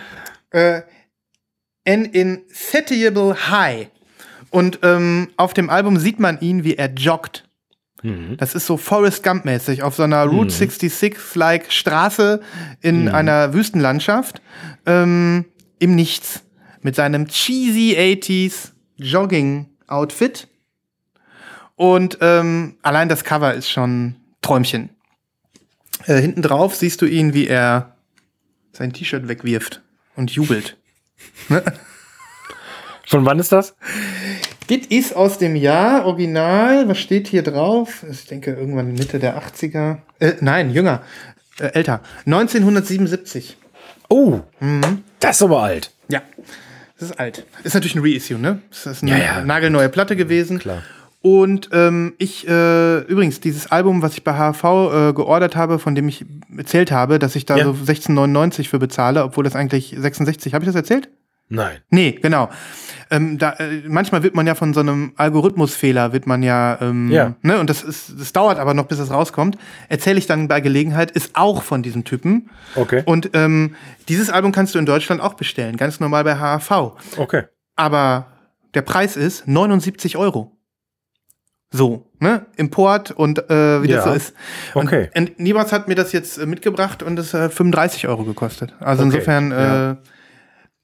äh, 0.51 0.81
An 1.87 2.05
Insatiable 2.05 3.49
High. 3.49 3.87
Und 4.49 4.79
ähm, 4.83 5.29
auf 5.37 5.53
dem 5.53 5.69
Album 5.69 5.97
sieht 5.97 6.19
man 6.19 6.39
ihn, 6.41 6.63
wie 6.63 6.75
er 6.75 6.91
joggt. 6.91 7.45
Das 8.37 8.55
ist 8.55 8.65
so 8.65 8.77
Forrest 8.77 9.23
Gump-mäßig 9.23 9.83
auf 9.83 9.93
so 9.93 10.01
einer 10.01 10.25
Route 10.25 10.51
66-like 10.51 11.71
Straße 11.71 12.41
in 12.81 13.07
einer 13.09 13.53
Wüstenlandschaft 13.53 14.41
ähm, 14.87 15.45
im 15.77 15.95
Nichts 15.95 16.41
mit 16.81 16.95
seinem 16.95 17.27
cheesy 17.27 17.95
80s 17.95 18.71
Jogging-Outfit. 18.97 20.47
Und 21.75 22.17
ähm, 22.21 22.77
allein 22.81 23.07
das 23.07 23.23
Cover 23.23 23.53
ist 23.53 23.69
schon 23.69 24.15
Träumchen. 24.41 24.89
Äh, 26.05 26.19
hinten 26.19 26.41
drauf 26.41 26.75
siehst 26.75 27.01
du 27.01 27.05
ihn, 27.05 27.33
wie 27.33 27.47
er 27.47 27.95
sein 28.73 28.93
T-Shirt 28.93 29.27
wegwirft 29.27 29.81
und 30.15 30.31
jubelt. 30.31 30.77
Von 33.07 33.25
wann 33.25 33.39
ist 33.39 33.51
das? 33.51 33.75
Das 34.67 34.77
ist 34.89 35.15
aus 35.15 35.37
dem 35.37 35.55
Jahr 35.55 36.05
Original. 36.05 36.87
Was 36.87 36.99
steht 36.99 37.27
hier 37.27 37.43
drauf? 37.43 38.05
Ich 38.09 38.25
denke 38.25 38.53
irgendwann 38.53 38.93
Mitte 38.93 39.19
der 39.19 39.41
80er. 39.41 39.97
Äh, 40.19 40.33
nein, 40.39 40.71
jünger. 40.71 41.03
Äh, 41.59 41.67
älter. 41.73 42.01
1977. 42.25 43.57
Oh, 44.09 44.41
das 45.19 45.37
ist 45.37 45.41
aber 45.43 45.61
alt. 45.63 45.91
Ja. 46.09 46.21
Das 46.99 47.09
ist 47.09 47.19
alt. 47.19 47.45
Ist 47.63 47.73
natürlich 47.73 47.95
ein 47.95 48.01
Reissue, 48.03 48.37
ne? 48.37 48.61
Das 48.69 48.85
ist 48.85 49.01
eine 49.03 49.11
Ja, 49.11 49.17
ja. 49.17 49.43
nagelneue 49.43 49.89
Platte 49.89 50.15
gewesen. 50.15 50.59
Klar. 50.59 50.83
Und 51.21 51.69
ähm, 51.71 52.13
ich, 52.17 52.47
äh, 52.47 52.99
übrigens, 53.01 53.39
dieses 53.39 53.71
Album, 53.71 54.01
was 54.01 54.13
ich 54.13 54.23
bei 54.23 54.33
HV 54.33 54.63
äh, 54.63 55.13
geordert 55.13 55.55
habe, 55.55 55.77
von 55.77 55.93
dem 55.93 56.07
ich 56.07 56.25
erzählt 56.57 56.91
habe, 56.91 57.19
dass 57.19 57.35
ich 57.35 57.45
da 57.45 57.57
Ja. 57.57 57.65
so 57.65 57.71
16,99 57.73 58.67
für 58.67 58.79
bezahle, 58.79 59.23
obwohl 59.23 59.43
das 59.43 59.55
eigentlich 59.55 59.95
66, 59.97 60.53
habe 60.55 60.63
ich 60.63 60.67
das 60.67 60.75
erzählt? 60.75 61.09
Nein. 61.53 61.77
Nee, 61.89 62.13
genau. 62.21 62.49
Ähm, 63.11 63.37
da, 63.37 63.51
äh, 63.59 63.81
manchmal 63.85 64.23
wird 64.23 64.33
man 64.35 64.47
ja 64.47 64.55
von 64.55 64.73
so 64.73 64.79
einem 64.79 65.11
Algorithmusfehler, 65.17 66.13
wird 66.13 66.25
man 66.25 66.41
ja, 66.43 66.77
ähm, 66.81 67.11
Ja. 67.11 67.35
ne, 67.41 67.59
und 67.59 67.69
das 67.69 67.83
ist, 67.83 68.13
das 68.17 68.31
dauert 68.31 68.57
aber 68.57 68.73
noch, 68.73 68.85
bis 68.85 68.99
es 68.99 69.11
rauskommt. 69.11 69.57
Erzähle 69.89 70.17
ich 70.17 70.27
dann 70.27 70.47
bei 70.47 70.61
Gelegenheit, 70.61 71.11
ist 71.11 71.31
auch 71.35 71.61
von 71.61 71.83
diesem 71.83 72.05
Typen. 72.05 72.49
Okay. 72.75 73.03
Und 73.05 73.31
ähm, 73.33 73.75
dieses 74.07 74.29
Album 74.29 74.53
kannst 74.53 74.73
du 74.75 74.79
in 74.79 74.85
Deutschland 74.85 75.21
auch 75.21 75.33
bestellen, 75.33 75.75
ganz 75.75 75.99
normal 75.99 76.23
bei 76.23 76.35
HAV. 76.37 76.93
Okay. 77.17 77.43
Aber 77.75 78.27
der 78.73 78.81
Preis 78.81 79.17
ist 79.17 79.45
79 79.45 80.15
Euro. 80.17 80.57
So, 81.73 82.05
ne? 82.19 82.45
Import 82.57 83.11
und 83.11 83.49
äh, 83.49 83.81
wie 83.83 83.87
Ja. 83.89 83.97
das 83.97 84.05
so 84.05 84.11
ist. 84.11 84.33
Und, 84.73 84.87
Okay. 84.87 85.09
und 85.15 85.39
Nibas 85.39 85.71
hat 85.71 85.87
mir 85.87 85.95
das 85.95 86.11
jetzt 86.11 86.37
äh, 86.37 86.45
mitgebracht 86.45 87.01
und 87.01 87.17
es 87.17 87.33
hat 87.33 87.53
35 87.53 88.07
Euro 88.09 88.25
gekostet. 88.25 88.73
Also 88.79 89.03
Okay, 89.03 89.13
insofern, 89.15 89.51
ja. 89.51 89.91
äh, 89.91 89.95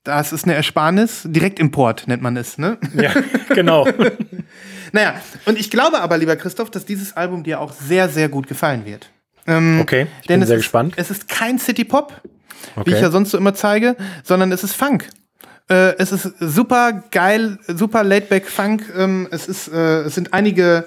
das 0.06 0.32
ist 0.32 0.46
eine 0.46 0.54
Ersparnis. 0.56 1.24
Direktimport 1.26 2.08
nennt 2.08 2.22
man 2.24 2.38
es, 2.38 2.58
ne? 2.58 2.78
Ja, 2.96 3.12
genau. 3.54 3.86
naja, 4.94 5.16
und 5.46 5.60
ich 5.60 5.70
glaube 5.70 6.00
aber, 6.00 6.18
lieber 6.18 6.38
Christoph, 6.38 6.70
dass 6.72 6.86
dieses 6.86 7.18
Album 7.18 7.44
dir 7.44 7.60
auch 7.60 7.74
sehr, 7.74 8.08
sehr 8.08 8.30
gut 8.30 8.48
gefallen 8.48 8.86
wird. 8.86 9.10
Ähm, 9.46 9.80
Okay, 9.82 10.08
ich 10.22 10.28
denn 10.28 10.36
bin 10.36 10.44
es 10.44 10.48
sehr 10.48 10.58
ist, 10.58 10.64
gespannt. 10.64 10.94
Es 10.96 11.12
ist 11.12 11.28
kein 11.28 11.60
City-Pop, 11.60 12.14
wie 12.76 12.80
Okay. 12.82 12.94
ich 12.96 13.02
ja 13.02 13.10
sonst 13.12 13.32
so 13.32 13.38
immer 13.38 13.54
zeige, 13.54 13.98
sondern 14.24 14.54
es 14.54 14.64
ist 14.64 14.74
Funk. 14.74 15.10
Äh, 15.70 15.96
es 15.98 16.12
ist 16.12 16.34
super 16.40 17.04
geil, 17.12 17.60
super 17.68 18.04
laidback 18.04 18.48
Funk. 18.48 18.84
Ähm, 18.98 19.28
es, 19.32 19.48
ist, 19.48 19.68
äh, 19.68 20.02
es 20.04 20.16
sind 20.16 20.34
einige 20.34 20.86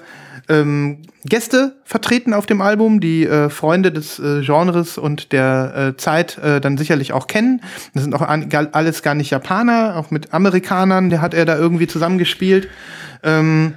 ähm, 0.49 1.03
Gäste 1.23 1.75
vertreten 1.83 2.33
auf 2.33 2.45
dem 2.47 2.61
Album, 2.61 2.99
die 2.99 3.25
äh, 3.25 3.49
Freunde 3.49 3.91
des 3.91 4.17
äh, 4.17 4.41
Genres 4.41 4.97
und 4.97 5.31
der 5.31 5.93
äh, 5.93 5.97
Zeit 5.97 6.37
äh, 6.39 6.59
dann 6.59 6.77
sicherlich 6.77 7.13
auch 7.13 7.27
kennen. 7.27 7.61
Das 7.93 8.03
sind 8.03 8.15
auch 8.15 8.21
an, 8.21 8.49
alles 8.71 9.03
gar 9.03 9.13
nicht 9.13 9.29
Japaner, 9.29 9.97
auch 9.97 10.09
mit 10.09 10.33
Amerikanern, 10.33 11.09
der 11.09 11.21
hat 11.21 11.33
er 11.33 11.45
da 11.45 11.57
irgendwie 11.57 11.87
zusammengespielt. 11.87 12.67
Ähm, 13.23 13.75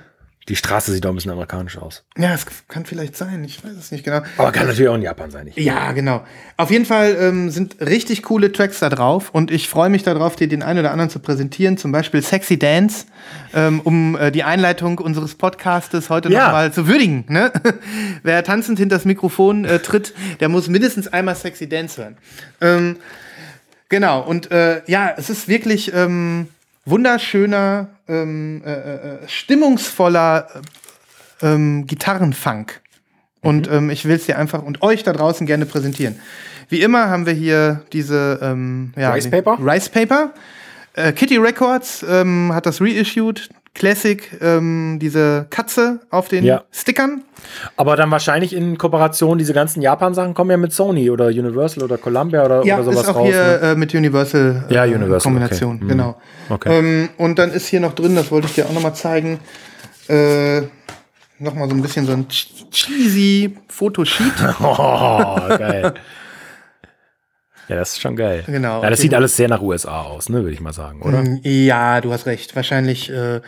Die 0.49 0.57
Straße 0.57 0.93
sieht 0.93 1.07
auch 1.07 1.11
ein 1.11 1.15
bisschen 1.15 1.31
amerikanisch 1.31 1.79
aus. 1.79 2.05
ja, 2.19 2.35
es 2.35 2.45
kann 2.69 2.85
vielleicht 2.85 3.17
sein, 3.17 3.43
ich 3.45 3.65
weiß 3.65 3.73
es 3.73 3.91
nicht 3.91 4.05
genau. 4.05 4.21
Aber 4.37 4.53
kann 4.53 4.67
natürlich 4.67 4.89
auch 4.91 4.95
in 4.95 5.01
Japan 5.01 5.31
sein. 5.31 5.47
Ich. 5.47 5.57
Ja, 5.57 5.93
genau. 5.93 6.23
Auf 6.59 6.71
jeden 6.71 6.85
Fall 6.85 7.17
ähm, 7.19 7.49
sind 7.51 7.77
richtig 7.81 8.23
coole 8.25 8.53
Tracks 8.53 8.79
da 8.81 8.91
drauf 8.91 9.31
und 9.31 9.51
ich 9.51 9.69
freue 9.71 9.89
mich 9.89 10.03
darauf, 10.03 10.37
dir 10.37 10.47
den 10.47 10.63
einen 10.63 10.81
oder 10.81 10.91
anderen 10.91 11.09
zu 11.09 11.19
präsentieren. 11.19 11.79
Zum 11.79 11.93
Beispiel 11.93 12.21
Sexy 12.23 12.59
Dance, 12.59 13.07
ähm, 13.55 13.81
um 13.81 14.17
äh, 14.19 14.31
die 14.31 14.43
Einleitung 14.45 14.99
unseres 14.99 15.35
Podcastes 15.35 16.11
heute 16.11 16.29
Ja. 16.31 16.45
noch 16.47 16.53
mal 16.53 16.73
zu 16.73 16.87
würdigen. 16.89 17.25
Ne? 17.29 17.51
Wer 18.23 18.45
tanzend 18.45 18.79
hinter 18.79 18.97
das 18.97 19.07
Mikrofon 19.07 19.65
äh, 19.65 19.79
tritt, 19.79 20.13
der 20.41 20.51
muss 20.51 20.69
mindestens 20.69 21.09
einmal 21.09 21.37
Sexy 21.37 21.71
Dance 21.71 22.03
hören. 22.03 22.17
Ähm, 22.61 22.97
genau, 23.89 24.21
und 24.21 24.51
äh, 24.51 24.83
ja, 24.87 25.15
es 25.17 25.31
ist 25.31 25.49
wirklich 25.49 25.93
ähm, 25.95 26.49
wunderschöner, 26.85 27.89
ähm, 28.09 28.63
äh, 28.65 28.71
äh, 28.71 29.29
stimmungsvoller 29.29 30.49
äh, 31.43 31.47
ähm, 31.47 31.87
Gitarrenfunk. 31.87 32.81
Und 33.41 33.71
ähm, 33.71 33.91
ich 33.91 34.05
will 34.07 34.17
es 34.17 34.27
dir 34.27 34.39
einfach 34.39 34.63
und 34.63 34.83
euch 34.83 35.03
da 35.03 35.13
draußen 35.13 35.47
gerne 35.47 35.67
präsentieren. 35.67 36.19
Wie 36.69 36.81
immer 36.81 37.11
haben 37.11 37.27
wir 37.27 37.35
hier 37.35 37.83
diese 37.93 38.39
ähm, 38.43 38.93
ja, 38.97 39.13
Rice 39.13 39.31
Paper? 39.31 39.59
Rice 39.61 39.89
Paper. 39.89 40.33
Äh, 40.95 41.13
Kitty 41.13 41.37
Records 41.37 42.05
ähm, 42.09 42.53
hat 42.55 42.67
das 42.67 42.81
reissued. 42.81 43.51
Classic, 43.75 44.31
ähm, 44.41 44.99
diese 45.03 45.47
Katze 45.51 46.01
auf 46.11 46.29
den 46.29 46.45
Ja. 46.45 46.63
Stickern. 46.71 47.23
Aber 47.77 47.97
dann 47.97 48.11
wahrscheinlich 48.11 48.53
in 48.55 48.79
Kooperation, 48.79 49.37
diese 49.37 49.53
ganzen 49.53 49.83
Japan-Sachen 49.83 50.33
kommen 50.33 50.51
ja 50.51 50.57
mit 50.57 50.73
Sony 50.73 51.11
oder 51.11 51.27
Universal 51.27 51.83
oder 51.83 51.99
Columbia 51.99 52.45
oder, 52.45 52.65
Ja, 52.65 52.77
oder 52.77 52.85
sowas 52.85 53.03
ist 53.03 53.09
auch 53.09 53.17
raus. 53.17 53.27
hier 53.29 53.43
ne? 53.43 53.59
äh, 53.63 53.75
mit 53.75 53.93
Universal, 53.95 54.65
äh, 54.71 54.75
Ja, 54.75 54.85
Universal, 54.85 55.21
Kombination, 55.33 55.77
okay. 55.77 55.85
Mhm. 55.85 55.89
genau. 55.89 56.17
Okay. 56.51 56.79
Ähm, 56.79 57.09
und 57.19 57.39
dann 57.39 57.51
ist 57.51 57.67
hier 57.67 57.81
noch 57.81 57.95
drin, 57.95 58.15
das 58.15 58.31
wollte 58.31 58.47
ich 58.47 58.55
dir 58.55 58.67
auch 58.67 58.73
noch 58.73 58.83
mal 58.83 58.95
zeigen, 58.95 59.41
äh, 60.09 60.61
noch 61.41 61.55
mal 61.55 61.69
so 61.69 61.75
ein 61.75 61.83
bisschen 61.83 62.07
so 62.07 62.13
ein 62.13 62.27
che- 62.29 62.71
cheesy 62.71 63.57
Fotosheet. 63.69 64.33
Oh, 64.61 65.37
geil. 65.59 65.95
Ja, 67.69 67.77
das 67.77 67.93
ist 67.93 68.01
schon 68.01 68.17
geil. 68.17 68.45
Genau, 68.47 68.83
Ja, 68.83 68.91
das 68.91 69.01
sieht 69.01 69.15
alles 69.15 69.37
sehr 69.37 69.49
nach 69.49 69.61
USA 69.63 70.03
aus, 70.03 70.29
ne, 70.29 70.43
würde 70.43 70.53
ich 70.53 70.61
mal 70.61 70.73
sagen, 70.73 71.03
oder? 71.03 71.23
Mm, 71.23 71.41
Ja, 71.43 72.01
du 72.01 72.13
hast 72.13 72.27
recht. 72.27 72.55
Wahrscheinlich 72.57 73.11
äh, 73.11 73.41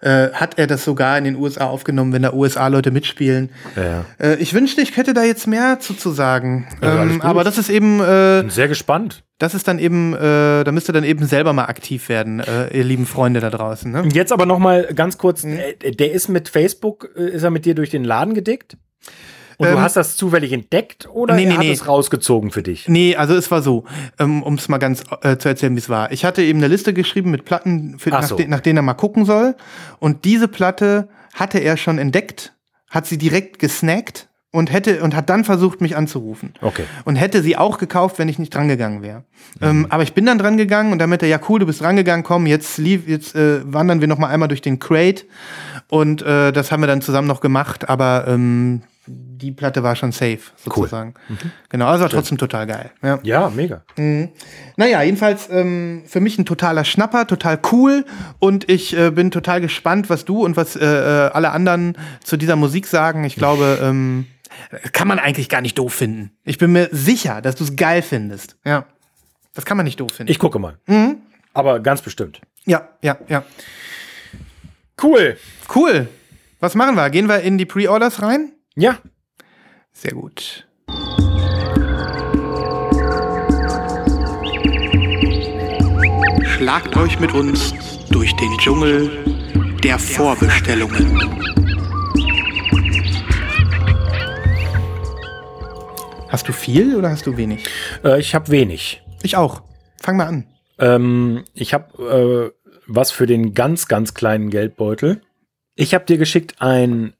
äh, 0.00 0.32
hat 0.32 0.58
er 0.58 0.66
das 0.66 0.84
sogar 0.84 1.16
in 1.16 1.24
den 1.24 1.36
USA 1.36 1.64
aufgenommen, 1.66 2.12
wenn 2.12 2.22
da 2.22 2.32
USA-Leute 2.34 2.90
mitspielen. 2.90 3.50
Ja. 3.74 4.04
Äh, 4.18 4.34
ich 4.36 4.52
wünschte, 4.52 4.82
ich 4.82 4.96
hätte 4.98 5.14
da 5.14 5.22
jetzt 5.22 5.46
mehr 5.46 5.78
zu, 5.80 5.94
zu 5.94 6.10
sagen. 6.10 6.68
Ja, 6.82 7.02
ähm, 7.02 7.22
aber 7.22 7.42
das 7.42 7.56
ist 7.56 7.70
eben, 7.70 8.00
äh, 8.00 8.40
Bin 8.42 8.50
sehr 8.50 8.68
gespannt. 8.68 9.24
das 9.38 9.54
ist 9.54 9.66
dann 9.66 9.78
eben, 9.78 10.12
äh, 10.14 10.62
da 10.64 10.70
müsst 10.72 10.90
ihr 10.90 10.92
dann 10.92 11.04
eben 11.04 11.24
selber 11.26 11.54
mal 11.54 11.64
aktiv 11.66 12.10
werden, 12.10 12.40
äh, 12.40 12.76
ihr 12.76 12.84
lieben 12.84 13.06
Freunde 13.06 13.40
da 13.40 13.48
draußen. 13.48 13.90
Ne? 13.90 14.02
Jetzt 14.12 14.30
aber 14.32 14.44
noch 14.44 14.58
mal 14.58 14.88
ganz 14.94 15.16
kurz, 15.16 15.42
Mhm. 15.44 15.58
der 15.98 16.12
ist 16.12 16.28
mit 16.28 16.50
Facebook, 16.50 17.04
ist 17.14 17.42
er 17.42 17.50
mit 17.50 17.64
dir 17.64 17.74
durch 17.74 17.88
den 17.90 18.04
Laden 18.04 18.34
gedickt? 18.34 18.76
Und 19.58 19.68
Ähm, 19.68 19.74
du 19.74 19.80
hast 19.80 19.96
das 19.96 20.16
zufällig 20.16 20.52
entdeckt 20.52 21.08
oder 21.12 21.34
nee, 21.34 21.46
nee, 21.46 21.56
nee. 21.58 21.72
es 21.72 21.86
rausgezogen 21.86 22.50
für 22.50 22.62
dich? 22.62 22.88
Nee, 22.88 23.16
also 23.16 23.34
es 23.34 23.50
war 23.50 23.62
so, 23.62 23.84
ähm, 24.18 24.42
um 24.42 24.54
es 24.54 24.68
mal 24.68 24.78
ganz 24.78 25.04
äh, 25.22 25.36
zu 25.36 25.48
erzählen, 25.48 25.74
wie 25.74 25.80
es 25.80 25.88
war. 25.88 26.12
Ich 26.12 26.24
hatte 26.24 26.42
eben 26.42 26.58
eine 26.58 26.68
Liste 26.68 26.92
geschrieben 26.92 27.30
mit 27.30 27.44
Platten, 27.44 27.98
für, 27.98 28.12
Ach 28.12 28.22
nach, 28.22 28.28
so. 28.28 28.36
de 28.36 28.46
nach 28.48 28.60
denen 28.60 28.78
er 28.78 28.82
mal 28.82 28.94
gucken 28.94 29.24
soll. 29.24 29.54
Und 29.98 30.24
diese 30.24 30.48
Platte 30.48 31.08
hatte 31.34 31.58
er 31.58 31.76
schon 31.76 31.98
entdeckt, 31.98 32.54
hat 32.90 33.06
sie 33.06 33.18
direkt 33.18 33.58
gesnackt 33.58 34.28
und 34.54 34.72
hätte 34.72 35.02
und 35.02 35.16
hat 35.16 35.30
dann 35.30 35.42
versucht, 35.42 35.80
mich 35.80 35.96
anzurufen. 35.96 36.54
Okay. 36.60 36.84
Und 37.04 37.16
hätte 37.16 37.42
sie 37.42 37.56
auch 37.56 37.78
gekauft, 37.78 38.20
wenn 38.20 38.28
ich 38.28 38.38
nicht 38.38 38.54
drangegangen 38.54 39.02
wäre. 39.02 39.24
Mhm. 39.58 39.66
Ähm, 39.66 39.86
aber 39.88 40.04
ich 40.04 40.14
bin 40.14 40.26
dann 40.26 40.38
drangegangen 40.38 40.92
und 40.92 41.00
damit 41.00 41.22
er, 41.22 41.28
ja 41.28 41.40
cool, 41.48 41.58
du 41.58 41.66
bist 41.66 41.80
drangegangen, 41.80 42.24
komm, 42.24 42.46
jetzt 42.46 42.78
lief, 42.78 43.08
jetzt 43.08 43.34
äh, 43.34 43.60
wandern 43.64 44.00
wir 44.00 44.06
noch 44.06 44.18
mal 44.18 44.28
einmal 44.28 44.46
durch 44.46 44.62
den 44.62 44.78
Crate. 44.78 45.24
Und 45.88 46.22
äh, 46.22 46.52
das 46.52 46.70
haben 46.70 46.82
wir 46.82 46.86
dann 46.86 47.02
zusammen 47.02 47.26
noch 47.26 47.40
gemacht, 47.40 47.88
aber 47.88 48.26
ähm, 48.28 48.82
die 49.06 49.52
Platte 49.52 49.82
war 49.82 49.96
schon 49.96 50.12
safe, 50.12 50.40
sozusagen. 50.56 51.14
Genau, 51.68 51.86
also 51.86 52.02
war 52.02 52.10
trotzdem 52.10 52.38
total 52.38 52.66
geil. 52.66 52.90
Ja. 53.02 53.18
Ja, 53.22 53.50
mega. 53.50 53.82
Naja, 54.76 55.02
jedenfalls 55.02 55.48
ähm, 55.50 56.04
für 56.06 56.20
mich 56.20 56.38
ein 56.38 56.46
totaler 56.46 56.84
Schnapper, 56.84 57.26
total 57.26 57.58
cool 57.72 58.04
und 58.38 58.70
ich 58.70 58.96
äh, 58.96 59.10
bin 59.10 59.30
total 59.30 59.60
gespannt, 59.60 60.08
was 60.10 60.24
du 60.24 60.44
und 60.44 60.56
was 60.56 60.76
äh, 60.76 60.84
äh, 60.84 61.30
alle 61.32 61.50
anderen 61.50 61.98
zu 62.22 62.36
dieser 62.36 62.56
Musik 62.56 62.86
sagen. 62.86 63.24
Ich 63.24 63.36
glaube, 63.36 63.78
ähm, 63.82 64.26
kann 64.92 65.08
man 65.08 65.18
eigentlich 65.18 65.48
gar 65.48 65.60
nicht 65.60 65.78
doof 65.78 65.92
finden. 65.94 66.30
Ich 66.44 66.58
bin 66.58 66.72
mir 66.72 66.88
sicher, 66.90 67.42
dass 67.42 67.56
du 67.56 67.64
es 67.64 67.76
geil 67.76 68.02
findest. 68.02 68.56
Ja, 68.64 68.86
das 69.54 69.64
kann 69.64 69.76
man 69.76 69.84
nicht 69.84 70.00
doof 70.00 70.12
finden. 70.12 70.30
Ich 70.30 70.38
gucke 70.38 70.58
mal. 70.58 70.78
Mhm. 70.86 71.18
Aber 71.52 71.80
ganz 71.80 72.02
bestimmt. 72.02 72.40
ja, 72.64 72.88
ja, 73.02 73.18
ja. 73.28 73.44
Cool. 75.02 75.36
Cool. 75.74 76.08
Was 76.60 76.74
machen 76.74 76.96
wir? 76.96 77.10
Gehen 77.10 77.28
wir 77.28 77.40
in 77.40 77.58
die 77.58 77.66
Pre-Orders 77.66 78.22
rein? 78.22 78.53
Ja. 78.76 78.98
Sehr 79.92 80.12
gut. 80.12 80.66
Schlagt 86.44 86.96
euch 86.96 87.20
mit 87.20 87.32
uns 87.34 87.72
durch 88.10 88.34
den 88.34 88.58
Dschungel 88.58 89.24
der 89.84 90.00
Vorbestellungen. 90.00 91.20
Hast 96.28 96.48
du 96.48 96.52
viel 96.52 96.96
oder 96.96 97.10
hast 97.10 97.28
du 97.28 97.36
wenig? 97.36 97.66
Äh, 98.02 98.18
ich 98.18 98.34
habe 98.34 98.48
wenig. 98.48 99.02
Ich 99.22 99.36
auch. 99.36 99.62
Fang 100.02 100.16
mal 100.16 100.26
an. 100.26 100.48
Ähm, 100.80 101.44
ich 101.54 101.74
habe 101.74 102.52
äh, 102.58 102.70
was 102.88 103.12
für 103.12 103.26
den 103.26 103.54
ganz, 103.54 103.86
ganz 103.86 104.14
kleinen 104.14 104.50
Geldbeutel. 104.50 105.20
Ich 105.76 105.94
habe 105.94 106.06
dir 106.06 106.18
geschickt 106.18 106.60
ein 106.60 107.14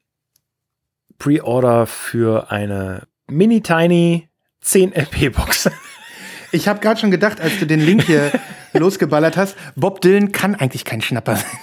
Pre-Order 1.18 1.86
für 1.86 2.50
eine 2.50 3.06
Mini-Tiny 3.28 4.28
10 4.60 4.92
LP-Box. 4.92 5.70
Ich 6.52 6.68
habe 6.68 6.78
gerade 6.78 7.00
schon 7.00 7.10
gedacht, 7.10 7.40
als 7.40 7.58
du 7.58 7.66
den 7.66 7.80
Link 7.80 8.04
hier 8.04 8.30
losgeballert 8.74 9.36
hast, 9.36 9.56
Bob 9.74 10.00
Dylan 10.00 10.30
kann 10.30 10.54
eigentlich 10.54 10.84
kein 10.84 11.02
Schnapper 11.02 11.34
sein. 11.34 11.58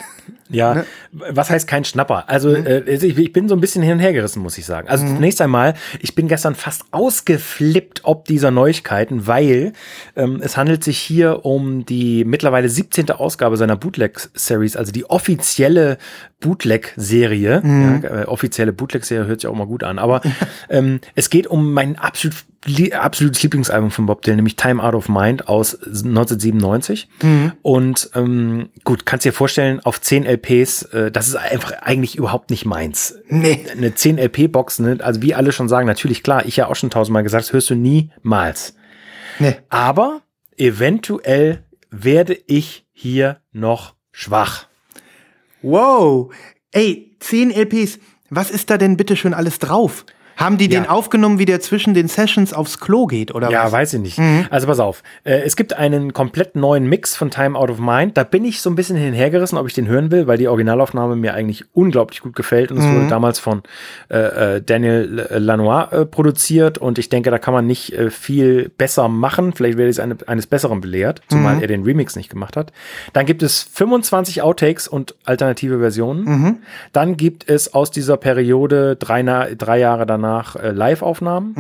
Ja, 0.52 0.74
Ne? 0.76 0.86
was 1.12 1.50
heißt 1.50 1.68
kein 1.68 1.84
Schnapper? 1.86 2.30
Also 2.30 2.50
Mhm. 2.50 2.66
äh, 2.66 2.80
ich, 2.82 3.18
ich 3.18 3.34
bin 3.34 3.48
so 3.50 3.56
ein 3.56 3.62
bisschen 3.62 3.82
hin 3.82 3.94
und 3.94 4.00
her 4.00 4.14
gerissen, 4.14 4.42
muss 4.42 4.58
ich 4.58 4.66
sagen. 4.66 4.88
Also 4.90 5.06
zunächst 5.06 5.42
einmal, 5.42 5.74
ich 6.00 6.14
bin 6.16 6.28
gestern 6.28 6.56
fast 6.56 6.84
ausgeflippt 6.92 8.02
ob 8.04 8.26
dieser 8.26 8.52
Neuigkeiten, 8.52 9.28
weil 9.28 9.74
ähm, 10.16 10.40
es 10.44 10.58
handelt 10.58 10.84
sich 10.84 10.98
hier 11.00 11.46
um 11.46 11.86
die 11.86 12.26
mittlerweile 12.26 12.70
17. 12.70 13.10
Ausgabe 13.12 13.58
seiner 13.58 13.76
Bootleg-Series, 13.76 14.76
also 14.76 14.92
die 14.92 15.10
offizielle 15.10 15.98
Bootleg-Serie. 16.40 17.62
Mhm. 17.64 18.02
Ja, 18.04 18.22
äh, 18.22 18.26
offizielle 18.26 18.74
Bootleg-Serie 18.74 19.28
hört 19.28 19.42
sich 19.42 19.50
auch 19.50 19.56
mal 19.56 19.68
gut 19.68 19.84
an, 19.84 20.00
aber 20.00 20.22
ähm, 20.70 21.00
es 21.16 21.30
geht 21.30 21.48
um 21.48 21.74
mein 21.74 21.98
absolut 21.98 22.36
lie- 22.66 22.94
absolutes 22.94 23.42
Lieblingsalbum 23.44 23.92
von 23.92 24.06
Bob 24.06 24.22
Dylan, 24.22 24.38
nämlich 24.38 24.56
Time 24.56 24.84
Out 24.84 24.94
of 24.96 25.10
Mind 25.10 25.48
aus 25.48 25.76
1997. 25.82 27.10
Und 27.62 28.10
ähm, 28.16 28.70
gut, 28.84 29.06
kannst 29.06 29.26
dir 29.26 29.34
vorstellen, 29.34 29.80
auf 29.82 30.00
10 30.02 30.26
LPs, 30.26 30.84
äh, 30.84 31.12
das 31.12 31.28
ist 31.28 31.36
einfach 31.36 31.72
eigentlich 31.82 32.16
überhaupt 32.18 32.50
nicht 32.50 32.66
meins. 32.66 33.16
Nee. 33.28 33.66
Eine 33.72 33.94
10 33.96 34.18
LP-Box, 34.18 34.80
ne? 34.80 34.98
also 35.02 35.22
wie 35.22 35.34
alle 35.36 35.52
schon 35.52 35.70
sagen, 35.70 35.88
natürlich 35.88 36.24
klar, 36.24 36.46
ich 36.46 36.58
ja 36.58 36.68
auch 36.68 36.76
schon 36.76 36.90
tausendmal 36.90 37.24
gesagt, 37.24 37.46
das 37.46 37.54
hörst 37.54 37.70
du 37.70 37.76
niemals. 37.76 38.76
Nee. 39.40 39.56
Aber 39.70 40.22
eventuell 40.58 41.64
werde 41.90 42.38
ich 42.48 42.86
hier 42.94 43.42
noch 43.52 43.96
schwach. 44.12 44.68
Wow. 45.62 46.34
Ey, 46.72 47.16
10 47.20 47.52
LPs. 47.52 48.00
Was 48.30 48.50
ist 48.50 48.70
da 48.70 48.78
denn 48.78 48.96
bitte 48.98 49.16
schon 49.18 49.34
alles 49.34 49.60
drauf? 49.60 50.06
Haben 50.42 50.58
die 50.58 50.68
den 50.68 50.84
Ja. 50.86 50.90
aufgenommen, 50.90 51.40
wie 51.40 51.46
der 51.46 51.60
zwischen 51.62 51.94
den 51.94 52.08
Sessions 52.08 52.54
aufs 52.54 52.80
Klo 52.80 53.06
geht, 53.06 53.34
oder 53.34 53.50
Ja, 53.52 53.66
was? 53.66 53.72
weiß 53.72 53.94
ich 53.94 54.00
nicht. 54.02 54.20
Also 54.50 54.68
pass 54.68 54.80
auf. 54.80 55.04
Äh, 55.24 55.42
es 55.42 55.56
gibt 55.56 55.74
einen 55.74 56.14
komplett 56.14 56.56
neuen 56.56 56.88
Mix 56.88 57.16
von 57.16 57.30
Time 57.30 57.58
Out 57.58 57.70
of 57.70 57.80
Mind. 57.80 58.18
Da 58.18 58.24
bin 58.24 58.44
ich 58.46 58.62
so 58.62 58.70
ein 58.70 58.76
bisschen 58.76 58.98
hinhergerissen, 58.98 59.58
ob 59.58 59.68
ich 59.68 59.74
den 59.74 59.88
hören 59.88 60.12
will, 60.12 60.28
weil 60.28 60.38
die 60.38 60.48
Originalaufnahme 60.48 61.16
mir 61.16 61.34
eigentlich 61.34 61.66
unglaublich 61.74 62.22
gut 62.22 62.36
gefällt. 62.36 62.72
Und 62.72 62.80
es 62.80 62.86
wurde 62.86 63.08
damals 63.08 63.40
von 63.40 63.62
äh, 64.10 64.56
äh, 64.58 64.62
Daniel 64.62 65.28
Lanois 65.32 65.92
äh, 65.92 66.06
produziert. 66.06 66.78
Und 66.78 66.98
ich 66.98 67.10
denke, 67.10 67.30
da 67.32 67.38
kann 67.38 67.54
man 67.54 67.68
nicht 67.68 67.94
äh, 67.94 68.10
viel 68.10 68.70
besser 68.70 69.08
machen. 69.08 69.54
Vielleicht 69.54 69.78
werde 69.78 69.90
ich 69.90 69.98
es 69.98 70.00
eine, 70.00 70.18
eines 70.28 70.48
Besseren 70.48 70.82
belehrt, 70.82 71.22
zumal 71.30 71.62
er 71.62 71.68
den 71.68 71.84
Remix 71.84 72.16
nicht 72.16 72.30
gemacht 72.30 72.58
hat. 72.58 72.72
Dann 73.14 73.26
gibt 73.26 73.44
es 73.44 73.62
25 73.74 74.42
Outtakes 74.42 74.88
und 74.88 75.16
alternative 75.26 75.80
Versionen. 75.80 76.60
Dann 76.94 77.18
gibt 77.18 77.50
es 77.50 77.74
aus 77.74 77.92
dieser 77.92 78.18
Periode 78.18 78.96
drei, 78.96 79.22
drei 79.56 79.80
Jahre 79.80 80.06
danach 80.06 80.31
äh, 80.56 80.72
Live-Aufnahmen. 80.72 81.54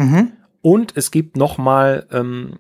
Und 0.62 0.96
es 0.96 1.12
gibt 1.12 1.38
noch 1.38 1.58
mal 1.58 2.06
ähm, 2.12 2.60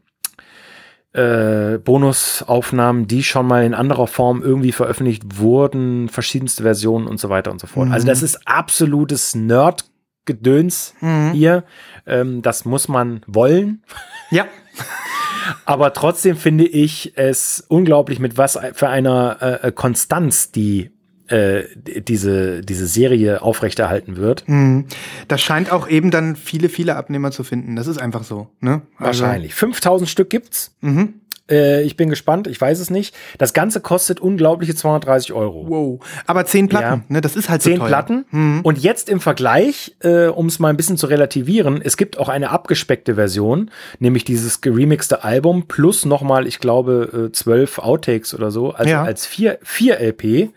äh, 1.13 1.77
Bonusaufnahmen, 1.77 3.07
die 3.07 3.23
schon 3.23 3.47
mal 3.47 3.63
in 3.63 3.73
anderer 3.73 4.07
Form 4.07 4.41
irgendwie 4.41 4.71
veröffentlicht 4.71 5.39
wurden, 5.39 6.09
verschiedenste 6.09 6.63
Versionen 6.63 7.07
und 7.07 7.19
so 7.19 7.29
weiter 7.29 7.51
und 7.51 7.59
so 7.59 7.67
fort. 7.67 7.91
Also 7.91 8.07
das 8.07 8.23
ist 8.23 8.47
absolutes 8.47 9.35
Nerd-Gedöns 9.35 10.95
hier. 11.33 11.63
Ähm, 12.07 12.41
das 12.41 12.65
muss 12.65 12.87
man 12.87 13.21
wollen. 13.27 13.83
Ja. 14.29 14.45
Aber 15.65 15.93
trotzdem 15.93 16.35
finde 16.37 16.65
ich 16.65 17.13
es 17.15 17.65
unglaublich, 17.67 18.19
mit 18.19 18.37
was 18.37 18.59
für 18.73 18.89
einer 18.89 19.37
äh, 19.41 19.67
äh, 19.67 19.71
Konstanz 19.71 20.51
die 20.51 20.91
äh, 21.31 21.63
diese, 22.01 22.61
diese 22.61 22.87
Serie 22.87 23.41
aufrechterhalten 23.41 24.17
wird. 24.17 24.43
Das 25.27 25.41
scheint 25.41 25.71
auch 25.71 25.87
eben 25.87 26.11
dann 26.11 26.35
viele, 26.35 26.69
viele 26.69 26.95
Abnehmer 26.95 27.31
zu 27.31 27.43
finden. 27.43 27.75
Das 27.75 27.87
ist 27.87 27.97
einfach 28.01 28.23
so. 28.23 28.49
Ne? 28.59 28.81
Also- 28.97 29.23
Wahrscheinlich. 29.23 29.53
5000 29.53 30.09
Stück 30.09 30.29
gibt's. 30.29 30.75
Äh, 31.49 31.81
ich 31.83 31.97
bin 31.97 32.09
gespannt, 32.09 32.47
ich 32.47 32.61
weiß 32.61 32.79
es 32.79 32.89
nicht. 32.89 33.15
Das 33.37 33.53
Ganze 33.53 33.81
kostet 33.81 34.19
unglaubliche 34.19 34.73
230 34.75 35.33
Euro. 35.33 35.65
Wow. 35.67 35.99
Aber 36.25 36.45
10 36.45 36.69
Platten, 36.69 36.85
Ja. 37.09 37.15
ne? 37.15 37.21
Das 37.21 37.35
ist 37.35 37.49
halt 37.49 37.61
Zehn 37.61 37.73
so 37.73 37.79
teuer. 37.79 37.87
Platten. 37.87 38.61
Und 38.63 38.77
jetzt 38.77 39.09
im 39.09 39.19
Vergleich, 39.19 39.95
äh, 40.01 40.27
um 40.27 40.45
es 40.45 40.59
mal 40.59 40.69
ein 40.69 40.77
bisschen 40.77 40.97
zu 40.97 41.07
relativieren, 41.07 41.81
es 41.83 41.97
gibt 41.97 42.17
auch 42.19 42.29
eine 42.29 42.51
abgespeckte 42.51 43.15
Version, 43.15 43.69
nämlich 43.99 44.23
dieses 44.23 44.61
geremixte 44.61 45.23
Album 45.23 45.67
plus 45.67 46.05
nochmal, 46.05 46.47
ich 46.47 46.59
glaube, 46.59 47.27
äh, 47.29 47.31
zwölf 47.33 47.79
Outtakes 47.79 48.33
oder 48.33 48.51
so, 48.51 48.71
also 48.71 48.89
Ja. 48.89 49.03
als 49.03 49.25
4 49.25 49.57
vier 49.63 49.99
LP. 49.99 50.51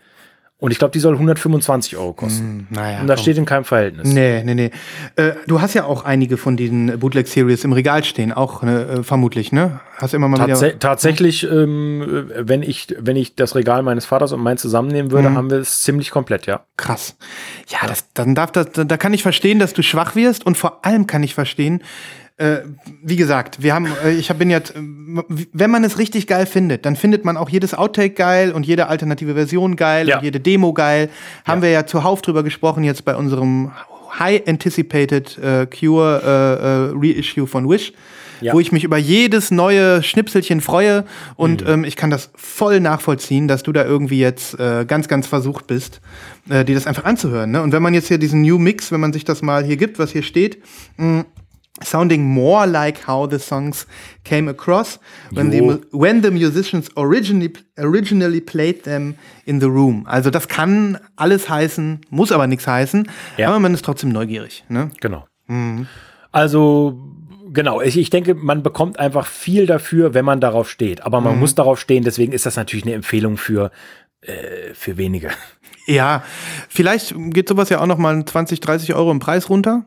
Und 0.65 0.71
ich 0.71 0.79
glaube, 0.79 0.91
die 0.93 0.99
soll 0.99 1.13
125 1.13 1.95
Euro 1.95 2.13
kosten. 2.13 2.65
Naja. 2.71 3.01
Und 3.01 3.07
das 3.07 3.17
komm. 3.17 3.21
steht 3.21 3.37
in 3.37 3.45
keinem 3.45 3.65
Verhältnis. 3.65 4.07
Nee, 4.11 4.41
nee, 4.43 4.55
nee. 4.55 4.71
Äh, 5.15 5.33
du 5.45 5.61
hast 5.61 5.75
ja 5.75 5.83
auch 5.85 6.05
einige 6.05 6.37
von 6.37 6.57
diesen 6.57 6.97
Bootleg-Series 6.99 7.63
im 7.65 7.71
Regal 7.71 8.03
stehen, 8.03 8.31
auch 8.33 8.63
ne, 8.63 8.81
äh, 8.85 9.03
vermutlich, 9.03 9.51
ne? 9.51 9.79
Hast 9.97 10.15
immer 10.15 10.27
mal 10.27 10.37
Tatsä 10.37 10.69
wieder. 10.69 10.79
tatsächlich, 10.79 11.43
ähm, 11.49 12.01
äh, 12.35 12.47
wenn 12.49 12.63
ich, 12.63 12.87
wenn 12.99 13.15
ich 13.15 13.35
das 13.35 13.53
Regal 13.53 13.83
meines 13.83 14.05
Vaters 14.07 14.31
und 14.31 14.41
mein 14.41 14.57
zusammennehmen 14.57 15.11
würde, 15.11 15.29
Mhm. 15.29 15.37
haben 15.37 15.49
wir 15.51 15.59
es 15.59 15.83
ziemlich 15.83 16.09
komplett, 16.09 16.47
ja. 16.47 16.61
Krass. 16.77 17.15
Ja, 17.67 17.87
das, 17.87 18.11
dann 18.15 18.33
darf 18.33 18.51
das, 18.51 18.67
da 18.73 18.97
kann 18.97 19.13
ich 19.13 19.21
verstehen, 19.21 19.59
dass 19.59 19.73
du 19.73 19.83
schwach 19.83 20.15
wirst 20.15 20.47
und 20.47 20.57
vor 20.57 20.83
allem 20.83 21.05
kann 21.05 21.21
ich 21.21 21.35
verstehen, 21.35 21.83
äh, 22.37 22.57
wie 23.01 23.15
gesagt, 23.15 23.63
wir 23.63 23.73
haben, 23.73 23.87
äh, 24.03 24.11
ich 24.13 24.29
hab, 24.29 24.37
bin 24.39 24.49
jetzt, 24.49 24.71
äh, 24.75 24.79
wenn 25.53 25.71
man 25.71 25.83
es 25.83 25.97
richtig 25.97 26.27
geil 26.27 26.45
findet, 26.45 26.85
dann 26.85 26.95
findet 26.95 27.23
man 27.25 27.37
auch 27.37 27.49
jedes 27.49 27.73
Outtake 27.73 28.09
geil 28.13 28.51
und 28.51 28.65
jede 28.65 28.87
alternative 28.87 29.35
Version 29.35 29.75
geil 29.75 30.07
Ja. 30.09 30.17
und 30.17 30.23
jede 30.23 30.39
Demo 30.39 30.73
geil. 30.73 31.09
Haben 31.45 31.61
wir 31.61 31.69
ja 31.69 31.85
zuhauf 31.85 32.21
drüber 32.21 32.43
gesprochen 32.43 32.83
jetzt 32.83 33.05
bei 33.05 33.15
unserem 33.15 33.71
High 34.19 34.47
Anticipated 34.47 35.37
äh, 35.37 35.65
Cure 35.67 36.21
äh, 36.23 37.07
äh, 37.07 37.13
Reissue 37.19 37.47
von 37.47 37.69
Wish. 37.69 37.93
Ja. 38.41 38.51
Wo 38.53 38.59
ich 38.59 38.73
mich 38.73 38.83
über 38.83 38.97
jedes 38.97 39.49
neue 39.49 40.03
Schnipselchen 40.03 40.59
freue 40.59 41.05
und 41.37 41.61
Mhm. 41.65 41.67
ähm, 41.71 41.83
ich 41.85 41.95
kann 41.95 42.09
das 42.09 42.31
voll 42.35 42.81
nachvollziehen, 42.81 43.47
dass 43.47 43.63
du 43.63 43.71
da 43.71 43.85
irgendwie 43.85 44.19
jetzt 44.19 44.59
äh, 44.59 44.83
ganz, 44.85 45.07
ganz 45.07 45.25
versucht 45.25 45.67
bist, 45.67 46.01
äh, 46.49 46.65
dir 46.65 46.75
das 46.75 46.85
einfach 46.85 47.05
anzuhören. 47.05 47.51
Ne? 47.51 47.61
Und 47.61 47.71
wenn 47.71 47.81
man 47.81 47.93
jetzt 47.93 48.09
hier 48.09 48.17
diesen 48.17 48.41
New 48.41 48.57
Mix, 48.59 48.91
wenn 48.91 48.99
man 48.99 49.13
sich 49.13 49.23
das 49.23 49.41
mal 49.41 49.63
hier 49.63 49.77
gibt, 49.77 49.99
was 49.99 50.11
hier 50.11 50.21
steht, 50.21 50.61
mh, 50.97 51.23
sounding 51.83 52.23
more 52.23 52.65
like 52.65 53.05
how 53.07 53.29
the 53.29 53.37
songs 53.37 53.85
came 54.23 54.49
across 54.49 54.99
when, 55.31 55.51
the, 55.51 55.57
Jo. 55.59 55.79
when 55.91 56.21
the 56.23 56.31
musicians 56.31 56.89
originally, 56.95 57.51
originally 57.77 58.39
played 58.39 58.83
them 58.83 59.15
in 59.45 59.59
the 59.59 59.65
room. 59.67 60.05
Also 60.07 60.29
das 60.29 60.47
kann 60.47 60.97
alles 61.17 61.49
heißen, 61.49 62.01
muss 62.09 62.31
aber 62.31 62.47
nichts 62.47 62.65
heißen, 62.65 63.09
Ja. 63.37 63.49
aber 63.49 63.59
man 63.59 63.73
ist 63.73 63.83
trotzdem 63.83 64.09
neugierig. 64.09 64.63
Ne? 64.69 64.89
Genau. 65.01 65.25
Also, 66.31 66.99
genau, 67.51 67.81
ich, 67.81 67.97
ich 67.97 68.09
denke, 68.09 68.35
man 68.35 68.63
bekommt 68.63 68.99
einfach 68.99 69.25
viel 69.27 69.65
dafür, 69.65 70.13
wenn 70.13 70.25
man 70.25 70.39
darauf 70.41 70.69
steht. 70.69 71.01
Aber 71.05 71.21
man 71.21 71.39
muss 71.39 71.55
darauf 71.55 71.79
stehen, 71.79 72.03
deswegen 72.03 72.31
ist 72.33 72.45
das 72.45 72.55
natürlich 72.55 72.85
eine 72.85 72.93
Empfehlung 72.95 73.37
für, 73.37 73.71
äh, 74.21 74.73
für 74.73 74.97
wenige. 74.97 75.29
Ja, 75.87 76.23
vielleicht 76.67 77.13
geht 77.15 77.47
sowas 77.47 77.69
ja 77.69 77.79
auch 77.79 77.85
noch 77.85 77.99
mal 77.99 78.25
20, 78.25 78.59
30 78.59 78.95
Euro 78.95 79.11
im 79.11 79.19
Preis 79.19 79.49
runter. 79.49 79.85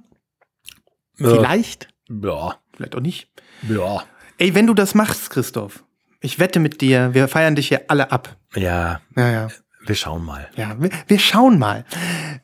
Vielleicht, 1.18 1.88
Ja, 2.08 2.56
vielleicht 2.74 2.94
auch 2.94 3.00
nicht. 3.00 3.28
ja. 3.68 4.02
Ey, 4.40 4.54
wenn 4.54 4.68
du 4.68 4.74
das 4.74 4.94
machst, 4.94 5.30
Christoph, 5.30 5.82
ich 6.20 6.38
wette 6.38 6.60
mit 6.60 6.80
dir, 6.80 7.12
wir 7.12 7.26
feiern 7.26 7.56
dich 7.56 7.68
hier 7.68 7.82
alle 7.88 8.12
ab. 8.12 8.36
Ja, 8.54 9.00
Ja, 9.16 9.28
ja. 9.30 9.48
wir 9.84 9.94
schauen 9.96 10.24
mal. 10.24 10.48
Ja, 10.54 10.76
wir, 10.80 10.90
wir 11.08 11.18
schauen 11.18 11.58
mal. 11.58 11.84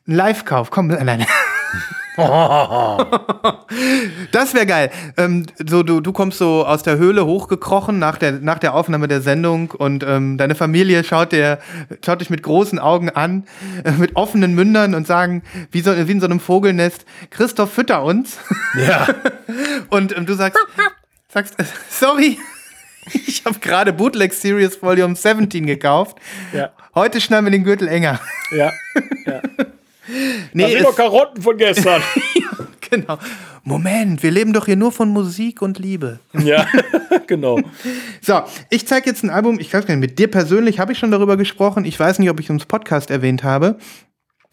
Live-Kauf, 0.06 0.70
komm, 0.70 0.88
nein. 1.05 1.24
Das 4.32 4.55
wäre 4.55 4.66
geil. 4.66 4.91
Ähm, 5.16 5.47
so, 5.69 5.82
du, 5.82 6.01
du 6.01 6.12
kommst 6.12 6.39
so 6.39 6.65
aus 6.65 6.82
der 6.82 6.97
Höhle 6.97 7.27
hochgekrochen 7.27 7.99
nach 7.99 8.19
der, 8.19 8.32
nach 8.32 8.59
der 8.59 8.74
Aufnahme 8.74 9.09
der 9.09 9.20
Sendung 9.20 9.73
und 9.73 10.05
ähm, 10.05 10.39
deine 10.39 10.55
Familie 10.55 11.05
schaut, 11.05 11.32
dir, 11.32 11.59
schaut 12.05 12.20
dich 12.20 12.31
mit 12.31 12.43
großen 12.43 12.78
Augen 12.78 13.11
an, 13.11 13.45
äh, 13.85 13.93
mit 13.93 14.16
offenen 14.16 14.55
Mündern 14.55 14.95
und 14.95 15.07
sagen, 15.07 15.43
wie, 15.70 15.81
so, 15.81 15.97
wie 15.97 16.12
in 16.12 16.20
so 16.20 16.27
einem 16.27 16.41
Vogelnest, 16.41 17.05
Christoph, 17.31 17.73
fütter 17.73 18.05
uns. 18.05 18.39
Ja. 18.74 19.07
Und 19.91 20.16
ähm, 20.16 20.27
du 20.27 20.35
sagst, 20.35 20.59
sagst 21.28 21.59
äh, 21.59 21.65
sorry, 21.91 22.39
ich 23.12 23.45
habe 23.45 23.59
gerade 23.59 23.93
Bootleg 23.93 24.32
Series 24.32 24.82
Volume 24.82 25.16
17 25.16 25.66
gekauft. 25.66 26.19
Ja. 26.53 26.70
Heute 26.95 27.20
schneiden 27.20 27.47
wir 27.47 27.51
den 27.51 27.65
Gürtel 27.65 27.89
enger. 27.89 28.20
Ja. 28.51 28.73
Nee, 30.52 30.62
Das 30.62 30.72
sind 30.72 30.85
doch 30.85 30.97
Karotten 30.97 31.43
von 31.43 31.56
gestern. 31.56 32.02
genau. 32.90 33.18
Moment, 33.62 34.22
wir 34.22 34.31
leben 34.31 34.52
doch 34.52 34.66
hier 34.66 34.76
nur 34.76 34.93
von 34.93 35.09
Musik 35.09 35.62
und 35.62 35.78
Liebe. 35.78 36.20
ja, 36.35 36.66
genau. 37.26 37.59
So, 38.20 38.43
ich 38.70 38.86
zeige 38.86 39.09
jetzt 39.09 39.24
ein 39.24 39.31
Album, 39.31 39.59
ich 39.59 39.72
weiß 39.72 39.86
gar 39.86 39.94
nicht, 39.97 40.02
mit 40.10 40.18
dir 40.18 40.31
persönlich 40.31 40.78
habe 40.78 40.93
ich 40.93 40.98
schon 40.98 41.10
darüber 41.10 41.36
gesprochen. 41.36 41.85
Ich 41.86 41.98
weiß 41.98 42.18
nicht, 42.18 42.28
ob 42.31 42.39
ich 42.40 42.47
es 42.47 42.51
im 42.51 42.59
Podcast 42.68 43.10
erwähnt 43.10 43.43
habe. 43.43 43.78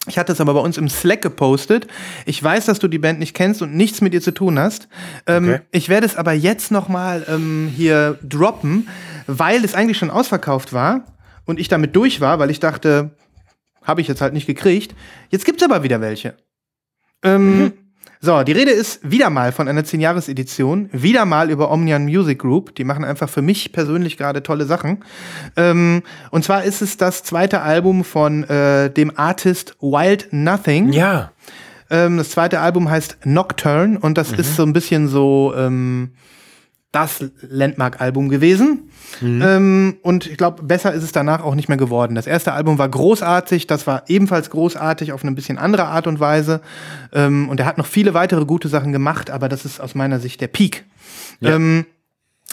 Ich 0.08 0.18
hatte 0.18 0.32
es 0.32 0.40
aber 0.40 0.54
bei 0.54 0.60
uns 0.60 0.78
im 0.78 0.88
Slack 0.88 1.22
gepostet. 1.22 1.86
Ich 2.26 2.42
weiß, 2.42 2.64
dass 2.66 2.80
du 2.80 2.88
die 2.88 2.98
Band 2.98 3.20
nicht 3.20 3.34
kennst 3.34 3.62
und 3.62 3.76
nichts 3.76 4.00
mit 4.00 4.12
ihr 4.14 4.20
zu 4.22 4.32
tun 4.32 4.58
hast. 4.58 4.88
Ähm, 5.26 5.44
Okay. 5.48 5.60
Ich 5.70 5.88
werde 5.88 6.06
es 6.06 6.16
aber 6.16 6.32
jetzt 6.32 6.72
noch 6.72 6.88
mal 6.88 7.24
ähm, 7.28 7.70
hier 7.76 8.18
droppen, 8.22 8.88
weil 9.28 9.64
es 9.64 9.74
eigentlich 9.74 9.98
schon 9.98 10.10
ausverkauft 10.10 10.72
war 10.72 11.04
und 11.44 11.60
ich 11.60 11.68
damit 11.68 11.94
durch 11.94 12.20
war, 12.20 12.40
weil 12.40 12.50
ich 12.50 12.58
dachte, 12.58 13.10
habe 13.82 14.00
ich 14.00 14.08
jetzt 14.08 14.20
halt 14.20 14.32
nicht 14.32 14.46
gekriegt. 14.46 14.94
Jetzt 15.30 15.44
gibt's 15.44 15.62
aber 15.62 15.82
wieder 15.82 16.00
welche. 16.00 16.34
Ähm, 17.22 17.72
So, 18.24 18.44
die 18.44 18.52
Rede 18.52 18.70
ist 18.70 19.00
wieder 19.02 19.30
mal 19.30 19.50
von 19.50 19.66
einer 19.66 19.82
10-Jahres-Edition, 19.82 20.90
wieder 20.92 21.24
mal 21.24 21.50
über 21.50 21.72
Omnian 21.72 22.04
Music 22.04 22.38
Group. 22.38 22.72
Die 22.76 22.84
machen 22.84 23.04
einfach 23.04 23.28
für 23.28 23.42
mich 23.42 23.72
persönlich 23.72 24.16
gerade 24.16 24.44
tolle 24.44 24.64
Sachen. 24.64 25.04
Ähm, 25.56 26.04
und 26.30 26.44
zwar 26.44 26.62
ist 26.62 26.82
es 26.82 26.96
das 26.96 27.24
zweite 27.24 27.62
Album 27.62 28.04
von 28.04 28.44
äh, 28.44 28.90
dem 28.90 29.10
Artist 29.18 29.74
Wild 29.80 30.28
Nothing. 30.30 30.92
Ja. 30.92 31.32
Ähm, 31.90 32.16
das 32.16 32.30
zweite 32.30 32.60
Album 32.60 32.88
heißt 32.88 33.18
Nocturne 33.24 33.98
und 33.98 34.16
das 34.16 34.30
ist 34.30 34.54
so 34.54 34.62
ein 34.62 34.72
bisschen 34.72 35.08
so 35.08 35.52
ähm, 35.56 36.12
das 36.92 37.24
Landmark-Album 37.40 38.28
gewesen. 38.28 38.90
Ähm, 39.22 39.96
und 40.02 40.26
ich 40.26 40.36
glaube, 40.36 40.62
besser 40.62 40.92
ist 40.92 41.02
es 41.02 41.12
danach 41.12 41.42
auch 41.42 41.54
nicht 41.54 41.68
mehr 41.68 41.78
geworden. 41.78 42.14
Das 42.14 42.26
erste 42.26 42.52
Album 42.52 42.78
war 42.78 42.88
großartig, 42.88 43.66
das 43.66 43.86
war 43.86 44.04
ebenfalls 44.08 44.50
großartig 44.50 45.12
auf 45.12 45.22
eine 45.22 45.32
bisschen 45.32 45.58
andere 45.58 45.84
Art 45.84 46.06
und 46.06 46.20
Weise. 46.20 46.60
Ähm, 47.12 47.48
und 47.48 47.60
er 47.60 47.66
hat 47.66 47.78
noch 47.78 47.86
viele 47.86 48.14
weitere 48.14 48.44
gute 48.44 48.68
Sachen 48.68 48.92
gemacht, 48.92 49.30
aber 49.30 49.48
das 49.48 49.64
ist 49.64 49.80
aus 49.80 49.94
meiner 49.94 50.18
Sicht 50.20 50.40
der 50.40 50.48
Peak. 50.48 50.84
Ja. 51.40 51.56
Ähm, 51.56 51.86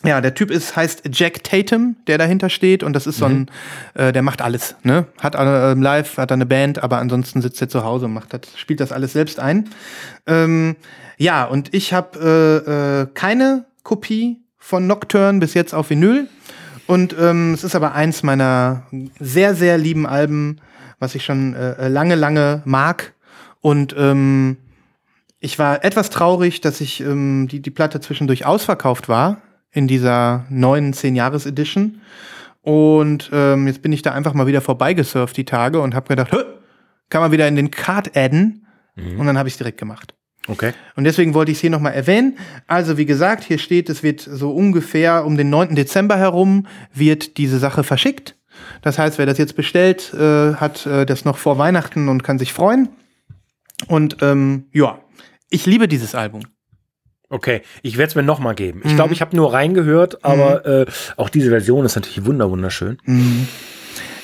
ja, 0.05 0.21
der 0.21 0.33
Typ 0.33 0.49
ist, 0.49 0.77
heißt 0.77 1.09
Jack 1.11 1.43
Tatum, 1.43 1.97
der 2.07 2.17
dahinter 2.17 2.49
steht 2.49 2.83
und 2.83 2.93
das 2.93 3.05
ist 3.05 3.17
so 3.17 3.25
ein, 3.25 3.51
äh, 3.95 4.13
der 4.13 4.21
macht 4.21 4.41
alles, 4.41 4.75
ne? 4.83 5.07
Hat 5.19 5.35
äh, 5.35 5.73
live, 5.73 6.17
hat 6.17 6.31
eine 6.31 6.45
Band, 6.45 6.81
aber 6.81 6.99
ansonsten 6.99 7.41
sitzt 7.41 7.61
er 7.61 7.67
zu 7.67 7.83
Hause 7.83 8.05
und 8.05 8.13
macht 8.13 8.33
das, 8.33 8.41
spielt 8.55 8.79
das 8.79 8.93
alles 8.93 9.11
selbst 9.11 9.41
ein. 9.41 9.69
Ähm, 10.25 10.77
ja, 11.17 11.43
und 11.43 11.73
ich 11.73 11.91
habe 11.91 12.17
äh, 12.17 13.01
äh, 13.01 13.07
keine 13.13 13.65
Kopie 13.83 14.41
von 14.57 14.87
Nocturne 14.87 15.39
bis 15.39 15.53
jetzt 15.53 15.73
auf 15.73 15.89
Vinyl 15.89 16.27
und 16.87 17.15
ähm, 17.19 17.53
es 17.53 17.63
ist 17.63 17.75
aber 17.75 17.93
eins 17.93 18.23
meiner 18.23 18.83
sehr, 19.19 19.55
sehr 19.55 19.77
lieben 19.77 20.05
Alben, 20.05 20.59
was 20.99 21.15
ich 21.15 21.23
schon 21.23 21.53
äh, 21.53 21.87
lange, 21.87 22.15
lange 22.15 22.61
mag 22.65 23.13
und 23.61 23.95
ähm, 23.97 24.57
ich 25.39 25.57
war 25.57 25.83
etwas 25.85 26.09
traurig, 26.09 26.61
dass 26.61 26.81
ich 26.81 26.99
ähm, 26.99 27.47
die, 27.49 27.61
die 27.61 27.71
Platte 27.71 28.01
zwischendurch 28.01 28.45
ausverkauft 28.45 29.07
war 29.07 29.41
in 29.71 29.87
dieser 29.87 30.45
neuen 30.49 30.93
10-Jahres-Edition. 30.93 32.01
Und 32.61 33.29
ähm, 33.31 33.67
jetzt 33.67 33.81
bin 33.81 33.93
ich 33.93 34.01
da 34.01 34.11
einfach 34.11 34.33
mal 34.33 34.47
wieder 34.47 34.59
vorbeigesurft 34.59 35.37
die 35.37 35.45
Tage 35.45 35.79
und 35.79 35.95
habe 35.95 36.09
gedacht, 36.09 36.33
"Hö, 36.33 36.43
kann 37.09 37.21
man 37.21 37.31
wieder 37.31 37.47
in 37.47 37.55
den 37.55 37.71
Card 37.71 38.15
adden. 38.15 38.65
Und 39.17 39.25
dann 39.25 39.37
habe 39.37 39.47
ich 39.47 39.53
es 39.53 39.57
direkt 39.57 39.77
gemacht. 39.77 40.13
Okay. 40.47 40.73
Und 40.95 41.03
deswegen 41.03 41.33
wollte 41.33 41.51
ich 41.51 41.57
es 41.57 41.61
hier 41.61 41.69
nochmal 41.69 41.93
erwähnen. 41.93 42.37
Also 42.67 42.97
wie 42.97 43.05
gesagt, 43.05 43.43
hier 43.43 43.59
steht, 43.59 43.89
es 43.89 44.03
wird 44.03 44.21
so 44.21 44.51
ungefähr 44.51 45.25
um 45.25 45.37
den 45.37 45.49
9. 45.49 45.75
Dezember 45.75 46.17
herum 46.17 46.65
wird 46.93 47.37
diese 47.37 47.59
Sache 47.59 47.83
verschickt. 47.83 48.35
Das 48.81 48.97
heißt, 48.97 49.17
wer 49.17 49.25
das 49.25 49.37
jetzt 49.37 49.55
bestellt, 49.55 50.13
äh, 50.13 50.55
hat 50.55 50.85
äh, 50.85 51.05
das 51.05 51.23
noch 51.23 51.37
vor 51.37 51.57
Weihnachten 51.57 52.09
und 52.09 52.23
kann 52.23 52.39
sich 52.39 52.53
freuen. 52.53 52.89
Und 53.87 54.17
ähm, 54.21 54.65
ja, 54.73 54.99
ich 55.49 55.65
liebe 55.65 55.87
dieses 55.87 56.15
Album. 56.15 56.41
Okay, 57.29 57.61
ich 57.83 57.97
werde 57.97 58.09
es 58.09 58.15
mir 58.15 58.23
noch 58.23 58.39
mal 58.39 58.55
geben. 58.55 58.81
Ich 58.83 58.95
glaube, 58.95 59.13
ich 59.13 59.21
habe 59.21 59.35
nur 59.35 59.53
reingehört, 59.53 60.25
aber 60.25 60.65
äh, 60.65 60.85
auch 61.15 61.29
diese 61.29 61.49
Version 61.49 61.85
ist 61.85 61.95
natürlich 61.95 62.25
wunder 62.25 62.49
wunderschön. 62.49 62.97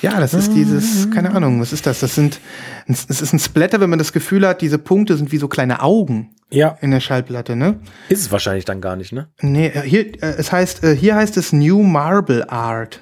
Ja, 0.01 0.19
das 0.19 0.33
ist 0.33 0.53
dieses, 0.53 1.09
keine 1.11 1.33
Ahnung, 1.33 1.61
was 1.61 1.73
ist 1.73 1.85
das? 1.85 1.99
Das 1.99 2.15
sind, 2.15 2.39
es 2.87 3.05
ist 3.05 3.33
ein 3.33 3.39
Splatter, 3.39 3.79
wenn 3.79 3.89
man 3.89 3.99
das 3.99 4.13
Gefühl 4.13 4.47
hat, 4.47 4.61
diese 4.61 4.77
Punkte 4.77 5.17
sind 5.17 5.31
wie 5.31 5.37
so 5.37 5.47
kleine 5.47 5.81
Augen 5.81 6.35
Ja, 6.49 6.77
in 6.81 6.91
der 6.91 6.99
Schallplatte, 6.99 7.55
ne? 7.55 7.79
ist 8.09 8.21
es 8.21 8.31
wahrscheinlich 8.31 8.65
dann 8.65 8.81
gar 8.81 8.95
nicht, 8.95 9.11
ne? 9.13 9.29
Nee, 9.41 9.67
äh, 9.67 9.81
hier, 9.81 10.05
äh, 10.21 10.35
es 10.37 10.51
heißt, 10.51 10.83
äh, 10.83 10.95
hier 10.95 11.15
heißt 11.15 11.37
es 11.37 11.53
New 11.53 11.81
Marble 11.83 12.49
Art. 12.49 12.99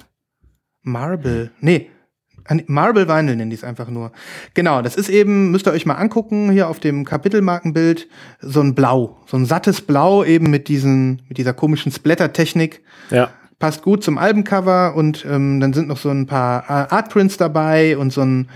Marble, 0.82 1.50
nee. 1.60 1.90
nee, 2.50 2.64
Marble 2.66 3.08
Vinyl 3.08 3.36
nennen 3.36 3.50
die 3.50 3.56
es 3.56 3.64
einfach 3.64 3.88
nur. 3.88 4.12
Genau, 4.52 4.82
das 4.82 4.96
ist 4.96 5.08
eben, 5.08 5.50
müsst 5.50 5.66
ihr 5.66 5.72
euch 5.72 5.86
mal 5.86 5.94
angucken, 5.94 6.50
hier 6.50 6.68
auf 6.68 6.78
dem 6.78 7.04
Kapitelmarkenbild, 7.04 8.06
so 8.40 8.60
ein 8.60 8.74
Blau, 8.74 9.16
so 9.26 9.36
ein 9.36 9.46
sattes 9.46 9.80
Blau 9.80 10.24
eben 10.24 10.50
mit 10.50 10.68
diesen, 10.68 11.22
mit 11.28 11.38
dieser 11.38 11.54
komischen 11.54 11.90
Splatter-Technik. 11.90 12.82
Ja. 13.10 13.30
Passt 13.58 13.82
gut 13.82 14.04
zum 14.04 14.18
Albencover 14.18 14.94
und 14.94 15.24
ähm, 15.28 15.60
dann 15.60 15.72
sind 15.72 15.88
noch 15.88 15.98
so 15.98 16.10
ein 16.10 16.26
paar 16.26 16.64
äh, 16.64 16.94
Artprints 16.94 17.36
dabei 17.36 17.96
und 17.96 18.12
so 18.12 18.22
ein 18.22 18.48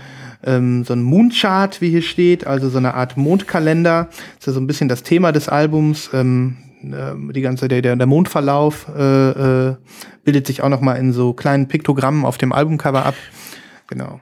ähm, 0.43 0.85
so 0.85 0.93
ein 0.93 1.03
Moonchart, 1.03 1.81
wie 1.81 1.89
hier 1.89 2.01
steht, 2.01 2.47
also 2.47 2.69
so 2.69 2.77
eine 2.77 2.93
Art 2.93 3.17
Mondkalender. 3.17 4.07
Das 4.09 4.39
ist 4.39 4.47
ja 4.47 4.53
so 4.53 4.61
ein 4.61 4.67
bisschen 4.67 4.87
das 4.87 5.03
Thema 5.03 5.31
des 5.31 5.49
Albums. 5.49 6.09
Ähm, 6.13 6.57
ähm, 6.81 7.31
die 7.33 7.41
ganze 7.41 7.67
der, 7.67 7.81
der, 7.81 7.95
der 7.95 8.07
Mondverlauf 8.07 8.87
äh, 8.95 9.29
äh, 9.69 9.75
bildet 10.23 10.47
sich 10.47 10.61
auch 10.61 10.69
noch 10.69 10.81
mal 10.81 10.95
in 10.95 11.11
so 11.11 11.33
kleinen 11.33 11.67
Piktogrammen 11.67 12.25
auf 12.25 12.37
dem 12.37 12.53
Albumcover 12.53 13.05
ab. 13.05 13.15
Genau. 13.87 14.21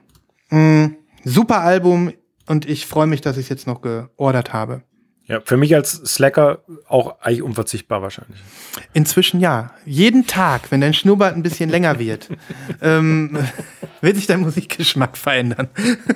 Mm, 0.50 0.96
super 1.24 1.60
Album 1.60 2.12
und 2.46 2.68
ich 2.68 2.86
freue 2.86 3.06
mich, 3.06 3.20
dass 3.20 3.36
ich 3.36 3.44
es 3.44 3.48
jetzt 3.48 3.66
noch 3.66 3.80
geordert 3.80 4.52
habe. 4.52 4.82
Ja, 5.28 5.42
für 5.44 5.58
mich 5.58 5.74
als 5.74 5.92
Slacker 5.92 6.60
auch 6.88 7.20
eigentlich 7.20 7.42
unverzichtbar 7.42 8.00
wahrscheinlich. 8.00 8.40
Inzwischen 8.94 9.40
ja. 9.40 9.72
Jeden 9.84 10.26
Tag, 10.26 10.70
wenn 10.70 10.80
dein 10.80 10.94
Schnurrbart 10.94 11.36
ein 11.36 11.42
bisschen 11.42 11.68
länger 11.68 11.98
wird, 11.98 12.30
ähm, 12.82 13.38
wird 14.00 14.16
sich 14.16 14.26
dein 14.26 14.40
Musikgeschmack 14.40 15.18
verändern. 15.18 15.68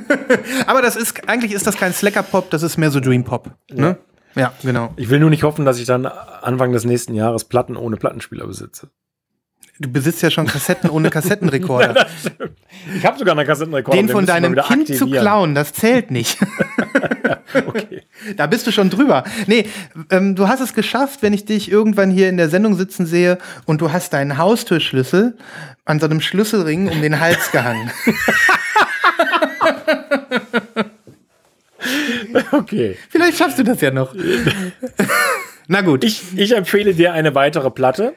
Aber 0.67 0.81
das 0.81 0.97
ist, 0.97 1.29
eigentlich 1.29 1.53
ist 1.53 1.67
das 1.67 1.77
kein 1.77 1.93
Slacker-Pop, 1.93 2.51
das 2.51 2.63
ist 2.63 2.79
mehr 2.79 2.91
so 2.91 3.01
Dream-Pop. 3.01 3.51
Ne? 3.71 3.99
Ja, 4.35 4.55
genau. 4.63 4.95
Ich 4.97 5.11
will 5.11 5.21
nur 5.21 5.29
nicht 5.29 5.43
hoffen, 5.43 5.67
dass 5.67 5.79
ich 5.79 5.85
dann 5.85 6.07
Anfang 6.07 6.73
des 6.73 6.87
nächsten 6.87 7.15
Jahres 7.15 7.45
Platten 7.45 7.77
ohne 7.77 7.99
Plattenspieler 7.99 8.47
besitze. 8.47 8.89
Du 9.83 9.91
besitzt 9.91 10.23
ja 10.23 10.31
schon 10.31 10.47
Kassetten 10.47 10.89
ohne 10.89 11.11
Kassettenrekorder. 11.11 12.07
Ich 12.97 13.07
habe 13.07 13.17
sogar 13.17 13.37
einen 13.37 13.47
Kassettenrekorder. 13.47 13.97
Den 13.97 14.09
den 14.09 14.13
von 14.13 14.27
deinem 14.27 14.57
Kind 14.57 14.89
zu 14.89 15.09
klauen, 15.09 15.55
das 15.55 15.73
zählt 15.73 16.11
nicht. 16.11 16.39
Okay. 17.67 18.03
Da 18.37 18.47
bist 18.47 18.67
du 18.67 18.73
schon 18.73 18.89
drüber. 18.89 19.25
Nee, 19.47 19.67
ähm, 20.11 20.35
du 20.35 20.49
hast 20.49 20.61
es 20.61 20.73
geschafft, 20.73 21.23
wenn 21.23 21.35
ich 21.35 21.45
dich 21.45 21.71
irgendwann 21.71 22.11
hier 22.11 22.31
in 22.31 22.39
der 22.39 22.49
Sendung 22.49 22.75
sitzen 22.77 23.05
sehe 23.05 23.37
und 23.67 23.83
du 23.83 23.93
hast 23.93 24.15
deinen 24.15 24.39
Haustürschlüssel 24.39 25.37
an 25.85 26.01
so 26.01 26.07
einem 26.07 26.23
Schlüsselring 26.23 26.89
um 26.89 27.03
den 27.03 27.21
Hals 27.21 27.51
gehangen. 27.53 27.91
okay. 32.53 32.97
Vielleicht 33.11 33.37
schaffst 33.37 33.59
du 33.59 33.65
das 33.65 33.83
ja 33.83 33.91
noch. 33.91 34.15
Na 35.69 35.83
gut. 35.83 36.05
Ich, 36.05 36.23
ich 36.37 36.57
empfehle 36.57 36.95
dir 36.95 37.13
eine 37.13 37.35
weitere 37.35 37.71
Platte. 37.71 38.15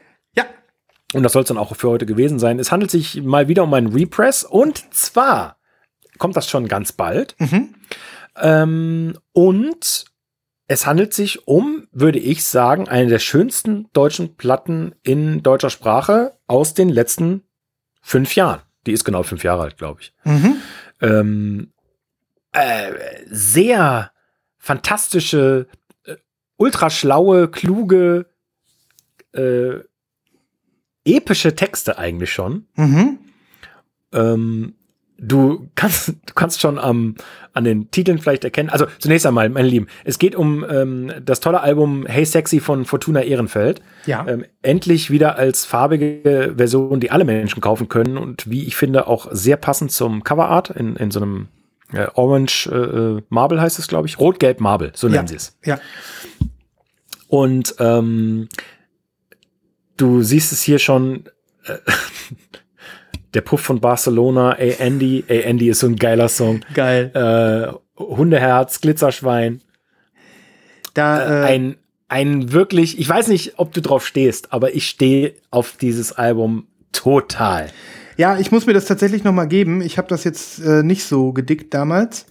Und 1.16 1.24
das 1.24 1.32
soll 1.32 1.44
es 1.44 1.48
dann 1.48 1.58
auch 1.58 1.74
für 1.78 1.88
heute 1.88 2.06
gewesen 2.06 2.40
sein. 2.40 2.60
Es 2.60 2.74
handelt 2.74 2.92
sich 2.92 3.24
mal 3.24 3.48
wieder 3.48 3.64
um 3.64 3.74
einen 3.74 3.94
Repress. 3.94 4.44
Und 4.44 4.94
zwar 4.94 5.56
kommt 6.18 6.36
das 6.36 6.50
schon 6.50 6.68
ganz 6.68 6.92
bald. 6.92 7.38
Ähm, 8.36 9.18
und 9.32 10.06
es 10.68 10.86
handelt 10.86 11.14
sich 11.14 11.48
um, 11.48 11.88
würde 11.94 12.20
ich 12.20 12.44
sagen, 12.44 12.90
eine 12.90 13.08
der 13.08 13.20
schönsten 13.20 13.88
deutschen 13.94 14.36
Platten 14.36 14.94
in 15.04 15.42
deutscher 15.42 15.70
Sprache 15.70 16.38
aus 16.48 16.74
den 16.74 16.90
letzten 16.90 17.44
fünf 18.02 18.36
Jahren. 18.36 18.64
Die 18.86 18.92
ist 18.92 19.06
genau 19.06 19.24
fünf 19.24 19.46
Jahre 19.46 19.64
alt, 19.64 19.78
glaube 19.78 20.02
ich. 20.02 20.14
Mhm. 20.26 20.58
Ähm, 21.00 21.74
äh, 22.52 22.92
sehr 23.28 24.12
fantastische, 24.58 25.68
äh, 26.04 26.18
ultraschlaue, 26.58 27.48
kluge, 27.48 28.26
äh, 29.32 29.80
epische 31.06 31.56
Texte 31.56 31.98
eigentlich 31.98 32.34
schon. 32.34 32.66
Mhm. 32.76 33.20
Ähm, 34.14 34.74
du 35.18 35.70
kannst, 35.76 36.10
du 36.10 36.34
kannst 36.34 36.62
schon 36.62 36.78
am, 36.78 37.16
an 37.54 37.64
den 37.64 37.90
Titeln 37.92 38.18
vielleicht 38.18 38.44
erkennen. 38.44 38.70
Also 38.70 38.86
zunächst 39.00 39.26
einmal, 39.26 39.50
meine 39.50 39.68
Lieben, 39.68 39.88
es 40.04 40.20
geht 40.20 40.36
um 40.36 40.66
ähm, 40.70 41.12
das 41.24 41.40
tolle 41.40 41.62
Album 41.62 42.06
Hey 42.06 42.26
Sexy 42.26 42.60
von 42.60 42.86
Fortuna 42.86 43.22
Ehrenfeld. 43.22 43.82
Ja. 44.06 44.26
Ähm, 44.28 44.46
endlich 44.62 45.12
wieder 45.12 45.38
als 45.38 45.66
farbige 45.66 46.54
Version, 46.58 47.00
die 47.00 47.12
alle 47.12 47.26
Menschen 47.26 47.62
kaufen 47.62 47.88
können 47.88 48.18
und 48.18 48.50
wie 48.50 48.66
ich 48.66 48.76
finde 48.76 49.08
auch 49.08 49.28
sehr 49.32 49.58
passend 49.58 49.92
zum 49.92 50.24
Coverart 50.24 50.72
in, 50.72 50.96
in 50.96 51.12
so 51.12 51.22
einem 51.22 51.48
äh, 51.94 52.08
Orange 52.16 52.68
äh, 52.72 52.76
äh, 52.76 53.22
Marble 53.30 53.62
heißt 53.62 53.80
es, 53.80 53.88
glaube 53.88 54.08
ich. 54.08 54.20
Rot-Gelb 54.20 54.60
Marble, 54.60 54.92
so 54.96 55.08
nennen 55.08 55.28
sie 55.28 55.36
es. 55.36 55.58
Ja. 55.64 55.80
Und 57.28 57.76
ähm, 57.80 58.50
du 59.98 60.22
siehst 60.24 60.52
es 60.52 60.62
hier 60.62 60.80
schon. 60.80 61.26
Äh, 61.66 61.78
der 63.34 63.42
Puff 63.42 63.62
von 63.62 63.82
Barcelona, 63.82 64.54
ey 64.54 64.78
Andy, 64.80 65.26
ey 65.28 65.42
Andy 65.42 65.70
ist 65.70 65.80
so 65.80 65.88
ein 65.88 65.98
geiler 65.98 66.30
Song. 66.30 66.62
Geil. 66.74 67.12
Äh, 67.14 68.02
Hundeherz, 68.02 68.80
Glitzerschwein. 68.80 69.62
Da, 70.94 71.44
äh, 71.44 71.46
Ein, 71.46 71.76
ein 72.08 72.54
wirklich, 72.54 72.98
ich 72.98 73.10
weiß 73.10 73.28
nicht, 73.28 73.54
ob 73.58 73.74
du 73.74 73.82
drauf 73.82 74.08
stehst, 74.08 74.54
aber 74.54 74.74
ich 74.74 74.88
stehe 74.88 75.34
auf 75.52 75.76
dieses 75.76 76.14
Album 76.14 76.68
total. 76.94 77.68
ja, 78.16 78.38
ich 78.38 78.52
muss 78.52 78.66
mir 78.66 78.74
das 78.74 78.86
tatsächlich 78.86 79.26
noch 79.26 79.34
mal 79.34 79.46
geben. 79.46 79.82
Ich 79.82 79.98
habe 79.98 80.08
das 80.08 80.24
jetzt 80.24 80.60
äh, 80.60 80.84
nicht 80.84 81.04
so 81.04 81.34
gedickt 81.34 81.74
damals 81.74 82.28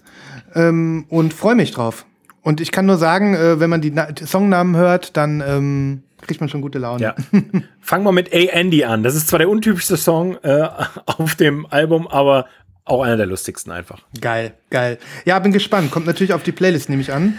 ähm, 0.55 1.05
und 1.11 1.35
freue 1.35 1.55
mich 1.55 1.73
drauf. 1.73 2.07
Und 2.41 2.61
ich 2.61 2.73
kann 2.73 2.86
nur 2.86 2.97
sagen, 2.97 3.35
äh, 3.35 3.61
wenn 3.61 3.70
man 3.70 3.81
die 3.81 3.91
Na 3.91 4.09
Songnamen 4.16 4.77
hört, 4.77 5.16
dann 5.16 5.43
ähm, 5.47 6.03
kriegt 6.26 6.40
man 6.40 6.48
schon 6.48 6.60
gute 6.62 6.78
Laune. 6.78 7.02
Ja. 7.02 7.14
Fangen 7.80 8.05
wir 8.05 8.12
mit 8.12 8.32
A. 8.32 8.38
Andy 8.52 8.84
an. 8.84 9.02
Das 9.02 9.14
ist 9.14 9.28
zwar 9.28 9.38
der 9.38 9.48
untypischste 9.48 9.96
Song 9.96 10.36
äh, 10.42 10.68
auf 11.06 11.34
dem 11.36 11.66
Album, 11.66 12.06
aber 12.09 12.46
auch 12.84 13.02
einer 13.02 13.16
der 13.16 13.26
lustigsten 13.26 13.72
einfach. 13.72 14.02
Geil, 14.20 14.55
geil. 14.70 14.98
Ja, 15.24 15.38
bin 15.38 15.52
gespannt. 15.52 15.90
Kommt 15.90 16.06
natürlich 16.06 16.32
auf 16.34 16.42
die 16.42 16.52
Playlist, 16.52 16.88
nehme 16.90 17.02
ich 17.02 17.12
an. 17.12 17.38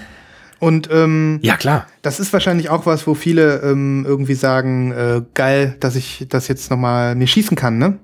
Und 0.59 0.89
ähm, 0.91 1.39
Ja, 1.43 1.57
klar. 1.57 1.85
das 2.01 2.19
ist 2.19 2.31
wahrscheinlich 2.33 2.69
auch 2.69 2.85
was, 2.85 3.05
wo 3.05 3.13
viele 3.13 3.61
ähm, 3.61 4.05
irgendwie 4.07 4.33
sagen, 4.35 4.91
äh, 4.91 5.21
geil, 5.33 5.75
dass 5.81 5.95
ich 5.95 6.25
das 6.29 6.47
jetzt 6.47 6.71
noch 6.71 6.77
mal 6.77 7.13
mir 7.15 7.27
schießen 7.27 7.55
kann, 7.57 7.77
ne? 7.77 7.99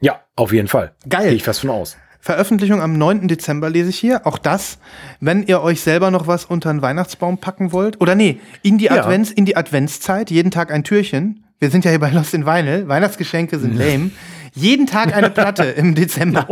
Ja, 0.00 0.20
auf 0.36 0.52
jeden 0.52 0.68
Fall. 0.68 0.92
Geil. 1.08 1.24
Gehe 1.28 1.34
ich 1.34 1.42
fast 1.42 1.60
von 1.60 1.70
aus. 1.70 1.96
Veröffentlichung 2.28 2.82
am 2.82 2.92
9. 2.98 3.26
Dezember 3.26 3.70
lese 3.70 3.88
ich 3.88 3.98
hier. 3.98 4.26
Auch 4.26 4.36
das, 4.36 4.76
wenn 5.18 5.44
ihr 5.44 5.62
euch 5.62 5.80
selber 5.80 6.10
noch 6.10 6.26
was 6.26 6.44
unter 6.44 6.70
den 6.70 6.82
Weihnachtsbaum 6.82 7.38
packen 7.38 7.72
wollt. 7.72 8.02
Oder 8.02 8.14
nee, 8.14 8.38
in 8.60 8.76
die, 8.76 8.84
Ja. 8.84 9.02
Advents, 9.02 9.30
in 9.30 9.46
die 9.46 9.56
Adventszeit, 9.56 10.30
jeden 10.30 10.50
Tag 10.50 10.70
ein 10.70 10.84
Türchen. 10.84 11.42
Wir 11.58 11.70
sind 11.70 11.86
ja 11.86 11.90
hier 11.90 12.00
bei 12.00 12.10
Lost 12.10 12.34
in 12.34 12.44
Vinyl. 12.44 12.86
Weihnachtsgeschenke 12.86 13.58
sind 13.58 13.78
lame. 13.78 14.10
Jeden 14.52 14.86
Tag 14.86 15.16
eine 15.16 15.30
Platte 15.30 15.62
im 15.64 15.94
Dezember. 15.94 16.46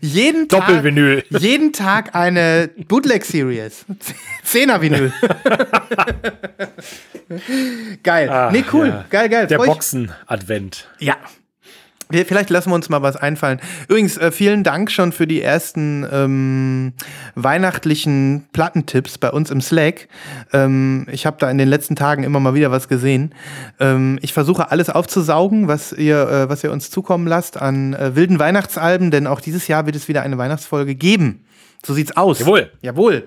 jeden 0.00 0.46
Tag, 0.48 0.68
Doppelvinyl. 0.68 1.24
jeden 1.30 1.72
Tag 1.72 2.14
eine 2.14 2.70
Bootleg-Series. 2.86 3.84
Zehner-Vinyl. 4.44 5.12
geil. 8.04 8.28
Ah, 8.30 8.50
nee, 8.52 8.62
cool. 8.72 8.86
ja. 8.90 9.04
Geil, 9.10 9.28
geil. 9.28 9.48
Der 9.48 9.58
Boxen-Advent. 9.58 10.88
ja. 11.00 11.16
Vielleicht 12.10 12.50
lassen 12.50 12.70
wir 12.70 12.74
uns 12.74 12.88
mal 12.88 13.02
was 13.02 13.16
einfallen. 13.16 13.60
Übrigens, 13.88 14.16
äh, 14.18 14.30
vielen 14.32 14.64
Dank 14.64 14.90
schon 14.90 15.12
für 15.12 15.26
die 15.26 15.42
ersten 15.42 16.06
ähm, 16.10 16.92
weihnachtlichen 17.34 18.46
Plattentipps 18.52 19.18
bei 19.18 19.30
uns 19.30 19.50
im 19.50 19.60
Slack. 19.60 20.08
Ähm, 20.52 21.06
ich 21.10 21.26
habe 21.26 21.36
da 21.38 21.50
in 21.50 21.58
den 21.58 21.68
letzten 21.68 21.96
Tagen 21.96 22.24
immer 22.24 22.40
mal 22.40 22.54
wieder 22.54 22.70
was 22.70 22.88
gesehen. 22.88 23.34
Ähm, 23.78 24.18
ich 24.22 24.32
versuche 24.32 24.70
alles 24.70 24.90
aufzusaugen, 24.90 25.68
was 25.68 25.92
ihr, 25.92 26.28
äh, 26.28 26.48
was 26.48 26.64
ihr 26.64 26.72
uns 26.72 26.90
zukommen 26.90 27.26
lasst 27.26 27.56
an 27.60 27.94
äh, 27.94 28.16
wilden 28.16 28.38
Weihnachtsalben, 28.38 29.10
denn 29.10 29.26
auch 29.26 29.40
dieses 29.40 29.68
Jahr 29.68 29.86
wird 29.86 29.96
es 29.96 30.08
wieder 30.08 30.22
eine 30.22 30.38
Weihnachtsfolge 30.38 30.94
geben. 30.94 31.44
So 31.84 31.94
sieht's 31.94 32.16
aus. 32.16 32.40
Jawohl. 32.40 32.70
Jawohl. 32.82 33.26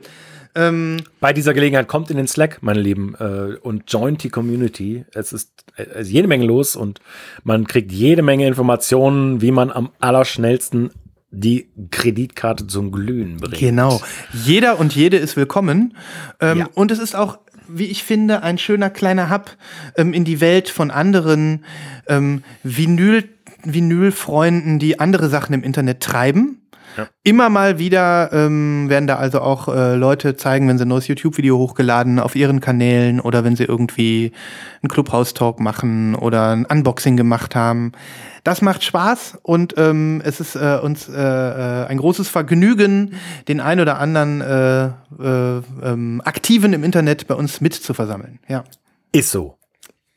Ähm, 0.55 0.97
Bei 1.19 1.33
dieser 1.33 1.53
Gelegenheit 1.53 1.87
kommt 1.87 2.11
in 2.11 2.17
den 2.17 2.27
Slack, 2.27 2.59
meine 2.61 2.79
Lieben, 2.79 3.15
äh, 3.19 3.57
und 3.61 3.83
joint 3.91 4.23
die 4.23 4.29
Community. 4.29 5.05
Es 5.13 5.33
ist, 5.33 5.51
äh, 5.75 5.83
es 5.83 6.07
ist 6.07 6.11
jede 6.11 6.27
Menge 6.27 6.45
los 6.45 6.75
und 6.75 6.99
man 7.43 7.65
kriegt 7.67 7.91
jede 7.91 8.21
Menge 8.21 8.47
Informationen, 8.47 9.41
wie 9.41 9.51
man 9.51 9.71
am 9.71 9.89
allerschnellsten 9.99 10.91
die 11.31 11.69
Kreditkarte 11.89 12.67
zum 12.67 12.91
Glühen 12.91 13.37
bringt. 13.37 13.57
Genau. 13.57 14.01
Jeder 14.31 14.79
und 14.79 14.95
jede 14.95 15.17
ist 15.17 15.35
willkommen. 15.35 15.97
Ähm, 16.39 16.59
Ja. 16.59 16.69
Und 16.75 16.91
es 16.91 16.99
ist 16.99 17.15
auch, 17.15 17.39
wie 17.67 17.85
ich 17.85 18.03
finde, 18.03 18.43
ein 18.43 18.59
schöner 18.59 18.91
kleiner 18.91 19.31
Hub 19.31 19.57
ähm, 19.97 20.13
in 20.13 20.25
die 20.25 20.41
Welt 20.41 20.69
von 20.69 20.91
anderen 20.91 21.65
ähm, 22.07 22.43
Vinyl, 22.61 23.23
Vinylfreunden, 23.63 24.77
die 24.77 24.99
andere 24.99 25.29
Sachen 25.29 25.53
im 25.53 25.63
Internet 25.63 26.01
treiben. 26.01 26.59
Immer 27.23 27.49
mal 27.49 27.79
wieder 27.79 28.31
ähm, 28.31 28.89
werden 28.89 29.07
da 29.07 29.17
also 29.17 29.41
auch 29.41 29.67
äh, 29.67 29.95
Leute 29.95 30.35
zeigen, 30.35 30.67
wenn 30.67 30.77
sie 30.77 30.85
ein 30.85 30.89
neues 30.89 31.07
YouTube-Video 31.07 31.57
hochgeladen 31.57 32.19
auf 32.19 32.35
ihren 32.35 32.59
Kanälen 32.59 33.19
oder 33.19 33.43
wenn 33.43 33.55
sie 33.55 33.63
irgendwie 33.63 34.31
einen 34.81 34.89
Clubhouse-Talk 34.89 35.59
machen 35.59 36.15
oder 36.15 36.51
ein 36.51 36.65
Unboxing 36.65 37.17
gemacht 37.17 37.55
haben. 37.55 37.91
Das 38.43 38.61
macht 38.61 38.83
Spaß 38.83 39.39
und 39.41 39.75
ähm, 39.77 40.21
es 40.25 40.39
ist 40.39 40.55
äh, 40.55 40.79
uns 40.81 41.07
äh, 41.07 41.13
äh, 41.13 41.85
ein 41.87 41.97
großes 41.97 42.27
Vergnügen, 42.27 43.13
den 43.47 43.61
ein 43.61 43.79
oder 43.79 43.99
anderen 43.99 44.41
äh, 44.41 44.85
äh, 44.85 45.61
ähm, 45.81 46.21
Aktiven 46.25 46.73
im 46.73 46.83
Internet 46.83 47.27
bei 47.27 47.35
uns 47.35 47.61
mit 47.61 47.73
zu 47.73 47.93
versammeln. 47.93 48.39
Ja. 48.49 48.65
Ist 49.13 49.31
so. 49.31 49.57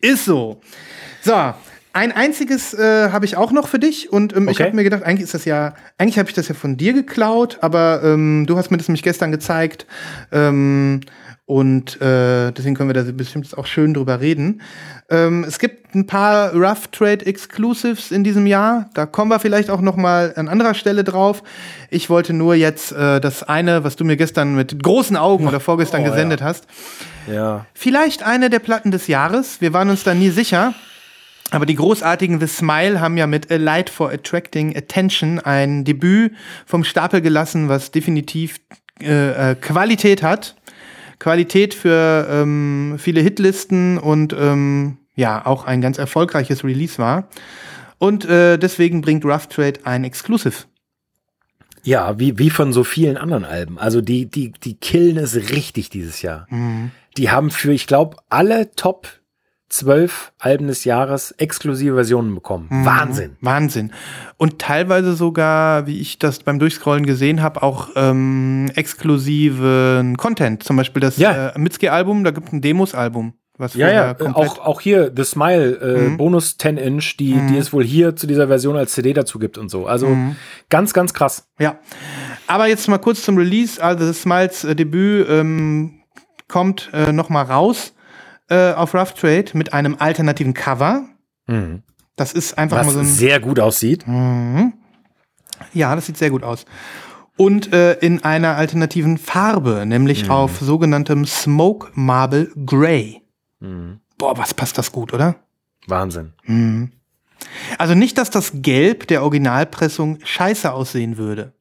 Ist 0.01 0.25
so. 0.25 0.61
So, 1.23 1.55
ein 1.97 2.13
einziges 2.13 2.75
äh, 2.75 3.11
habe 3.11 3.25
ich 3.25 3.37
auch 3.37 3.53
noch 3.53 3.69
für 3.69 3.79
dich 3.79 4.13
und 4.13 4.37
ähm, 4.37 4.49
ich 4.49 4.57
Okay. 4.57 4.65
habe 4.65 4.77
mir 4.77 4.85
gedacht, 4.85 5.03
eigentlich 5.03 5.23
ist 5.25 5.35
das 5.35 5.45
ja, 5.47 5.75
eigentlich 5.99 6.19
habe 6.19 6.29
ich 6.29 6.35
das 6.35 6.47
ja 6.49 6.55
von 6.55 6.77
dir 6.77 6.93
geklaut, 6.93 7.59
aber 7.63 8.03
ähm, 8.05 8.45
du 8.47 8.57
hast 8.59 8.71
mir 8.71 8.77
das 8.77 8.87
nämlich 8.89 9.03
gestern 9.03 9.33
gezeigt 9.33 9.87
ähm, 10.31 11.01
und 11.47 12.01
äh, 12.03 12.51
deswegen 12.53 12.75
können 12.75 12.89
wir 12.91 12.95
da 12.95 13.11
bestimmt 13.13 13.57
auch 13.57 13.67
schön 13.67 13.95
drüber 13.95 14.21
reden. 14.21 14.61
Ähm, 15.09 15.45
es 15.47 15.59
gibt 15.59 15.95
ein 15.95 16.07
paar 16.07 16.53
Rough 16.53 16.89
Trade 16.89 17.25
Exclusives 17.25 18.11
in 18.11 18.25
diesem 18.25 18.47
Jahr, 18.47 18.91
da 18.95 19.07
kommen 19.07 19.31
wir 19.31 19.39
vielleicht 19.39 19.71
auch 19.71 19.81
noch 19.81 19.97
mal 19.97 20.35
an 20.37 20.49
anderer 20.49 20.75
Stelle 20.75 21.03
drauf. 21.03 21.43
Ich 21.89 22.11
wollte 22.11 22.33
nur 22.35 22.55
jetzt 22.57 22.93
äh, 22.93 23.21
das 23.21 23.43
eine, 23.43 23.85
was 23.85 23.97
du 23.97 24.05
mir 24.05 24.17
gestern 24.19 24.55
mit 24.55 24.83
großen 24.83 25.17
Augen 25.17 25.47
oder 25.49 25.61
vorgestern 25.61 26.03
Oh, 26.03 26.05
ja. 26.05 26.11
gesendet 26.11 26.43
hast, 26.43 26.67
Ja. 27.33 27.65
Vielleicht 27.75 28.23
eine 28.23 28.51
der 28.51 28.59
Platten 28.59 28.91
des 28.91 29.07
Jahres. 29.07 29.61
Wir 29.63 29.73
waren 29.73 29.89
uns 29.89 30.05
da 30.05 30.13
nie 30.15 30.31
sicher. 30.31 30.75
Aber 31.51 31.67
die 31.67 31.77
großartigen 31.77 32.41
The 32.41 32.47
Smile 32.47 33.01
haben 33.01 33.17
ja 33.17 33.27
mit 33.27 33.51
A 33.53 33.57
Light 33.57 33.89
for 33.89 34.11
Attracting 34.11 34.77
Attention 34.77 35.39
ein 35.39 35.85
Debüt 35.85 36.33
vom 36.67 36.83
Stapel 36.83 37.21
gelassen, 37.21 37.69
was 37.69 37.93
definitiv 37.93 38.59
äh, 39.01 39.53
äh, 39.53 39.55
Qualität 39.55 40.23
hat. 40.23 40.57
Qualität 41.19 41.73
für 41.73 42.27
ähm, 42.31 42.97
viele 42.99 43.21
Hitlisten 43.21 43.99
und 43.99 44.35
ähm, 44.39 44.99
ja, 45.15 45.47
auch 45.47 45.65
ein 45.65 45.81
ganz 45.81 45.99
erfolgreiches 45.99 46.63
Release 46.63 46.99
war. 46.99 47.29
Und 47.99 48.27
äh, 48.27 48.59
deswegen 48.59 49.01
bringt 49.01 49.25
Rough 49.25 49.47
Trade 49.47 49.81
ein 49.85 50.05
Exclusive. 50.05 50.65
Ja, 51.85 52.19
wie, 52.19 52.39
wie 52.39 52.51
von 52.51 52.73
so 52.73 52.85
vielen 52.85 53.17
anderen 53.17 53.45
Alben. 53.45 53.79
Also 53.79 54.01
die, 54.01 54.27
die, 54.27 54.53
die 54.53 54.75
killen 54.75 55.17
es 55.17 55.37
richtig 55.51 55.89
dieses 55.89 56.21
Jahr. 56.21 56.47
Die 57.17 57.31
haben 57.31 57.51
für, 57.51 57.73
ich 57.73 57.87
glaube, 57.87 58.17
alle 58.29 58.75
Top 58.75 59.09
12 59.69 60.33
Alben 60.39 60.69
des 60.69 60.85
Jahres 60.85 61.33
exklusive 61.33 61.95
Versionen 61.95 62.35
bekommen. 62.35 62.69
Wahnsinn. 62.71 63.37
Wahnsinn. 63.41 63.93
Und 64.37 64.59
teilweise 64.61 65.15
sogar, 65.15 65.87
wie 65.87 66.01
ich 66.01 66.19
das 66.19 66.39
beim 66.41 66.59
Durchscrollen 66.59 67.05
gesehen 67.05 67.43
habe, 67.43 67.63
auch 67.63 67.91
ähm, 67.97 68.71
exklusiven 68.75 70.17
Content. 70.17 70.63
Zum 70.63 70.77
Beispiel 70.77 71.01
das 71.01 71.17
Ja. 71.17 71.49
äh, 71.49 71.59
Mitski-Album, 71.59 72.23
da 72.25 72.31
gibt 72.31 72.49
es 72.49 72.53
ein 72.53 72.61
Demos-Album. 72.61 73.35
Was 73.59 73.75
Ja, 73.75 73.91
ja, 73.91 74.11
äh, 74.13 74.27
auch, 74.35 74.59
auch 74.59 74.81
hier 74.83 75.11
The 75.17 75.25
Smile, 75.25 75.77
äh, 76.13 76.17
Bonus 76.17 76.59
10 76.59 76.77
Inch, 76.77 77.17
die, 77.19 77.41
die 77.49 77.57
es 77.57 77.73
wohl 77.73 77.85
hier 77.85 78.15
zu 78.15 78.27
dieser 78.27 78.49
Version 78.49 78.77
als 78.77 78.93
CD 78.93 79.15
dazu 79.15 79.39
gibt 79.39 79.57
und 79.57 79.71
so. 79.71 79.87
Also 79.87 80.15
ganz, 80.69 80.93
ganz 80.93 81.15
krass. 81.15 81.49
Ja. 81.59 81.79
Aber 82.47 82.67
jetzt 82.67 82.87
mal 82.89 82.99
kurz 82.99 83.23
zum 83.23 83.39
Release. 83.39 83.83
Also 83.83 84.07
das 84.07 84.23
Smiles 84.23 84.65
äh, 84.65 84.77
Debüt 84.77 85.27
ähm, 85.31 86.01
kommt 86.49 86.91
äh, 86.93 87.13
noch 87.13 87.31
mal 87.31 87.43
raus 87.43 87.95
äh, 88.49 88.73
auf 88.73 88.95
Rough 88.95 89.15
Trade 89.15 89.47
mit 89.55 89.73
einem 89.73 89.97
alternativen 89.99 90.55
Cover. 90.55 91.05
Das 92.17 92.33
ist 92.33 92.59
einfach 92.59 92.79
Was 92.79 92.87
mal 92.87 92.93
so 92.93 93.01
ein 93.01 93.07
sehr 93.07 93.41
gut 93.41 93.61
aussieht. 93.61 94.05
Ja, 95.73 95.95
das 95.95 96.07
sieht 96.07 96.17
sehr 96.17 96.31
gut 96.31 96.43
aus. 96.43 96.65
Und 97.37 97.73
äh, 97.73 97.93
in 97.99 98.25
einer 98.25 98.57
alternativen 98.57 99.19
Farbe, 99.19 99.85
nämlich 99.87 100.31
auf 100.31 100.59
sogenanntem 100.59 101.27
Smoke 101.27 101.91
Marble 101.95 102.51
Grey. 102.65 103.23
Boah, 104.19 104.37
was 104.39 104.55
passt 104.55 104.79
das 104.79 104.91
gut, 104.91 105.13
oder? 105.13 105.37
Wahnsinn. 105.87 106.33
Also 107.79 107.95
nicht, 107.95 108.19
dass 108.19 108.31
das 108.31 108.53
Gelb 108.55 109.07
der 109.07 109.23
Originalpressung 109.23 110.19
scheiße 110.25 110.73
aussehen 110.73 111.19
würde. 111.19 111.53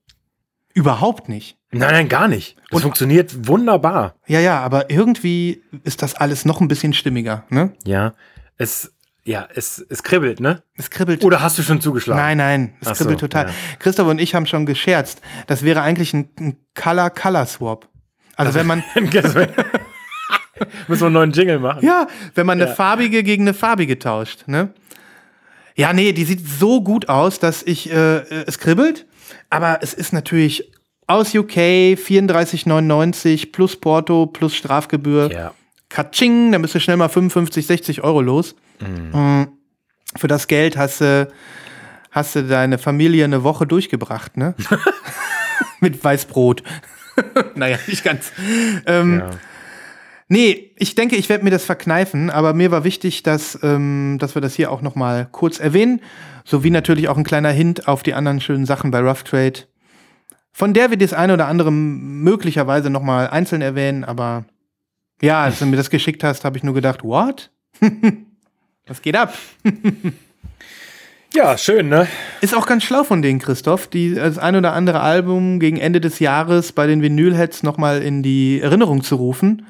Überhaupt 0.74 1.30
nicht. 1.30 1.57
Nein, 1.80 1.93
nein, 1.93 2.10
gar 2.10 2.27
nicht. 2.27 2.57
Das 2.72 2.81
funktioniert 2.81 3.47
wunderbar. 3.47 4.15
Ja, 4.27 4.39
ja, 4.39 4.60
aber 4.60 4.89
irgendwie 4.89 5.64
ist 5.84 6.02
das 6.02 6.15
alles 6.15 6.45
noch 6.45 6.61
ein 6.61 6.68
bisschen 6.68 6.93
stimmiger, 6.93 7.45
ne? 7.49 7.73
Ja. 7.85 8.14
Es, 8.57 8.93
ja, 9.23 9.47
es, 9.53 9.85
es 9.89 10.03
kribbelt, 10.03 10.39
ne? 10.39 10.64
Es 10.77 10.89
kribbelt. 10.89 11.23
Oder 11.23 11.41
hast 11.41 11.57
du 11.57 11.64
schon 11.64 11.81
zugeschlagen? 11.81 12.22
Nein, 12.22 12.38
nein, 12.38 12.73
es 12.81 12.88
Ach 12.88 12.95
so, 12.95 13.03
kribbelt 13.03 13.19
total. 13.19 13.47
ja. 13.47 13.53
Christoph 13.80 14.07
und 14.07 14.19
ich 14.19 14.35
haben 14.35 14.45
schon 14.45 14.65
gescherzt. 14.65 15.22
Das 15.47 15.64
wäre 15.64 15.81
eigentlich 15.81 16.14
ein, 16.14 16.30
ein 16.39 16.57
Color-Color-Swap. 16.76 17.88
Also 18.35 18.53
wenn 18.53 18.68
man, 18.68 18.84
Müssen 20.88 21.02
wir 21.02 21.06
einen 21.07 21.14
neuen 21.14 21.31
Jingle 21.31 21.60
machen. 21.60 21.85
Ja, 21.85 22.07
wenn 22.34 22.45
man 22.45 22.61
eine 22.61 22.73
farbige 22.73 23.23
gegen 23.23 23.43
eine 23.43 23.53
farbige 23.53 23.99
tauscht, 23.99 24.47
ne? 24.47 24.73
Ja, 25.76 25.91
nee, 25.91 26.14
die 26.14 26.23
sieht 26.23 26.47
so 26.47 26.81
gut 26.81 27.10
aus, 27.10 27.39
dass 27.39 27.61
ich 27.61 27.91
äh, 27.91 28.18
äh, 28.18 28.43
es 28.47 28.60
kribbelt, 28.60 29.06
aber 29.49 29.80
es 29.81 29.93
ist 29.93 30.14
natürlich 30.14 30.72
aus 31.07 31.36
UK 31.36 31.57
34,99 31.95 33.52
plus 33.52 33.76
Porto 33.76 34.26
plus 34.26 34.56
Strafgebühr. 34.56 35.32
Ja. 35.32 35.53
Katsching, 35.90 36.52
da 36.52 36.57
du 36.57 36.80
schnell 36.80 36.98
mal 36.98 37.10
55, 37.10 37.65
60 37.65 38.03
Euro 38.03 38.22
los. 38.22 38.56
Mhm. 38.80 39.49
Für 40.18 40.27
das 40.27 40.48
Geld 40.48 40.77
hast 40.77 41.02
du, 41.02 41.27
hast 42.11 42.36
du 42.36 42.44
deine 42.44 42.77
Familie 42.77 43.26
eine 43.26 43.44
Woche 43.44 43.68
durchgebracht, 43.68 44.38
ne? 44.38 44.56
Mit 45.80 46.03
Weißbrot. 46.03 46.64
naja, 47.56 47.77
nicht 47.88 48.03
ganz. 48.03 48.32
Ähm, 48.86 49.19
ja. 49.19 49.30
Nee, 50.27 50.72
ich 50.77 50.95
denke, 50.95 51.15
ich 51.15 51.30
werde 51.30 51.44
mir 51.44 51.52
das 51.52 51.65
verkneifen, 51.65 52.32
aber 52.32 52.53
mir 52.53 52.72
war 52.72 52.84
wichtig, 52.84 53.22
dass, 53.22 53.60
ähm, 53.61 54.18
dass 54.19 54.34
wir 54.34 54.41
das 54.41 54.56
hier 54.56 54.72
auch 54.72 54.82
noch 54.82 54.95
mal 54.95 55.27
kurz 55.32 55.60
erwähnen. 55.60 56.02
Sowie 56.45 56.72
natürlich 56.72 57.10
auch 57.10 57.18
ein 57.18 57.23
kleiner 57.23 57.52
Hint 57.52 57.88
auf 57.88 58.02
die 58.02 58.15
anderen 58.15 58.41
schönen 58.41 58.65
Sachen 58.65 58.90
bei 58.90 58.99
Rough 58.99 59.23
Trade, 59.23 59.61
von 60.56 60.73
der 60.73 60.90
wir 60.90 60.95
das 60.95 61.11
eine 61.11 61.34
oder 61.34 61.48
andere 61.48 61.69
möglicherweise 61.69 62.90
noch 62.90 63.02
mal 63.02 63.27
einzeln 63.27 63.61
erwähnen, 63.61 64.06
aber 64.06 64.45
ja, 65.22 65.44
als 65.44 65.60
du 65.60 65.65
mir 65.65 65.76
das 65.76 65.90
geschickt 65.90 66.23
hast, 66.23 66.45
habe 66.45 66.56
ich 66.56 66.64
nur 66.64 66.73
gedacht, 66.73 67.03
what? 67.03 67.52
Was 68.88 69.02
geht 69.02 69.18
ab? 69.18 69.34
Ja, 71.34 71.57
schön, 71.57 71.90
ne? 71.90 72.07
Ist 72.40 72.56
auch 72.56 72.68
ganz 72.68 72.86
schlau 72.86 73.03
von 73.03 73.22
denen, 73.22 73.40
Christoph, 73.40 73.88
die 73.88 74.15
das 74.15 74.38
ein 74.38 74.56
oder 74.56 74.72
andere 74.72 75.02
Album 75.02 75.60
gegen 75.60 75.76
Ende 75.76 75.99
des 75.99 76.19
Jahres 76.19 76.72
bei 76.72 76.88
den 76.88 77.02
Vinylheads 77.02 77.61
nochmal 77.61 78.02
in 78.02 78.23
die 78.23 78.61
Erinnerung 78.61 79.03
zu 79.03 79.15
rufen. 79.18 79.65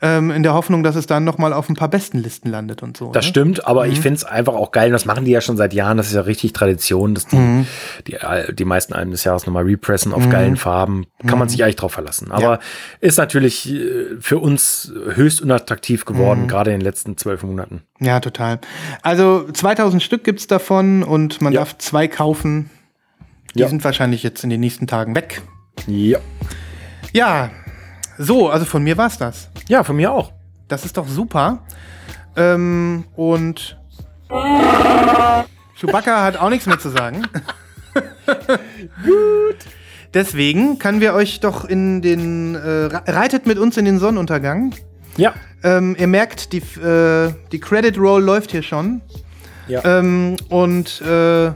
Ähm, 0.00 0.30
in 0.30 0.44
der 0.44 0.54
Hoffnung, 0.54 0.84
dass 0.84 0.94
es 0.94 1.06
dann 1.06 1.24
nochmal 1.24 1.52
auf 1.52 1.68
ein 1.68 1.74
paar 1.74 1.88
besten 1.88 2.18
Listen 2.18 2.50
landet 2.50 2.84
und 2.84 2.96
so. 2.96 3.10
Das 3.10 3.24
ne? 3.24 3.28
stimmt, 3.30 3.66
aber 3.66 3.88
ich 3.88 4.00
finde 4.00 4.16
es 4.18 4.24
einfach 4.24 4.54
auch 4.54 4.70
geil. 4.70 4.86
und 4.86 4.92
Das 4.92 5.06
machen 5.06 5.24
die 5.24 5.32
ja 5.32 5.40
schon 5.40 5.56
seit 5.56 5.74
Jahren. 5.74 5.96
Das 5.96 6.06
ist 6.06 6.14
ja 6.14 6.20
richtig 6.20 6.52
Tradition, 6.52 7.14
dass 7.16 7.26
die, 7.26 7.64
die, 8.06 8.20
Al- 8.20 8.52
die 8.54 8.64
meisten 8.64 8.92
Alben 8.94 9.10
des 9.10 9.24
Jahres 9.24 9.44
nochmal 9.46 9.64
repressen 9.64 10.12
auf 10.14 10.28
geilen 10.30 10.56
Farben. 10.56 11.06
Kann 11.26 11.38
man 11.38 11.48
sich 11.48 11.64
eigentlich 11.64 11.74
drauf 11.76 11.92
verlassen. 11.92 12.30
Aber 12.30 12.60
ist 13.00 13.18
natürlich 13.18 13.68
äh, 13.72 14.16
für 14.20 14.38
uns 14.38 14.92
höchst 15.14 15.42
unattraktiv 15.42 16.04
geworden, 16.04 16.46
gerade 16.46 16.70
in 16.72 16.78
den 16.78 16.84
letzten 16.84 17.16
zwölf 17.16 17.42
Monaten. 17.42 17.82
Ja, 17.98 18.20
total. 18.20 18.60
Also 19.02 19.50
2000 19.52 20.00
Stück 20.00 20.22
gibt's 20.22 20.46
davon 20.46 21.02
und 21.02 21.40
man 21.42 21.52
Ja. 21.52 21.60
darf 21.60 21.76
zwei 21.78 22.06
kaufen. 22.06 22.70
Die 23.56 23.60
Ja. 23.60 23.68
sind 23.68 23.82
wahrscheinlich 23.82 24.22
jetzt 24.22 24.44
in 24.44 24.50
den 24.50 24.60
nächsten 24.60 24.86
Tagen 24.86 25.16
weg. 25.16 25.42
Ja. 25.88 26.18
Ja, 27.12 27.50
so, 28.18 28.50
also 28.50 28.64
von 28.64 28.82
mir 28.82 28.96
war's 28.96 29.16
das. 29.18 29.48
Ja, 29.68 29.84
von 29.84 29.96
mir 29.96 30.12
auch. 30.12 30.32
Das 30.68 30.84
ist 30.84 30.96
doch 30.96 31.08
super. 31.08 31.60
Ähm, 32.36 33.04
und 33.16 33.78
Chewbacca 35.76 36.22
hat 36.24 36.36
auch 36.36 36.50
nichts 36.50 36.66
mehr 36.66 36.78
zu 36.78 36.90
sagen. 36.90 37.22
Gut. 39.04 39.56
Deswegen 40.14 40.78
können 40.78 41.00
wir 41.00 41.14
euch 41.14 41.40
doch 41.40 41.64
in 41.64 42.00
den 42.02 42.54
äh, 42.54 42.58
re- 42.58 43.02
reitet 43.06 43.46
mit 43.46 43.58
uns 43.58 43.76
in 43.76 43.84
den 43.84 43.98
Sonnenuntergang. 43.98 44.74
Ja. 45.16 45.34
Ähm, 45.62 45.96
ihr 45.98 46.06
merkt, 46.06 46.52
die, 46.52 46.58
äh, 46.80 47.32
die 47.52 47.60
Credit 47.60 47.98
Roll 47.98 48.22
läuft 48.22 48.50
hier 48.52 48.62
schon. 48.62 49.00
Ja. 49.66 49.84
Ähm, 49.84 50.36
und 50.48 51.00
äh, 51.02 51.52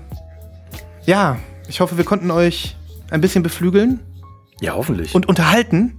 ja, 1.06 1.38
ich 1.68 1.80
hoffe, 1.80 1.96
wir 1.96 2.04
konnten 2.04 2.30
euch 2.30 2.76
ein 3.10 3.20
bisschen 3.20 3.42
beflügeln 3.42 4.00
Ja, 4.60 4.74
hoffentlich. 4.74 5.14
und 5.14 5.26
unterhalten. 5.26 5.98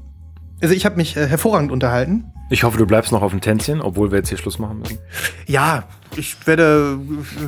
Also 0.64 0.74
ich 0.74 0.86
habe 0.86 0.96
mich 0.96 1.18
äh, 1.18 1.28
hervorragend 1.28 1.74
unterhalten. 1.74 2.24
ich 2.50 2.64
hoffe, 2.64 2.78
du 2.78 2.86
bleibst 2.86 3.12
noch 3.12 3.22
auf 3.22 3.32
dem 3.32 3.42
Tänzchen, 3.42 3.82
obwohl 3.82 4.12
wir 4.12 4.20
jetzt 4.20 4.30
hier 4.30 4.38
Schluss 4.38 4.60
machen 4.60 4.80
müssen. 4.80 4.98
Ja, 5.46 5.84
ich 6.16 6.38
werde, 6.48 7.00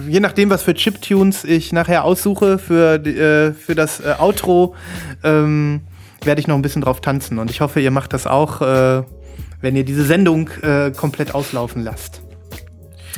je 0.10 0.20
nachdem, 0.20 0.50
was 0.50 0.64
für 0.64 0.74
Chiptunes 0.74 1.46
ich 1.46 1.72
nachher 1.72 2.04
aussuche 2.04 2.58
für, 2.58 2.96
äh, 2.96 3.54
für 3.54 3.74
das 3.74 4.02
äh, 4.02 4.16
Outro, 4.20 4.76
ähm, 5.24 5.80
werde 6.24 6.42
ich 6.42 6.48
noch 6.48 6.56
ein 6.56 6.62
bisschen 6.62 6.82
drauf 6.82 7.00
tanzen. 7.00 7.40
Und 7.40 7.50
ich 7.50 7.62
hoffe, 7.62 7.80
ihr 7.80 7.92
macht 7.92 8.12
das 8.12 8.28
auch, 8.28 8.62
äh, 8.62 9.04
wenn 9.62 9.78
ihr 9.78 9.86
diese 9.86 10.04
Sendung 10.04 10.50
äh, 10.62 10.92
komplett 10.92 11.34
auslaufen 11.34 11.86
lasst. 11.86 12.22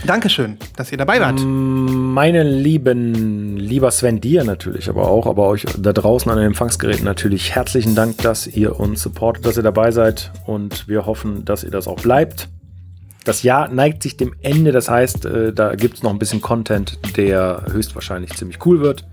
Dankeschön, 0.07 0.57
dass 0.77 0.91
ihr 0.93 0.97
dabei 0.97 1.19
wart. 1.19 1.41
Meine 1.43 2.43
lieben, 2.43 3.57
lieber 3.57 3.91
Sven, 3.91 4.21
dir 4.21 4.45
natürlich, 4.45 4.89
aber 4.89 5.09
auch, 5.09 5.27
aber 5.27 5.47
euch 5.47 5.65
da 5.77 5.91
draußen 5.91 6.31
an 6.31 6.37
den 6.37 6.47
Empfangsgeräten 6.47 7.03
natürlich 7.03 7.53
herzlichen 7.53 7.93
Dank, 7.93 8.17
dass 8.19 8.47
ihr 8.47 8.79
uns 8.79 9.01
supportet, 9.01 9.45
dass 9.45 9.57
ihr 9.57 9.63
dabei 9.63 9.91
seid 9.91 10.31
und 10.45 10.87
wir 10.87 11.05
hoffen, 11.05 11.43
dass 11.43 11.65
ihr 11.65 11.71
das 11.71 11.89
auch 11.89 11.99
bleibt. 11.99 12.47
Das 13.25 13.43
Jahr 13.43 13.67
neigt 13.67 14.01
sich 14.01 14.15
dem 14.15 14.33
Ende, 14.41 14.71
das 14.71 14.89
heißt, 14.89 15.25
äh, 15.25 15.51
da 15.51 15.75
gibt 15.75 15.97
es 15.97 16.03
noch 16.03 16.11
ein 16.11 16.19
bisschen 16.19 16.39
Content, 16.39 16.97
der 17.17 17.65
höchstwahrscheinlich 17.69 18.33
ziemlich 18.35 18.65
cool 18.65 18.79
wird. 18.79 19.05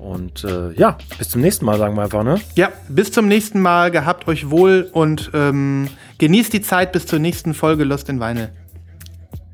Und 0.00 0.42
äh, 0.42 0.72
ja, 0.72 0.98
bis 1.16 1.28
zum 1.28 1.42
nächsten 1.42 1.64
Mal, 1.64 1.78
sagen 1.78 1.94
wir 1.94 2.02
einfach, 2.02 2.24
ne? 2.24 2.40
Ja, 2.56 2.72
bis 2.88 3.12
zum 3.12 3.28
nächsten 3.28 3.60
Mal. 3.60 3.92
Gehabt 3.92 4.26
euch 4.26 4.50
wohl 4.50 4.90
und 4.92 5.30
ähm, 5.32 5.86
genießt 6.18 6.52
die 6.52 6.60
Zeit 6.60 6.90
bis 6.90 7.06
zur 7.06 7.20
nächsten 7.20 7.54
Folge 7.54 7.84
Lost 7.84 8.08
in 8.08 8.18
Weine. 8.18 8.50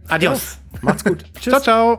Adios. 0.09 0.59
Macht's 0.82 1.05
gut. 1.05 1.24
Ciao, 1.40 1.60
ciao. 1.60 1.98